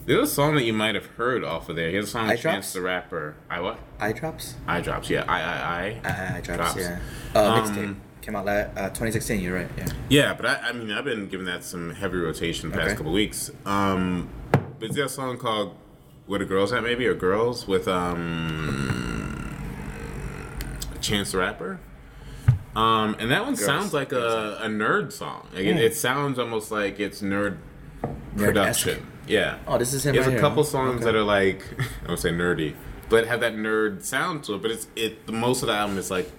There's 0.05 0.29
a 0.31 0.33
song 0.35 0.57
that 0.57 0.65
you 0.65 0.73
might 0.73 0.95
have 0.97 1.07
heard 1.07 1.45
off 1.45 1.69
of 1.69 1.77
there. 1.77 1.89
He 1.89 1.97
has 1.97 2.07
a 2.09 2.11
song 2.11 2.29
with 2.29 2.41
Chance 2.41 2.73
the 2.73 2.81
Rapper. 2.83 3.37
I 3.49 3.61
what? 3.61 3.79
Eye 4.01 4.13
drops. 4.13 4.57
Eye 4.67 4.81
drops. 4.81 5.09
Yeah. 5.09 5.25
I 5.29 5.41
I 5.41 5.53
I. 5.55 6.01
I, 6.05 6.37
I 6.37 6.41
drops. 6.41 6.75
Drops. 6.75 6.77
Yeah. 6.81 6.99
Uh, 7.35 7.45
Um, 7.53 7.65
mixtape 7.65 7.97
came 8.23 8.35
out 8.37 8.47
la- 8.47 8.53
uh, 8.53 8.89
2016. 8.89 9.41
You're 9.41 9.55
right. 9.57 9.69
Yeah. 9.77 9.87
Yeah, 10.09 10.35
but 10.35 10.47
I, 10.47 10.55
I 10.69 10.73
mean, 10.73 10.91
I've 10.93 11.05
been 11.05 11.29
giving 11.29 11.47
that 11.47 11.65
some 11.65 11.91
heavy 11.95 12.17
rotation 12.19 12.71
the 12.71 12.77
past 12.77 12.89
Okay. 12.89 12.97
couple 12.97 13.13
weeks. 13.13 13.51
Um, 13.67 14.29
but 14.79 14.91
is 14.91 14.97
there 14.97 15.05
a 15.05 15.09
song 15.09 15.37
called 15.39 15.77
"Where 16.27 16.39
the 16.39 16.45
Girls 16.45 16.73
At"? 16.73 16.83
Maybe 16.83 17.07
or 17.07 17.15
"Girls" 17.15 17.67
with 17.69 17.87
um, 17.89 19.55
Chance 21.01 21.33
the 21.33 21.39
Rapper. 21.39 21.81
Um, 22.75 23.17
and 23.19 23.31
that 23.31 23.45
one 23.45 23.57
sounds 23.57 23.93
like 23.93 24.13
a, 24.13 24.59
a 24.63 24.67
nerd 24.67 25.13
song. 25.13 25.47
Like 25.53 25.65
it, 25.65 25.77
it 25.77 25.95
sounds 25.95 26.39
almost 26.39 26.71
like 26.71 26.99
it's 27.01 27.21
nerd 27.21 27.59
production. 28.37 29.07
Yeah. 29.27 29.59
Oh, 29.67 29.77
this 29.79 29.93
is 29.93 30.07
him 30.07 30.15
There's 30.15 30.27
right 30.27 30.37
a 30.37 30.41
couple 30.41 30.65
songs 30.65 30.97
Okay. 30.97 31.05
that 31.05 31.15
are 31.15 31.23
like 31.23 31.63
I 32.07 32.11
would 32.11 32.19
say 32.19 32.31
nerdy, 32.31 32.75
but 33.11 33.27
have 33.27 33.41
that 33.41 33.55
nerd 33.55 34.03
sound 34.05 34.45
to 34.45 34.55
it. 34.55 34.63
But 34.63 34.71
it's 34.71 34.87
it. 34.97 35.27
The 35.27 35.33
most 35.33 35.63
of 35.63 35.69
the 35.69 35.75
album 35.75 35.99
is 35.99 36.11
like 36.11 36.31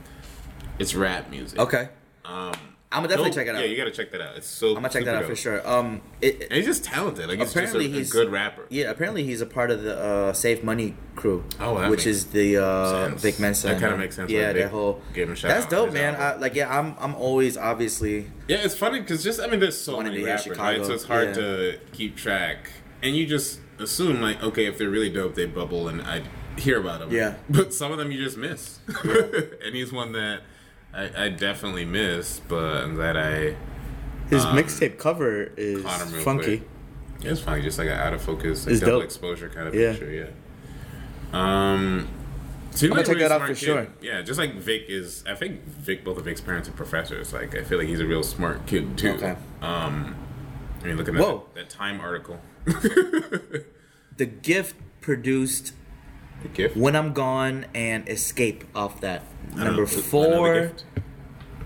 it's 0.80 0.96
rap 0.96 1.30
music. 1.30 1.60
Okay. 1.60 1.90
Um, 2.26 2.54
I'm 2.94 3.00
gonna 3.00 3.08
definitely 3.08 3.32
Dope. 3.32 3.36
check 3.38 3.48
it 3.48 3.56
out. 3.56 3.62
Yeah, 3.62 3.66
you 3.66 3.76
gotta 3.76 3.92
check 3.92 4.12
that 4.12 4.22
out. 4.22 4.38
It's 4.38 4.46
so. 4.46 4.70
I'm 4.70 4.76
gonna 4.76 4.90
check 4.90 5.06
that 5.06 5.16
out 5.16 5.26
for 5.26 5.36
sure. 5.36 5.68
Um, 5.68 6.02
it, 6.22 6.44
And 6.44 6.54
he's 6.54 6.66
just 6.68 6.84
talented. 6.84 7.28
Like 7.28 7.40
he's 7.40 7.50
apparently 7.50 7.86
just 7.86 7.94
a, 7.94 7.96
a 7.96 8.00
he's 8.00 8.12
good 8.12 8.32
rapper. 8.32 8.68
Yeah, 8.70 8.92
apparently 8.92 9.24
he's 9.24 9.42
a 9.42 9.48
part 9.48 9.72
of 9.72 9.82
the 9.82 9.98
uh, 10.00 10.34
Save 10.34 10.64
Money 10.64 10.96
crew. 11.16 11.44
Oh, 11.60 11.80
that 11.80 11.90
which 11.90 12.06
is 12.06 12.28
the 12.28 12.64
uh, 12.64 13.08
sense. 13.10 13.22
Vic 13.24 13.40
Mensa. 13.40 13.70
That 13.70 13.80
kinda 13.80 13.96
uh, 13.96 13.98
makes 13.98 14.16
sense 14.16 14.30
Yeah, 14.30 14.48
why 14.48 14.54
that 14.54 14.70
whole. 14.70 15.02
gave 15.12 15.26
him 15.26 15.34
a 15.34 15.36
shout 15.36 15.50
That's 15.50 15.66
dope, 15.66 15.92
man. 15.92 16.16
I, 16.16 16.36
like, 16.36 16.54
yeah, 16.54 16.78
I'm 16.78 16.96
I'm 17.00 17.16
always 17.16 17.58
obviously. 17.58 18.28
Yeah, 18.48 18.58
it's 18.58 18.78
funny 18.78 19.00
because 19.00 19.24
just 19.24 19.42
I 19.42 19.48
mean, 19.48 19.60
there's 19.60 19.80
so 19.80 20.00
many 20.00 20.24
rappers, 20.24 20.60
right? 20.60 20.86
So 20.86 20.94
it's 20.94 21.06
hard 21.06 21.30
yeah. 21.30 21.34
to 21.34 21.80
keep 21.94 22.16
track, 22.16 22.70
and 23.02 23.16
you 23.16 23.26
just 23.26 23.60
assume 23.80 24.22
like, 24.22 24.44
okay, 24.44 24.68
if 24.68 24.78
they're 24.78 24.90
really 24.92 25.10
dope, 25.10 25.34
they 25.34 25.48
bubble, 25.48 25.88
and 25.88 26.04
I 26.04 26.22
hear 26.60 26.80
about 26.80 27.00
them. 27.00 27.12
Yeah. 27.12 27.34
but 27.50 27.74
some 27.74 27.92
of 27.92 27.98
them 27.98 28.12
you 28.12 28.24
just 28.24 28.38
miss, 28.38 28.82
and 29.04 29.74
he's 29.74 29.92
one 29.92 30.12
that 30.12 30.42
I, 30.94 31.26
I 31.26 31.30
definitely 31.30 31.86
miss, 31.86 32.40
but 32.48 32.84
I'm 32.84 32.96
glad 32.96 33.18
I. 33.18 33.56
His 34.30 34.46
Um, 34.46 34.56
mixtape 34.58 34.98
cover 34.98 35.52
is 35.58 35.84
caught 35.84 36.02
him 36.02 36.14
real 36.14 36.24
funky. 36.24 36.58
quick. 36.60 36.70
Yeah, 37.22 37.32
it's 37.32 37.42
funny, 37.42 37.62
just 37.62 37.78
like 37.78 37.88
an 37.88 37.94
out 37.94 38.14
of 38.14 38.22
focus, 38.22 38.66
like 38.68 38.80
double 38.80 38.94
dope. 39.00 39.04
exposure 39.04 39.50
kind 39.50 39.68
of 39.68 39.74
Yeah. 39.76 39.92
picture. 39.92 40.12
Yeah. 40.12 40.28
Um. 41.34 42.08
So 42.72 42.88
I'm 42.88 42.94
gonna 42.94 43.04
check 43.04 43.18
that 43.20 43.32
out 43.32 43.46
for 43.48 43.54
sure. 43.56 43.88
Yeah, 44.02 44.22
just 44.24 44.40
like 44.40 44.56
Vic 44.56 44.86
is, 44.88 45.24
I 45.28 45.36
think 45.36 45.64
Vic, 45.66 46.04
both 46.04 46.18
of 46.18 46.26
Vic's 46.26 46.42
parents 46.42 46.68
are 46.68 46.72
professors. 46.72 47.32
Like, 47.32 47.56
I 47.56 47.64
feel 47.64 47.78
like 47.78 47.88
he's 47.88 48.00
a 48.00 48.06
real 48.08 48.24
smart 48.24 48.66
kid 48.66 48.98
too. 48.98 49.12
Okay. 49.12 49.36
Um, 49.62 50.16
I 50.82 50.88
mean, 50.88 50.98
look 50.98 51.08
at 51.08 51.14
that, 51.14 51.42
that 51.56 51.70
Time 51.70 52.00
article. 52.02 52.40
The 54.18 54.26
Gift 54.28 54.76
produced 55.02 55.74
the 56.44 56.48
gift. 56.48 56.78
When 56.78 56.96
I'm 56.96 57.14
Gone 57.14 57.66
and 57.74 58.08
Escape 58.08 58.64
off 58.76 59.02
that 59.02 59.22
I 59.22 59.24
don't 59.24 59.32
know, 59.32 59.33
number 59.56 59.86
four 59.86 60.72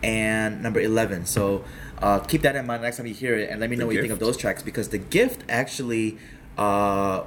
and 0.04 0.62
number 0.62 0.80
eleven. 0.80 1.26
So 1.26 1.64
uh, 2.02 2.20
keep 2.20 2.42
that 2.44 2.56
in 2.56 2.66
mind 2.66 2.84
next 2.84 2.98
time 2.98 3.08
you 3.08 3.14
hear 3.14 3.36
it, 3.36 3.50
and 3.50 3.60
let 3.60 3.70
me 3.70 3.76
know 3.76 3.82
The 3.82 3.88
what 3.88 3.96
you 3.96 4.02
think 4.02 4.14
of 4.14 4.20
those 4.20 4.38
tracks 4.38 4.62
because 4.64 4.90
the 4.90 4.98
Gift 5.00 5.44
actually. 5.50 6.18
Uh, 6.58 7.24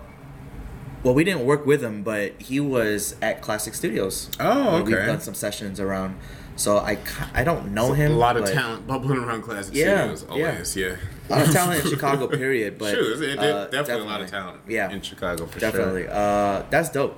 well, 1.03 1.15
we 1.15 1.25
didn't 1.25 1.47
work 1.47 1.65
with 1.65 1.83
him, 1.83 2.03
but 2.03 2.39
he 2.43 2.61
was 2.61 3.17
at 3.23 3.41
Classic 3.41 3.73
Studios. 3.73 4.29
Oh, 4.39 4.75
where 4.75 4.83
We've 4.83 4.95
done 4.97 5.21
some 5.23 5.33
sessions 5.33 5.81
around. 5.81 6.19
So 6.57 6.77
I, 6.77 6.99
I 7.33 7.43
don't 7.43 7.73
know 7.73 7.95
him. 7.95 8.13
a 8.13 8.17
lot 8.17 8.37
of 8.37 8.45
but- 8.45 8.53
talent 8.53 8.87
bubbling 8.87 9.17
around 9.19 9.41
classic 9.41 9.75
Yeah, 9.75 10.15
studios. 10.15 10.27
yeah. 10.39 10.47
Always, 10.51 10.77
yeah. 10.77 10.97
A 11.29 11.31
lot 11.31 11.47
of 11.47 11.53
talent 11.55 11.85
in 11.85 11.91
Chicago, 11.95 12.27
period. 12.27 12.77
But 12.77 12.91
Sure, 12.93 13.15
it, 13.23 13.31
it, 13.31 13.39
uh, 13.39 13.69
definitely, 13.69 14.03
a 14.05 14.11
lot 14.11 14.21
of 14.21 14.29
talent. 14.31 14.61
Yeah, 14.69 14.91
in 14.91 15.01
Chicago 15.01 15.47
for 15.47 15.59
sure. 15.59 15.71
definitely. 15.71 16.07
Uh, 16.07 16.65
that's 16.69 16.91
dope. 16.91 17.17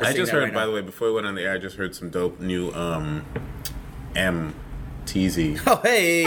I 0.00 0.12
just 0.12 0.32
heard, 0.32 0.44
right 0.44 0.54
by 0.54 0.60
now. 0.60 0.66
the 0.66 0.72
way, 0.72 0.80
before 0.82 1.08
we 1.08 1.14
went 1.14 1.26
on 1.26 1.34
the 1.34 1.42
air, 1.42 1.52
I 1.52 1.58
just 1.58 1.76
heard 1.76 1.94
some 1.94 2.10
dope 2.10 2.40
new 2.40 2.72
um, 2.72 3.24
M 4.14 4.54
MTZ. 5.10 5.60
Oh 5.66 5.80
hey. 5.82 6.24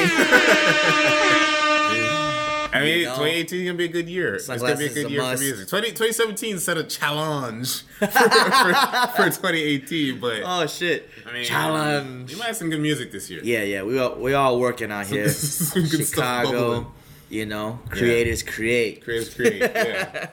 I 2.75 2.81
mean, 2.81 2.99
You 3.01 3.05
know, 3.05 3.11
2018 3.17 3.59
is 3.59 3.65
gonna 3.67 3.77
be 3.77 3.85
a 3.85 3.87
good 3.87 4.09
year. 4.09 4.35
It's 4.35 4.47
gonna 4.47 4.75
be 4.75 4.85
a 4.85 4.89
good 4.93 5.05
a 5.05 5.09
year 5.11 5.21
must. 5.21 5.41
for 5.41 5.47
music. 5.47 5.67
20, 5.69 5.87
2017 5.89 6.57
set 6.57 6.77
a 6.77 6.83
challenge 6.83 7.81
for, 7.99 8.07
for, 8.07 8.11
for 8.11 9.25
2018, 9.25 10.19
but 10.19 10.41
oh 10.43 10.65
shit. 10.65 11.07
I 11.27 11.33
mean, 11.33 11.45
Challenge. 11.45 12.31
We 12.31 12.39
might 12.39 12.47
have 12.47 12.57
some 12.57 12.69
good 12.71 12.81
music 12.81 13.11
this 13.11 13.29
year. 13.29 13.41
Yeah, 13.43 13.61
yeah, 13.61 13.83
we 13.83 13.99
all 13.99 14.15
we 14.15 14.33
all 14.33 14.59
working 14.59 14.91
out 14.91 15.05
here. 15.05 15.29
Some 15.29 15.83
good 15.83 16.05
stuff. 16.05 16.45
Chicago, 16.45 16.91
you 17.29 17.45
know, 17.45 17.79
creators 17.89 18.41
create. 18.41 19.03
Creators 19.03 19.33
create. 19.33 19.61
Yeah. 19.61 20.29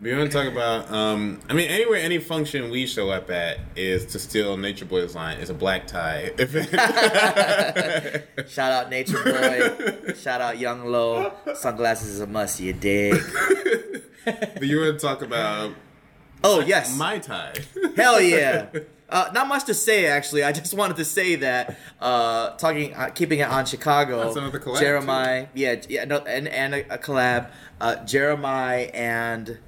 We 0.00 0.14
want 0.14 0.30
to 0.30 0.36
talk 0.36 0.50
about. 0.50 0.90
Um, 0.92 1.40
I 1.48 1.54
mean, 1.54 1.68
anywhere, 1.68 1.98
any 1.98 2.18
function 2.18 2.70
we 2.70 2.86
show 2.86 3.10
up 3.10 3.30
at 3.30 3.58
is 3.74 4.04
to 4.06 4.18
steal 4.18 4.56
Nature 4.56 4.84
Boy's 4.84 5.14
line. 5.14 5.38
Is 5.38 5.50
a 5.50 5.54
black 5.54 5.86
tie. 5.86 6.30
Shout 8.48 8.72
out 8.72 8.90
Nature 8.90 9.22
Boy. 9.24 10.14
Shout 10.14 10.40
out 10.40 10.58
Young 10.58 10.86
Low. 10.86 11.32
Sunglasses 11.54 12.08
is 12.08 12.20
a 12.20 12.26
must. 12.26 12.60
You 12.60 12.72
dig? 12.74 13.14
but 14.24 14.62
you 14.62 14.80
want 14.80 15.00
to 15.00 15.06
talk 15.06 15.22
about 15.22 15.72
Oh 16.44 16.60
yes. 16.60 16.96
my 16.96 17.18
tie. 17.18 17.54
Hell 17.96 18.20
yeah. 18.20 18.66
Uh, 19.08 19.30
not 19.32 19.46
much 19.46 19.64
to 19.64 19.74
say 19.74 20.06
actually. 20.06 20.42
I 20.42 20.52
just 20.52 20.74
wanted 20.74 20.96
to 20.96 21.04
say 21.04 21.36
that 21.36 21.78
uh, 22.00 22.50
talking, 22.56 22.92
uh, 22.94 23.10
keeping 23.10 23.38
it 23.38 23.48
on 23.48 23.64
Chicago. 23.64 24.24
That's 24.24 24.36
another 24.36 24.58
collab, 24.58 24.80
Jeremiah, 24.80 25.46
yeah, 25.54 25.80
yeah, 25.88 26.04
no, 26.04 26.18
and 26.18 26.48
and 26.48 26.74
a, 26.74 26.94
a 26.94 26.98
collab. 26.98 27.50
Uh, 27.80 28.04
Jeremiah 28.04 28.90
and 28.92 29.58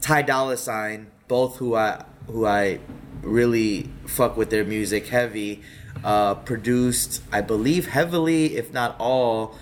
Ty 0.00 0.22
Dolla 0.22 0.56
Sign, 0.56 1.10
both 1.28 1.56
who 1.56 1.74
I 1.74 2.04
who 2.26 2.46
I 2.46 2.80
really 3.22 3.90
fuck 4.06 4.36
with 4.36 4.50
their 4.50 4.64
music 4.64 5.06
heavy. 5.08 5.62
Uh, 6.02 6.34
produced, 6.34 7.22
I 7.30 7.42
believe, 7.42 7.86
heavily, 7.88 8.56
if 8.56 8.72
not 8.72 8.96
all, 8.98 9.54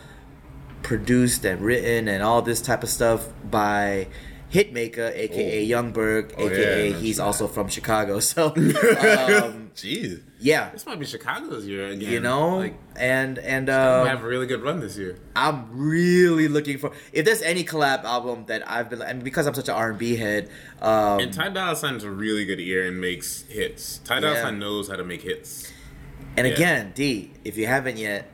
produced 0.82 1.44
and 1.44 1.60
written 1.60 2.06
and 2.06 2.22
all 2.22 2.42
this 2.42 2.60
type 2.60 2.84
of 2.84 2.88
stuff 2.88 3.28
by 3.50 4.06
Hitmaka, 4.52 5.12
aka 5.16 5.62
Yung 5.64 5.90
Berg, 5.90 6.34
Oh, 6.38 6.46
aka 6.46 6.90
yeah, 6.90 6.96
he's 6.96 7.18
mentioned 7.18 7.26
also 7.26 7.48
from 7.48 7.68
Chicago. 7.68 8.20
So, 8.28 8.46
um, 8.54 9.72
Jeez, 9.74 10.22
yeah, 10.40 10.70
this 10.70 10.86
might 10.86 10.98
be 10.98 11.04
Chicago's 11.06 11.66
year 11.66 11.86
again. 11.88 12.10
you 12.12 12.20
know, 12.20 12.58
like 12.58 12.78
and 12.96 13.38
and 13.38 13.66
we 13.68 13.72
uh, 13.72 14.04
have 14.04 14.22
a 14.22 14.26
really 14.26 14.46
good 14.46 14.62
run 14.62 14.80
this 14.80 14.96
year. 14.96 15.18
I'm 15.34 15.68
really 15.76 16.48
looking 16.48 16.78
for 16.78 16.92
if 17.12 17.24
there's 17.24 17.42
any 17.42 17.64
collab 17.64 18.04
album 18.04 18.44
that 18.46 18.68
I've 18.70 18.88
been 18.88 19.02
and 19.02 19.24
because 19.24 19.46
I'm 19.46 19.54
such 19.54 19.68
an 19.68 19.74
R&B 19.74 20.16
head, 20.16 20.48
um, 20.80 21.20
And 21.20 21.32
Ty 21.32 21.48
Dolla 21.50 21.74
Sign 21.76 21.94
is 21.94 22.04
a 22.04 22.10
really 22.10 22.44
good 22.44 22.60
ear 22.60 22.86
and 22.86 23.00
makes 23.00 23.42
hits. 23.48 23.98
Ty 23.98 24.20
Dolla 24.20 24.34
Yeah. 24.34 24.42
Sign 24.42 24.58
knows 24.58 24.88
how 24.88 24.96
to 24.96 25.04
make 25.04 25.22
hits. 25.22 25.72
and 26.36 26.46
yeah. 26.46 26.54
again, 26.54 26.92
D, 26.94 27.32
if 27.44 27.56
you 27.56 27.66
haven't 27.66 27.96
yet, 27.98 28.30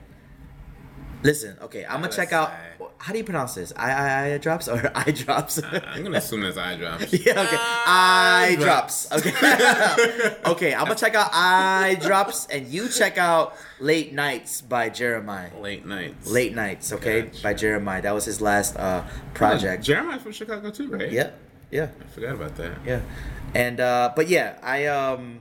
listen. 1.24 1.56
Okay, 1.62 1.84
I'm 1.84 2.00
gonna 2.00 2.12
check 2.12 2.32
out. 2.32 2.52
How 2.98 3.12
do 3.12 3.18
you 3.18 3.24
pronounce 3.24 3.54
this? 3.54 3.72
I 3.76 3.90
I, 3.90 4.34
I 4.34 4.38
drops 4.38 4.68
or 4.68 4.90
I 4.94 5.10
drops? 5.10 5.60
I'm 5.62 6.04
gonna 6.04 6.18
assume 6.18 6.44
it's 6.44 6.56
eye 6.56 6.76
drops. 6.76 7.12
Yeah, 7.26 7.42
okay. 7.42 7.56
Eye 7.58 8.56
drops. 8.60 9.10
Okay. 9.12 9.32
okay, 10.46 10.74
I'm 10.74 10.84
gonna 10.84 10.94
check 10.94 11.14
out 11.14 11.30
Eye 11.32 11.96
drops 12.00 12.46
and 12.46 12.66
you 12.68 12.88
check 12.88 13.18
out 13.18 13.54
Late 13.80 14.12
Nights 14.12 14.60
by 14.62 14.88
Jeremiah. 14.88 15.50
Late 15.60 15.84
nights. 15.84 16.30
Late 16.30 16.54
Nights, 16.54 16.92
okay, 16.92 17.22
Gotcha. 17.22 17.42
by 17.42 17.54
Jeremiah. 17.54 18.02
That 18.02 18.14
was 18.14 18.24
his 18.24 18.40
last 18.40 18.76
uh 18.76 19.04
project. 19.34 19.82
Jeremiah's 19.82 20.22
from 20.22 20.32
Chicago 20.32 20.70
too, 20.70 20.88
right? 20.88 21.10
Yeah. 21.10 21.30
Yeah. 21.70 21.88
I 22.00 22.08
forgot 22.14 22.34
about 22.34 22.54
that. 22.56 22.72
Yeah. 22.86 23.00
And 23.54 23.80
uh 23.80 24.12
but 24.14 24.28
yeah, 24.28 24.58
I 24.62 24.86
um 24.86 25.40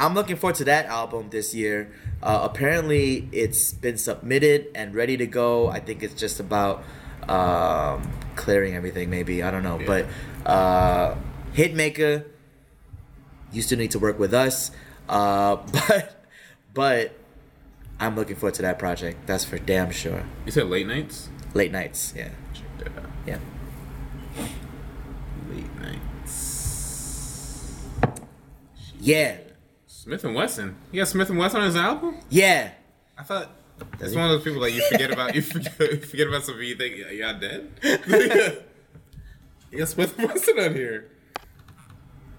I'm 0.00 0.14
looking 0.14 0.36
forward 0.36 0.56
to 0.56 0.64
that 0.64 0.86
album 0.86 1.28
this 1.28 1.54
year. 1.54 1.92
Uh, 2.22 2.48
apparently, 2.50 3.28
it's 3.32 3.74
been 3.74 3.98
submitted 3.98 4.68
and 4.74 4.94
ready 4.94 5.18
to 5.18 5.26
go. 5.26 5.68
I 5.68 5.78
think 5.80 6.02
it's 6.02 6.14
just 6.14 6.40
about 6.40 6.82
um, 7.28 8.10
clearing 8.34 8.74
everything, 8.74 9.10
maybe. 9.10 9.42
I 9.42 9.50
don't 9.50 9.62
know. 9.62 9.78
Yeah. 9.78 9.86
But 9.86 10.06
uh, 10.50 11.16
Hitmaka, 11.52 12.24
you 13.52 13.60
still 13.60 13.76
need 13.76 13.90
to 13.90 13.98
work 13.98 14.18
with 14.18 14.32
us. 14.32 14.70
Uh, 15.06 15.56
but 15.88 16.24
but 16.72 17.12
I'm 17.98 18.16
looking 18.16 18.36
forward 18.36 18.54
to 18.54 18.62
that 18.62 18.78
project. 18.78 19.26
That's 19.26 19.44
for 19.44 19.58
damn 19.58 19.90
sure. 19.90 20.24
You 20.46 20.52
said 20.52 20.68
late 20.68 20.86
nights. 20.86 21.28
Late 21.52 21.72
nights, 21.72 22.14
yeah, 22.16 22.30
Check 22.54 22.64
that 22.78 22.96
out. 22.96 23.10
yeah. 23.26 23.38
Late 25.50 25.80
nights. 25.80 27.18
Yeah, 28.98 29.36
Smith 30.02 30.24
and 30.24 30.34
Wesson. 30.34 30.76
You 30.92 31.02
got 31.02 31.08
Smith 31.08 31.28
and 31.28 31.38
Wesson 31.38 31.60
on 31.60 31.66
his 31.66 31.76
album? 31.76 32.16
yeah. 32.30 32.70
I 33.18 33.22
thought 33.22 33.50
that's 33.98 34.14
one 34.14 34.24
of 34.24 34.30
those 34.30 34.42
people 34.42 34.62
like 34.62 34.72
you 34.72 34.82
forget 34.88 35.10
about. 35.10 35.34
You 35.34 35.42
forget, 35.42 35.78
you 35.78 36.00
forget 36.00 36.26
about 36.26 36.42
something. 36.42 36.64
You 36.64 36.74
think 36.74 36.96
y'all 37.12 37.38
dead. 37.38 37.70
you 39.70 39.78
got 39.78 39.88
Smith 39.88 40.18
and 40.18 40.28
Wesson 40.28 40.58
on 40.58 40.74
here. 40.74 41.10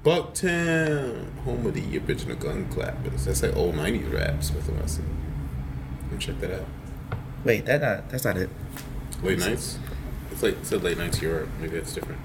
Bucktown, 0.03 1.31
home 1.41 1.67
of 1.67 1.75
the 1.75 1.99
original 1.99 2.35
gun 2.35 2.67
clappers. 2.69 3.25
That's 3.25 3.43
like 3.43 3.55
old 3.55 3.75
'90s 3.75 4.11
rap. 4.11 4.41
Smith 4.41 4.67
and 4.67 4.79
Wesson. 4.79 5.05
Me 6.09 6.17
check 6.17 6.39
that 6.39 6.61
out. 6.61 6.67
Wait, 7.43 7.65
that 7.65 7.81
not, 7.81 8.09
that's 8.09 8.25
not 8.25 8.37
it. 8.37 8.49
Late 9.21 9.37
nights. 9.37 9.77
It's 10.31 10.41
like 10.41 10.53
it 10.53 10.65
said 10.65 10.81
late 10.81 10.97
nights 10.97 11.21
Europe. 11.21 11.49
Maybe 11.59 11.77
that's 11.77 11.93
different. 11.93 12.21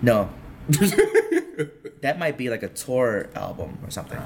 No. 0.00 0.30
that 2.00 2.18
might 2.18 2.36
be 2.36 2.50
like 2.50 2.62
a 2.62 2.68
tour 2.68 3.28
album 3.34 3.78
or 3.82 3.90
something. 3.90 4.18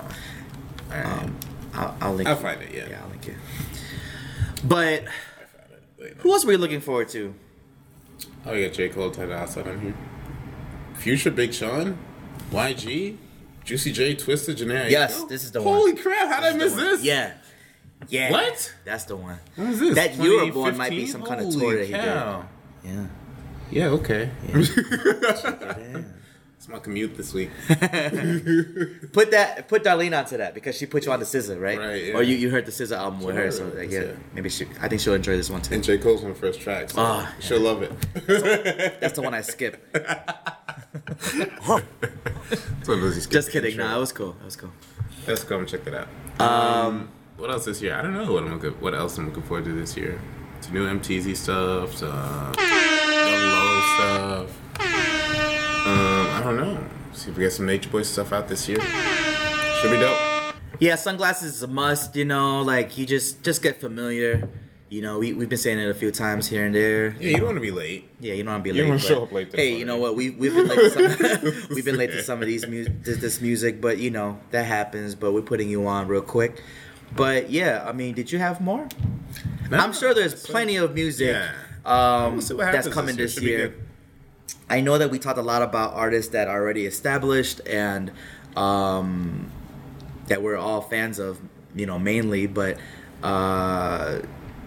Um, 0.93 1.37
I'll, 1.75 1.97
I'll 2.01 2.15
link. 2.15 2.29
I'll 2.29 2.37
you. 2.37 2.43
find 2.43 2.63
it. 2.63 2.75
Yeah. 2.75 2.89
Yeah, 2.89 3.03
I'll 3.03 3.11
link 3.11 3.27
you. 3.27 3.35
But 4.65 4.93
it. 4.93 5.09
Late 5.99 6.15
who 6.19 6.33
else 6.33 6.45
were 6.45 6.53
you 6.53 6.59
looking 6.59 6.81
forward 6.81 7.09
to? 7.11 7.35
Oh, 8.47 8.61
got 8.61 8.73
J 8.73 8.89
Cole, 8.89 9.11
Dolla 9.11 9.47
Sign 9.47 9.69
on 9.69 9.81
here. 9.81 9.95
Future, 10.95 11.31
Big 11.31 11.53
Sean, 11.53 11.99
YG, 12.51 13.17
Juicy 13.65 13.93
J, 13.93 14.15
Twista, 14.15 14.55
Jhené. 14.55 14.91
Yes, 14.91 15.25
this 15.25 15.45
is 15.45 15.53
the 15.53 15.63
one. 15.63 15.75
Holy 15.75 15.95
crap! 15.95 16.29
How 16.29 16.41
did 16.41 16.55
I 16.55 16.57
miss 16.57 16.75
this? 16.75 17.03
Yeah. 17.03 17.35
Yeah. 18.09 18.31
What? 18.31 18.75
That's 18.85 19.05
the 19.05 19.17
one. 19.17 19.39
What 19.57 19.69
is 19.71 19.81
this? 19.81 19.95
That 19.97 20.13
Euroborn 20.13 20.77
might 20.77 20.91
be 20.91 21.07
2015? 21.07 21.09
some 21.09 21.23
kind 21.23 21.41
of 21.41 21.47
Holy 21.47 21.59
tour 21.61 21.77
that 21.77 21.87
he 21.87 21.93
did. 21.93 22.05
cow. 22.05 22.49
Yeah. 22.85 23.07
Yeah. 23.71 23.87
Okay. 23.89 24.31
Yeah. 24.49 26.03
It's 26.69 26.75
my 26.75 26.81
commute 26.81 27.17
this 27.17 27.33
week. 27.33 27.49
Put 27.69 29.31
that, 29.31 29.69
put 29.69 29.83
Darlene 29.85 30.17
onto 30.19 30.37
that 30.37 30.53
because 30.53 30.77
she 30.77 30.85
put 30.85 31.07
you 31.07 31.13
on 31.13 31.19
the 31.19 31.25
SZA, 31.25 31.59
right? 31.59 31.79
Right, 31.79 32.05
yeah. 32.05 32.15
Or 32.15 32.23
you, 32.23 32.37
you 32.37 32.51
heard 32.51 32.67
the 32.67 32.71
SZA 32.73 32.95
album 32.95 33.23
with 33.23 33.37
her, 33.37 33.51
so 33.51 33.69
like, 33.69 33.91
yeah, 33.91 34.13
maybe 34.35 34.51
she. 34.51 34.67
I 34.79 34.87
think 34.87 35.01
she'll 35.01 35.15
enjoy 35.15 35.39
this 35.39 35.49
one 35.49 35.63
too. 35.63 35.73
And 35.75 35.83
J. 35.83 35.97
Cole's 35.97 36.23
my 36.23 36.35
first 36.35 36.61
track, 36.61 36.91
so 36.91 36.97
Ah, 37.01 37.35
she'll 37.41 37.61
love 37.61 37.81
it. 37.83 39.01
That's 39.01 39.15
the 39.15 39.23
one 39.23 39.33
I 39.33 39.41
skip. 39.41 39.83
So 42.83 42.93
Lizzie 42.95 43.21
skipped 43.21 43.33
Just 43.33 43.51
kidding. 43.51 43.79
Nah, 43.79 43.97
it 43.97 44.01
was 44.01 44.13
cool. 44.13 44.37
It 44.39 44.45
was 44.45 44.57
cool. 44.57 44.73
Let's 45.27 45.45
go 45.45 45.59
and 45.59 45.67
check 45.69 45.85
that 45.85 45.95
out. 45.95 46.09
Um, 46.87 47.09
what 47.39 47.51
else 47.51 47.65
this 47.65 47.81
year? 47.81 47.95
I 47.95 48.03
don't 48.03 48.13
know 48.13 48.31
what 48.31 48.43
I'm 48.45 48.53
looking. 48.53 48.79
What 48.81 48.95
else 48.95 49.17
I'm 49.17 49.27
looking 49.29 49.43
forward 49.45 49.65
to 49.65 49.73
this 49.73 49.97
year? 49.97 50.21
To 50.63 50.73
new 50.75 50.87
MTZ 50.87 51.35
stuff, 51.35 51.97
to 51.97 52.11
uh, 52.11 52.55
Young 53.27 54.45
Low 54.45 54.47
stuff. 54.47 55.38
I 56.39 56.43
don't 56.43 56.57
know. 56.57 56.79
See 57.13 57.31
if 57.31 57.37
we 57.37 57.43
get 57.45 57.53
some 57.53 57.67
Nature 57.67 57.91
Boy 57.91 58.03
stuff 58.03 58.33
out 58.33 58.49
this 58.49 58.69
year. 58.69 58.81
Should 58.81 59.91
be 59.91 59.99
dope. 59.99 60.55
Yeah, 60.79 60.95
sunglasses 60.95 61.57
is 61.57 61.63
a 61.63 61.67
must. 61.67 62.15
You 62.15 62.25
know, 62.25 62.63
like 62.63 62.97
you 62.97 63.07
just 63.07 63.43
just 63.43 63.63
get 63.63 63.81
familiar. 63.81 64.49
You 64.89 65.03
know, 65.03 65.19
we 65.19 65.33
we've 65.33 65.49
been 65.49 65.59
saying 65.59 65.79
it 65.81 65.89
a 65.91 65.95
few 65.95 66.11
times 66.13 66.47
here 66.47 66.65
and 66.65 66.75
there. 66.75 67.11
Yeah, 67.21 67.31
you 67.31 67.37
don't 67.39 67.47
want 67.47 67.57
to 67.57 67.61
be 67.61 67.71
late. 67.73 68.09
Yeah, 68.21 68.35
you 68.35 68.45
don't 68.45 68.53
want 68.53 68.65
to 68.65 68.71
be 68.73 68.77
You 68.77 68.83
late. 68.85 68.89
don't 68.89 68.89
wanna 68.91 69.01
show 69.01 69.23
up 69.25 69.33
late 69.33 69.55
Hey, 69.55 69.77
you 69.77 69.85
know 69.85 69.97
what? 69.97 70.15
We 70.17 70.31
we've 70.31 70.55
been 70.55 70.69
late. 70.69 70.79
To 70.79 70.91
some, 70.91 71.69
we've 71.75 71.85
been 71.85 71.97
late 71.99 72.11
to 72.13 72.23
some 72.23 72.41
of 72.41 72.47
these 72.47 72.67
mu- 72.67 72.87
this, 73.03 73.19
this 73.19 73.41
music, 73.41 73.81
but 73.81 73.99
you 73.99 74.11
know 74.11 74.39
that 74.53 74.65
happens. 74.65 75.15
But 75.17 75.33
we're 75.33 75.43
putting 75.43 75.69
you 75.69 75.87
on 75.89 76.07
real 76.07 76.23
quick. 76.23 76.63
But 77.17 77.51
yeah, 77.51 77.85
I 77.87 77.93
mean, 77.93 78.15
did 78.15 78.31
you 78.31 78.39
have 78.39 78.61
more? 78.61 78.87
I'm 79.73 79.93
sure 79.93 80.15
there's 80.15 80.47
plenty 80.47 80.77
of 80.77 80.95
music 80.95 81.35
Yeah. 81.37 81.53
um, 81.85 82.37
We'll 82.37 82.59
that's 82.59 82.89
coming 82.89 83.17
this 83.17 83.41
year. 83.41 83.75
Year. 84.71 84.79
Should 84.81 84.81
be 84.81 84.81
I 84.81 84.81
know 84.81 84.99
that 84.99 85.11
we 85.11 85.19
talked 85.19 85.39
a 85.39 85.43
lot 85.43 85.63
about 85.63 85.95
artists 85.95 86.33
that 86.33 86.49
are 86.49 86.61
already 86.61 86.87
established 86.87 87.61
and 87.67 88.13
um, 88.57 89.51
that 90.27 90.43
we're 90.43 90.57
all 90.57 90.81
fans 90.81 91.19
of, 91.19 91.41
you 91.75 91.87
know, 91.87 91.99
mainly. 91.99 92.47
But 92.47 92.79
uh, 93.23 94.21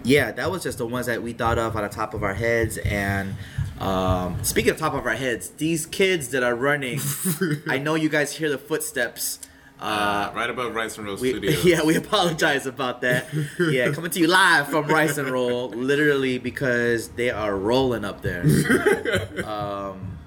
yeah, 0.04 0.32
that 0.32 0.50
was 0.50 0.62
just 0.62 0.78
the 0.78 0.86
ones 0.86 1.06
that 1.06 1.22
we 1.22 1.32
thought 1.32 1.58
of 1.58 1.76
on 1.76 1.82
the 1.82 1.88
top 1.88 2.14
of 2.14 2.22
our 2.22 2.34
heads. 2.34 2.78
And 2.78 3.36
um, 3.80 4.42
speaking 4.44 4.70
of 4.72 4.78
top 4.78 4.94
of 4.94 5.06
our 5.06 5.14
heads, 5.14 5.50
these 5.50 5.86
kids 5.86 6.30
that 6.30 6.42
are 6.42 6.54
running, 6.54 7.00
I 7.68 7.78
know 7.78 7.94
you 7.94 8.08
guys 8.08 8.36
hear 8.36 8.50
the 8.50 8.58
footsteps. 8.58 9.40
Uh, 9.82 10.30
right 10.36 10.48
above 10.48 10.74
Rice 10.74 10.96
and 10.96 11.06
Roll 11.06 11.16
We, 11.16 11.30
Studios. 11.30 11.64
yeah, 11.64 11.82
we 11.82 11.96
apologize 11.96 12.66
about 12.66 13.00
that. 13.00 13.26
Yeah, 13.58 13.90
coming 13.90 14.12
to 14.12 14.20
you 14.20 14.28
live 14.28 14.68
from 14.68 14.86
Rice 14.86 15.18
and 15.18 15.28
Roll, 15.28 15.70
literally 15.70 16.38
because 16.38 17.08
they 17.08 17.30
are 17.30 17.56
rolling 17.56 18.04
up 18.04 18.22
there. 18.22 18.44
Um, 19.44 20.18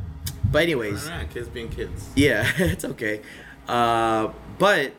but 0.51 0.63
anyways, 0.63 1.07
right, 1.09 1.29
kids 1.29 1.47
being 1.47 1.69
kids. 1.69 2.09
yeah, 2.15 2.49
it's 2.57 2.83
okay. 2.85 3.21
Uh, 3.67 4.29
but 4.57 4.93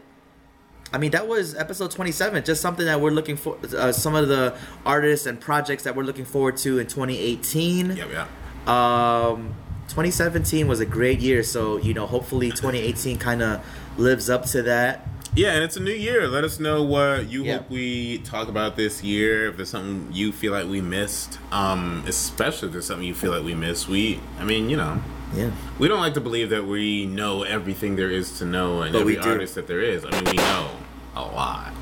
I 0.93 0.99
mean, 0.99 1.11
that 1.11 1.29
was 1.29 1.55
episode 1.55 1.91
27. 1.91 2.45
Just 2.45 2.63
something 2.63 2.87
that 2.87 3.01
we're 3.01 3.11
looking 3.11 3.37
for. 3.37 3.59
Uh, 3.77 3.93
some 3.93 4.15
of 4.15 4.29
the 4.29 4.57
artists 4.85 5.27
and 5.27 5.41
projects 5.41 5.83
that 5.85 5.95
we're 5.97 6.05
looking 6.05 6.25
forward 6.25 6.57
to 6.59 6.79
in 6.79 6.87
2018. 6.87 7.97
Yeah, 7.97 8.07
yeah. 8.11 8.27
Um, 8.67 9.55
2017 9.89 10.67
was 10.69 10.81
a 10.81 10.87
great 10.87 11.21
year, 11.21 11.43
so 11.43 11.77
you 11.79 11.95
know, 11.95 12.07
hopefully 12.07 12.51
2018 12.51 13.19
kind 13.19 13.43
of 13.43 13.61
lives 13.99 14.29
up 14.29 14.45
to 14.47 14.63
that. 14.63 15.07
Yeah, 15.35 15.53
and 15.53 15.63
it's 15.63 15.77
a 15.77 15.81
new 15.81 15.93
year. 15.93 16.27
Let 16.29 16.45
us 16.45 16.59
know 16.59 16.83
what 16.83 17.29
you 17.29 17.45
Yeah. 17.45 17.59
hope 17.59 17.71
we 17.71 18.19
talk 18.19 18.49
about 18.49 18.77
this 18.77 19.03
year. 19.05 19.49
If 19.49 19.57
there's 19.57 19.69
something 19.69 20.09
you 20.13 20.33
feel 20.33 20.53
like 20.53 20.67
we 20.67 20.81
missed, 20.81 21.39
um, 21.53 22.05
especially 22.07 22.69
if 22.69 22.73
there's 22.73 22.87
something 22.87 23.07
you 23.07 23.15
feel 23.15 23.33
like 23.33 23.45
we 23.45 23.55
missed. 23.55 23.87
We, 23.87 24.21
I 24.41 24.45
mean, 24.45 24.71
you 24.71 24.79
know, 24.79 24.99
Yeah. 25.37 25.51
we 25.79 25.89
don't 25.89 26.01
like 26.01 26.15
to 26.15 26.23
believe 26.23 26.49
that 26.51 26.67
we 26.67 27.05
know 27.05 27.43
everything 27.43 27.97
there 27.97 28.11
is 28.11 28.39
to 28.39 28.47
know 28.47 28.81
and 28.81 28.93
But 28.95 29.01
every 29.03 29.19
artist 29.19 29.57
that 29.57 29.67
there 29.67 29.81
is. 29.83 30.07
I 30.07 30.11
mean, 30.11 30.25
we 30.25 30.33
know 30.37 30.69
a 31.15 31.21
lot. 31.21 31.75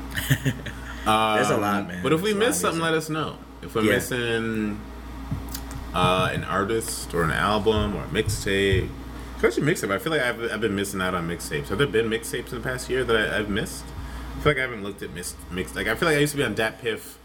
Um, 1.07 1.35
There's 1.37 1.49
a 1.49 1.57
lot, 1.57 1.87
man. 1.87 2.03
But 2.03 2.11
if 2.11 2.21
we 2.21 2.33
There's 2.33 2.47
miss 2.49 2.59
something, 2.59 2.81
let 2.81 2.93
us 2.93 3.09
know. 3.09 3.37
If 3.61 3.73
we're 3.73 3.83
Yeah. 3.83 3.93
missing 3.93 4.79
uh, 5.95 6.29
an 6.33 6.43
artist 6.43 7.13
or 7.13 7.23
an 7.23 7.31
album 7.31 7.95
or 7.95 8.03
a 8.03 8.07
mixtape, 8.07 8.89
especially 9.37 9.63
mixtape, 9.63 9.91
I 9.91 9.97
feel 9.97 10.11
like 10.11 10.21
I've, 10.21 10.51
I've 10.51 10.61
been 10.61 10.75
missing 10.75 11.01
out 11.01 11.15
on 11.15 11.27
mixtapes. 11.27 11.69
Have 11.69 11.77
there 11.77 11.87
been 11.87 12.09
mixtapes 12.09 12.49
in 12.51 12.55
the 12.61 12.63
past 12.63 12.89
year 12.89 13.03
that 13.03 13.15
I, 13.33 13.39
I've 13.39 13.49
missed? 13.49 13.85
I 14.37 14.41
feel 14.41 14.51
like 14.51 14.57
I 14.57 14.61
haven't 14.61 14.83
looked 14.83 15.01
at 15.01 15.13
mixed 15.13 15.35
mix. 15.51 15.73
Like 15.75 15.87
I 15.87 15.95
feel 15.95 16.07
like 16.09 16.17
I 16.17 16.21
used 16.21 16.33
to 16.33 16.37
be 16.37 16.43
on 16.43 16.53
DatPiff 16.55 17.15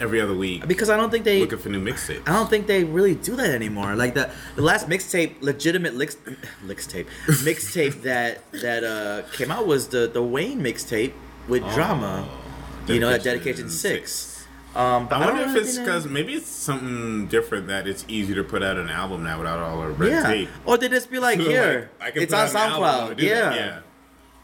every 0.00 0.18
other 0.18 0.34
week 0.34 0.66
Because 0.66 0.88
I 0.88 0.96
don't 0.96 1.10
think 1.10 1.24
they. 1.24 1.40
looking 1.40 1.58
for 1.58 1.68
new 1.68 1.82
mixtapes. 1.82 2.26
I 2.26 2.32
don't 2.32 2.48
think 2.50 2.66
they 2.66 2.84
really 2.84 3.14
do 3.14 3.36
that 3.36 3.50
anymore. 3.50 3.94
Like 3.94 4.14
the 4.14 4.30
the 4.56 4.62
last 4.62 4.88
mixtape, 4.88 5.40
legitimate 5.42 5.94
licks, 5.94 6.16
mixtape, 6.66 7.06
mixtape 7.26 8.02
that 8.08 8.50
that 8.52 8.82
uh, 8.82 9.22
came 9.32 9.50
out 9.50 9.66
was 9.66 9.88
the 9.88 10.08
the 10.08 10.22
Wayne 10.22 10.60
mixtape 10.60 11.12
with 11.48 11.62
drama. 11.74 12.28
You 12.88 12.98
know 12.98 13.10
that 13.10 13.22
dedication 13.22 13.70
six. 13.70 14.29
Um, 14.74 15.08
I 15.10 15.18
wonder 15.26 15.44
don't 15.44 15.56
if 15.56 15.62
it's 15.64 15.78
because 15.78 16.06
maybe 16.06 16.34
it's 16.34 16.46
something 16.46 17.26
different 17.26 17.66
that 17.66 17.88
it's 17.88 18.04
easier 18.06 18.36
to 18.36 18.44
put 18.44 18.62
out 18.62 18.76
an 18.76 18.88
album 18.88 19.24
now 19.24 19.38
without 19.38 19.58
all 19.58 19.82
the 19.82 19.88
red 19.88 20.10
yeah, 20.12 20.22
tape. 20.22 20.48
or 20.64 20.78
they 20.78 20.88
just 20.88 21.10
be 21.10 21.18
like, 21.18 21.40
So, 21.40 21.48
here, 21.48 21.90
like, 21.98 22.16
I 22.16 22.20
it's 22.20 22.32
on 22.32 22.40
out 22.46 22.50
an 22.50 22.56
album 22.56 23.16
SoundCloud. 23.16 23.20
Yeah. 23.20 23.54
yeah. 23.54 23.80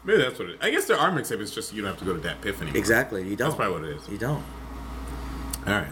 Maybe 0.03 0.21
that's 0.21 0.37
what 0.37 0.49
it 0.49 0.53
is. 0.55 0.57
I 0.61 0.69
guess 0.69 0.85
there 0.85 0.97
are 0.97 1.11
mixtapes. 1.11 1.41
It's 1.41 1.55
just 1.55 1.73
you 1.73 1.81
don't 1.81 1.91
have 1.91 1.99
to 1.99 2.05
go 2.05 2.17
to 2.17 2.19
DatPiff 2.19 2.61
anymore. 2.61 2.77
exactly. 2.77 3.21
You 3.27 3.35
don't. 3.37 3.47
That's 3.49 3.55
probably 3.55 3.81
what 3.81 3.89
it 3.89 3.95
is. 3.97 4.09
You 4.09 4.17
don't. 4.17 4.43
All 5.65 5.73
right. 5.73 5.87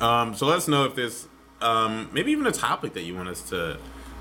Um, 0.00 0.34
so 0.34 0.46
let 0.46 0.56
us 0.58 0.68
know 0.68 0.84
if 0.84 0.94
there's 0.94 1.28
um, 1.60 2.08
maybe 2.12 2.30
even 2.32 2.46
a 2.46 2.52
topic 2.52 2.94
that 2.94 3.02
you 3.02 3.14
want 3.16 3.28
us 3.28 3.42
to 3.50 3.78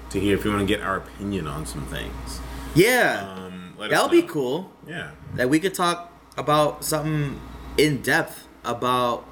to 0.10 0.20
hear. 0.20 0.36
If 0.36 0.46
you 0.46 0.52
want 0.52 0.62
to 0.62 0.68
get 0.68 0.84
our 0.84 0.98
opinion 0.98 1.48
on 1.48 1.66
some 1.66 1.86
things, 1.88 2.40
Yeah, 2.76 3.34
um, 3.36 3.74
that 3.80 4.02
would 4.02 4.12
be 4.12 4.22
cool. 4.24 4.72
Yeah. 4.88 5.12
That 5.36 5.50
we 5.50 5.60
could 5.60 5.74
talk 5.74 6.12
about 6.38 6.84
something 6.84 7.40
in 7.78 8.02
depth 8.02 8.48
about 8.64 9.26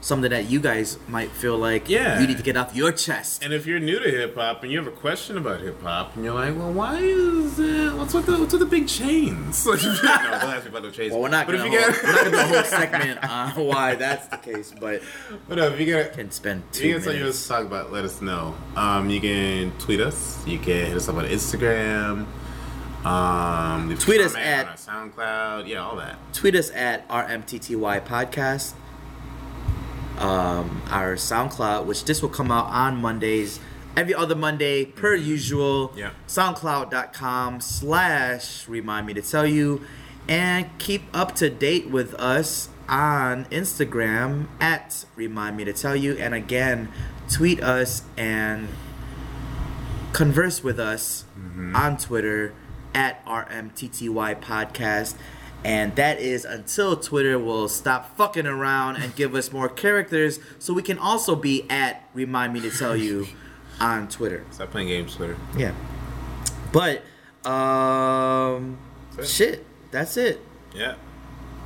something 0.00 0.30
that 0.30 0.48
you 0.48 0.60
guys 0.60 0.96
might 1.08 1.30
feel 1.30 1.58
like 1.58 1.88
Yeah. 1.88 2.20
you 2.20 2.26
need 2.28 2.36
to 2.36 2.42
get 2.42 2.56
off 2.56 2.74
your 2.74 2.92
chest. 2.92 3.42
And 3.42 3.52
if 3.52 3.66
you're 3.66 3.80
new 3.80 3.98
to 3.98 4.08
hip 4.10 4.36
hop 4.36 4.62
and 4.62 4.70
you 4.70 4.78
have 4.78 4.86
a 4.86 4.92
question 4.96 5.36
about 5.36 5.60
hip 5.60 5.82
hop 5.82 6.14
and 6.14 6.24
you're 6.24 6.34
like, 6.34 6.56
well, 6.56 6.72
why 6.72 6.96
is 6.98 7.58
it, 7.58 7.92
what's 7.94 8.14
with 8.14 8.26
the 8.26 8.38
what's 8.38 8.52
with 8.52 8.60
the 8.60 8.66
big 8.66 8.86
chains? 8.86 9.66
No, 9.66 9.74
don't 9.76 10.04
ask 10.04 10.64
me 10.64 10.70
about 10.70 10.82
the 10.82 10.90
chains. 10.92 11.12
Well, 11.12 11.22
we're 11.22 11.28
not 11.28 11.48
you 11.48 11.58
hold, 11.58 11.70
get, 11.72 12.02
we're 12.02 12.12
not 12.12 12.18
gonna 12.24 12.30
do 12.30 12.36
a 12.38 12.42
whole 12.46 12.62
segment 12.64 13.24
on 13.28 13.50
why 13.66 13.94
that's 13.96 14.28
the 14.28 14.36
case, 14.36 14.72
but 14.80 15.02
if 15.50 15.80
you 15.80 15.86
get 15.86 16.12
can 16.12 16.30
spend 16.30 16.62
If 16.70 16.78
two 16.78 16.88
you 16.88 16.94
something 16.94 17.16
you 17.16 17.22
want 17.24 17.34
us 17.34 17.48
talk 17.48 17.64
about, 17.66 17.90
let 17.92 18.04
us 18.04 18.22
know. 18.22 18.54
Um, 18.76 19.10
you 19.10 19.20
can 19.20 19.72
tweet 19.78 20.00
us. 20.00 20.46
You 20.46 20.58
can 20.58 20.86
hit 20.86 20.96
us 20.96 21.08
up 21.08 21.16
on 21.16 21.24
Instagram. 21.24 22.26
Um, 23.04 23.96
Tweet 23.98 24.20
us 24.20 24.34
at- 24.34 24.76
SoundCloud. 24.76 25.66
Yeah, 25.68 25.84
all 25.84 25.96
that. 25.96 26.16
Tweet 26.32 26.54
us 26.54 26.70
at 26.72 27.08
RMTTY 27.08 28.04
Podcast. 28.04 28.72
Um, 30.18 30.82
our 30.90 31.14
SoundCloud, 31.14 31.86
which 31.86 32.04
this 32.04 32.22
will 32.22 32.28
come 32.28 32.50
out 32.50 32.66
on 32.66 32.96
Mondays, 32.96 33.60
every 33.96 34.14
other 34.14 34.34
Monday 34.34 34.84
per 34.84 35.14
usual. 35.14 35.92
Yeah. 35.96 36.10
SoundCloud.com 36.26 37.60
slash 37.60 38.68
remind 38.68 39.06
me 39.06 39.14
to 39.14 39.22
tell 39.22 39.46
you. 39.46 39.82
And 40.28 40.76
keep 40.78 41.04
up 41.14 41.34
to 41.36 41.48
date 41.48 41.88
with 41.88 42.14
us 42.14 42.68
on 42.88 43.46
Instagram 43.46 44.48
at 44.60 45.04
remind 45.16 45.56
me 45.56 45.64
to 45.64 45.72
tell 45.72 45.96
you. 45.96 46.16
And 46.18 46.34
again, 46.34 46.90
tweet 47.30 47.62
us 47.62 48.02
and 48.16 48.68
converse 50.12 50.62
with 50.62 50.78
us 50.78 51.24
on 51.74 51.96
Twitter 51.96 52.52
at 52.94 53.24
RMTTY 53.26 54.40
Podcast. 54.40 55.16
And 55.64 55.94
that 55.96 56.20
is 56.20 56.44
until 56.44 56.96
Twitter 56.96 57.38
will 57.38 57.68
stop 57.68 58.16
fucking 58.16 58.46
around 58.46 58.96
and 58.96 59.14
give 59.16 59.34
us 59.34 59.50
more 59.52 59.68
characters 59.68 60.38
so 60.58 60.72
we 60.72 60.82
can 60.82 60.98
also 60.98 61.34
be 61.34 61.68
at 61.68 62.08
Remind 62.14 62.52
Me 62.52 62.60
to 62.60 62.70
Tell 62.70 62.96
You 62.96 63.26
on 63.80 64.08
Twitter. 64.08 64.44
Stop 64.52 64.70
playing 64.70 64.88
games, 64.88 65.16
Twitter. 65.16 65.36
Yeah. 65.56 65.72
But, 66.72 67.02
um, 67.48 68.78
That's 69.16 69.30
shit, 69.30 69.64
that's 69.90 70.16
it. 70.16 70.40
Yeah. 70.74 70.94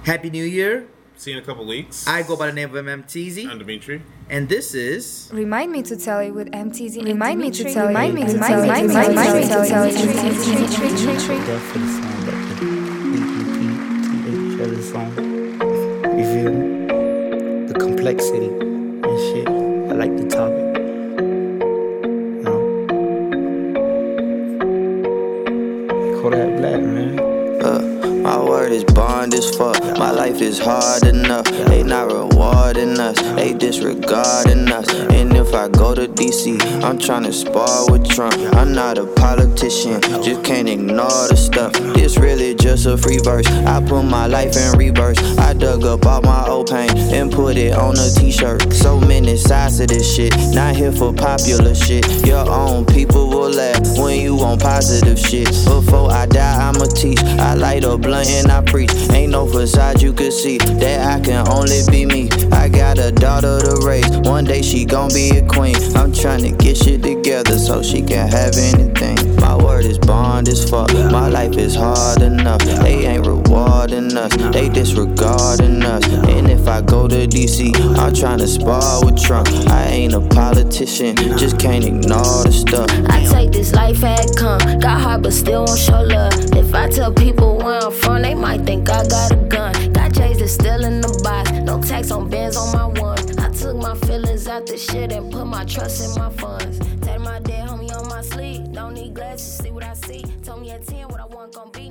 Happy 0.05 0.31
New 0.31 0.45
Year. 0.45 0.89
See 1.17 1.31
you 1.31 1.37
in 1.37 1.43
a 1.43 1.47
couple 1.47 1.65
weeks. 1.67 2.09
I 2.09 2.23
go 2.23 2.35
by 2.37 2.47
the 2.47 2.53
name 2.53 2.75
of 2.75 2.85
MMTZ. 2.85 3.49
I'm 3.49 3.59
Dimitri. 3.59 4.03
And 4.29 4.49
this 4.49 4.75
is. 4.75 5.29
Remind 5.33 5.71
me 5.71 5.83
to 5.83 5.97
tell 5.97 6.23
you 6.23 6.33
with 6.33 6.51
MTZ. 6.51 7.05
Remind 7.05 7.39
me 7.39 7.51
to 7.51 7.65
tell 7.65 7.85
you. 7.85 7.89
Remind 7.89 8.15
me 8.15 8.23
to 8.27 8.33
Remind 8.33 8.49
tell 8.49 8.63
me 8.63 8.83
you. 8.83 8.89
to 8.89 8.99
Remind 8.99 9.19
tell 9.19 9.35
me 9.35 9.41
you. 9.41 9.47
to 9.47 9.69
tell 9.69 9.87
you. 9.87 9.97
Remind 10.09 10.39
me 10.81 11.07
to 11.07 11.87
tell 11.87 12.07
you. 12.07 12.12
Me? 16.33 16.43
The 17.67 17.75
complexity 17.79 18.47
and 18.47 19.19
shit. 19.21 19.47
I 19.47 19.93
like 19.93 20.17
the 20.17 20.27
topic. 20.29 20.77
You 22.37 22.43
know? 22.43 22.61
Black, 26.31 26.81
man. 26.81 27.21
Uh, 27.63 27.81
my 28.23 28.39
word 28.43 28.73
is 28.73 28.85
bond 28.85 29.35
as 29.35 29.55
fuck. 29.57 29.83
My 29.99 30.11
life 30.11 30.41
is 30.41 30.59
hard 30.59 31.05
enough. 31.05 31.45
They 31.45 31.83
not 31.83 32.07
reward 32.11 32.32
rewarding 32.43 32.99
us. 32.99 33.21
They 33.37 33.53
disregarding 33.53 34.71
us. 34.71 34.89
And 35.11 35.37
if 35.37 35.55
I 35.55 35.69
go 35.69 35.95
to 35.95 36.09
DC, 36.09 36.61
I'm 36.83 36.99
trying 36.99 37.25
to 37.25 37.33
spar 37.33 37.91
with 37.91 38.09
Trump. 38.09 38.35
I'm 38.57 38.73
not 38.73 38.99
a 38.99 39.07
politician, 39.07 40.01
just 40.23 40.45
can't 40.45 40.69
ignore 40.69 41.29
the 41.29 41.37
stuff. 41.37 41.73
This 41.95 42.19
really 42.19 42.55
just 42.55 42.87
a 42.87 42.97
free 42.97 43.19
verse. 43.19 43.47
I 43.47 43.81
put 43.81 44.03
my 44.05 44.27
life 44.27 44.57
in 44.57 44.79
reverse. 44.79 45.19
I 45.39 45.53
dug 45.55 45.85
up 45.85 46.07
all 46.07 46.23
my 46.23 46.47
old 46.47 46.71
pain 46.71 46.91
and 47.13 47.31
put 47.31 47.57
it 47.57 47.73
on 47.75 47.95
a 47.99 48.11
t-shirt. 48.11 48.73
So 48.73 49.01
many 49.01 49.37
sides 49.37 49.79
to 49.79 49.87
this 49.87 50.15
shit. 50.15 50.35
Not 50.53 50.77
here 50.77 50.93
for 50.93 51.13
popular 51.13 51.75
shit. 51.75 52.05
Your 52.27 52.49
own 52.49 52.85
people 52.87 53.29
will 53.29 53.51
laugh 53.51 53.81
when 53.99 54.21
you 54.21 54.39
on 54.41 54.59
positive 54.59 55.19
shit. 55.19 55.49
Before 55.65 56.11
I 56.11 56.27
die, 56.27 56.69
I'ma 56.69 56.87
teach. 56.87 57.23
I 57.39 57.55
light 57.55 57.85
a 57.85 57.97
blunt 57.97 58.29
and 58.29 58.51
I 58.51 58.63
preach. 58.63 58.93
Ain't 59.11 59.33
no 59.33 59.47
facade 59.47 60.03
you 60.03 60.13
could 60.13 60.33
see 60.33 60.59
that 60.59 61.17
I 61.17 61.21
can 61.21 61.47
only 61.49 61.83
be 61.91 62.07
me. 62.07 62.32
I 62.53 62.69
got 62.69 62.99
a 62.99 63.11
daughter 63.13 63.61
to 63.61 63.87
raise. 63.87 64.17
One 64.19 64.45
day 64.45 64.63
she 64.63 64.85
gon' 64.85 65.11
be 65.13 65.31
a 65.31 65.47
queen. 65.47 65.77
I'm 65.97 66.13
trying 66.13 66.43
to 66.43 66.51
get 66.51 66.77
shit 66.77 67.03
together 67.03 67.59
so 67.59 67.83
she 67.83 68.03
can 68.03 68.29
have 68.29 68.57
anything. 68.57 69.37
My 69.37 69.57
word 69.57 69.85
is 69.85 69.99
bond 69.99 70.49
as 70.49 70.69
fuck. 70.69 70.93
My 71.11 71.29
life 71.29 71.57
is 71.57 71.75
hard 71.75 72.23
enough. 72.23 72.61
They 72.61 73.07
ain't 73.07 73.27
rewarding 73.27 74.17
us. 74.17 74.35
They 74.53 74.69
disregarding 74.69 75.83
us. 75.83 76.05
And 76.07 76.51
if 76.51 76.69
I 76.69 76.81
go 76.81 77.09
to 77.09 77.27
DC, 77.27 77.75
I'm 77.99 78.15
trying 78.15 78.39
to 78.39 78.49
spar 78.49 79.05
with 79.05 79.21
Trump. 79.21 79.49
I 79.69 79.87
ain't 79.87 80.15
a 80.15 80.21
politician, 80.21 81.17
just 81.39 81.59
can't 81.59 81.85
ignore 81.85 82.45
the 82.45 82.53
stuff. 82.53 82.91
I 83.09 83.25
take 83.25 83.53
this 83.53 83.73
life 83.75 84.03
at 84.05 84.37
come. 84.37 84.61
Got 84.79 85.01
heart, 85.01 85.23
but 85.23 85.33
still 85.33 85.65
won't 85.65 85.79
show 85.79 86.03
love. 86.03 86.33
If 86.57 86.75
I 86.75 86.89
tell 86.89 87.13
people 87.13 87.59
where 87.59 87.81
I'm 87.83 87.93
from, 87.93 88.23
they 88.23 88.35
might 88.35 88.65
think 88.65 88.89
I 88.89 89.07
got 89.07 89.33
a 89.33 89.37
gun. 89.37 89.93
J's 90.13 90.39
that's 90.39 90.53
still 90.53 90.85
in 90.85 91.01
the 91.01 91.21
box. 91.25 91.51
No 91.53 91.81
tax 91.81 92.11
on 92.11 92.29
bands 92.29 92.57
on 92.57 92.73
my 92.73 93.01
one. 93.01 93.19
I 93.39 93.51
took 93.51 93.77
my 93.77 93.95
feelings 94.07 94.47
out 94.47 94.67
the 94.67 94.77
shit 94.77 95.13
and 95.13 95.33
put 95.33 95.47
my 95.47 95.65
trust 95.65 96.05
in 96.05 96.23
my 96.23 96.31
funds. 96.31 96.79
Take 97.01 97.21
my 97.21 97.39
dead 97.41 97.69
homie 97.69 97.93
on 97.97 98.09
my 98.09 98.23
sleeve. 98.23 98.73
Don't 98.73 98.95
need 98.95 99.15
glasses, 99.15 99.59
see 99.59 99.71
what 99.71 99.85
I 99.85 99.95
see. 99.95 100.25
Told 100.43 100.63
me 100.63 100.71
at 100.71 100.87
10 100.87 101.09
what 101.09 101.21
I 101.21 101.27
want 101.27 101.55
gon' 101.55 101.71
be, 101.73 101.82